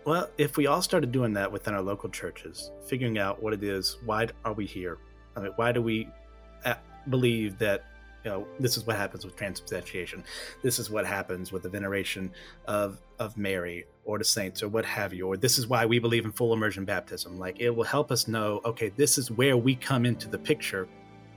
Well, 0.06 0.30
if 0.38 0.58
we 0.58 0.68
all 0.68 0.82
started 0.82 1.12
doing 1.12 1.34
that 1.34 1.52
within 1.52 1.74
our 1.74 1.82
local 1.82 2.10
churches, 2.10 2.72
figuring 2.86 3.18
out 3.18 3.42
what 3.44 3.54
it 3.54 3.64
is, 3.64 3.98
why 4.06 4.28
are 4.44 4.54
we 4.54 4.66
here? 4.66 4.98
I 5.36 5.42
mean, 5.42 5.52
why 5.56 5.72
do 5.72 5.82
we 5.82 6.08
uh, 6.66 6.76
believe 7.10 7.58
that 7.60 7.86
you 8.26 8.32
know 8.32 8.48
this 8.60 8.76
is 8.76 8.86
what 8.86 8.96
happens 8.96 9.24
with 9.24 9.36
transubstantiation? 9.36 10.24
This 10.64 10.80
is 10.80 10.90
what 10.90 11.06
happens 11.06 11.52
with 11.52 11.64
the 11.64 11.70
veneration 11.70 12.32
of 12.66 13.00
of 13.20 13.38
Mary 13.38 13.86
or 14.04 14.18
the 14.18 14.26
saints 14.26 14.64
or 14.64 14.68
what 14.68 14.86
have 14.86 15.14
you? 15.14 15.28
Or 15.28 15.38
this 15.38 15.58
is 15.58 15.68
why 15.68 15.86
we 15.86 16.00
believe 16.00 16.26
in 16.26 16.32
full 16.32 16.54
immersion 16.54 16.86
baptism. 16.86 17.38
Like 17.38 17.60
it 17.60 17.70
will 17.70 17.84
help 17.84 18.12
us 18.12 18.28
know, 18.28 18.62
okay, 18.66 18.90
this 18.90 19.18
is 19.18 19.32
where 19.32 19.58
we 19.58 19.76
come 19.76 20.06
into 20.06 20.28
the 20.28 20.40
picture. 20.40 20.88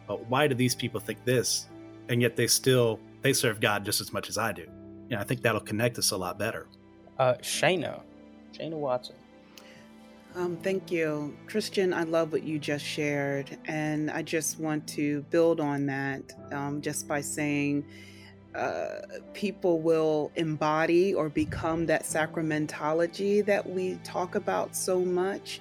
But 0.09 0.27
why 0.27 0.49
do 0.49 0.55
these 0.55 0.75
people 0.75 0.99
think 0.99 1.25
this, 1.25 1.69
and 2.09 2.21
yet 2.23 2.37
they 2.37 2.47
still 2.47 2.99
they 3.21 3.33
serve 3.33 3.61
God 3.61 3.85
just 3.85 4.01
as 4.01 4.13
much 4.13 4.29
as 4.29 4.39
I 4.39 4.53
do? 4.53 4.67
You 5.13 5.19
know, 5.19 5.23
I 5.25 5.27
think 5.27 5.43
that'll 5.43 5.61
connect 5.61 5.99
us 5.99 6.13
a 6.13 6.17
lot 6.17 6.39
better. 6.39 6.67
Uh, 7.19 7.35
Shayna, 7.43 8.01
Shayna 8.59 8.79
Watson. 8.79 9.15
Um, 10.35 10.57
thank 10.63 10.91
you. 10.91 11.37
Christian, 11.47 11.93
I 11.93 12.05
love 12.05 12.33
what 12.33 12.45
you 12.45 12.59
just 12.59 12.83
shared. 12.83 13.59
And 13.67 14.11
I 14.11 14.23
just 14.23 14.59
want 14.59 14.89
to 14.89 15.21
build 15.29 15.61
on 15.61 15.85
that 15.85 16.33
um, 16.51 16.81
just 16.81 17.07
by 17.07 17.21
saying 17.21 17.85
uh, 18.55 19.01
people 19.35 19.81
will 19.81 20.33
embody 20.37 21.13
or 21.13 21.29
become 21.29 21.85
that 21.85 22.05
sacramentology 22.05 23.45
that 23.45 23.69
we 23.69 23.97
talk 24.05 24.35
about 24.35 24.75
so 24.75 25.01
much. 25.01 25.61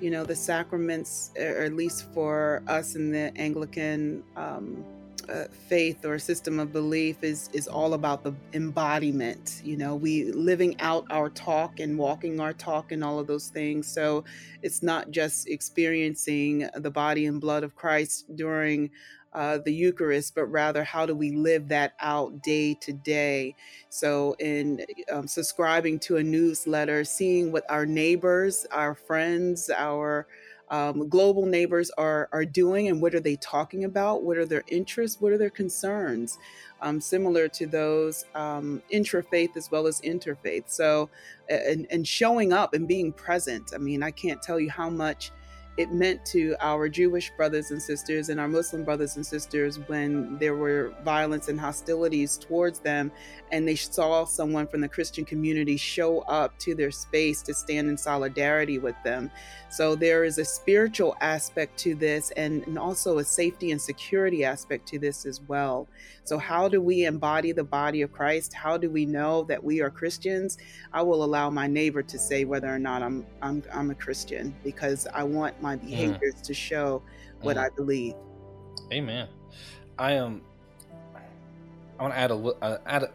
You 0.00 0.10
know, 0.10 0.24
the 0.24 0.34
sacraments, 0.34 1.30
or 1.38 1.62
at 1.62 1.74
least 1.74 2.12
for 2.12 2.64
us 2.66 2.96
in 2.96 3.12
the 3.12 3.30
Anglican 3.36 4.24
um, 4.34 4.84
uh, 5.28 5.44
faith 5.68 6.04
or 6.04 6.18
system 6.18 6.58
of 6.58 6.72
belief 6.72 7.22
is 7.22 7.50
is 7.52 7.68
all 7.68 7.94
about 7.94 8.22
the 8.24 8.34
embodiment 8.54 9.60
you 9.64 9.76
know 9.76 9.94
we 9.94 10.32
living 10.32 10.78
out 10.80 11.04
our 11.10 11.28
talk 11.30 11.80
and 11.80 11.98
walking 11.98 12.40
our 12.40 12.52
talk 12.52 12.92
and 12.92 13.04
all 13.04 13.18
of 13.18 13.26
those 13.26 13.48
things 13.48 13.86
so 13.86 14.24
it's 14.62 14.82
not 14.82 15.10
just 15.10 15.48
experiencing 15.48 16.68
the 16.76 16.90
body 16.90 17.26
and 17.26 17.40
blood 17.40 17.62
of 17.62 17.74
christ 17.74 18.24
during 18.36 18.90
uh, 19.32 19.58
the 19.58 19.72
Eucharist, 19.72 20.34
but 20.34 20.46
rather 20.46 20.82
how 20.82 21.04
do 21.04 21.14
we 21.14 21.32
live 21.32 21.68
that 21.68 21.92
out 22.00 22.42
day 22.42 22.74
to 22.74 22.92
day? 22.92 23.54
So, 23.90 24.34
in 24.38 24.84
um, 25.12 25.28
subscribing 25.28 25.98
to 26.00 26.16
a 26.16 26.22
newsletter, 26.22 27.04
seeing 27.04 27.52
what 27.52 27.64
our 27.68 27.84
neighbors, 27.84 28.66
our 28.72 28.94
friends, 28.94 29.70
our 29.70 30.26
um, 30.70 31.08
global 31.08 31.46
neighbors 31.46 31.90
are 31.98 32.28
are 32.32 32.44
doing 32.44 32.88
and 32.88 33.00
what 33.00 33.14
are 33.14 33.20
they 33.20 33.36
talking 33.36 33.84
about? 33.84 34.22
What 34.22 34.36
are 34.36 34.46
their 34.46 34.64
interests? 34.68 35.20
What 35.20 35.32
are 35.32 35.38
their 35.38 35.50
concerns? 35.50 36.38
Um, 36.80 37.00
similar 37.00 37.48
to 37.48 37.66
those 37.66 38.24
um, 38.34 38.82
intrafaith 38.92 39.56
as 39.56 39.70
well 39.70 39.86
as 39.86 40.00
interfaith. 40.02 40.64
So 40.66 41.10
and, 41.48 41.86
and 41.90 42.06
showing 42.06 42.52
up 42.52 42.74
and 42.74 42.86
being 42.86 43.12
present. 43.12 43.72
I 43.74 43.78
mean 43.78 44.02
i 44.02 44.10
can't 44.10 44.42
tell 44.42 44.60
you 44.60 44.70
how 44.70 44.90
much 44.90 45.32
it 45.78 45.92
meant 45.92 46.26
to 46.26 46.56
our 46.60 46.88
Jewish 46.88 47.30
brothers 47.30 47.70
and 47.70 47.80
sisters 47.80 48.30
and 48.30 48.40
our 48.40 48.48
Muslim 48.48 48.82
brothers 48.82 49.14
and 49.14 49.24
sisters 49.24 49.78
when 49.86 50.36
there 50.38 50.56
were 50.56 50.92
violence 51.04 51.46
and 51.46 51.58
hostilities 51.58 52.36
towards 52.36 52.80
them, 52.80 53.12
and 53.52 53.66
they 53.66 53.76
saw 53.76 54.24
someone 54.24 54.66
from 54.66 54.80
the 54.80 54.88
Christian 54.88 55.24
community 55.24 55.76
show 55.76 56.20
up 56.22 56.58
to 56.58 56.74
their 56.74 56.90
space 56.90 57.42
to 57.42 57.54
stand 57.54 57.88
in 57.88 57.96
solidarity 57.96 58.78
with 58.80 58.96
them. 59.04 59.30
So 59.70 59.94
there 59.94 60.24
is 60.24 60.38
a 60.38 60.44
spiritual 60.44 61.16
aspect 61.20 61.78
to 61.80 61.94
this 61.94 62.32
and, 62.32 62.66
and 62.66 62.78
also 62.78 63.18
a 63.18 63.24
safety 63.24 63.70
and 63.70 63.80
security 63.80 64.44
aspect 64.44 64.88
to 64.88 64.98
this 64.98 65.26
as 65.26 65.40
well. 65.42 65.86
So, 66.24 66.36
how 66.38 66.68
do 66.68 66.82
we 66.82 67.04
embody 67.04 67.52
the 67.52 67.64
body 67.64 68.02
of 68.02 68.12
Christ? 68.12 68.52
How 68.52 68.76
do 68.76 68.90
we 68.90 69.06
know 69.06 69.44
that 69.44 69.62
we 69.62 69.80
are 69.80 69.90
Christians? 69.90 70.58
I 70.92 71.02
will 71.02 71.24
allow 71.24 71.48
my 71.48 71.66
neighbor 71.66 72.02
to 72.02 72.18
say 72.18 72.44
whether 72.44 72.68
or 72.68 72.78
not 72.78 73.02
I'm 73.02 73.26
I'm, 73.40 73.62
I'm 73.72 73.90
a 73.90 73.94
Christian 73.94 74.54
because 74.62 75.06
I 75.14 75.22
want 75.22 75.60
my 75.62 75.67
behaviors 75.76 76.36
mm. 76.36 76.42
to 76.42 76.54
show 76.54 77.02
what 77.40 77.56
mm. 77.56 77.64
I 77.64 77.68
believe. 77.70 78.14
Amen. 78.92 79.28
I 79.98 80.12
am. 80.12 80.24
Um, 80.24 80.42
I 81.98 82.02
want 82.02 82.14
to 82.14 82.18
add 82.20 82.30
a 82.30 82.34
uh, 82.36 82.78
add 82.86 83.02
a, 83.04 83.10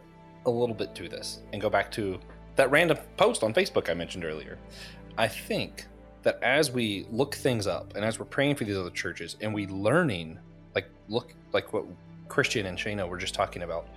a 0.46 0.50
little 0.50 0.74
bit 0.74 0.94
to 0.96 1.08
this 1.08 1.40
and 1.52 1.62
go 1.62 1.70
back 1.70 1.90
to 1.92 2.18
that 2.56 2.70
random 2.70 2.98
post 3.16 3.42
on 3.42 3.54
Facebook 3.54 3.88
I 3.88 3.94
mentioned 3.94 4.24
earlier. 4.24 4.58
I 5.16 5.28
think 5.28 5.86
that 6.22 6.42
as 6.42 6.70
we 6.70 7.06
look 7.10 7.34
things 7.34 7.66
up 7.66 7.94
and 7.96 8.04
as 8.04 8.18
we're 8.18 8.26
praying 8.26 8.56
for 8.56 8.64
these 8.64 8.76
other 8.76 8.90
churches 8.90 9.36
and 9.40 9.54
we 9.54 9.66
learning, 9.66 10.38
like 10.74 10.88
look 11.08 11.34
like 11.52 11.72
what 11.72 11.84
Christian 12.28 12.66
and 12.66 12.76
Shayna 12.76 13.08
were 13.08 13.18
just 13.18 13.34
talking 13.34 13.62
about, 13.62 13.88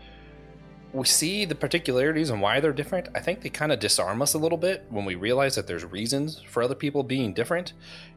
we 0.93 1.05
see 1.05 1.45
the 1.45 1.55
particularities 1.55 2.29
and 2.29 2.41
why 2.41 2.59
they're 2.59 2.73
different. 2.73 3.09
I 3.13 3.19
think 3.19 3.41
they 3.41 3.49
kind 3.49 3.71
of 3.71 3.79
disarm 3.79 4.21
us 4.21 4.33
a 4.33 4.37
little 4.37 4.57
bit 4.57 4.85
when 4.89 5.05
we 5.05 5.15
realize 5.15 5.55
that 5.55 5.67
there's 5.67 5.85
reasons 5.85 6.41
for 6.41 6.63
other 6.63 6.75
people 6.75 7.03
being 7.03 7.33
different. 7.33 7.73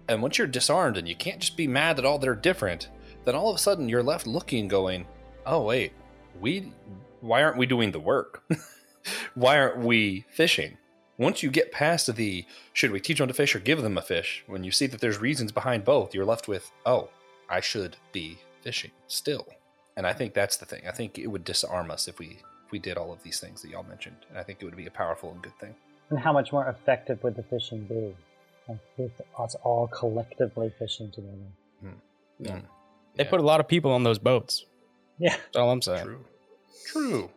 And 0.08 0.22
once 0.22 0.38
you're 0.38 0.46
disarmed 0.46 0.96
and 0.96 1.08
you 1.08 1.16
can't 1.16 1.40
just 1.40 1.56
be 1.56 1.66
mad 1.66 1.96
that 1.96 2.04
all 2.04 2.18
they're 2.18 2.34
different, 2.34 2.88
then 3.24 3.34
all 3.34 3.50
of 3.50 3.56
a 3.56 3.58
sudden 3.58 3.88
you're 3.88 4.02
left 4.02 4.26
looking, 4.26 4.68
going, 4.68 5.06
"Oh 5.44 5.62
wait, 5.62 5.92
we 6.40 6.72
why 7.20 7.42
aren't 7.42 7.58
we 7.58 7.66
doing 7.66 7.90
the 7.90 8.00
work? 8.00 8.42
why 9.34 9.58
aren't 9.58 9.78
we 9.78 10.24
fishing?" 10.30 10.78
Once 11.18 11.42
you 11.42 11.50
get 11.50 11.70
past 11.70 12.14
the 12.16 12.46
should 12.72 12.90
we 12.90 12.98
teach 12.98 13.18
them 13.18 13.28
to 13.28 13.34
fish 13.34 13.54
or 13.54 13.58
give 13.58 13.82
them 13.82 13.98
a 13.98 14.02
fish, 14.02 14.42
when 14.46 14.64
you 14.64 14.70
see 14.70 14.86
that 14.86 15.02
there's 15.02 15.18
reasons 15.18 15.52
behind 15.52 15.84
both, 15.84 16.14
you're 16.14 16.24
left 16.24 16.48
with, 16.48 16.72
oh, 16.86 17.10
I 17.46 17.60
should 17.60 17.98
be 18.10 18.38
fishing 18.62 18.92
still. 19.06 19.46
And 19.98 20.06
I 20.06 20.14
think 20.14 20.32
that's 20.32 20.56
the 20.56 20.64
thing. 20.64 20.84
I 20.88 20.92
think 20.92 21.18
it 21.18 21.26
would 21.26 21.44
disarm 21.44 21.90
us 21.90 22.08
if 22.08 22.18
we 22.18 22.38
we 22.70 22.78
did 22.78 22.96
all 22.96 23.12
of 23.12 23.22
these 23.22 23.40
things 23.40 23.62
that 23.62 23.70
y'all 23.70 23.82
mentioned. 23.84 24.16
And 24.28 24.38
I 24.38 24.42
think 24.42 24.60
it 24.60 24.64
would 24.64 24.76
be 24.76 24.86
a 24.86 24.90
powerful 24.90 25.30
and 25.32 25.42
good 25.42 25.58
thing. 25.58 25.74
And 26.10 26.18
how 26.18 26.32
much 26.32 26.52
more 26.52 26.68
effective 26.68 27.22
would 27.22 27.36
the 27.36 27.42
fishing 27.44 27.84
be? 27.84 28.14
Like 28.68 28.78
with 28.96 29.12
us 29.38 29.56
all 29.62 29.88
collectively 29.88 30.72
fishing 30.78 31.10
together. 31.10 31.36
Mm. 31.84 31.92
Yeah. 32.38 32.52
Mm. 32.52 32.62
They 33.16 33.24
yeah. 33.24 33.30
put 33.30 33.40
a 33.40 33.44
lot 33.44 33.60
of 33.60 33.68
people 33.68 33.92
on 33.92 34.04
those 34.04 34.18
boats. 34.18 34.64
Yeah. 35.22 35.36
That's 35.36 35.56
all 35.56 35.70
I'm 35.70 35.82
saying. 35.82 36.06
True. 36.06 36.24
True. 36.86 37.30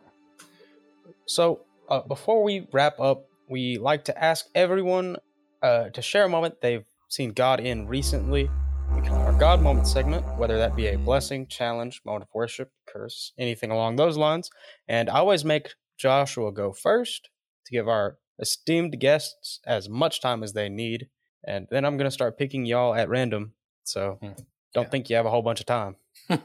So 1.26 1.60
uh, 1.90 2.00
before 2.00 2.42
we 2.42 2.66
wrap 2.72 2.98
up 2.98 3.26
we 3.48 3.78
like 3.78 4.04
to 4.04 4.24
ask 4.24 4.46
everyone 4.54 5.16
uh, 5.62 5.90
to 5.90 6.02
share 6.02 6.24
a 6.24 6.28
moment 6.28 6.60
they've 6.60 6.86
seen 7.08 7.32
God 7.32 7.60
in 7.60 7.86
recently. 7.86 8.50
We 8.92 9.00
call 9.02 9.18
our 9.18 9.32
God 9.32 9.62
moment 9.62 9.86
segment, 9.86 10.26
whether 10.36 10.58
that 10.58 10.74
be 10.74 10.88
a 10.88 10.98
blessing, 10.98 11.46
challenge, 11.46 12.00
moment 12.04 12.24
of 12.24 12.28
worship, 12.34 12.72
curse, 12.86 13.32
anything 13.38 13.70
along 13.70 13.96
those 13.96 14.16
lines. 14.16 14.50
And 14.88 15.08
I 15.08 15.18
always 15.18 15.44
make 15.44 15.74
Joshua 15.96 16.52
go 16.52 16.72
first 16.72 17.30
to 17.66 17.72
give 17.72 17.88
our 17.88 18.18
esteemed 18.38 18.98
guests 18.98 19.60
as 19.66 19.88
much 19.88 20.20
time 20.20 20.42
as 20.42 20.52
they 20.52 20.68
need. 20.68 21.08
And 21.46 21.66
then 21.70 21.84
I'm 21.84 21.96
going 21.96 22.08
to 22.08 22.14
start 22.14 22.38
picking 22.38 22.66
y'all 22.66 22.94
at 22.94 23.08
random. 23.08 23.54
So 23.84 24.18
hmm. 24.20 24.32
don't 24.74 24.84
yeah. 24.84 24.88
think 24.90 25.10
you 25.10 25.16
have 25.16 25.26
a 25.26 25.30
whole 25.30 25.42
bunch 25.42 25.60
of 25.60 25.66
time. 25.66 25.96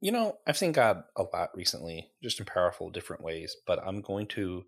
you 0.00 0.12
know, 0.12 0.38
I've 0.46 0.58
seen 0.58 0.72
God 0.72 1.04
a 1.16 1.22
lot 1.22 1.50
recently, 1.54 2.10
just 2.22 2.40
in 2.40 2.46
powerful, 2.46 2.90
different 2.90 3.22
ways, 3.22 3.56
but 3.66 3.78
I'm 3.86 4.00
going 4.00 4.26
to 4.28 4.64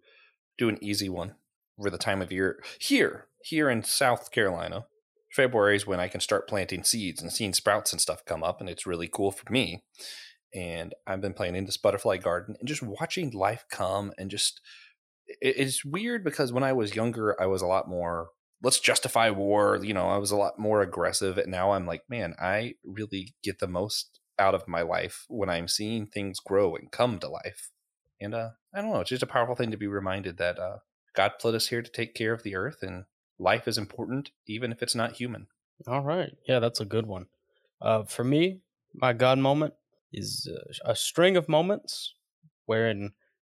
do 0.58 0.68
an 0.68 0.78
easy 0.82 1.08
one 1.08 1.34
for 1.80 1.90
the 1.90 1.98
time 1.98 2.22
of 2.22 2.30
year 2.30 2.62
here 2.78 3.26
here 3.42 3.68
in 3.68 3.82
South 3.82 4.30
Carolina. 4.30 4.86
February 5.34 5.76
is 5.76 5.86
when 5.86 6.00
I 6.00 6.08
can 6.08 6.20
start 6.20 6.48
planting 6.48 6.84
seeds 6.84 7.20
and 7.20 7.32
seeing 7.32 7.52
sprouts 7.52 7.92
and 7.92 8.00
stuff 8.00 8.24
come 8.24 8.44
up, 8.44 8.60
and 8.60 8.70
it's 8.70 8.86
really 8.86 9.08
cool 9.08 9.32
for 9.32 9.50
me. 9.52 9.82
And 10.54 10.94
I've 11.06 11.20
been 11.20 11.34
planting 11.34 11.66
this 11.66 11.76
butterfly 11.76 12.18
garden 12.18 12.54
and 12.58 12.68
just 12.68 12.82
watching 12.82 13.30
life 13.30 13.64
come 13.70 14.12
and 14.16 14.30
just 14.30 14.60
it's 15.26 15.84
weird 15.84 16.22
because 16.22 16.52
when 16.52 16.62
I 16.62 16.72
was 16.72 16.94
younger, 16.94 17.40
I 17.40 17.46
was 17.46 17.62
a 17.62 17.66
lot 17.66 17.88
more 17.88 18.28
let's 18.62 18.80
justify 18.80 19.30
war. 19.30 19.78
You 19.82 19.92
know, 19.92 20.08
I 20.08 20.16
was 20.18 20.30
a 20.30 20.36
lot 20.36 20.58
more 20.58 20.80
aggressive. 20.80 21.36
And 21.36 21.50
now 21.50 21.72
I'm 21.72 21.86
like, 21.86 22.02
man, 22.08 22.34
I 22.40 22.74
really 22.82 23.34
get 23.42 23.58
the 23.58 23.68
most 23.68 24.20
out 24.38 24.54
of 24.54 24.66
my 24.66 24.82
life 24.82 25.26
when 25.28 25.50
I'm 25.50 25.68
seeing 25.68 26.06
things 26.06 26.40
grow 26.40 26.74
and 26.74 26.90
come 26.90 27.18
to 27.18 27.28
life. 27.28 27.70
And 28.20 28.34
uh, 28.34 28.50
I 28.74 28.80
don't 28.80 28.90
know, 28.90 29.00
it's 29.00 29.10
just 29.10 29.22
a 29.22 29.26
powerful 29.26 29.54
thing 29.54 29.70
to 29.70 29.76
be 29.76 29.86
reminded 29.86 30.38
that 30.38 30.58
uh, 30.58 30.78
God 31.14 31.32
put 31.40 31.54
us 31.54 31.68
here 31.68 31.82
to 31.82 31.90
take 31.90 32.14
care 32.14 32.32
of 32.32 32.42
the 32.42 32.56
earth 32.56 32.78
and 32.82 33.04
life 33.44 33.68
is 33.68 33.78
important, 33.78 34.30
even 34.46 34.72
if 34.72 34.82
it's 34.82 34.94
not 34.94 35.12
human. 35.12 35.46
All 35.86 36.02
right. 36.02 36.32
Yeah, 36.48 36.58
that's 36.58 36.80
a 36.80 36.84
good 36.84 37.06
one. 37.06 37.26
Uh, 37.80 38.04
for 38.04 38.24
me, 38.24 38.60
my 38.94 39.12
God 39.12 39.38
moment 39.38 39.74
is 40.12 40.48
uh, 40.50 40.90
a 40.90 40.96
string 40.96 41.36
of 41.36 41.48
moments 41.48 42.14
wherein 42.66 43.12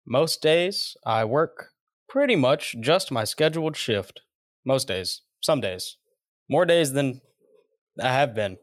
most 0.06 0.43
days 0.43 0.97
I 1.05 1.24
work 1.24 1.70
pretty 2.09 2.36
much 2.36 2.74
just 2.81 3.12
my 3.12 3.24
scheduled 3.24 3.77
shift. 3.77 4.23
Most 4.65 4.89
days, 4.89 5.20
some 5.43 5.61
days, 5.61 5.98
more 6.48 6.65
days 6.65 6.93
than 6.93 7.20
I 8.01 8.09
have 8.09 8.35
been. 8.35 8.56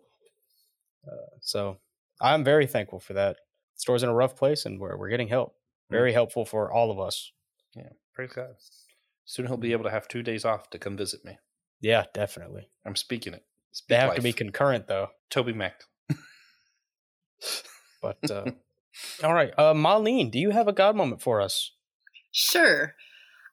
Uh, 1.05 1.35
so 1.41 1.77
I'm 2.19 2.43
very 2.43 2.65
thankful 2.65 2.99
for 2.99 3.13
that. 3.13 3.35
The 3.75 3.79
store's 3.79 4.03
in 4.03 4.09
a 4.09 4.15
rough 4.15 4.35
place 4.35 4.65
and 4.65 4.79
we're, 4.79 4.97
we're 4.97 5.09
getting 5.09 5.27
help. 5.27 5.55
Mm. 5.91 5.95
very 5.97 6.13
helpful 6.13 6.45
for 6.45 6.71
all 6.71 6.91
of 6.91 6.99
us. 6.99 7.31
Yeah, 7.75 7.89
praise 8.13 8.31
God. 8.33 8.55
Soon 9.25 9.47
he'll 9.47 9.57
be 9.57 9.71
able 9.71 9.83
to 9.83 9.91
have 9.91 10.07
two 10.07 10.23
days 10.23 10.45
off 10.45 10.69
to 10.71 10.79
come 10.79 10.97
visit 10.97 11.23
me. 11.23 11.37
Yeah, 11.79 12.05
definitely. 12.13 12.69
I'm 12.85 12.95
speaking 12.95 13.33
it. 13.33 13.43
Speak 13.71 13.89
they 13.89 13.95
have 13.95 14.09
life. 14.09 14.17
to 14.17 14.21
be 14.21 14.33
concurrent 14.33 14.87
though. 14.87 15.07
Toby 15.29 15.53
Mac. 15.53 15.83
but 18.01 18.17
uh, 18.31 18.45
all 19.23 19.33
right, 19.33 19.53
uh, 19.57 19.73
Molleen, 19.73 20.31
do 20.31 20.39
you 20.39 20.51
have 20.51 20.67
a 20.67 20.73
God 20.73 20.95
moment 20.95 21.21
for 21.21 21.41
us? 21.41 21.71
Sure. 22.31 22.95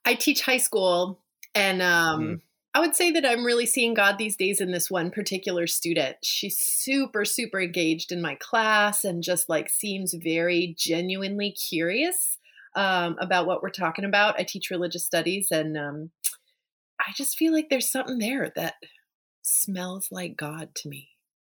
I 0.05 0.15
teach 0.15 0.41
high 0.41 0.57
school 0.57 1.21
And 1.55 1.81
um, 1.81 2.21
mm. 2.21 2.41
I 2.73 2.79
would 2.79 2.95
say 2.95 3.11
that 3.11 3.25
I'm 3.25 3.43
really 3.43 3.65
seeing 3.65 3.93
God 3.93 4.17
these 4.17 4.35
days 4.35 4.61
in 4.61 4.71
this 4.71 4.91
one 4.91 5.11
particular 5.11 5.67
student. 5.67 6.17
She's 6.23 6.57
super, 6.57 7.25
super 7.25 7.59
engaged 7.59 8.11
in 8.11 8.21
my 8.21 8.35
class 8.35 9.03
and 9.03 9.23
just 9.23 9.49
like 9.49 9.69
seems 9.69 10.13
very 10.13 10.75
genuinely 10.77 11.51
curious 11.51 12.37
um, 12.79 13.17
about 13.19 13.45
what 13.45 13.61
we're 13.61 13.69
talking 13.69 14.05
about. 14.05 14.39
I 14.39 14.43
teach 14.43 14.69
religious 14.69 15.05
studies 15.05 15.49
and 15.51 15.77
um, 15.77 16.11
I 16.97 17.11
just 17.13 17.37
feel 17.37 17.51
like 17.51 17.67
there's 17.69 17.91
something 17.91 18.19
there 18.19 18.53
that 18.55 18.75
smells 19.41 20.07
like 20.11 20.37
God 20.37 20.69
to 20.75 20.89
me. 20.89 21.09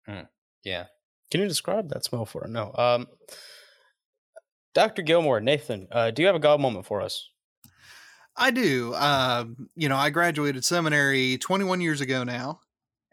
Mm. 0.08 0.28
Yeah. 0.64 0.86
Can 1.30 1.42
you 1.42 1.48
describe 1.50 1.90
that 1.90 2.06
smell 2.06 2.26
for 2.26 2.44
her? 2.44 2.48
No. 2.48 2.72
Um, 2.74 3.08
Dr. 4.74 5.02
Gilmour, 5.02 5.42
Nathan, 5.42 5.90
uh, 5.92 6.12
do 6.12 6.22
you 6.22 6.28
have 6.28 6.36
a 6.36 6.40
God 6.40 6.62
moment 6.62 6.86
for 6.86 7.02
us? 7.02 7.30
I 8.38 8.52
do. 8.52 8.94
Uh, 8.94 9.46
you 9.76 9.90
know, 9.90 9.98
I 9.98 10.12
graduated 10.12 10.64
seminary 10.64 11.38
21 11.40 11.82
years 11.82 12.00
ago 12.00 12.24
now, 12.24 12.62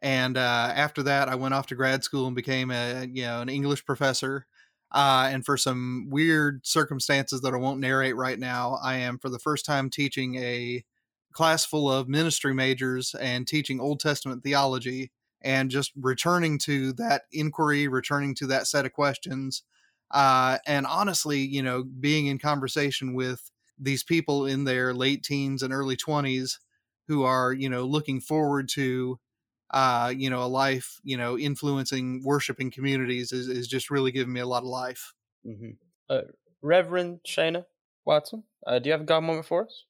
and 0.02 0.36
uh, 0.36 0.72
after 0.72 1.02
that, 1.04 1.28
I 1.28 1.34
went 1.34 1.54
off 1.54 1.66
to 1.68 1.74
grad 1.74 2.04
school 2.04 2.26
and 2.26 2.36
became 2.36 2.70
a 2.70 3.06
you 3.10 3.22
know 3.22 3.40
an 3.40 3.48
English 3.48 3.86
professor. 3.86 4.46
Uh, 4.94 5.28
and 5.30 5.44
for 5.44 5.56
some 5.56 6.06
weird 6.08 6.64
circumstances 6.64 7.40
that 7.40 7.52
I 7.52 7.56
won't 7.56 7.80
narrate 7.80 8.14
right 8.14 8.38
now, 8.38 8.78
I 8.80 8.98
am 8.98 9.18
for 9.18 9.28
the 9.28 9.40
first 9.40 9.66
time 9.66 9.90
teaching 9.90 10.36
a 10.36 10.84
class 11.32 11.64
full 11.66 11.90
of 11.90 12.08
ministry 12.08 12.54
majors 12.54 13.12
and 13.20 13.44
teaching 13.44 13.80
Old 13.80 13.98
Testament 13.98 14.44
theology 14.44 15.10
and 15.42 15.68
just 15.68 15.90
returning 15.96 16.58
to 16.58 16.92
that 16.92 17.22
inquiry, 17.32 17.88
returning 17.88 18.36
to 18.36 18.46
that 18.46 18.68
set 18.68 18.86
of 18.86 18.92
questions. 18.92 19.64
Uh, 20.12 20.58
and 20.64 20.86
honestly, 20.86 21.40
you 21.40 21.62
know, 21.62 21.82
being 21.82 22.26
in 22.26 22.38
conversation 22.38 23.14
with 23.14 23.50
these 23.76 24.04
people 24.04 24.46
in 24.46 24.62
their 24.62 24.94
late 24.94 25.24
teens 25.24 25.64
and 25.64 25.74
early 25.74 25.96
20s 25.96 26.58
who 27.08 27.24
are 27.24 27.52
you 27.52 27.68
know 27.68 27.84
looking 27.84 28.20
forward 28.20 28.68
to 28.68 29.18
uh 29.74 30.12
you 30.16 30.30
know 30.30 30.42
a 30.42 30.46
life 30.46 31.00
you 31.04 31.16
know 31.16 31.38
influencing 31.38 32.22
worshiping 32.24 32.70
communities 32.70 33.32
is, 33.32 33.48
is 33.48 33.66
just 33.66 33.90
really 33.90 34.12
giving 34.12 34.32
me 34.32 34.40
a 34.40 34.46
lot 34.46 34.62
of 34.62 34.68
life 34.68 35.12
mm-hmm. 35.46 35.70
uh, 36.08 36.22
reverend 36.62 37.20
shayna 37.26 37.64
watson 38.06 38.42
uh, 38.66 38.78
do 38.78 38.88
you 38.88 38.92
have 38.92 39.02
a 39.02 39.04
god 39.04 39.22
moment 39.22 39.44
for 39.44 39.64
us 39.64 39.84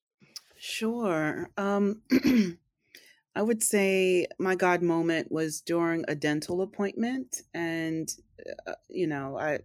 sure 0.59 1.51
um 1.56 2.02
I 3.36 3.43
would 3.43 3.62
say 3.62 4.27
my 4.39 4.55
God 4.55 4.81
moment 4.82 5.32
was 5.32 5.61
during 5.61 6.05
a 6.06 6.15
dental 6.15 6.62
appointment. 6.62 7.43
And, 7.52 8.09
uh, 8.66 8.74
you 8.89 9.09
know, 9.09 9.36
I 9.39 9.61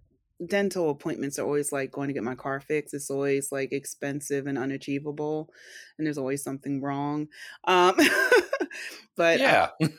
dental 0.48 0.90
appointments 0.90 1.38
are 1.38 1.46
always 1.46 1.72
like 1.72 1.92
going 1.92 2.08
to 2.08 2.14
get 2.14 2.24
my 2.24 2.36
car 2.36 2.60
fixed. 2.62 2.94
It's 2.94 3.10
always 3.10 3.52
like 3.52 3.72
expensive 3.72 4.48
and 4.48 4.58
unachievable, 4.58 5.50
and 5.98 6.06
there's 6.08 6.18
always 6.18 6.44
something 6.44 6.82
wrong. 6.82 7.28
Um, 7.66 7.96
but 9.18 9.40
yeah. 9.40 9.70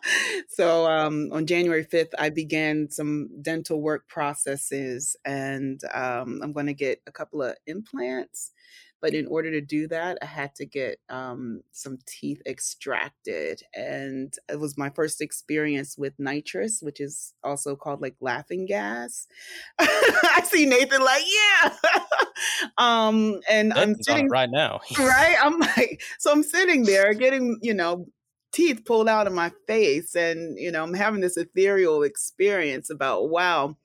so 0.48 0.86
um, 0.86 1.30
on 1.32 1.46
January 1.46 1.84
5th, 1.84 2.12
I 2.18 2.30
began 2.30 2.90
some 2.90 3.28
dental 3.42 3.80
work 3.80 4.08
processes, 4.08 5.16
and 5.24 5.80
um, 5.92 6.40
I'm 6.42 6.52
going 6.52 6.66
to 6.66 6.74
get 6.74 7.00
a 7.06 7.12
couple 7.12 7.42
of 7.42 7.56
implants 7.66 8.52
but 9.00 9.14
in 9.14 9.26
order 9.26 9.50
to 9.50 9.60
do 9.60 9.88
that, 9.88 10.18
I 10.22 10.26
had 10.26 10.54
to 10.56 10.66
get 10.66 10.98
um, 11.08 11.62
some 11.72 11.98
teeth 12.06 12.42
extracted. 12.46 13.62
And 13.74 14.34
it 14.48 14.60
was 14.60 14.76
my 14.76 14.90
first 14.90 15.20
experience 15.20 15.96
with 15.96 16.14
nitrous, 16.18 16.80
which 16.82 17.00
is 17.00 17.32
also 17.42 17.76
called 17.76 18.02
like 18.02 18.16
laughing 18.20 18.66
gas. 18.66 19.26
I 19.78 20.42
see 20.44 20.66
Nathan 20.66 21.02
like, 21.02 21.24
yeah. 21.26 21.72
um, 22.78 23.40
and 23.48 23.72
I'm 23.72 23.94
sitting 24.02 24.28
right 24.28 24.50
now. 24.50 24.80
right. 24.98 25.36
I'm 25.40 25.58
like, 25.58 26.02
so 26.18 26.30
I'm 26.30 26.42
sitting 26.42 26.84
there 26.84 27.14
getting, 27.14 27.58
you 27.62 27.74
know, 27.74 28.06
teeth 28.52 28.84
pulled 28.84 29.08
out 29.08 29.28
of 29.28 29.32
my 29.32 29.52
face 29.68 30.16
and 30.16 30.58
you 30.58 30.72
know 30.72 30.82
i'm 30.82 30.92
having 30.92 31.20
this 31.20 31.36
ethereal 31.36 32.02
experience 32.02 32.90
about 32.90 33.30
wow 33.30 33.76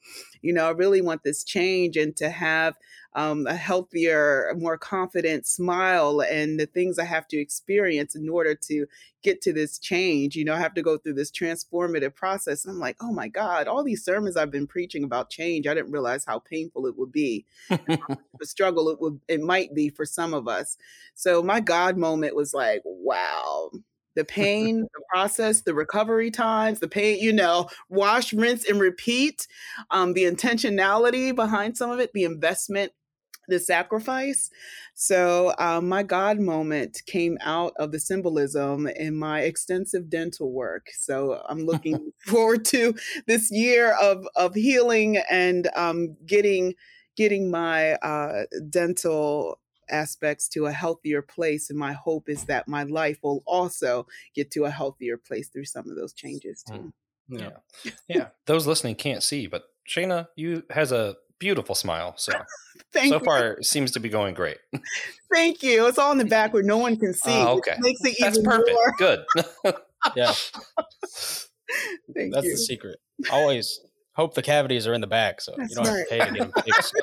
you 0.46 0.54
know 0.54 0.68
i 0.68 0.72
really 0.72 1.02
want 1.02 1.24
this 1.24 1.44
change 1.44 1.98
and 1.98 2.16
to 2.16 2.30
have 2.30 2.76
um, 3.16 3.48
a 3.48 3.56
healthier, 3.56 4.54
more 4.58 4.78
confident 4.78 5.48
smile 5.48 6.22
and 6.22 6.60
the 6.60 6.66
things 6.66 7.00
I 7.00 7.06
have 7.06 7.28
to 7.30 7.38
experience 7.38 8.14
in 8.14 8.28
order 8.28 8.54
to 8.56 8.86
get 9.24 9.42
to 9.44 9.54
this 9.54 9.80
change. 9.80 10.36
You 10.36 10.44
know, 10.44 10.54
I 10.54 10.60
have 10.60 10.74
to 10.74 10.82
go 10.82 10.98
through 10.98 11.14
this 11.14 11.32
transformative 11.32 12.14
process. 12.14 12.66
I'm 12.66 12.78
like, 12.78 12.98
oh 13.02 13.14
my 13.14 13.30
God, 13.30 13.68
all 13.68 13.84
these 13.84 14.04
sermons 14.04 14.36
I've 14.36 14.52
been 14.52 14.68
preaching 14.68 15.06
about 15.06 15.30
change, 15.30 15.66
I 15.66 15.74
didn't 15.74 15.94
realize 15.94 16.26
how 16.26 16.40
painful 16.40 16.88
it 16.88 16.98
would 16.98 17.14
be, 17.14 17.46
the 17.70 18.18
struggle 18.44 18.90
it 18.90 19.00
would 19.00 19.20
it 19.30 19.42
might 19.42 19.74
be 19.74 19.90
for 19.90 20.06
some 20.06 20.34
of 20.34 20.50
us. 20.50 20.78
So 21.14 21.42
my 21.42 21.62
God 21.62 21.98
moment 21.98 22.36
was 22.36 22.54
like, 22.54 22.82
wow, 22.84 23.72
the 24.16 24.26
pain, 24.26 24.82
the 24.82 25.02
process, 25.12 25.62
the 25.62 25.74
recovery 25.74 26.32
times, 26.32 26.80
the 26.80 26.88
pain, 26.88 27.20
you 27.20 27.34
know, 27.34 27.68
wash, 27.90 28.34
rinse, 28.34 28.68
and 28.70 28.80
repeat, 28.80 29.48
um, 29.92 30.14
the 30.14 30.24
intentionality 30.24 31.36
behind 31.36 31.78
some 31.78 31.92
of 31.92 32.00
it, 32.00 32.12
the 32.14 32.24
investment 32.24 32.92
the 33.48 33.60
sacrifice. 33.60 34.50
So, 34.94 35.54
um, 35.58 35.88
my 35.90 36.04
God 36.04 36.40
moment 36.40 37.02
came 37.06 37.38
out 37.42 37.74
of 37.78 37.92
the 37.92 38.00
symbolism 38.00 38.88
in 38.88 39.16
my 39.16 39.42
extensive 39.42 40.10
dental 40.10 40.52
work. 40.52 40.88
So, 40.98 41.42
I'm 41.48 41.60
looking 41.66 42.12
forward 42.26 42.66
to 42.66 42.96
this 43.28 43.52
year 43.52 43.96
of 44.02 44.28
of 44.36 44.56
healing 44.56 45.18
and 45.30 45.70
um, 45.76 46.16
getting 46.26 46.74
getting 47.16 47.50
my 47.50 47.94
uh, 47.96 48.44
dental 48.70 49.60
aspects 49.90 50.48
to 50.48 50.66
a 50.66 50.72
healthier 50.72 51.22
place 51.22 51.70
and 51.70 51.78
my 51.80 51.94
hope 51.94 52.30
is 52.30 52.45
that 52.45 52.68
my 52.68 52.84
life 52.84 53.20
will 53.22 53.44
also 53.45 54.07
get 54.34 54.52
to 54.52 54.66
a 54.66 54.70
healthier 54.72 55.18
place 55.18 55.49
through 55.49 55.66
some 55.66 55.90
of 55.90 55.95
those 55.95 56.14
changes 56.14 56.64
too 56.64 56.94
mm. 57.30 57.40
yeah 57.41 57.91
yeah 58.07 58.28
those 58.45 58.68
listening 58.68 58.95
can't 58.95 59.24
see 59.24 59.48
but 59.48 59.64
shayna 59.88 60.28
you 60.36 60.64
has 60.70 60.91
a 60.91 61.16
beautiful 61.40 61.76
smile. 61.76 62.14
So 62.18 62.34
Thank 62.94 63.10
so 63.10 63.20
you. 63.20 63.26
far 63.26 63.62
seems 63.62 63.91
to 63.91 63.99
be 63.99 64.10
going 64.10 64.34
great. 64.34 64.57
Thank 65.34 65.64
you. 65.64 65.88
It's 65.88 65.98
all 65.98 66.12
in 66.12 66.18
the 66.18 66.26
back 66.26 66.53
where 66.53 66.64
no 66.64 66.78
one 66.78 66.98
can 66.98 67.14
see. 67.26 67.32
Oh, 67.32 67.57
okay, 67.57 67.76
makes 67.80 68.02
it 68.03 68.16
That's 68.20 68.38
even 68.38 68.49
perfect. 68.49 68.72
more. 68.72 68.95
Good. 68.98 69.26
yeah, 70.16 70.34
Thank 72.16 72.34
that's 72.34 72.45
you. 72.45 72.52
the 72.52 72.57
secret. 72.57 72.99
Always 73.32 73.80
hope 74.14 74.34
the 74.34 74.41
cavities 74.41 74.88
are 74.88 74.94
in 74.94 75.02
the 75.02 75.07
back, 75.07 75.41
so 75.41 75.53
That's 75.57 75.70
you 75.72 75.76
don't 75.76 75.86
have 75.88 75.98
to 75.98 76.06
pay 76.10 76.20
to 76.20 76.32
get 76.32 76.40
them 76.40 76.64
fixed. 76.64 76.94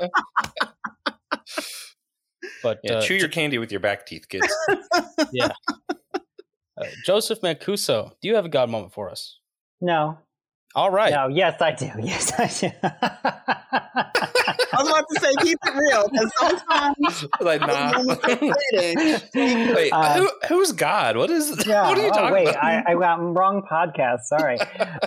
But 2.63 2.81
yeah, 2.83 2.95
uh, 2.95 3.03
chew 3.03 3.15
your 3.15 3.29
candy 3.29 3.59
with 3.59 3.71
your 3.71 3.81
back 3.81 4.07
teeth, 4.07 4.29
kids. 4.29 4.49
yeah. 5.33 5.49
Uh, 5.91 6.87
Joseph 7.05 7.41
Mancuso, 7.41 8.13
do 8.21 8.29
you 8.29 8.35
have 8.35 8.45
a 8.45 8.49
God 8.49 8.71
moment 8.71 8.93
for 8.93 9.11
us? 9.11 9.39
No. 9.81 10.19
All 10.75 10.91
right. 10.91 11.13
No. 11.13 11.29
Yes, 11.29 11.61
I 11.61 11.73
do. 11.73 11.91
Yes, 12.03 12.33
I 12.39 12.47
do. 12.47 12.71
I 14.75 14.83
was 14.83 14.89
about 14.89 15.05
to 15.13 15.21
say 15.21 15.33
keep 15.43 15.59
it 15.67 15.75
real 15.75 16.09
because 16.11 16.33
sometimes 16.39 17.27
like, 17.41 17.61
nah. 17.61 17.93
moments 17.93 18.25
are 18.25 18.37
fleeting. 18.37 19.75
Wait, 19.75 19.93
Uh, 19.93 20.15
who, 20.15 20.31
who's 20.49 20.73
God? 20.73 21.19
What 21.19 21.31
is? 21.31 21.67
Yeah. 21.67 21.89
What 21.89 21.99
are 21.99 22.03
you 22.03 22.09
oh, 22.09 22.15
talking 22.15 22.33
wait, 22.33 22.49
about? 22.49 22.65
I, 22.65 22.83
I 22.89 22.95
got 22.95 23.17
wrong 23.21 23.63
podcast. 23.71 24.21
Sorry. 24.23 24.59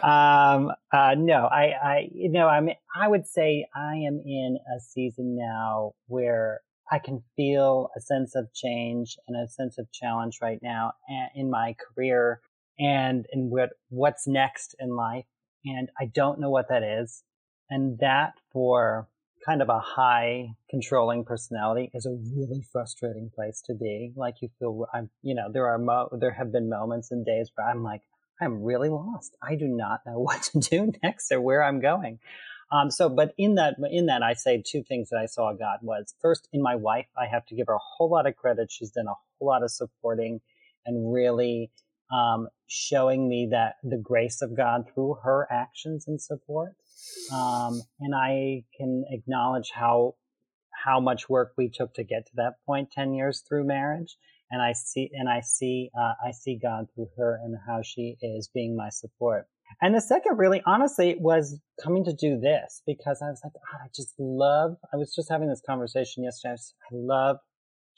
um, 0.03 0.72
uh, 0.94 1.15
no, 1.18 1.48
I, 1.48 1.73
I, 1.84 2.10
you 2.14 2.30
know, 2.30 2.48
I'm, 2.48 2.69
I 2.95 3.07
would 3.07 3.26
say 3.27 3.65
I 3.76 3.95
am 3.95 4.22
in 4.23 4.60
a 4.76 4.80
season 4.80 5.36
now 5.36 5.94
where 6.07 6.61
I 6.91 6.99
can 6.99 7.24
feel 7.36 7.90
a 7.98 8.02
sense 8.02 8.36
of 8.36 8.53
change 8.53 9.18
and 9.28 9.38
a 9.38 9.49
sense 9.49 9.78
of 9.78 9.91
challenge 9.91 10.40
right 10.41 10.60
now 10.62 10.94
eh, 11.10 11.28
in 11.36 11.49
my 11.49 11.76
career 11.80 12.41
and 12.78 13.26
in 13.32 13.49
what, 13.49 13.72
what's 13.90 14.28
next 14.28 14.76
in 14.80 14.95
life. 14.95 15.26
And 15.66 15.90
I 15.99 16.06
don't 16.06 16.40
know 16.40 16.49
what 16.49 16.70
that 16.70 16.84
is. 16.84 17.24
And 17.70 17.98
that 17.99 18.34
for 18.52 19.07
kind 19.45 19.62
of 19.62 19.70
a 19.70 19.80
high 19.80 20.49
controlling 20.70 21.24
personality 21.24 21.91
is 21.94 22.06
a 22.06 22.18
really 22.36 22.64
frustrating 22.72 23.32
place 23.34 23.62
to 23.66 23.74
be. 23.74 24.12
Like 24.16 24.36
you 24.41 24.49
feel, 24.60 24.86
I'm, 24.94 25.10
you 25.22 25.36
know, 25.36 25.52
there 25.52 25.68
are, 25.68 25.78
mo- 25.78 26.10
there 26.20 26.34
have 26.34 26.52
been 26.52 26.70
moments 26.70 27.12
and 27.12 27.26
days 27.26 27.52
where 27.56 27.68
I'm 27.68 27.84
like, 27.84 28.02
I'm 28.41 28.64
really 28.64 28.90
lost. 28.90 29.36
I 29.41 29.56
do 29.56 29.68
not 29.68 30.02
know 30.06 30.20
what 30.20 30.44
to 30.44 30.60
do 30.60 30.91
next 31.03 31.32
or 31.32 31.41
where 31.41 31.64
I'm 31.64 31.80
going. 31.80 32.20
Um, 32.72 32.90
so, 32.90 33.10
but 33.10 33.34
in 33.38 33.56
that, 33.56 33.76
in 33.92 34.08
that, 34.08 34.24
I 34.24 34.34
say 34.34 34.62
two 34.66 34.84
things 34.84 35.10
that 35.10 35.18
I 35.18 35.28
saw 35.28 35.54
God 35.54 35.80
was 35.82 36.16
first 36.22 36.50
in 36.52 36.62
my 36.62 36.76
wife, 36.76 37.06
I 37.18 37.28
have 37.28 37.46
to 37.48 37.56
give 37.56 37.68
her 37.68 37.76
a 37.76 37.80
whole 37.98 38.10
lot 38.10 38.28
of 38.28 38.36
credit. 38.36 38.72
She's 38.72 38.92
done 38.92 39.08
a 39.08 39.14
whole 39.38 39.48
lot 39.48 39.64
of 39.64 39.72
supporting 39.72 40.42
and 40.86 41.14
really, 41.14 41.72
um, 42.12 42.48
showing 42.68 43.28
me 43.28 43.50
that 43.52 43.76
the 43.84 43.98
grace 43.98 44.42
of 44.42 44.56
God 44.56 44.86
through 44.94 45.18
her 45.24 45.48
actions 45.52 46.08
and 46.08 46.22
support. 46.22 46.76
Um, 47.34 47.82
and 48.00 48.14
I 48.16 48.64
can 48.78 49.06
acknowledge 49.10 49.72
how, 49.74 50.16
how 50.72 51.00
much 51.00 51.30
work 51.30 51.54
we 51.58 51.70
took 51.70 51.94
to 51.96 52.04
get 52.04 52.26
to 52.28 52.32
that 52.36 52.54
point 52.66 52.92
10 52.92 53.14
years 53.14 53.44
through 53.48 53.66
marriage. 53.66 54.18
And 54.52 54.62
I 54.62 54.74
see, 54.74 55.10
and 55.14 55.30
I 55.30 55.42
see, 55.42 55.90
uh, 56.00 56.14
I 56.24 56.32
see 56.32 56.60
God 56.62 56.88
through 56.94 57.10
her 57.18 57.40
and 57.44 57.56
how 57.68 57.82
she 57.84 58.18
is 58.22 58.48
being 58.48 58.76
my 58.76 58.90
support. 58.90 59.48
And 59.82 59.94
the 59.94 60.02
second 60.02 60.38
really 60.38 60.62
honestly 60.66 61.16
was 61.20 61.60
coming 61.84 62.06
to 62.06 62.14
do 62.14 62.40
this 62.40 62.82
because 62.88 63.22
I 63.22 63.30
was 63.30 63.42
like, 63.44 63.54
"God, 63.54 63.80
I 63.84 63.88
just 63.96 64.14
love, 64.20 64.78
I 64.94 64.98
was 64.98 65.14
just 65.14 65.30
having 65.30 65.50
this 65.50 65.62
conversation 65.66 66.24
yesterday. 66.24 66.52
I, 66.52 66.54
was- 66.54 66.74
I 66.92 66.96
love 66.96 67.38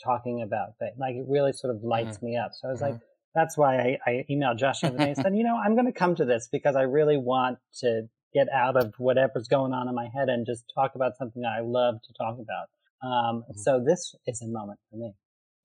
talking 0.04 0.42
about 0.42 0.70
faith. 0.80 0.94
Like 0.98 1.16
it 1.16 1.26
really 1.28 1.54
sort 1.54 1.76
of 1.76 1.84
lights 1.84 2.18
Mm-hmm. 2.18 2.26
me 2.26 2.38
up. 2.38 2.52
So 2.54 2.68
I 2.68 2.72
was 2.72 2.82
like, 2.82 2.96
that's 3.36 3.58
why 3.58 3.78
I, 3.78 3.98
I 4.10 4.26
emailed 4.30 4.58
Josh 4.58 4.80
the 4.82 4.88
other 4.88 4.98
day 4.98 5.08
and 5.10 5.18
said, 5.18 5.36
you 5.36 5.44
know, 5.44 5.56
I'm 5.58 5.74
going 5.76 5.86
to 5.86 5.92
come 5.92 6.16
to 6.16 6.26
this 6.26 6.48
because 6.52 6.76
I 6.76 6.84
really 6.84 7.18
want 7.18 7.60
to 7.82 8.04
get 8.34 8.48
out 8.54 8.76
of 8.78 8.94
whatever's 8.98 9.48
going 9.48 9.74
on 9.74 9.88
in 9.88 9.96
my 9.96 10.08
head 10.16 10.30
and 10.30 10.46
just 10.46 10.66
talk 10.76 10.94
about 10.96 11.16
something 11.18 11.42
that 11.42 11.54
I 11.58 11.62
love 11.62 11.96
to 12.04 12.14
talk 12.14 12.38
about. 12.40 12.68
Um, 13.08 13.44
Mm-hmm. 13.44 13.58
so 13.58 13.84
this 13.86 14.16
is 14.26 14.42
a 14.42 14.48
moment 14.48 14.80
for 14.90 14.98
me. 14.98 15.14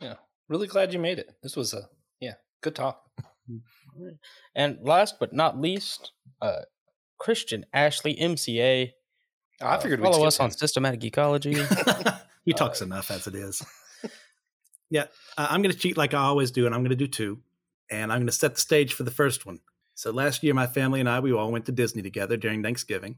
Yeah. 0.00 0.14
Really 0.48 0.66
glad 0.66 0.92
you 0.92 0.98
made 0.98 1.18
it. 1.18 1.30
This 1.42 1.56
was 1.56 1.72
a 1.72 1.88
yeah, 2.20 2.34
good 2.60 2.74
talk. 2.74 3.02
And 4.54 4.78
last 4.82 5.16
but 5.20 5.32
not 5.32 5.60
least, 5.60 6.12
uh, 6.40 6.62
Christian 7.18 7.64
Ashley, 7.72 8.16
MCA. 8.16 8.92
I 9.60 9.64
Uh, 9.64 9.78
figured 9.78 10.00
we'd 10.00 10.12
follow 10.12 10.26
us 10.26 10.40
on 10.40 10.46
him. 10.46 10.50
Systematic 10.52 11.00
Geekology. 11.00 11.56
he 12.44 12.52
talks 12.52 12.80
enough 12.82 13.10
as 13.10 13.26
it 13.26 13.34
is. 13.34 13.64
yeah, 14.90 15.04
uh, 15.38 15.46
I'm 15.50 15.62
going 15.62 15.72
to 15.72 15.78
cheat 15.78 15.96
like 15.96 16.14
I 16.14 16.22
always 16.22 16.50
do, 16.50 16.66
and 16.66 16.74
I'm 16.74 16.80
going 16.80 16.90
to 16.90 16.96
do 16.96 17.06
two. 17.06 17.40
And 17.90 18.10
I'm 18.10 18.18
going 18.18 18.26
to 18.26 18.32
set 18.32 18.54
the 18.54 18.60
stage 18.60 18.94
for 18.94 19.02
the 19.02 19.10
first 19.10 19.44
one. 19.44 19.60
So 19.94 20.10
last 20.10 20.42
year, 20.42 20.54
my 20.54 20.66
family 20.66 21.00
and 21.00 21.08
I, 21.08 21.20
we 21.20 21.32
all 21.32 21.52
went 21.52 21.66
to 21.66 21.72
Disney 21.72 22.02
together 22.02 22.36
during 22.36 22.62
Thanksgiving. 22.62 23.16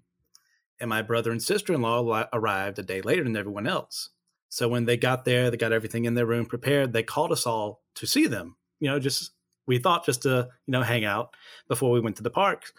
And 0.81 0.91
my 0.91 1.03
brother 1.03 1.31
and 1.31 1.41
sister 1.43 1.73
in 1.73 1.83
law 1.83 2.27
arrived 2.33 2.79
a 2.81 2.83
day 2.83 3.01
later 3.01 3.23
than 3.23 3.37
everyone 3.37 3.67
else. 3.67 4.11
So 4.49 4.69
when 4.69 4.85
they 4.85 4.97
got 4.97 5.25
there, 5.25 5.51
they 5.51 5.57
got 5.57 5.73
everything 5.73 6.05
in 6.05 6.15
their 6.15 6.27
room 6.27 6.47
prepared. 6.47 6.93
They 6.93 7.03
called 7.03 7.33
us 7.33 7.47
all 7.47 7.83
to 7.95 8.07
see 8.07 8.27
them. 8.27 8.57
You 8.81 8.91
know, 8.91 8.99
just 8.99 9.31
we 9.67 9.79
thought 9.79 10.05
just 10.07 10.23
to 10.23 10.49
you 10.67 10.73
know 10.73 10.83
hang 10.83 11.05
out 11.05 11.35
before 11.69 11.91
we 11.91 12.01
went 12.01 12.17
to 12.17 12.23
the 12.23 12.31
park. 12.31 12.73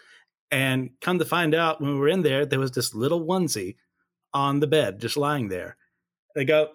And 0.50 0.90
come 1.00 1.18
to 1.18 1.24
find 1.24 1.54
out, 1.56 1.80
when 1.80 1.94
we 1.94 1.98
were 1.98 2.08
in 2.08 2.22
there, 2.22 2.46
there 2.46 2.60
was 2.60 2.70
this 2.70 2.94
little 2.94 3.26
onesie 3.26 3.76
on 4.32 4.60
the 4.60 4.68
bed, 4.68 5.00
just 5.00 5.16
lying 5.16 5.48
there. 5.48 5.76
They 6.36 6.44
go, 6.44 6.68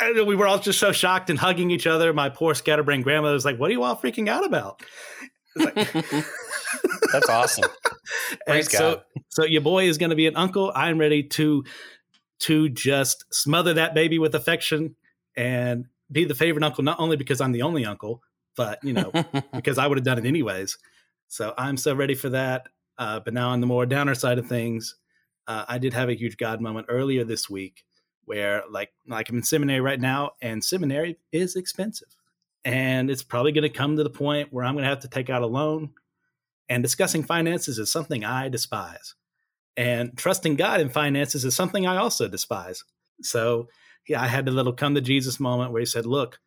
and 0.00 0.26
we 0.26 0.36
were 0.36 0.46
all 0.46 0.58
just 0.58 0.78
so 0.78 0.92
shocked 0.92 1.28
and 1.28 1.38
hugging 1.38 1.70
each 1.70 1.86
other. 1.86 2.12
My 2.14 2.30
poor 2.30 2.54
scatterbrained 2.54 3.04
grandmother 3.04 3.34
was 3.34 3.44
like, 3.44 3.58
"What 3.58 3.70
are 3.70 3.74
you 3.74 3.82
all 3.82 3.96
freaking 3.96 4.28
out 4.28 4.46
about?" 4.46 4.82
Like- 5.56 5.74
That's 7.12 7.28
awesome. 7.28 7.68
and 8.46 8.64
so, 8.64 9.02
so 9.28 9.44
your 9.44 9.62
boy 9.62 9.88
is 9.88 9.98
going 9.98 10.10
to 10.10 10.16
be 10.16 10.26
an 10.26 10.36
uncle. 10.36 10.72
I'm 10.74 10.98
ready 10.98 11.22
to 11.24 11.64
to 12.40 12.68
just 12.70 13.24
smother 13.34 13.74
that 13.74 13.94
baby 13.94 14.18
with 14.18 14.34
affection 14.34 14.94
and 15.36 15.86
be 16.10 16.24
the 16.24 16.34
favorite 16.34 16.64
uncle, 16.64 16.82
not 16.82 16.98
only 16.98 17.16
because 17.16 17.40
I'm 17.40 17.52
the 17.52 17.62
only 17.62 17.84
uncle, 17.84 18.22
but 18.56 18.78
you 18.82 18.92
know, 18.92 19.12
because 19.54 19.78
I 19.78 19.86
would 19.86 19.98
have 19.98 20.04
done 20.04 20.18
it 20.18 20.26
anyways. 20.26 20.78
So 21.28 21.54
I'm 21.56 21.76
so 21.76 21.94
ready 21.94 22.14
for 22.14 22.30
that. 22.30 22.68
Uh, 22.98 23.20
but 23.20 23.32
now 23.32 23.50
on 23.50 23.60
the 23.60 23.66
more 23.66 23.86
downer 23.86 24.14
side 24.14 24.38
of 24.38 24.46
things, 24.46 24.96
uh, 25.46 25.64
I 25.68 25.78
did 25.78 25.94
have 25.94 26.08
a 26.08 26.14
huge 26.14 26.36
God 26.36 26.60
moment 26.60 26.86
earlier 26.88 27.24
this 27.24 27.48
week 27.48 27.84
where 28.30 28.62
like 28.70 28.92
like 29.08 29.28
I'm 29.28 29.38
in 29.38 29.42
seminary 29.42 29.80
right 29.80 30.00
now, 30.00 30.32
and 30.40 30.62
seminary 30.62 31.18
is 31.32 31.56
expensive, 31.56 32.14
and 32.64 33.10
it's 33.10 33.22
probably 33.22 33.52
going 33.52 33.62
to 33.62 33.68
come 33.68 33.96
to 33.96 34.04
the 34.04 34.10
point 34.10 34.52
where 34.52 34.64
I'm 34.64 34.74
going 34.74 34.84
to 34.84 34.88
have 34.88 35.00
to 35.00 35.08
take 35.08 35.30
out 35.30 35.42
a 35.42 35.46
loan. 35.46 35.90
And 36.68 36.84
discussing 36.84 37.24
finances 37.24 37.80
is 37.80 37.90
something 37.90 38.24
I 38.24 38.48
despise, 38.48 39.16
and 39.76 40.16
trusting 40.16 40.54
God 40.54 40.80
in 40.80 40.88
finances 40.90 41.44
is 41.44 41.56
something 41.56 41.86
I 41.86 41.96
also 41.96 42.28
despise. 42.28 42.84
So 43.22 43.68
yeah, 44.06 44.22
I 44.22 44.28
had 44.28 44.46
a 44.46 44.52
little 44.52 44.72
come 44.72 44.94
to 44.94 45.00
Jesus 45.00 45.40
moment 45.40 45.72
where 45.72 45.80
He 45.80 45.86
said, 45.86 46.06
"Look, 46.06 46.38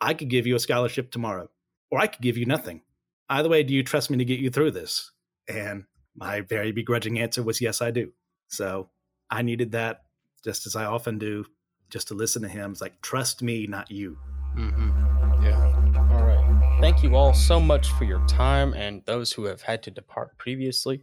I 0.00 0.14
could 0.14 0.28
give 0.28 0.46
you 0.46 0.54
a 0.56 0.60
scholarship 0.60 1.10
tomorrow, 1.10 1.48
or 1.90 1.98
I 2.00 2.06
could 2.06 2.22
give 2.22 2.36
you 2.36 2.46
nothing. 2.46 2.82
Either 3.28 3.48
way, 3.48 3.62
do 3.62 3.74
you 3.74 3.82
trust 3.82 4.10
me 4.10 4.18
to 4.18 4.24
get 4.24 4.40
you 4.40 4.50
through 4.50 4.72
this?" 4.72 5.10
And 5.48 5.84
my 6.14 6.40
very 6.40 6.72
begrudging 6.72 7.18
answer 7.18 7.42
was, 7.42 7.60
"Yes, 7.60 7.80
I 7.82 7.90
do." 7.90 8.12
So 8.48 8.90
I 9.30 9.42
needed 9.42 9.72
that, 9.72 10.02
just 10.44 10.66
as 10.66 10.76
I 10.76 10.84
often 10.84 11.18
do, 11.18 11.46
just 11.90 12.08
to 12.08 12.14
listen 12.14 12.42
to 12.42 12.48
him. 12.48 12.72
It's 12.72 12.80
like, 12.80 13.00
trust 13.00 13.42
me, 13.42 13.66
not 13.66 13.90
you. 13.90 14.18
mm-hmm. 14.56 15.42
yeah. 15.42 16.12
All 16.12 16.24
right. 16.24 16.78
Thank 16.80 17.02
you 17.02 17.16
all 17.16 17.34
so 17.34 17.58
much 17.60 17.90
for 17.92 18.04
your 18.04 18.24
time 18.26 18.72
and 18.74 19.02
those 19.06 19.32
who 19.32 19.44
have 19.44 19.62
had 19.62 19.82
to 19.84 19.90
depart 19.90 20.36
previously. 20.38 21.02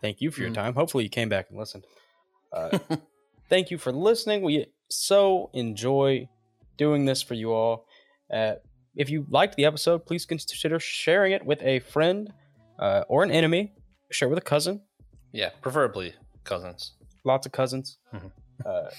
Thank 0.00 0.20
you 0.20 0.30
for 0.30 0.40
your 0.42 0.50
Mm. 0.50 0.54
time. 0.54 0.74
Hopefully, 0.74 1.04
you 1.04 1.10
came 1.10 1.28
back 1.28 1.48
and 1.48 1.58
listened. 1.58 1.84
Uh, 2.52 2.78
thank 3.48 3.70
you 3.70 3.78
for 3.78 3.92
listening. 3.92 4.42
We 4.42 4.66
so 4.90 5.50
enjoy 5.54 6.28
doing 6.76 7.04
this 7.06 7.22
for 7.22 7.34
you 7.34 7.52
all. 7.52 7.86
Uh, 8.32 8.54
if 8.94 9.08
you 9.08 9.26
liked 9.30 9.56
the 9.56 9.64
episode, 9.64 10.04
please 10.04 10.26
consider 10.26 10.78
sharing 10.78 11.32
it 11.32 11.44
with 11.44 11.62
a 11.62 11.78
friend 11.80 12.32
uh, 12.78 13.04
or 13.08 13.22
an 13.22 13.30
enemy. 13.30 13.72
Share 14.10 14.28
with 14.28 14.38
a 14.38 14.42
cousin. 14.42 14.82
Yeah, 15.32 15.50
preferably 15.62 16.14
cousins. 16.44 16.92
Lots 17.24 17.46
of 17.46 17.52
cousins. 17.52 17.98
Mhm. 18.12 18.30
Uh, 18.64 18.90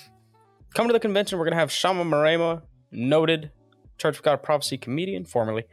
come 0.74 0.88
to 0.88 0.94
the 0.94 1.00
convention. 1.00 1.38
We're 1.38 1.46
going 1.46 1.54
to 1.54 1.60
have 1.60 1.72
Shama 1.72 2.04
Marema, 2.04 2.64
noted 2.92 3.52
Church 4.00 4.18
of 4.18 4.24
God 4.24 4.42
Prophecy 4.42 4.78
comedian, 4.78 5.26
formerly. 5.26 5.66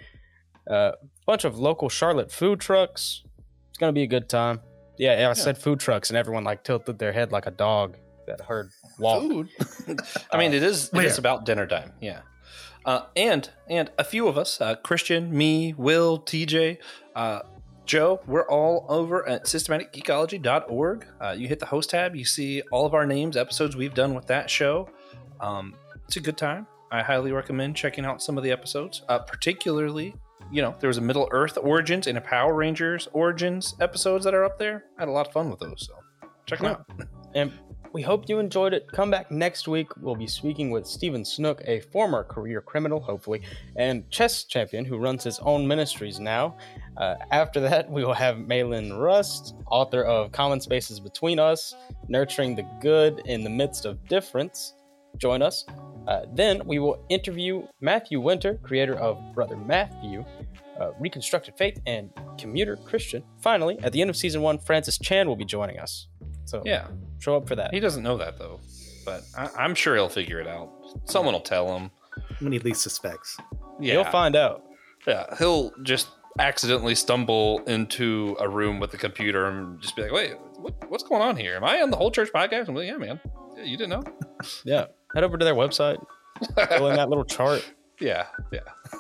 A 0.69 0.73
uh, 0.73 0.93
bunch 1.27 1.45
of 1.45 1.59
local 1.59 1.89
Charlotte 1.89 2.31
food 2.31 2.61
trucks. 2.61 3.23
It's 3.71 3.79
going 3.79 3.89
to 3.89 3.95
be 3.95 4.03
a 4.03 4.07
good 4.07 4.29
time. 4.29 4.61
Yeah, 4.99 5.19
yeah, 5.19 5.31
I 5.31 5.33
said 5.33 5.57
food 5.57 5.81
trucks, 5.81 6.11
and 6.11 6.17
everyone 6.19 6.45
like 6.45 6.63
tilted 6.63 6.99
their 6.99 7.13
head 7.13 7.33
like 7.33 7.47
a 7.47 7.51
dog 7.51 7.97
that 8.27 8.43
heard 8.43 8.69
walk. 8.99 9.23
Food. 9.23 9.49
I 10.31 10.37
mean, 10.37 10.53
it 10.53 10.63
is 10.63 10.91
It's 10.93 11.17
about 11.17 11.47
dinner 11.47 11.67
time. 11.67 11.93
Yeah. 12.03 12.21
Uh, 12.85 13.03
and 13.15 13.51
and 13.69 13.91
a 13.99 14.05
few 14.05 14.27
of 14.29 14.39
us, 14.39 14.61
uh, 14.61 14.75
Christian, 14.77 15.37
me, 15.37 15.75
Will, 15.75 16.19
TJ, 16.19 16.79
uh, 17.15 17.41
Joe, 17.85 18.21
we're 18.27 18.49
all 18.49 18.87
over 18.89 19.29
at 19.29 19.45
systematicgeekology.org. 19.45 21.07
Uh, 21.21 21.35
you 21.37 21.49
hit 21.49 21.59
the 21.59 21.67
host 21.67 21.91
tab, 21.91 22.15
you 22.17 22.25
see 22.25 22.63
all 22.71 22.87
of 22.87 22.95
our 22.95 23.05
names, 23.07 23.37
episodes 23.37 23.77
we've 23.77 23.95
done 23.95 24.15
with 24.15 24.27
that 24.29 24.49
show. 24.49 24.89
Um, 25.41 25.75
it's 26.07 26.17
a 26.17 26.21
good 26.21 26.37
time. 26.37 26.67
I 26.93 27.03
highly 27.03 27.33
recommend 27.33 27.77
checking 27.77 28.05
out 28.05 28.23
some 28.23 28.37
of 28.37 28.45
the 28.45 28.51
episodes, 28.51 29.03
uh, 29.09 29.19
particularly. 29.21 30.15
You 30.51 30.63
know, 30.63 30.75
there 30.81 30.89
was 30.89 30.99
a 30.99 31.03
Middle 31.03 31.29
Earth 31.31 31.57
Origins 31.61 32.07
and 32.07 32.19
a 32.19 32.21
Power 32.21 32.55
Rangers 32.55 33.09
Origins 33.13 33.75
episodes 33.81 34.25
that 34.25 34.35
are 34.35 34.45
up 34.45 34.59
there. 34.59 34.85
I 34.99 35.03
had 35.03 35.09
a 35.09 35.13
lot 35.13 35.27
of 35.27 35.33
fun 35.33 35.51
with 35.51 35.61
those, 35.61 35.87
so 35.87 35.95
check 36.47 36.59
them 36.61 36.67
Yeah. 36.67 36.73
out. 36.73 37.09
And 37.35 37.53
we 37.93 38.03
hope 38.03 38.29
you 38.29 38.39
enjoyed 38.39 38.73
it. 38.73 38.91
Come 38.93 39.11
back 39.11 39.31
next 39.31 39.67
week. 39.67 39.89
We'll 39.97 40.15
be 40.15 40.27
speaking 40.27 40.71
with 40.71 40.87
Stephen 40.87 41.25
Snook, 41.25 41.63
a 41.67 41.81
former 41.81 42.23
career 42.25 42.61
criminal, 42.61 43.01
hopefully, 43.01 43.43
and 43.77 44.09
chess 44.11 44.45
champion 44.45 44.85
who 44.85 44.99
runs 44.99 45.25
his 45.25 45.39
own 45.41 45.67
ministries 45.67 46.21
now. 46.21 46.57
Uh, 46.97 47.17
after 47.31 47.61
that, 47.61 47.91
we 47.91 48.05
will 48.05 48.15
have 48.15 48.39
Malin 48.39 48.93
Rust, 48.93 49.55
author 49.67 50.03
of 50.05 50.33
Common 50.33 50.61
Spaces 50.61 51.01
Between 51.01 51.39
Us, 51.39 51.75
Nurturing 52.09 52.55
the 52.55 52.67
Good 52.81 53.23
in 53.25 53.43
the 53.43 53.51
Midst 53.51 53.85
of 53.85 54.07
Difference. 54.09 54.75
Join 55.19 55.43
us. 55.43 55.65
Uh, 56.07 56.23
then 56.33 56.63
we 56.67 56.79
will 56.79 57.05
interview 57.09 57.67
Matthew 57.81 58.21
Winter, 58.21 58.61
creator 58.63 58.95
of 58.95 59.19
Brother 59.35 59.57
Matthew, 59.57 60.25
uh, 60.81 60.93
Reconstructed 60.99 61.57
Faith, 61.57 61.81
and 61.87 62.11
Commuter 62.39 62.77
Christian. 62.77 63.23
Finally, 63.41 63.79
at 63.83 63.93
the 63.93 64.01
end 64.01 64.11
of 64.11 64.17
season 64.17 64.43
one, 64.43 64.59
Francis 64.59 64.99
Chan 64.99 65.27
will 65.29 65.37
be 65.37 65.45
joining 65.45 65.79
us. 65.79 66.07
So 66.51 66.63
Yeah. 66.65 66.87
show 67.19 67.37
up 67.37 67.47
for 67.49 67.55
that. 67.57 67.73
He 67.73 67.81
doesn't 67.81 68.03
know 68.03 68.17
that 68.19 68.39
though, 68.39 68.61
but 69.05 69.23
I, 69.37 69.49
I'm 69.59 69.75
sure 69.75 69.95
he'll 69.95 70.09
figure 70.09 70.41
it 70.41 70.47
out. 70.49 70.71
Someone 71.05 71.33
will 71.35 71.41
tell 71.41 71.77
him. 71.77 71.91
When 72.41 72.53
he 72.53 72.59
least 72.59 72.83
suspects. 72.83 73.37
Yeah, 73.79 73.95
he'll 73.95 74.05
find 74.05 74.35
out. 74.35 74.65
yeah, 75.07 75.35
he'll 75.39 75.71
just 75.83 76.09
accidentally 76.39 76.95
stumble 76.95 77.61
into 77.67 78.37
a 78.41 78.49
room 78.49 78.81
with 78.81 78.91
the 78.91 78.97
computer 78.97 79.47
and 79.47 79.81
just 79.81 79.95
be 79.97 80.03
like, 80.03 80.13
"Wait, 80.13 80.35
what, 80.57 80.75
what's 80.91 81.05
going 81.05 81.23
on 81.23 81.37
here? 81.37 81.55
Am 81.57 81.65
I 81.65 81.81
on 81.83 81.91
the 81.91 81.97
whole 81.97 82.11
church 82.11 82.31
podcast?" 82.33 82.69
I'm 82.69 82.75
like, 82.75 82.87
"Yeah, 82.89 82.97
man, 82.97 83.21
yeah, 83.57 83.65
you 83.65 83.77
didn't 83.77 83.91
know." 83.91 84.03
Yeah. 84.65 84.87
Head 85.15 85.23
over 85.25 85.37
to 85.39 85.45
their 85.45 85.55
website, 85.55 85.99
fill 86.69 86.89
in 86.89 86.97
that 86.97 87.09
little 87.11 87.25
chart. 87.25 87.65
yeah, 88.01 88.27
yeah. 88.53 88.61
Yeah. 88.93 89.00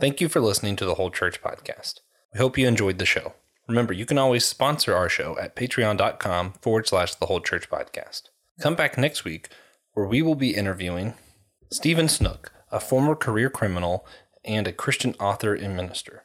Thank 0.00 0.20
you 0.20 0.28
for 0.28 0.40
listening 0.40 0.76
to 0.76 0.84
the 0.84 0.94
Whole 0.94 1.10
Church 1.10 1.42
podcast. 1.42 1.94
We 2.32 2.38
hope 2.38 2.56
you 2.56 2.68
enjoyed 2.68 2.98
the 2.98 3.04
show. 3.04 3.32
Remember, 3.66 3.92
you 3.92 4.06
can 4.06 4.16
always 4.16 4.44
sponsor 4.44 4.94
our 4.94 5.08
show 5.08 5.36
at 5.40 5.56
patreon.com 5.56 6.52
forward 6.62 6.86
slash 6.86 7.16
the 7.16 7.26
Whole 7.26 7.40
Church 7.40 7.68
podcast. 7.68 8.28
Come 8.60 8.76
back 8.76 8.96
next 8.96 9.24
week 9.24 9.48
where 9.94 10.06
we 10.06 10.22
will 10.22 10.36
be 10.36 10.54
interviewing 10.54 11.14
Stephen 11.72 12.06
Snook, 12.06 12.52
a 12.70 12.78
former 12.78 13.16
career 13.16 13.50
criminal 13.50 14.06
and 14.44 14.68
a 14.68 14.72
Christian 14.72 15.14
author 15.18 15.52
and 15.52 15.74
minister. 15.76 16.22